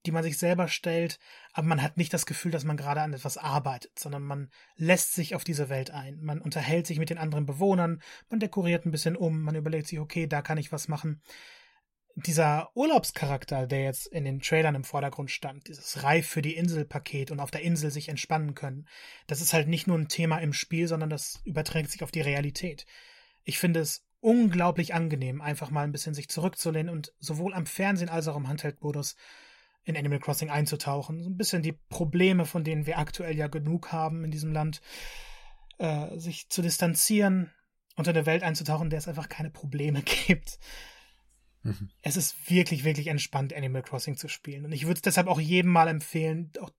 die 0.05 0.11
man 0.11 0.23
sich 0.23 0.37
selber 0.37 0.67
stellt, 0.67 1.19
aber 1.53 1.67
man 1.67 1.81
hat 1.81 1.97
nicht 1.97 2.13
das 2.13 2.25
Gefühl, 2.25 2.51
dass 2.51 2.63
man 2.63 2.77
gerade 2.77 3.01
an 3.01 3.13
etwas 3.13 3.37
arbeitet, 3.37 3.97
sondern 3.97 4.23
man 4.23 4.49
lässt 4.75 5.13
sich 5.13 5.35
auf 5.35 5.43
diese 5.43 5.69
Welt 5.69 5.91
ein. 5.91 6.19
Man 6.21 6.41
unterhält 6.41 6.87
sich 6.87 6.99
mit 6.99 7.09
den 7.09 7.17
anderen 7.17 7.45
Bewohnern, 7.45 8.01
man 8.29 8.39
dekoriert 8.39 8.85
ein 8.85 8.91
bisschen 8.91 9.15
um, 9.15 9.41
man 9.41 9.55
überlegt 9.55 9.87
sich, 9.87 9.99
okay, 9.99 10.27
da 10.27 10.41
kann 10.41 10.57
ich 10.57 10.71
was 10.71 10.87
machen 10.87 11.21
dieser 12.15 12.69
Urlaubscharakter, 12.75 13.65
der 13.65 13.83
jetzt 13.83 14.07
in 14.07 14.25
den 14.25 14.39
Trailern 14.39 14.75
im 14.75 14.83
Vordergrund 14.83 15.31
stand, 15.31 15.67
dieses 15.67 16.03
Reif 16.03 16.27
für 16.27 16.41
die 16.41 16.55
Insel-Paket 16.55 17.31
und 17.31 17.39
auf 17.39 17.51
der 17.51 17.61
Insel 17.61 17.89
sich 17.89 18.09
entspannen 18.09 18.53
können, 18.53 18.87
das 19.27 19.41
ist 19.41 19.53
halt 19.53 19.67
nicht 19.67 19.87
nur 19.87 19.97
ein 19.97 20.09
Thema 20.09 20.37
im 20.37 20.53
Spiel, 20.53 20.87
sondern 20.87 21.09
das 21.09 21.41
überträgt 21.43 21.89
sich 21.89 22.03
auf 22.03 22.11
die 22.11 22.21
Realität. 22.21 22.85
Ich 23.43 23.57
finde 23.57 23.79
es 23.79 24.05
unglaublich 24.19 24.93
angenehm, 24.93 25.41
einfach 25.41 25.71
mal 25.71 25.83
ein 25.83 25.91
bisschen 25.91 26.13
sich 26.13 26.29
zurückzulehnen 26.29 26.93
und 26.93 27.13
sowohl 27.19 27.53
am 27.53 27.65
Fernsehen 27.65 28.09
als 28.09 28.27
auch 28.27 28.37
im 28.37 28.47
Handheldmodus 28.47 29.15
in 29.83 29.97
Animal 29.97 30.19
Crossing 30.19 30.49
einzutauchen. 30.49 31.21
So 31.21 31.29
ein 31.29 31.37
bisschen 31.37 31.61
die 31.61 31.73
Probleme, 31.89 32.45
von 32.45 32.63
denen 32.63 32.85
wir 32.85 32.97
aktuell 32.97 33.35
ja 33.35 33.47
genug 33.47 33.91
haben 33.91 34.23
in 34.23 34.31
diesem 34.31 34.51
Land, 34.51 34.81
äh, 35.77 36.17
sich 36.17 36.49
zu 36.49 36.61
distanzieren, 36.61 37.51
unter 37.95 38.11
eine 38.11 38.25
Welt 38.25 38.43
einzutauchen, 38.43 38.85
in 38.85 38.89
der 38.89 38.99
es 38.99 39.07
einfach 39.07 39.29
keine 39.29 39.49
Probleme 39.49 40.01
gibt. 40.27 40.59
Mhm. 41.63 41.89
Es 42.01 42.17
ist 42.17 42.49
wirklich, 42.49 42.83
wirklich 42.83 43.07
entspannt, 43.07 43.53
Animal 43.53 43.83
Crossing 43.83 44.17
zu 44.17 44.27
spielen. 44.27 44.65
Und 44.65 44.71
ich 44.71 44.85
würde 44.85 44.95
es 44.95 45.01
deshalb 45.01 45.27
auch 45.27 45.39
jedem 45.39 45.71
mal 45.71 45.87
empfehlen, 45.87 46.51
auch 46.59 46.71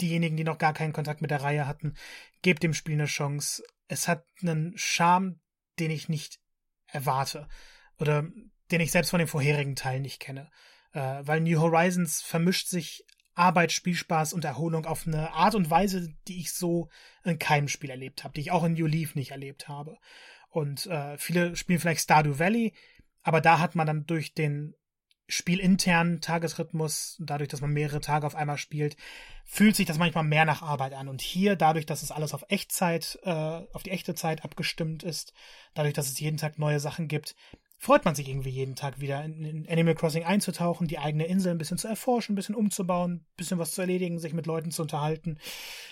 diejenigen, 0.00 0.36
die 0.36 0.44
noch 0.44 0.58
gar 0.58 0.72
keinen 0.72 0.92
Kontakt 0.92 1.20
mit 1.20 1.30
der 1.30 1.42
Reihe 1.42 1.66
hatten, 1.66 1.94
gebt 2.42 2.62
dem 2.62 2.74
Spiel 2.74 2.94
eine 2.94 3.06
Chance. 3.06 3.62
Es 3.88 4.08
hat 4.08 4.24
einen 4.42 4.72
Charme, 4.76 5.40
den 5.78 5.90
ich 5.90 6.08
nicht 6.08 6.40
erwarte. 6.86 7.48
Oder 7.98 8.28
den 8.70 8.80
ich 8.80 8.92
selbst 8.92 9.10
von 9.10 9.18
den 9.18 9.28
vorherigen 9.28 9.76
Teilen 9.76 10.02
nicht 10.02 10.20
kenne. 10.20 10.50
Äh, 10.92 11.20
weil 11.22 11.40
New 11.40 11.60
Horizons 11.60 12.20
vermischt 12.22 12.68
sich 12.68 13.04
Arbeit, 13.34 13.72
Spielspaß 13.72 14.32
und 14.32 14.44
Erholung 14.44 14.86
auf 14.86 15.06
eine 15.06 15.32
Art 15.32 15.54
und 15.54 15.70
Weise, 15.70 16.12
die 16.28 16.40
ich 16.40 16.52
so 16.52 16.88
in 17.24 17.38
keinem 17.38 17.68
Spiel 17.68 17.90
erlebt 17.90 18.24
habe, 18.24 18.34
die 18.34 18.40
ich 18.40 18.50
auch 18.50 18.64
in 18.64 18.74
New 18.74 18.86
Leaf 18.86 19.14
nicht 19.14 19.30
erlebt 19.30 19.68
habe. 19.68 19.96
Und 20.48 20.86
äh, 20.86 21.16
viele 21.16 21.56
spielen 21.56 21.78
vielleicht 21.78 22.02
Stardew 22.02 22.38
Valley, 22.38 22.74
aber 23.22 23.40
da 23.40 23.58
hat 23.58 23.74
man 23.76 23.86
dann 23.86 24.06
durch 24.06 24.34
den 24.34 24.74
spielinternen 25.30 26.20
Tagesrhythmus, 26.20 27.16
dadurch, 27.20 27.48
dass 27.48 27.60
man 27.60 27.72
mehrere 27.72 28.00
Tage 28.00 28.26
auf 28.26 28.34
einmal 28.34 28.58
spielt, 28.58 28.96
fühlt 29.44 29.76
sich 29.76 29.86
das 29.86 29.98
manchmal 29.98 30.24
mehr 30.24 30.44
nach 30.44 30.62
Arbeit 30.62 30.92
an. 30.92 31.08
Und 31.08 31.22
hier, 31.22 31.56
dadurch, 31.56 31.86
dass 31.86 32.02
es 32.02 32.10
alles 32.10 32.34
auf 32.34 32.44
Echtzeit, 32.48 33.18
äh, 33.22 33.30
auf 33.30 33.84
die 33.84 33.90
echte 33.90 34.14
Zeit 34.14 34.44
abgestimmt 34.44 35.02
ist, 35.02 35.32
dadurch, 35.74 35.94
dass 35.94 36.08
es 36.08 36.18
jeden 36.18 36.36
Tag 36.36 36.58
neue 36.58 36.80
Sachen 36.80 37.06
gibt, 37.06 37.36
freut 37.80 38.04
man 38.04 38.14
sich 38.14 38.28
irgendwie 38.28 38.50
jeden 38.50 38.76
Tag 38.76 39.00
wieder 39.00 39.24
in, 39.24 39.66
Animal 39.66 39.94
Crossing 39.94 40.22
einzutauchen, 40.22 40.86
die 40.86 40.98
eigene 40.98 41.24
Insel 41.24 41.52
ein 41.52 41.58
bisschen 41.58 41.78
zu 41.78 41.88
erforschen, 41.88 42.34
ein 42.34 42.36
bisschen 42.36 42.54
umzubauen, 42.54 43.12
ein 43.12 43.26
bisschen 43.38 43.58
was 43.58 43.72
zu 43.72 43.80
erledigen, 43.80 44.18
sich 44.18 44.34
mit 44.34 44.44
Leuten 44.44 44.70
zu 44.70 44.82
unterhalten. 44.82 45.38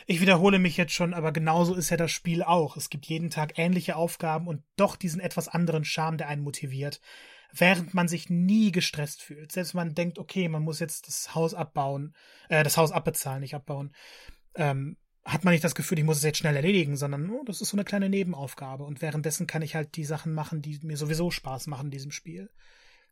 Ich 0.07 0.21
wiederhole 0.21 0.59
mich 0.59 0.77
jetzt 0.77 0.93
schon, 0.93 1.15
aber 1.15 1.33
genauso 1.33 1.75
ist 1.75 1.89
ja 1.89 1.97
das 1.97 2.11
Spiel 2.13 2.43
auch. 2.43 2.77
Es 2.77 2.91
gibt 2.91 3.07
jeden 3.07 3.31
Tag 3.31 3.59
ähnliche 3.59 3.97
Aufgaben 3.97 4.49
und 4.49 4.63
doch 4.77 4.97
diesen 4.97 5.19
etwas 5.19 5.49
anderen 5.49 5.87
Charme, 5.87 6.19
der 6.19 6.29
einen 6.29 6.43
motiviert, 6.43 7.01
während 7.55 7.95
man 7.95 8.07
sich 8.07 8.29
nie 8.29 8.71
gestresst 8.71 9.23
fühlt. 9.23 9.51
Selbst 9.51 9.75
wenn 9.75 9.87
man 9.87 9.95
denkt, 9.95 10.19
okay, 10.19 10.51
man 10.51 10.65
muss 10.65 10.81
jetzt 10.81 11.09
das 11.09 11.35
Haus 11.35 11.55
abbauen, 11.55 12.15
äh, 12.51 12.65
das 12.65 12.77
Haus 12.77 12.93
abbezahlen, 12.93 13.41
nicht 13.41 13.55
abbauen. 13.55 13.95
Ähm, 14.57 14.99
hat 15.29 15.45
man 15.45 15.53
nicht 15.53 15.63
das 15.63 15.75
Gefühl, 15.75 15.99
ich 15.99 16.05
muss 16.05 16.17
es 16.17 16.23
jetzt 16.23 16.39
schnell 16.39 16.57
erledigen, 16.57 16.97
sondern 16.97 17.29
oh, 17.29 17.45
das 17.45 17.61
ist 17.61 17.69
so 17.69 17.77
eine 17.77 17.85
kleine 17.85 18.09
Nebenaufgabe. 18.09 18.85
Und 18.85 19.03
währenddessen 19.03 19.47
kann 19.47 19.61
ich 19.61 19.75
halt 19.75 19.95
die 19.97 20.05
Sachen 20.05 20.33
machen, 20.33 20.63
die 20.63 20.81
mir 20.83 20.97
sowieso 20.97 21.31
Spaß 21.31 21.67
machen 21.67 21.87
in 21.87 21.91
diesem 21.91 22.13
Spiel. 22.13 22.49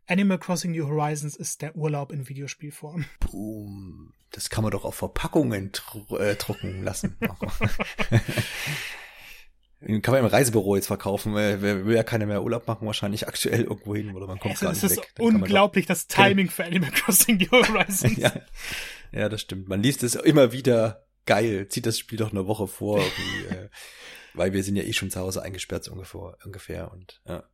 Animal 0.06 0.38
Crossing 0.38 0.72
New 0.72 0.86
Horizons 0.86 1.36
ist 1.36 1.60
der 1.60 1.76
Urlaub 1.76 2.12
in 2.12 2.26
Videospielform. 2.28 3.04
Boom. 3.20 4.14
Das 4.30 4.48
kann 4.48 4.62
man 4.62 4.70
doch 4.70 4.84
auf 4.84 4.94
Verpackungen 4.94 5.72
dr 5.72 6.20
äh, 6.20 6.36
drucken 6.36 6.82
lassen. 6.82 7.16
kann 9.80 10.14
man 10.14 10.20
im 10.20 10.26
Reisebüro 10.26 10.76
jetzt 10.76 10.86
verkaufen, 10.86 11.34
weil 11.34 11.60
will 11.60 11.94
ja 11.94 12.02
keiner 12.02 12.24
mehr 12.26 12.42
Urlaub 12.42 12.66
machen, 12.66 12.86
wahrscheinlich 12.86 13.28
aktuell 13.28 13.64
irgendwo 13.64 13.94
hin 13.94 14.14
oder 14.14 14.26
man 14.26 14.38
kommt 14.38 14.54
es, 14.54 14.60
gar 14.60 14.70
nicht 14.70 14.82
es 14.82 14.92
ist 14.92 14.98
weg. 14.98 15.12
unglaublich, 15.18 15.84
das 15.86 16.06
Timing 16.06 16.48
für 16.48 16.64
Animal 16.64 16.92
Crossing 16.92 17.36
New 17.36 17.50
Horizons. 17.50 18.16
ja. 18.16 18.32
ja, 19.12 19.28
das 19.28 19.42
stimmt. 19.42 19.68
Man 19.68 19.82
liest 19.82 20.02
es 20.02 20.14
immer 20.14 20.52
wieder 20.52 21.05
geil, 21.26 21.68
zieht 21.68 21.86
das 21.86 21.98
Spiel 21.98 22.18
doch 22.18 22.30
eine 22.30 22.46
Woche 22.46 22.66
vor, 22.66 22.98
äh, 23.50 23.68
weil 24.34 24.52
wir 24.52 24.62
sind 24.62 24.76
ja 24.76 24.82
eh 24.82 24.92
schon 24.92 25.10
zu 25.10 25.20
Hause 25.20 25.42
eingesperrt 25.42 25.88
ungefähr, 25.88 26.36
ungefähr 26.44 26.92
und 26.92 27.20
ja. 27.26 27.44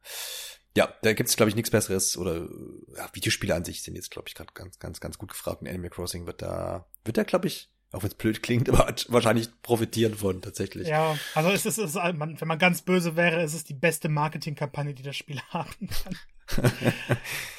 Ja, 0.74 0.94
da 1.02 1.12
gibt's 1.12 1.36
glaube 1.36 1.50
ich 1.50 1.56
nichts 1.56 1.70
besseres 1.70 2.16
oder 2.16 2.48
ja, 2.96 3.08
Videospiele 3.12 3.54
an 3.54 3.64
sich 3.64 3.82
sind 3.82 3.94
jetzt 3.94 4.10
glaube 4.10 4.28
ich 4.28 4.34
gerade 4.34 4.52
ganz 4.54 4.78
ganz 4.78 5.00
ganz 5.00 5.18
gut 5.18 5.30
gefragt 5.30 5.60
und 5.60 5.68
Animal 5.68 5.90
Crossing 5.90 6.26
wird 6.26 6.40
da 6.40 6.86
wird 7.04 7.18
da 7.18 7.24
glaube 7.24 7.48
ich 7.48 7.68
auch 7.92 8.02
wenn 8.02 8.08
es 8.08 8.14
blöd 8.14 8.42
klingt, 8.42 8.68
aber 8.70 8.94
wahrscheinlich 9.08 9.50
profitieren 9.62 10.14
von 10.14 10.40
tatsächlich. 10.40 10.88
Ja, 10.88 11.18
also 11.34 11.50
es 11.50 11.66
ist, 11.66 11.78
es 11.78 11.94
ist 11.94 11.96
wenn 11.96 12.48
man 12.48 12.58
ganz 12.58 12.82
böse 12.82 13.16
wäre, 13.16 13.42
ist 13.42 13.54
es 13.54 13.64
die 13.64 13.74
beste 13.74 14.08
Marketingkampagne, 14.08 14.94
die 14.94 15.02
das 15.02 15.16
Spiel 15.16 15.40
haben 15.50 15.88
kann. 15.88 16.16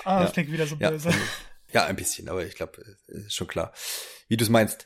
ah, 0.04 0.22
das 0.22 0.30
ja. 0.30 0.34
klingt 0.34 0.52
wieder 0.52 0.68
so 0.68 0.76
böse. 0.76 1.10
Ja, 1.10 1.16
ja, 1.72 1.86
ein 1.86 1.96
bisschen, 1.96 2.30
aber 2.30 2.46
ich 2.46 2.56
glaube, 2.56 2.84
ist 3.08 3.34
schon 3.34 3.48
klar. 3.48 3.74
Wie 4.28 4.38
du 4.38 4.44
es 4.44 4.50
meinst 4.50 4.86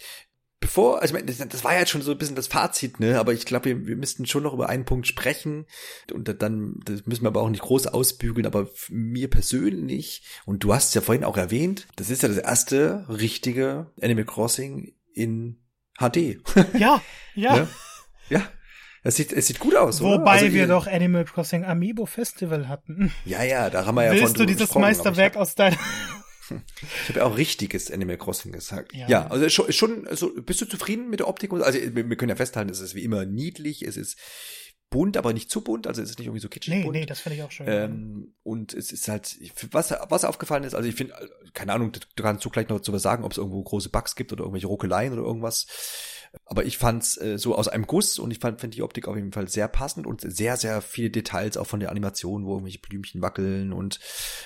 bevor, 0.59 1.01
also 1.01 1.15
ich 1.15 1.25
meine, 1.25 1.47
das, 1.47 1.63
war 1.63 1.73
ja 1.73 1.79
jetzt 1.79 1.89
schon 1.89 2.01
so 2.01 2.11
ein 2.11 2.17
bisschen 2.17 2.35
das 2.35 2.47
Fazit, 2.47 2.99
ne? 2.99 3.19
Aber 3.19 3.33
ich 3.33 3.45
glaube, 3.45 3.65
wir, 3.65 3.87
wir 3.87 3.95
müssten 3.95 4.25
schon 4.25 4.43
noch 4.43 4.53
über 4.53 4.69
einen 4.69 4.85
Punkt 4.85 5.07
sprechen. 5.07 5.65
Und 6.13 6.41
dann, 6.41 6.79
das 6.85 7.05
müssen 7.05 7.23
wir 7.23 7.29
aber 7.29 7.41
auch 7.41 7.49
nicht 7.49 7.61
groß 7.61 7.87
ausbügeln, 7.87 8.45
aber 8.45 8.67
mir 8.89 9.29
persönlich, 9.29 10.23
und 10.45 10.63
du 10.63 10.73
hast 10.73 10.89
es 10.89 10.93
ja 10.93 11.01
vorhin 11.01 11.23
auch 11.23 11.37
erwähnt, 11.37 11.87
das 11.95 12.09
ist 12.09 12.23
ja 12.23 12.29
das 12.29 12.37
erste 12.37 13.05
richtige 13.09 13.91
Animal 14.01 14.25
Crossing 14.25 14.93
in 15.13 15.57
HD. 15.99 16.39
Ja, 16.77 17.01
ja. 17.35 17.55
ne? 17.55 17.67
Ja. 18.29 18.41
Es 19.03 19.15
sieht, 19.15 19.31
es 19.31 19.47
sieht 19.47 19.59
gut 19.59 19.75
aus, 19.75 20.01
Wobei 20.01 20.31
also, 20.31 20.53
wir 20.53 20.67
doch 20.67 20.85
Animal 20.85 21.23
Crossing 21.23 21.63
Amiibo 21.63 22.05
Festival 22.05 22.67
hatten. 22.67 23.13
Ja, 23.23 23.41
ja, 23.43 23.69
da 23.69 23.85
haben 23.85 23.95
wir 23.95 24.03
ja 24.03 24.11
Willst 24.11 24.35
von 24.35 24.39
du 24.39 24.45
dieses 24.45 24.75
Meisterwerk 24.75 25.37
aus 25.37 25.55
deiner 25.55 25.77
ich 26.49 27.09
habe 27.09 27.19
ja 27.19 27.25
auch 27.25 27.37
richtiges 27.37 27.91
Animal 27.91 28.17
Crossing 28.17 28.51
gesagt. 28.51 28.93
Ja, 28.93 29.07
ja 29.07 29.27
also 29.27 29.49
schon, 29.49 29.71
schon 29.71 30.07
also 30.07 30.31
bist 30.33 30.61
du 30.61 30.65
zufrieden 30.65 31.09
mit 31.09 31.19
der 31.19 31.27
Optik? 31.27 31.51
Also 31.53 31.79
wir, 31.79 32.15
können 32.15 32.29
ja 32.29 32.35
festhalten, 32.35 32.69
es 32.69 32.79
ist 32.79 32.95
wie 32.95 33.03
immer 33.03 33.25
niedlich, 33.25 33.83
es 33.83 33.97
ist 33.97 34.17
bunt, 34.89 35.17
aber 35.17 35.33
nicht 35.33 35.51
zu 35.51 35.61
bunt, 35.61 35.85
also 35.85 36.01
es 36.01 36.09
ist 36.09 36.19
nicht 36.19 36.27
irgendwie 36.27 36.41
so 36.41 36.49
kitschig 36.49 36.73
nee, 36.73 36.83
bunt. 36.83 36.95
Nee, 36.95 37.05
das 37.05 37.19
finde 37.19 37.37
ich 37.37 37.43
auch 37.43 37.51
schön. 37.51 37.67
Ähm, 37.67 38.33
und 38.43 38.73
es 38.73 38.91
ist 38.91 39.07
halt, 39.07 39.37
was, 39.71 39.93
was 40.09 40.23
aufgefallen 40.23 40.63
ist, 40.63 40.75
also 40.75 40.87
ich 40.87 40.95
finde, 40.95 41.13
keine 41.53 41.73
Ahnung, 41.73 41.91
du 41.91 42.23
kannst 42.23 42.45
du 42.45 42.49
gleich 42.49 42.69
noch 42.69 42.79
zu 42.79 42.93
was 42.93 43.01
sagen, 43.01 43.23
ob 43.23 43.31
es 43.31 43.37
irgendwo 43.37 43.61
große 43.61 43.89
Bugs 43.89 44.15
gibt 44.15 44.31
oder 44.31 44.43
irgendwelche 44.43 44.67
Ruckeleien 44.67 45.13
oder 45.13 45.23
irgendwas. 45.23 45.67
Aber 46.45 46.65
ich 46.65 46.77
fand's 46.77 47.17
äh, 47.17 47.37
so 47.37 47.55
aus 47.55 47.67
einem 47.67 47.87
Guss 47.87 48.19
und 48.19 48.31
ich 48.31 48.39
fand, 48.39 48.61
find 48.61 48.75
die 48.75 48.81
Optik 48.81 49.07
auf 49.07 49.15
jeden 49.15 49.31
Fall 49.31 49.47
sehr 49.47 49.67
passend 49.67 50.07
und 50.07 50.21
sehr, 50.21 50.57
sehr 50.57 50.81
viele 50.81 51.09
Details 51.09 51.57
auch 51.57 51.67
von 51.67 51.79
der 51.79 51.91
Animation, 51.91 52.45
wo 52.45 52.53
irgendwelche 52.53 52.79
Blümchen 52.79 53.21
wackeln 53.21 53.73
und 53.73 53.99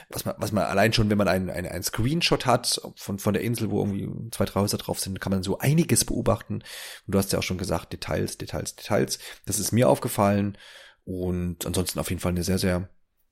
was 0.09 0.25
man, 0.25 0.35
was 0.37 0.51
man 0.51 0.63
allein 0.63 0.93
schon, 0.93 1.09
wenn 1.09 1.17
man 1.17 1.27
einen, 1.27 1.49
einen, 1.49 1.67
einen 1.67 1.83
Screenshot 1.83 2.45
hat 2.45 2.81
von, 2.95 3.19
von 3.19 3.33
der 3.33 3.43
Insel, 3.43 3.69
wo 3.69 3.79
irgendwie 3.79 4.09
zwei, 4.31 4.45
drei 4.45 4.61
Häuser 4.61 4.77
drauf 4.77 4.99
sind, 4.99 5.21
kann 5.21 5.31
man 5.31 5.43
so 5.43 5.59
einiges 5.59 6.05
beobachten. 6.05 6.55
Und 6.55 6.63
du 7.07 7.17
hast 7.17 7.31
ja 7.33 7.39
auch 7.39 7.43
schon 7.43 7.57
gesagt, 7.57 7.93
Details, 7.93 8.37
Details, 8.37 8.75
Details. 8.75 9.19
Das 9.45 9.59
ist 9.59 9.71
mir 9.71 9.89
aufgefallen 9.89 10.57
und 11.03 11.65
ansonsten 11.65 11.99
auf 11.99 12.09
jeden 12.09 12.21
Fall 12.21 12.31
eine 12.31 12.43
sehr, 12.43 12.57
sehr 12.57 12.89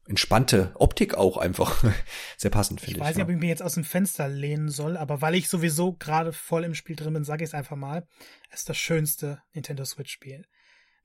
entspannte 0.10 0.72
Optik 0.76 1.16
auch 1.16 1.38
einfach 1.38 1.84
sehr 2.38 2.52
passend, 2.52 2.82
finde 2.82 2.92
ich. 2.92 2.98
Ich 2.98 3.04
weiß 3.04 3.16
nicht, 3.16 3.24
ob 3.24 3.30
ich 3.30 3.38
mir 3.38 3.48
jetzt 3.48 3.64
aus 3.64 3.76
dem 3.76 3.84
Fenster 3.84 4.28
lehnen 4.28 4.70
soll, 4.70 4.98
aber 4.98 5.22
weil 5.22 5.36
ich 5.36 5.48
sowieso 5.48 5.94
gerade 5.94 6.34
voll 6.34 6.64
im 6.64 6.76
Spiel 6.76 6.96
drin 6.96 7.14
bin, 7.14 7.24
sage 7.24 7.44
ich 7.44 7.52
es 7.52 7.54
einfach 7.54 7.78
mal. 7.78 8.08
Es 8.50 8.62
ist 8.62 8.70
das 8.70 8.78
schönste 8.78 9.42
Nintendo 9.54 9.86
Switch-Spiel. 9.86 10.46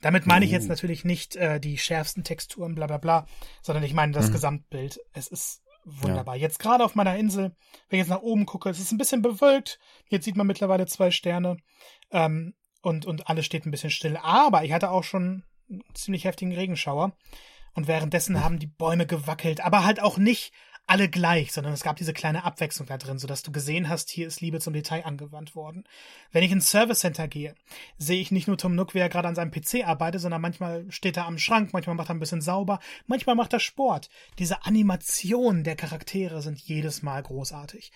Damit 0.00 0.26
meine 0.26 0.44
ich 0.44 0.50
jetzt 0.50 0.66
oh. 0.66 0.68
natürlich 0.68 1.04
nicht 1.04 1.36
äh, 1.36 1.60
die 1.60 1.78
schärfsten 1.78 2.24
Texturen, 2.24 2.74
bla 2.74 2.86
bla 2.86 2.98
bla, 2.98 3.26
sondern 3.62 3.84
ich 3.84 3.94
meine 3.94 4.12
das 4.12 4.28
mhm. 4.28 4.32
Gesamtbild. 4.32 4.98
Es 5.12 5.28
ist 5.28 5.62
wunderbar. 5.84 6.36
Ja. 6.36 6.42
Jetzt 6.42 6.58
gerade 6.58 6.84
auf 6.84 6.94
meiner 6.94 7.16
Insel, 7.16 7.54
wenn 7.88 7.98
ich 7.98 8.06
jetzt 8.06 8.10
nach 8.10 8.22
oben 8.22 8.46
gucke, 8.46 8.70
es 8.70 8.80
ist 8.80 8.92
ein 8.92 8.98
bisschen 8.98 9.22
bewölkt. 9.22 9.78
Jetzt 10.08 10.24
sieht 10.24 10.36
man 10.36 10.46
mittlerweile 10.46 10.86
zwei 10.86 11.10
Sterne. 11.10 11.58
Ähm, 12.10 12.54
und, 12.82 13.06
und 13.06 13.28
alles 13.28 13.46
steht 13.46 13.66
ein 13.66 13.70
bisschen 13.70 13.90
still. 13.90 14.18
Aber 14.18 14.64
ich 14.64 14.72
hatte 14.72 14.90
auch 14.90 15.04
schon 15.04 15.44
einen 15.70 15.82
ziemlich 15.94 16.24
heftigen 16.24 16.52
Regenschauer. 16.52 17.16
Und 17.74 17.88
währenddessen 17.88 18.42
haben 18.42 18.58
die 18.58 18.66
Bäume 18.66 19.06
gewackelt, 19.06 19.60
aber 19.60 19.84
halt 19.84 20.00
auch 20.00 20.18
nicht 20.18 20.52
alle 20.86 21.08
gleich, 21.08 21.52
sondern 21.52 21.72
es 21.72 21.82
gab 21.82 21.96
diese 21.96 22.12
kleine 22.12 22.44
Abwechslung 22.44 22.86
da 22.86 22.98
drin, 22.98 23.18
sodass 23.18 23.42
du 23.42 23.50
gesehen 23.52 23.88
hast, 23.88 24.10
hier 24.10 24.26
ist 24.26 24.40
Liebe 24.40 24.60
zum 24.60 24.74
Detail 24.74 25.04
angewandt 25.06 25.56
worden. 25.56 25.84
Wenn 26.30 26.44
ich 26.44 26.52
ins 26.52 26.70
Service 26.70 27.00
Center 27.00 27.26
gehe, 27.26 27.54
sehe 27.96 28.20
ich 28.20 28.30
nicht 28.30 28.48
nur 28.48 28.58
Tom 28.58 28.74
Nook, 28.74 28.94
wie 28.94 28.98
er 28.98 29.08
gerade 29.08 29.28
an 29.28 29.34
seinem 29.34 29.50
PC 29.50 29.86
arbeitet, 29.86 30.20
sondern 30.20 30.42
manchmal 30.42 30.84
steht 30.90 31.16
er 31.16 31.26
am 31.26 31.38
Schrank, 31.38 31.72
manchmal 31.72 31.96
macht 31.96 32.10
er 32.10 32.14
ein 32.14 32.20
bisschen 32.20 32.42
sauber, 32.42 32.80
manchmal 33.06 33.34
macht 33.34 33.54
er 33.54 33.60
Sport. 33.60 34.10
Diese 34.38 34.66
Animationen 34.66 35.64
der 35.64 35.76
Charaktere 35.76 36.42
sind 36.42 36.60
jedes 36.60 37.02
Mal 37.02 37.22
großartig. 37.22 37.90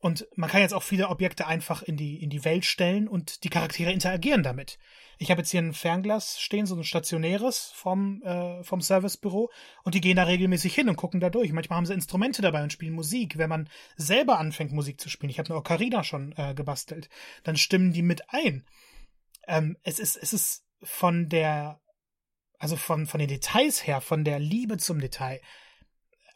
Und 0.00 0.26
man 0.34 0.48
kann 0.48 0.62
jetzt 0.62 0.72
auch 0.72 0.82
viele 0.82 1.08
Objekte 1.08 1.46
einfach 1.46 1.82
in 1.82 1.98
die, 1.98 2.22
in 2.22 2.30
die 2.30 2.44
Welt 2.46 2.64
stellen 2.64 3.06
und 3.06 3.44
die 3.44 3.50
Charaktere 3.50 3.92
interagieren 3.92 4.42
damit. 4.42 4.78
Ich 5.18 5.30
habe 5.30 5.42
jetzt 5.42 5.50
hier 5.50 5.60
ein 5.60 5.74
Fernglas 5.74 6.40
stehen, 6.40 6.64
so 6.64 6.74
ein 6.74 6.84
stationäres 6.84 7.70
vom, 7.74 8.22
äh, 8.22 8.64
vom 8.64 8.80
Servicebüro 8.80 9.50
und 9.84 9.94
die 9.94 10.00
gehen 10.00 10.16
da 10.16 10.22
regelmäßig 10.22 10.74
hin 10.74 10.88
und 10.88 10.96
gucken 10.96 11.20
da 11.20 11.28
durch. 11.28 11.52
Manchmal 11.52 11.76
haben 11.76 11.84
sie 11.84 11.92
Instrumente 11.92 12.40
dabei 12.40 12.62
und 12.62 12.72
spielen 12.72 12.94
Musik. 12.94 13.36
Wenn 13.36 13.50
man 13.50 13.68
selber 13.96 14.38
anfängt, 14.38 14.72
Musik 14.72 14.98
zu 14.98 15.10
spielen, 15.10 15.28
ich 15.28 15.38
habe 15.38 15.50
eine 15.50 15.58
Ocarina 15.58 16.02
schon 16.02 16.32
äh, 16.38 16.54
gebastelt, 16.54 17.10
dann 17.42 17.58
stimmen 17.58 17.92
die 17.92 18.02
mit 18.02 18.22
ein. 18.30 18.64
Ähm, 19.46 19.76
es 19.82 19.98
ist, 19.98 20.16
es 20.16 20.32
ist 20.32 20.64
von 20.82 21.28
der, 21.28 21.78
also 22.58 22.76
von, 22.76 23.06
von 23.06 23.20
den 23.20 23.28
Details 23.28 23.86
her, 23.86 24.00
von 24.00 24.24
der 24.24 24.38
Liebe 24.38 24.78
zum 24.78 24.98
Detail, 24.98 25.42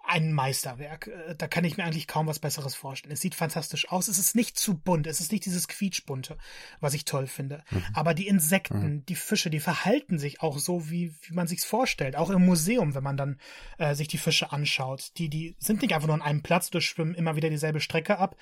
ein 0.07 0.33
Meisterwerk. 0.33 1.09
Äh, 1.09 1.35
da 1.37 1.49
kann 1.49 1.65
ich 1.65 1.77
mir 1.77 1.85
eigentlich 1.85 2.07
kaum 2.07 2.27
was 2.27 2.39
Besseres 2.39 2.75
vorstellen. 2.75 3.13
Es 3.13 3.21
sieht 3.21 3.35
fantastisch 3.35 3.89
aus. 3.91 4.09
Es 4.09 4.19
ist 4.19 4.37
nicht 4.37 4.59
zu 4.59 4.79
bunt. 4.79 5.07
Es 5.07 5.21
ist 5.21 5.33
nicht 5.33 5.45
dieses 5.45 5.69
quietschbunte, 5.69 6.37
was 6.81 6.95
ich 6.95 7.05
toll 7.05 7.27
finde. 7.27 7.65
Mhm. 7.71 7.85
Aber 7.95 8.15
die 8.15 8.29
Insekten, 8.29 8.95
mhm. 8.95 9.07
die 9.07 9.15
Fische, 9.15 9.51
die 9.51 9.61
verhalten 9.61 10.19
sich 10.19 10.41
auch 10.43 10.59
so, 10.59 10.91
wie, 10.91 11.15
wie 11.23 11.35
man 11.35 11.47
sich's 11.47 11.65
vorstellt. 11.65 12.17
Auch 12.17 12.31
im 12.31 12.45
Museum, 12.45 12.95
wenn 12.95 13.03
man 13.03 13.17
dann 13.17 13.41
äh, 13.79 13.95
sich 13.95 14.09
die 14.09 14.19
Fische 14.19 14.53
anschaut. 14.53 15.13
Die, 15.19 15.29
die 15.29 15.57
sind 15.59 15.83
nicht 15.83 15.95
einfach 15.95 16.09
nur 16.09 16.15
an 16.15 16.23
einem 16.23 16.43
Platz, 16.43 16.71
durchschwimmen 16.71 17.15
immer 17.15 17.37
wieder 17.37 17.51
dieselbe 17.51 17.81
Strecke 17.81 18.19
ab, 18.19 18.37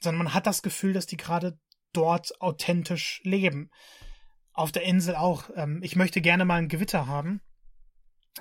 sondern 0.00 0.24
man 0.24 0.34
hat 0.34 0.46
das 0.46 0.62
Gefühl, 0.62 0.92
dass 0.92 1.06
die 1.06 1.16
gerade 1.16 1.58
dort 1.92 2.40
authentisch 2.40 3.20
leben. 3.24 3.70
Auf 4.54 4.70
der 4.70 4.82
Insel 4.82 5.16
auch. 5.16 5.48
Ähm, 5.56 5.80
ich 5.82 5.96
möchte 5.96 6.20
gerne 6.20 6.44
mal 6.44 6.56
ein 6.56 6.68
Gewitter 6.68 7.06
haben 7.06 7.40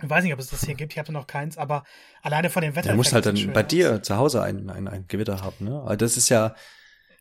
ich 0.02 0.10
weiß 0.10 0.24
nicht, 0.24 0.34
ob 0.34 0.40
es 0.40 0.50
das 0.50 0.64
hier 0.64 0.76
gibt, 0.76 0.94
ich 0.94 1.00
habe 1.00 1.12
noch 1.12 1.28
keins, 1.28 1.58
aber 1.58 1.84
alleine 2.22 2.50
von 2.50 2.62
dem 2.62 2.76
Wetter. 2.76 2.92
Du 2.92 2.96
musst 2.96 3.14
halt 3.14 3.26
dann 3.26 3.54
bei 3.54 3.64
dir 3.64 4.02
zu 4.02 4.16
Hause 4.16 4.42
ein, 4.42 4.70
ein, 4.70 4.88
ein 4.88 5.08
Gewitter 5.08 5.42
haben, 5.42 5.66
ne? 5.66 5.82
Aber 5.82 5.98
das 5.98 6.16
ist 6.16 6.30
ja, 6.30 6.56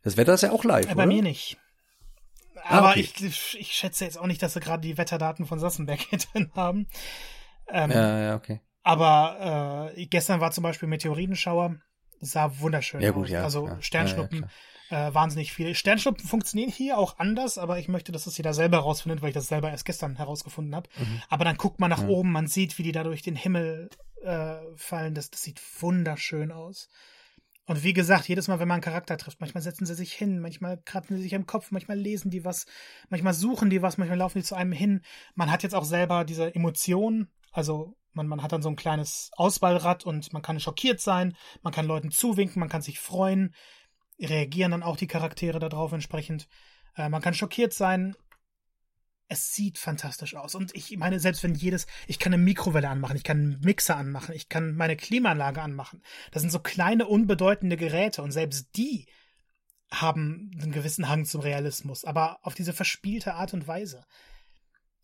das 0.03 0.17
Wetter 0.17 0.35
ist 0.35 0.43
ja 0.43 0.53
auch 0.53 0.65
live, 0.65 0.87
ja, 0.87 0.95
Bei 0.95 1.03
oder? 1.03 1.13
mir 1.13 1.23
nicht. 1.23 1.59
Ah, 2.63 2.79
aber 2.79 2.89
ah, 2.89 2.91
okay. 2.93 3.01
ich, 3.01 3.59
ich 3.59 3.73
schätze 3.73 4.05
jetzt 4.05 4.19
auch 4.19 4.27
nicht, 4.27 4.43
dass 4.43 4.53
sie 4.53 4.61
gerade 4.61 4.83
die 4.83 4.97
Wetterdaten 4.99 5.47
von 5.47 5.59
Sassenberg 5.59 6.01
drin 6.33 6.51
haben. 6.55 6.87
Ähm, 7.69 7.91
ja, 7.91 8.21
ja, 8.21 8.37
okay. 8.37 8.61
Aber 8.83 9.91
äh, 9.95 10.07
gestern 10.07 10.41
war 10.41 10.53
zum 10.53 10.63
Beispiel 10.63 10.89
Meteoritenschauer, 10.89 11.77
sah 12.21 12.59
wunderschön 12.61 13.01
ja, 13.01 13.11
gut, 13.11 13.25
aus. 13.25 13.31
Ja, 13.31 13.45
also 13.45 13.67
ja, 13.67 13.83
Sternschnuppen. 13.83 14.43
Ja, 14.43 14.49
äh, 14.91 15.15
wahnsinnig 15.15 15.53
viel. 15.53 15.75
Sternschnuppen 15.75 16.27
funktionieren 16.27 16.71
hier 16.71 16.99
auch 16.99 17.19
anders, 17.19 17.59
aber 17.59 17.79
ich 17.79 17.89
möchte, 17.89 18.13
dass 18.13 18.27
es 18.27 18.37
jeder 18.37 18.53
selber 18.55 18.79
herausfindet, 18.79 19.23
weil 19.23 19.29
ich 19.31 19.35
das 19.35 19.49
selber 19.49 19.71
erst 19.71 19.85
gestern 19.85 20.17
herausgefunden 20.17 20.75
habe. 20.75 20.91
Mhm. 20.99 21.23
Aber 21.29 21.45
dann 21.45 21.57
guckt 21.57 21.81
man 21.81 21.91
nach 21.91 22.03
ja. 22.03 22.09
oben, 22.09 22.33
man 22.33 22.49
sieht, 22.49 22.77
wie 22.79 22.83
die 22.83 22.93
da 22.93 23.05
durch 23.05 23.23
den 23.23 23.37
Himmel 23.37 23.89
äh, 24.23 24.57
fallen. 24.77 25.15
Das, 25.15 25.31
das 25.31 25.43
sieht 25.43 25.61
wunderschön 25.81 26.53
aus. 26.53 26.89
Und 27.67 27.85
wie 27.85 27.93
gesagt, 27.93 28.29
jedes 28.29 28.49
Mal, 28.49 28.59
wenn 28.59 28.67
man 28.67 28.77
einen 28.77 28.83
Charakter 28.83 29.17
trifft, 29.17 29.41
manchmal 29.41 29.63
setzen 29.63 29.87
sie 29.87 29.95
sich 29.95 30.13
hin, 30.13 30.41
manchmal 30.41 30.83
kratzen 30.85 31.17
sie 31.17 31.23
sich 31.23 31.35
im 31.35 31.47
Kopf, 31.47 31.71
manchmal 31.71 31.97
lesen 31.97 32.31
die 32.31 32.45
was, 32.45 32.67
manchmal 33.11 33.33
suchen 33.33 33.71
die 33.71 33.81
was, 33.81 33.97
manchmal 33.97 34.19
laufen 34.19 34.39
die 34.39 34.45
zu 34.45 34.57
einem 34.57 34.73
hin. 34.73 35.03
Man 35.37 35.53
hat 35.53 35.63
jetzt 35.63 35.77
auch 35.77 35.85
selber 35.85 36.25
diese 36.25 36.53
Emotionen, 36.53 37.31
also 37.53 37.95
man, 38.13 38.27
man 38.27 38.43
hat 38.43 38.51
dann 38.51 38.63
so 38.63 38.69
ein 38.69 38.75
kleines 38.75 39.31
Auswahlrad 39.37 40.05
und 40.05 40.33
man 40.33 40.43
kann 40.43 40.59
schockiert 40.59 41.01
sein, 41.01 41.37
man 41.63 41.73
kann 41.73 41.87
Leuten 41.87 42.11
zuwinken, 42.11 42.59
man 42.59 42.69
kann 42.69 42.83
sich 42.83 42.99
freuen 42.99 43.55
reagieren 44.27 44.73
dann 44.73 44.83
auch 44.83 44.97
die 44.97 45.07
Charaktere 45.07 45.59
darauf 45.59 45.93
entsprechend. 45.93 46.49
Äh, 46.97 47.09
man 47.09 47.23
kann 47.23 47.35
schockiert 47.35 47.73
sein. 47.73 48.15
Es 49.29 49.55
sieht 49.55 49.79
fantastisch 49.79 50.35
aus. 50.35 50.55
Und 50.55 50.75
ich 50.75 50.97
meine, 50.97 51.21
selbst 51.21 51.43
wenn 51.45 51.55
jedes, 51.55 51.87
ich 52.09 52.19
kann 52.19 52.35
eine 52.35 52.43
Mikrowelle 52.43 52.89
anmachen, 52.89 53.17
ich 53.17 53.23
kann 53.23 53.39
einen 53.39 53.61
Mixer 53.61 53.97
anmachen, 53.97 54.35
ich 54.35 54.49
kann 54.49 54.75
meine 54.75 54.97
Klimaanlage 54.97 55.63
anmachen. 55.63 56.03
Das 56.33 56.43
sind 56.43 56.51
so 56.51 56.59
kleine, 56.59 57.07
unbedeutende 57.07 57.77
Geräte 57.77 58.23
und 58.23 58.33
selbst 58.33 58.77
die 58.77 59.07
haben 59.93 60.51
einen 60.61 60.73
gewissen 60.73 61.09
Hang 61.09 61.25
zum 61.25 61.41
Realismus, 61.41 62.05
aber 62.05 62.39
auf 62.43 62.55
diese 62.55 62.73
verspielte 62.73 63.35
Art 63.35 63.55
und 63.55 63.67
Weise 63.67 64.05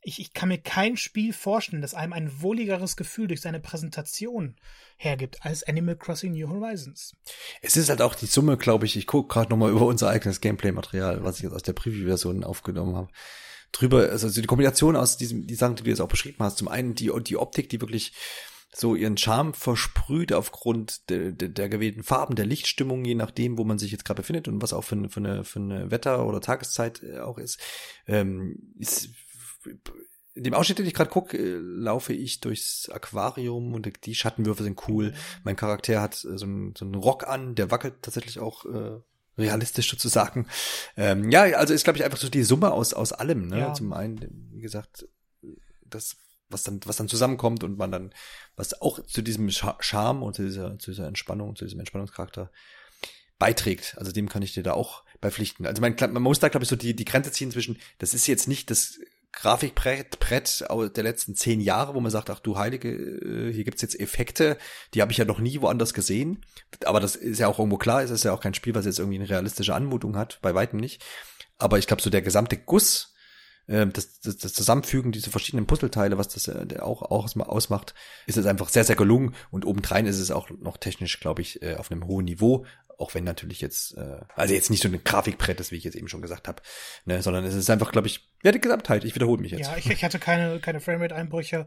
ich, 0.07 0.21
ich 0.21 0.33
kann 0.33 0.49
mir 0.49 0.59
kein 0.59 0.97
Spiel 0.97 1.33
vorstellen, 1.33 1.83
das 1.83 1.95
einem 1.95 2.13
ein 2.13 2.41
wohligeres 2.41 2.97
Gefühl 2.97 3.27
durch 3.27 3.41
seine 3.41 3.59
Präsentation 3.59 4.55
hergibt 4.97 5.45
als 5.45 5.65
Animal 5.65 5.97
Crossing 5.97 6.33
New 6.33 6.49
Horizons. 6.49 7.17
Es 7.61 7.77
ist 7.77 7.89
halt 7.89 8.01
auch 8.01 8.15
die 8.15 8.27
Summe, 8.27 8.57
glaube 8.57 8.87
ich. 8.87 8.97
Ich 8.97 9.09
gucke 9.09 9.35
gerade 9.35 9.51
noch 9.51 9.57
mal 9.57 9.71
über 9.71 9.85
unser 9.85 10.09
eigenes 10.09 10.41
Gameplay-Material, 10.41 11.25
was 11.25 11.39
ich 11.39 11.43
jetzt 11.43 11.55
aus 11.55 11.65
der 11.65 11.73
Preview-Version 11.73 12.45
aufgenommen 12.45 12.95
habe. 12.95 13.09
Drüber, 13.73 14.09
also 14.09 14.31
die 14.31 14.47
Kombination 14.47 14.95
aus 14.95 15.17
diesem, 15.17 15.45
die 15.49 15.57
Sachen, 15.57 15.75
die 15.75 15.83
du 15.83 15.91
jetzt 15.91 16.01
auch 16.01 16.09
beschrieben 16.09 16.39
hast. 16.39 16.59
Zum 16.59 16.69
einen 16.69 16.95
die, 16.95 17.11
die 17.25 17.37
Optik, 17.37 17.69
die 17.69 17.81
wirklich 17.81 18.13
so 18.73 18.95
ihren 18.95 19.17
Charme 19.17 19.55
versprüht 19.55 20.33
aufgrund 20.33 21.11
der, 21.11 21.33
der, 21.33 21.49
der 21.49 21.69
gewählten 21.69 22.05
Farben, 22.05 22.37
der 22.37 22.47
Lichtstimmung, 22.47 23.05
je 23.05 23.15
nachdem, 23.17 23.59
wo 23.59 23.65
man 23.65 23.79
sich 23.79 23.91
jetzt 23.91 24.05
gerade 24.05 24.23
befindet 24.23 24.47
und 24.47 24.63
was 24.63 24.73
auch 24.73 24.85
für 24.85 25.09
für 25.09 25.21
eine, 25.21 25.45
für 25.45 25.59
eine 25.59 25.91
Wetter- 25.91 26.27
oder 26.27 26.41
Tageszeit 26.41 27.03
äh, 27.03 27.19
auch 27.19 27.39
ist, 27.39 27.59
ähm, 28.07 28.75
ist 28.79 29.09
in 30.37 30.45
dem 30.45 30.55
Ausschnitt, 30.55 30.79
den 30.79 30.87
ich 30.87 30.95
gerade 30.95 31.11
gucke, 31.11 31.37
äh, 31.37 31.59
laufe 31.59 32.13
ich 32.13 32.41
durchs 32.41 32.91
Aquarium 32.91 33.73
und 33.73 33.91
die 34.05 34.15
Schattenwürfe 34.15 34.63
sind 34.63 34.87
cool. 34.87 35.15
Mein 35.45 35.57
Charakter 35.57 36.01
hat 36.01 36.25
äh, 36.25 36.37
so 36.37 36.45
einen, 36.45 36.75
so 36.77 36.85
einen 36.85 36.95
Rock 36.95 37.27
an, 37.27 37.55
der 37.55 37.71
wackelt 37.71 38.03
tatsächlich 38.03 38.39
auch 38.39 38.67
äh, 38.67 39.01
realistisch 39.39 39.91
sozusagen. 39.91 40.47
Ähm, 40.97 41.31
ja, 41.31 41.43
also 41.43 41.73
ist, 41.73 41.85
glaube 41.85 41.99
ich, 41.99 42.05
einfach 42.05 42.19
so 42.19 42.29
die 42.29 42.43
Summe 42.43 42.71
aus, 42.71 42.93
aus 42.93 43.13
allem. 43.13 43.49
Ne? 43.49 43.61
Ja. 43.61 43.73
Zum 43.73 43.93
einen, 43.95 44.51
wie 44.53 44.61
gesagt, 44.61 45.09
das, 45.85 46.17
was 46.51 46.63
dann, 46.63 46.81
was 46.85 46.97
dann 46.97 47.09
zusammenkommt 47.09 47.65
und 47.65 47.79
man 47.79 47.91
dann, 47.91 48.15
was 48.57 48.81
auch 48.81 49.05
zu 49.07 49.23
diesem 49.23 49.51
Charme 49.51 50.23
und 50.23 50.37
zu 50.37 50.43
dieser, 50.43 50.79
zu 50.79 50.91
dieser 50.91 51.07
Entspannung, 51.07 51.57
zu 51.57 51.65
diesem 51.65 51.81
Entspannungscharakter 51.81 52.51
beiträgt. 53.39 53.97
Also 53.99 54.13
dem 54.13 54.29
kann 54.29 54.43
ich 54.43 54.55
dir 54.55 54.63
da 54.63 54.73
auch 54.73 55.05
beipflichten. 55.21 55.67
Also 55.67 55.81
man, 55.81 55.95
man 55.99 56.23
muss 56.23 56.41
da, 56.41 56.49
glaube 56.49 56.65
ich, 56.65 56.71
so 56.71 56.77
die, 56.77 56.95
die 56.95 57.05
Grenze 57.05 57.33
ziehen 57.33 57.51
zwischen, 57.51 57.79
das 57.99 58.15
ist 58.15 58.27
jetzt 58.27 58.49
nicht 58.49 58.71
das 58.71 58.99
Grafikbrett 59.37 60.19
Brett 60.19 60.65
der 60.97 61.05
letzten 61.05 61.35
zehn 61.35 61.61
Jahre, 61.61 61.95
wo 61.95 62.01
man 62.01 62.11
sagt, 62.11 62.31
ach 62.31 62.41
du 62.41 62.57
Heilige, 62.57 62.89
äh, 62.89 63.53
hier 63.53 63.65
gibt's 63.65 63.83
jetzt 63.83 64.01
Effekte, 64.01 64.57
die 64.95 65.03
habe 65.03 65.13
ich 65.13 65.19
ja 65.19 65.27
noch 65.27 65.39
nie 65.39 65.61
woanders 65.61 65.93
gesehen. 65.93 66.45
Aber 66.85 67.01
das 67.01 67.17
ist 67.17 67.39
ja 67.39 67.47
auch 67.47 67.59
irgendwo 67.59 67.77
klar, 67.77 68.03
es 68.03 68.11
ist 68.11 68.25
ja 68.25 68.33
auch 68.33 68.41
kein 68.41 68.55
Spiel, 68.55 68.75
was 68.75 68.87
jetzt 68.87 68.99
irgendwie 68.99 69.19
eine 69.19 69.29
realistische 69.29 69.75
Anmutung 69.75 70.17
hat, 70.17 70.39
bei 70.41 70.55
weitem 70.55 70.81
nicht. 70.81 71.05
Aber 71.59 71.79
ich 71.79 71.87
glaube, 71.87 72.03
so 72.03 72.09
der 72.09 72.23
gesamte 72.23 72.57
Guss, 72.57 73.15
das, 73.67 74.21
das, 74.21 74.37
das 74.37 74.53
Zusammenfügen 74.53 75.13
dieser 75.13 75.31
verschiedenen 75.31 75.67
Puzzleteile, 75.67 76.19
was 76.19 76.29
das 76.29 76.49
äh, 76.49 76.79
auch, 76.81 77.03
auch 77.03 77.37
ausmacht, 77.37 77.95
ist 78.27 78.39
es 78.39 78.47
einfach 78.47 78.69
sehr, 78.69 78.85
sehr 78.85 78.97
gelungen. 78.97 79.35
Und 79.51 79.65
obendrein 79.65 80.07
ist 80.07 80.21
es 80.21 80.31
auch 80.31 80.51
noch 80.51 80.77
technisch, 80.77 81.19
glaube 81.21 81.43
ich, 81.43 81.63
äh, 81.63 81.75
auf 81.75 81.91
einem 81.91 82.07
hohen 82.07 82.27
Niveau 82.27 82.65
auch 82.99 83.15
wenn 83.15 83.25
natürlich 83.25 83.61
jetzt, 83.61 83.97
äh, 83.97 84.21
also 84.35 84.55
jetzt 84.55 84.71
nicht 84.71 84.83
so 84.83 84.89
ein 84.89 85.05
Grafikbrett 85.05 85.61
ist, 85.61 85.71
wie 85.71 85.77
ich 85.77 85.85
jetzt 85.85 85.97
eben 85.97 86.09
schon 86.09 86.23
gesagt 86.23 86.49
habe, 86.49 86.63
ne, 87.05 87.23
sondern 87.23 87.45
es 87.45 87.55
ist 87.55 87.69
einfach, 87.69 87.93
glaube 87.93 88.07
ich, 88.07 88.29
ja, 88.43 88.53
die 88.53 88.61
Gesamtheit. 88.61 89.05
Ich 89.05 89.15
wiederhole 89.15 89.41
mich 89.41 89.53
jetzt. 89.53 89.67
Ja, 89.67 89.77
ich, 89.77 89.91
ich 89.91 90.05
hatte 90.05 90.19
keine, 90.19 90.61
keine 90.61 90.81
Framerate-Einbrüche. 90.81 91.67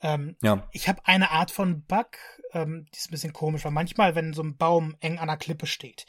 Ähm, 0.00 0.36
ja. 0.42 0.68
Ich 0.72 0.88
habe 0.88 1.00
eine 1.04 1.30
Art 1.30 1.50
von 1.50 1.82
Bug, 1.82 2.18
ähm, 2.52 2.86
die 2.92 2.98
ist 2.98 3.08
ein 3.08 3.12
bisschen 3.12 3.32
komisch, 3.32 3.64
weil 3.64 3.72
manchmal, 3.72 4.14
wenn 4.14 4.32
so 4.32 4.42
ein 4.42 4.56
Baum 4.56 4.96
eng 5.00 5.18
an 5.18 5.28
einer 5.28 5.38
Klippe 5.38 5.66
steht, 5.66 6.06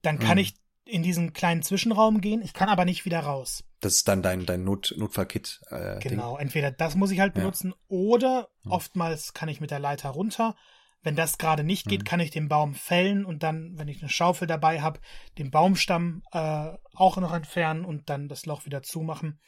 dann 0.00 0.18
kann 0.18 0.38
hm. 0.38 0.38
ich 0.38 0.54
in 0.84 1.02
diesen 1.02 1.32
kleinen 1.32 1.62
Zwischenraum 1.62 2.20
gehen, 2.20 2.42
ich 2.42 2.54
kann 2.54 2.68
aber 2.68 2.84
nicht 2.84 3.04
wieder 3.04 3.20
raus. 3.20 3.64
Das 3.80 3.94
ist 3.96 4.08
dann 4.08 4.22
dein, 4.22 4.46
dein 4.46 4.64
Not, 4.64 4.94
Notfallkit. 4.96 5.60
Äh, 5.70 5.98
genau, 6.00 6.36
Ding. 6.36 6.46
entweder 6.46 6.70
das 6.70 6.94
muss 6.94 7.10
ich 7.10 7.20
halt 7.20 7.34
benutzen 7.34 7.70
ja. 7.70 7.76
oder 7.88 8.48
hm. 8.62 8.72
oftmals 8.72 9.32
kann 9.32 9.48
ich 9.48 9.60
mit 9.60 9.70
der 9.70 9.80
Leiter 9.80 10.10
runter 10.10 10.54
wenn 11.02 11.16
das 11.16 11.38
gerade 11.38 11.64
nicht 11.64 11.86
geht, 11.86 12.00
mhm. 12.00 12.04
kann 12.04 12.20
ich 12.20 12.30
den 12.30 12.48
Baum 12.48 12.74
fällen 12.74 13.24
und 13.24 13.42
dann, 13.42 13.72
wenn 13.76 13.88
ich 13.88 14.00
eine 14.00 14.08
Schaufel 14.08 14.46
dabei 14.46 14.80
habe, 14.80 15.00
den 15.38 15.50
Baumstamm 15.50 16.22
äh, 16.32 16.70
auch 16.94 17.16
noch 17.16 17.34
entfernen 17.34 17.84
und 17.84 18.08
dann 18.08 18.28
das 18.28 18.46
Loch 18.46 18.66
wieder 18.66 18.82
zumachen. 18.82 19.40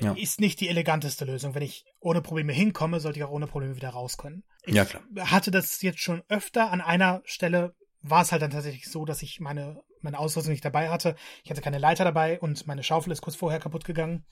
Ja. 0.00 0.12
Ist 0.12 0.40
nicht 0.40 0.60
die 0.60 0.68
eleganteste 0.68 1.24
Lösung. 1.24 1.54
Wenn 1.54 1.62
ich 1.62 1.84
ohne 2.00 2.20
Probleme 2.20 2.52
hinkomme, 2.52 3.00
sollte 3.00 3.18
ich 3.18 3.24
auch 3.24 3.30
ohne 3.30 3.46
Probleme 3.46 3.76
wieder 3.76 3.90
raus 3.90 4.18
können. 4.18 4.44
Ich 4.64 4.74
ja, 4.74 4.84
klar. 4.84 5.02
hatte 5.16 5.50
das 5.50 5.80
jetzt 5.80 6.00
schon 6.00 6.22
öfter. 6.28 6.70
An 6.70 6.80
einer 6.80 7.22
Stelle 7.24 7.74
war 8.02 8.22
es 8.22 8.32
halt 8.32 8.42
dann 8.42 8.50
tatsächlich 8.50 8.90
so, 8.90 9.04
dass 9.04 9.22
ich 9.22 9.40
meine, 9.40 9.80
meine 10.06 10.18
Ausrüstung 10.18 10.52
nicht 10.52 10.64
dabei 10.64 10.88
hatte. 10.88 11.16
Ich 11.44 11.50
hatte 11.50 11.60
keine 11.60 11.78
Leiter 11.78 12.04
dabei 12.04 12.40
und 12.40 12.66
meine 12.66 12.82
Schaufel 12.82 13.12
ist 13.12 13.20
kurz 13.20 13.36
vorher 13.36 13.60
kaputt 13.60 13.84
gegangen. 13.84 14.24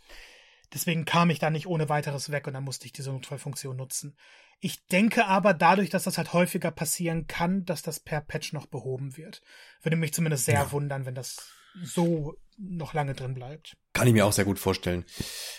Deswegen 0.72 1.04
kam 1.04 1.30
ich 1.30 1.38
da 1.38 1.50
nicht 1.50 1.66
ohne 1.66 1.88
weiteres 1.88 2.30
weg 2.32 2.46
und 2.46 2.54
dann 2.54 2.64
musste 2.64 2.86
ich 2.86 2.92
diese 2.92 3.12
Notfallfunktion 3.12 3.76
nutzen. 3.76 4.16
Ich 4.60 4.86
denke 4.86 5.26
aber 5.26 5.52
dadurch, 5.52 5.90
dass 5.90 6.04
das 6.04 6.16
halt 6.16 6.32
häufiger 6.32 6.70
passieren 6.70 7.26
kann, 7.26 7.64
dass 7.64 7.82
das 7.82 8.00
per 8.00 8.20
Patch 8.20 8.52
noch 8.52 8.66
behoben 8.66 9.16
wird. 9.16 9.42
Würde 9.82 9.96
mich 9.96 10.14
zumindest 10.14 10.46
sehr 10.46 10.54
ja. 10.54 10.72
wundern, 10.72 11.04
wenn 11.04 11.14
das 11.14 11.52
so 11.82 12.34
noch 12.58 12.94
lange 12.94 13.14
drin 13.14 13.34
bleibt. 13.34 13.76
Kann 13.92 14.06
ich 14.06 14.12
mir 14.12 14.26
auch 14.26 14.32
sehr 14.32 14.44
gut 14.44 14.58
vorstellen. 14.58 15.04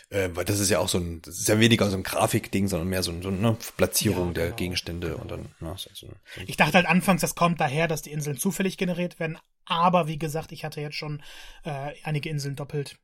Äh, 0.10 0.30
weil 0.34 0.46
das 0.46 0.60
ist 0.60 0.70
ja 0.70 0.80
auch 0.80 0.88
so 0.88 0.98
ein, 0.98 1.22
das 1.22 1.40
ist 1.40 1.48
ja 1.48 1.60
weniger 1.60 1.90
so 1.90 1.98
ein 1.98 2.04
Grafikding, 2.04 2.68
sondern 2.68 2.90
mehr 2.90 3.04
so, 3.04 3.12
ein, 3.12 3.22
so 3.22 3.30
eine 3.30 3.58
Platzierung 3.78 4.28
ja, 4.28 4.34
der 4.34 4.46
genau. 4.46 4.56
Gegenstände 4.58 5.18
und 5.18 5.32
dann, 5.32 5.50
na, 5.60 5.76
so, 5.78 5.90
so, 5.94 6.08
Ich 6.46 6.58
dachte 6.58 6.74
halt 6.74 6.88
anfangs, 6.88 7.22
das 7.22 7.36
kommt 7.36 7.60
daher, 7.60 7.88
dass 7.88 8.02
die 8.02 8.12
Inseln 8.12 8.38
zufällig 8.38 8.78
generiert 8.78 9.20
werden. 9.20 9.38
Aber 9.66 10.08
wie 10.08 10.20
gesagt, 10.20 10.52
ich 10.52 10.64
hatte 10.64 10.82
jetzt 10.82 10.96
schon 10.96 11.24
äh, 11.64 11.94
einige 12.04 12.30
Inseln 12.30 12.56
doppelt. 12.56 12.98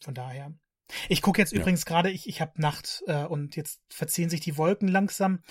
Von 0.00 0.14
daher. 0.14 0.52
Ich 1.08 1.22
gucke 1.22 1.40
jetzt 1.40 1.52
ja. 1.52 1.60
übrigens 1.60 1.86
gerade, 1.86 2.10
ich, 2.10 2.28
ich 2.28 2.40
habe 2.40 2.60
Nacht 2.60 3.02
äh, 3.06 3.24
und 3.24 3.56
jetzt 3.56 3.80
verziehen 3.88 4.28
sich 4.28 4.40
die 4.40 4.56
Wolken 4.56 4.88
langsam 4.88 5.42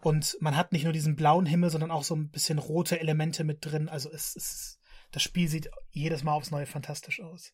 und 0.00 0.36
man 0.40 0.56
hat 0.56 0.72
nicht 0.72 0.84
nur 0.84 0.92
diesen 0.92 1.16
blauen 1.16 1.46
Himmel, 1.46 1.70
sondern 1.70 1.90
auch 1.90 2.04
so 2.04 2.14
ein 2.14 2.30
bisschen 2.30 2.58
rote 2.58 3.00
Elemente 3.00 3.44
mit 3.44 3.64
drin. 3.64 3.88
Also 3.88 4.10
es 4.10 4.34
ist, 4.34 4.79
das 5.12 5.22
Spiel 5.22 5.48
sieht 5.48 5.70
jedes 5.90 6.22
Mal 6.22 6.32
aufs 6.32 6.50
Neue 6.50 6.66
fantastisch 6.66 7.20
aus. 7.20 7.52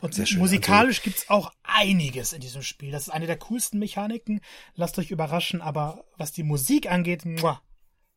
Und 0.00 0.14
schön, 0.14 0.38
musikalisch 0.38 0.98
also, 0.98 1.04
gibt's 1.04 1.30
auch 1.30 1.52
einiges 1.62 2.32
in 2.32 2.40
diesem 2.40 2.62
Spiel. 2.62 2.90
Das 2.90 3.04
ist 3.04 3.10
eine 3.10 3.26
der 3.26 3.38
coolsten 3.38 3.78
Mechaniken. 3.78 4.40
Lasst 4.74 4.98
euch 4.98 5.10
überraschen, 5.10 5.62
aber 5.62 6.04
was 6.16 6.32
die 6.32 6.42
Musik 6.42 6.90
angeht, 6.90 7.24
muah, 7.24 7.62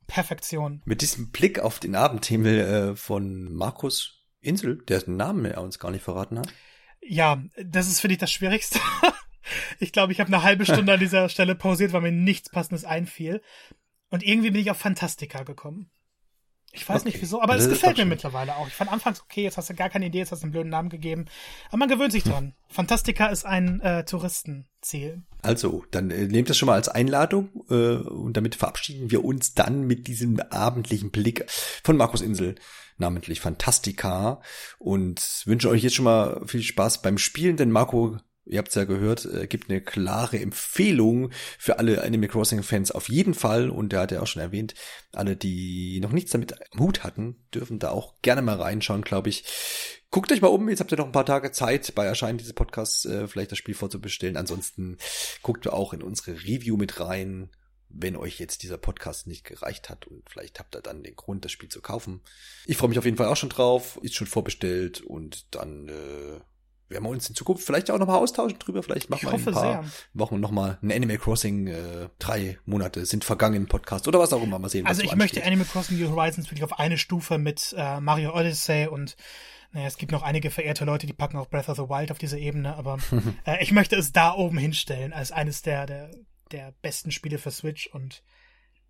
Perfektion. 0.08 0.82
Mit 0.86 1.02
diesem 1.02 1.32
Blick 1.32 1.60
auf 1.60 1.80
den 1.80 1.96
Abendhimmel 1.96 2.60
äh, 2.60 2.96
von 2.96 3.54
Markus 3.54 4.26
Insel, 4.40 4.78
der 4.88 5.02
den 5.02 5.18
Namen 5.18 5.46
er 5.46 5.62
uns 5.62 5.80
gar 5.80 5.92
nicht 5.92 6.04
verraten 6.04 6.40
hat. 6.40 6.54
Ja, 7.02 7.44
das 7.64 7.88
ist, 7.88 8.00
finde 8.00 8.14
ich, 8.14 8.20
das 8.20 8.32
Schwierigste. 8.32 8.80
ich 9.80 9.92
glaube, 9.92 10.12
ich 10.12 10.20
habe 10.20 10.34
eine 10.34 10.44
halbe 10.44 10.66
Stunde 10.66 10.94
an 10.94 11.00
dieser 11.00 11.30
Stelle 11.30 11.56
pausiert, 11.56 11.94
weil 11.94 12.02
mir 12.02 12.12
nichts 12.12 12.50
Passendes 12.50 12.86
einfiel. 12.86 13.42
Und 14.10 14.24
irgendwie 14.24 14.52
bin 14.52 14.62
ich 14.62 14.72
auf 14.72 14.78
Fantastica 14.78 15.44
gekommen. 15.44 15.92
Ich 16.74 16.88
weiß 16.88 17.02
okay. 17.02 17.10
nicht 17.10 17.22
wieso, 17.22 17.42
aber 17.42 17.56
das 17.56 17.64
es 17.64 17.70
gefällt 17.70 17.98
mir 17.98 18.04
schön. 18.04 18.10
mittlerweile 18.10 18.56
auch. 18.56 18.68
Ich 18.68 18.74
fand 18.74 18.92
anfangs, 18.92 19.22
okay, 19.22 19.44
jetzt 19.44 19.58
hast 19.58 19.70
du 19.70 19.74
gar 19.74 19.90
keine 19.90 20.06
Idee, 20.06 20.20
jetzt 20.20 20.32
hast 20.32 20.42
du 20.42 20.46
einen 20.46 20.52
blöden 20.52 20.70
Namen 20.70 20.90
gegeben. 20.90 21.26
Aber 21.70 21.78
man 21.78 21.90
gewöhnt 21.90 22.12
sich 22.12 22.26
hm. 22.26 22.32
dran. 22.32 22.54
Fantastica 22.68 23.28
ist 23.28 23.46
ein 23.46 23.80
äh, 23.82 24.06
Touristenziel. 24.06 25.24
Also, 25.42 25.86
dann 25.92 26.12
äh, 26.12 26.28
nehmt 26.28 26.50
das 26.50 26.58
schon 26.58 26.68
mal 26.68 26.76
als 26.76 26.90
Einladung 26.90 27.50
äh, 27.70 27.96
und 27.96 28.38
damit 28.38 28.56
verabschieden 28.56 29.10
wir 29.10 29.24
uns 29.24 29.54
dann 29.54 29.88
mit 29.88 30.08
diesem 30.08 30.40
abendlichen 30.40 31.10
Blick 31.10 31.46
von 31.84 31.98
Markus 31.98 32.22
Insel 32.22 32.56
namentlich 32.98 33.40
Fantastica 33.42 34.42
und 34.80 35.44
wünsche 35.46 35.70
euch 35.70 35.84
jetzt 35.84 35.96
schon 35.96 36.06
mal 36.06 36.42
viel 36.46 36.64
Spaß 36.64 37.02
beim 37.02 37.18
Spielen, 37.18 37.58
denn 37.58 37.72
Marco 37.72 38.18
ihr 38.50 38.60
habt 38.60 38.70
es 38.70 38.76
ja 38.76 38.86
gehört, 38.86 39.26
äh, 39.26 39.48
gibt 39.48 39.70
eine 39.70 39.82
klare 39.82 40.40
Empfehlung 40.40 41.32
für 41.58 41.80
alle 41.80 42.04
Animal 42.04 42.30
Crossing 42.30 42.64
Fans 42.64 42.92
auf 42.92 43.10
jeden 43.10 43.34
Fall. 43.34 43.70
Und 43.70 43.94
er 43.94 44.02
hat 44.02 44.12
ja 44.12 44.22
auch 44.22 44.28
schon 44.28 44.42
erwähnt, 44.42 44.74
alle, 45.14 45.36
die 45.36 46.00
noch 46.00 46.12
nichts 46.12 46.32
damit 46.32 46.56
am 46.74 46.80
Hut 46.80 47.04
hatten, 47.04 47.36
dürfen 47.54 47.80
da 47.80 47.90
auch 47.92 48.22
gerne 48.22 48.42
mal 48.42 48.62
reinschauen, 48.62 49.02
glaube 49.02 49.30
ich. 49.30 49.46
Guckt 50.10 50.32
euch 50.32 50.42
mal 50.42 50.48
um, 50.48 50.70
jetzt 50.70 50.80
habt 50.80 50.92
ihr 50.92 50.98
noch 50.98 51.06
ein 51.06 51.12
paar 51.12 51.26
Tage 51.26 51.52
Zeit, 51.52 51.94
bei 51.94 52.06
Erscheinen 52.06 52.38
dieses 52.38 52.54
Podcasts 52.54 53.06
äh, 53.06 53.28
vielleicht 53.28 53.52
das 53.52 53.58
Spiel 53.58 53.76
vorzubestellen. 53.76 54.38
Ansonsten 54.38 54.98
guckt 55.42 55.68
auch 55.68 55.94
in 55.94 56.02
unsere 56.02 56.34
Review 56.44 56.78
mit 56.78 57.00
rein 57.00 57.50
wenn 57.90 58.16
euch 58.16 58.40
jetzt 58.40 58.64
dieser 58.64 58.78
Podcast 58.78 59.28
nicht 59.28 59.46
gereicht 59.46 59.90
hat 59.90 60.08
und 60.08 60.30
vielleicht 60.30 60.60
habt 60.60 60.76
ihr 60.76 60.82
dann 60.82 61.04
den 61.04 61.16
Grund, 61.16 61.46
das 61.46 61.52
Spiel 61.52 61.70
zu 61.70 61.82
kaufen. 61.82 62.22
Ich 62.66 62.78
freue 62.78 62.90
mich 62.90 63.00
auf 63.00 63.06
jeden 63.06 63.18
Fall 63.18 63.28
auch 63.28 63.38
schon 63.38 63.50
drauf, 63.50 64.00
ist 64.02 64.16
schon 64.16 64.28
vorbestellt 64.28 65.02
und 65.02 65.56
dann 65.56 65.88
äh, 65.88 66.40
werden 66.90 67.04
wir 67.04 67.10
uns 67.10 67.30
in 67.30 67.36
Zukunft 67.36 67.64
vielleicht 67.64 67.92
auch 67.92 67.98
nochmal 67.98 68.18
austauschen 68.18 68.60
drüber. 68.60 68.84
Vielleicht 68.84 69.10
machen 69.10 69.22
ich 69.24 69.32
wir 69.32 69.40
in 69.40 69.48
ein 69.48 69.54
paar 69.54 69.84
sehr. 69.84 69.92
Wochen 70.14 70.40
nochmal 70.40 70.78
ein 70.82 70.92
Animal 70.92 71.18
Crossing, 71.18 71.68
äh, 71.68 72.10
drei 72.20 72.58
Monate 72.66 73.06
sind 73.06 73.24
vergangen 73.24 73.68
Podcast 73.68 74.08
oder 74.08 74.20
was 74.20 74.34
auch 74.34 74.44
immer. 74.44 74.60
Mal 74.60 74.70
sehen, 74.70 74.86
Also 74.86 75.02
ich 75.04 75.12
so 75.12 75.16
möchte 75.16 75.44
Animal 75.44 75.66
Crossing 75.66 76.00
New 76.00 76.10
Horizons 76.10 76.48
wirklich 76.48 76.64
auf 76.64 76.80
eine 76.80 76.98
Stufe 76.98 77.38
mit 77.38 77.76
äh, 77.78 78.00
Mario 78.00 78.36
Odyssey 78.36 78.88
und 78.88 79.16
naja, 79.74 79.88
es 79.88 79.98
gibt 79.98 80.14
noch 80.14 80.24
einige 80.24 80.50
verehrte 80.50 80.86
Leute, 80.86 81.08
die 81.08 81.14
packen 81.14 81.38
auch 81.38 81.50
Breath 81.50 81.68
of 81.68 81.76
the 81.76 81.84
Wild 81.84 82.12
auf 82.12 82.18
diese 82.18 82.40
Ebene, 82.40 82.76
aber 82.76 82.98
äh, 83.46 83.62
ich 83.62 83.72
möchte 83.72 83.96
es 83.98 84.14
da 84.14 84.34
oben 84.34 84.58
hinstellen 84.58 85.12
als 85.12 85.32
eines 85.32 85.62
der, 85.62 85.86
der 85.86 86.12
der 86.52 86.74
besten 86.82 87.12
Spiele 87.12 87.38
für 87.38 87.52
Switch 87.52 87.88
und 87.88 88.24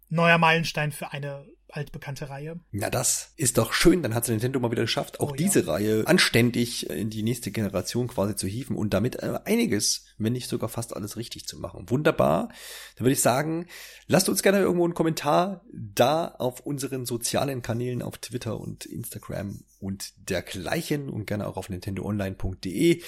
neuer 0.10 0.38
Meilenstein 0.38 0.92
für 0.92 1.12
eine 1.12 1.46
altbekannte 1.70 2.30
Reihe. 2.30 2.60
Na, 2.72 2.90
das 2.90 3.34
ist 3.36 3.58
doch 3.58 3.74
schön. 3.74 4.02
Dann 4.02 4.14
hat 4.14 4.24
es 4.24 4.30
Nintendo 4.30 4.60
mal 4.60 4.72
wieder 4.72 4.84
geschafft, 4.84 5.20
auch 5.20 5.32
oh, 5.32 5.36
diese 5.36 5.62
ja. 5.62 5.72
Reihe 5.72 6.08
anständig 6.08 6.90
in 6.90 7.10
die 7.10 7.24
nächste 7.24 7.52
Generation 7.52 8.08
quasi 8.08 8.36
zu 8.36 8.48
hieven 8.48 8.76
und 8.76 8.94
damit 8.94 9.22
äh, 9.22 9.40
einiges, 9.46 10.06
wenn 10.18 10.34
nicht 10.34 10.48
sogar 10.48 10.70
fast 10.70 10.96
alles 10.96 11.18
richtig 11.18 11.48
zu 11.48 11.60
machen. 11.60 11.90
Wunderbar. 11.90 12.50
Dann 12.96 13.06
würde 13.06 13.14
ich 13.14 13.22
sagen, 13.22 13.68
lasst 14.08 14.30
uns 14.30 14.44
gerne 14.44 14.60
irgendwo 14.60 14.86
einen 14.86 14.94
Kommentar 14.94 15.66
da 15.74 16.28
auf 16.28 16.62
unseren 16.62 17.06
sozialen 17.06 17.62
Kanälen 17.62 18.02
auf 18.02 18.18
Twitter 18.18 18.60
und 18.60 18.86
Instagram 18.86 19.64
und 19.80 20.14
dergleichen 20.30 21.10
und 21.10 21.26
gerne 21.26 21.48
auch 21.48 21.58
auf 21.58 21.70
nintendoonline.de, 21.70 23.04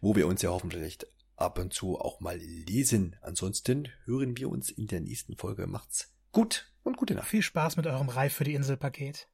wo 0.00 0.16
wir 0.16 0.26
uns 0.26 0.42
ja 0.42 0.50
hoffentlich 0.50 0.98
ab 1.36 1.58
und 1.58 1.72
zu 1.72 1.98
auch 1.98 2.20
mal 2.20 2.38
lesen. 2.38 3.16
Ansonsten 3.22 3.88
hören 4.04 4.36
wir 4.36 4.48
uns 4.48 4.70
in 4.70 4.86
der 4.86 5.00
nächsten 5.00 5.36
Folge. 5.36 5.66
Macht's 5.66 6.12
gut 6.30 6.71
und 6.82 6.96
gute 6.96 7.14
Nacht. 7.14 7.28
Viel 7.28 7.42
Spaß 7.42 7.76
mit 7.76 7.86
eurem 7.86 8.08
Reif 8.08 8.34
für 8.34 8.44
die 8.44 8.54
Insel-Paket. 8.54 9.28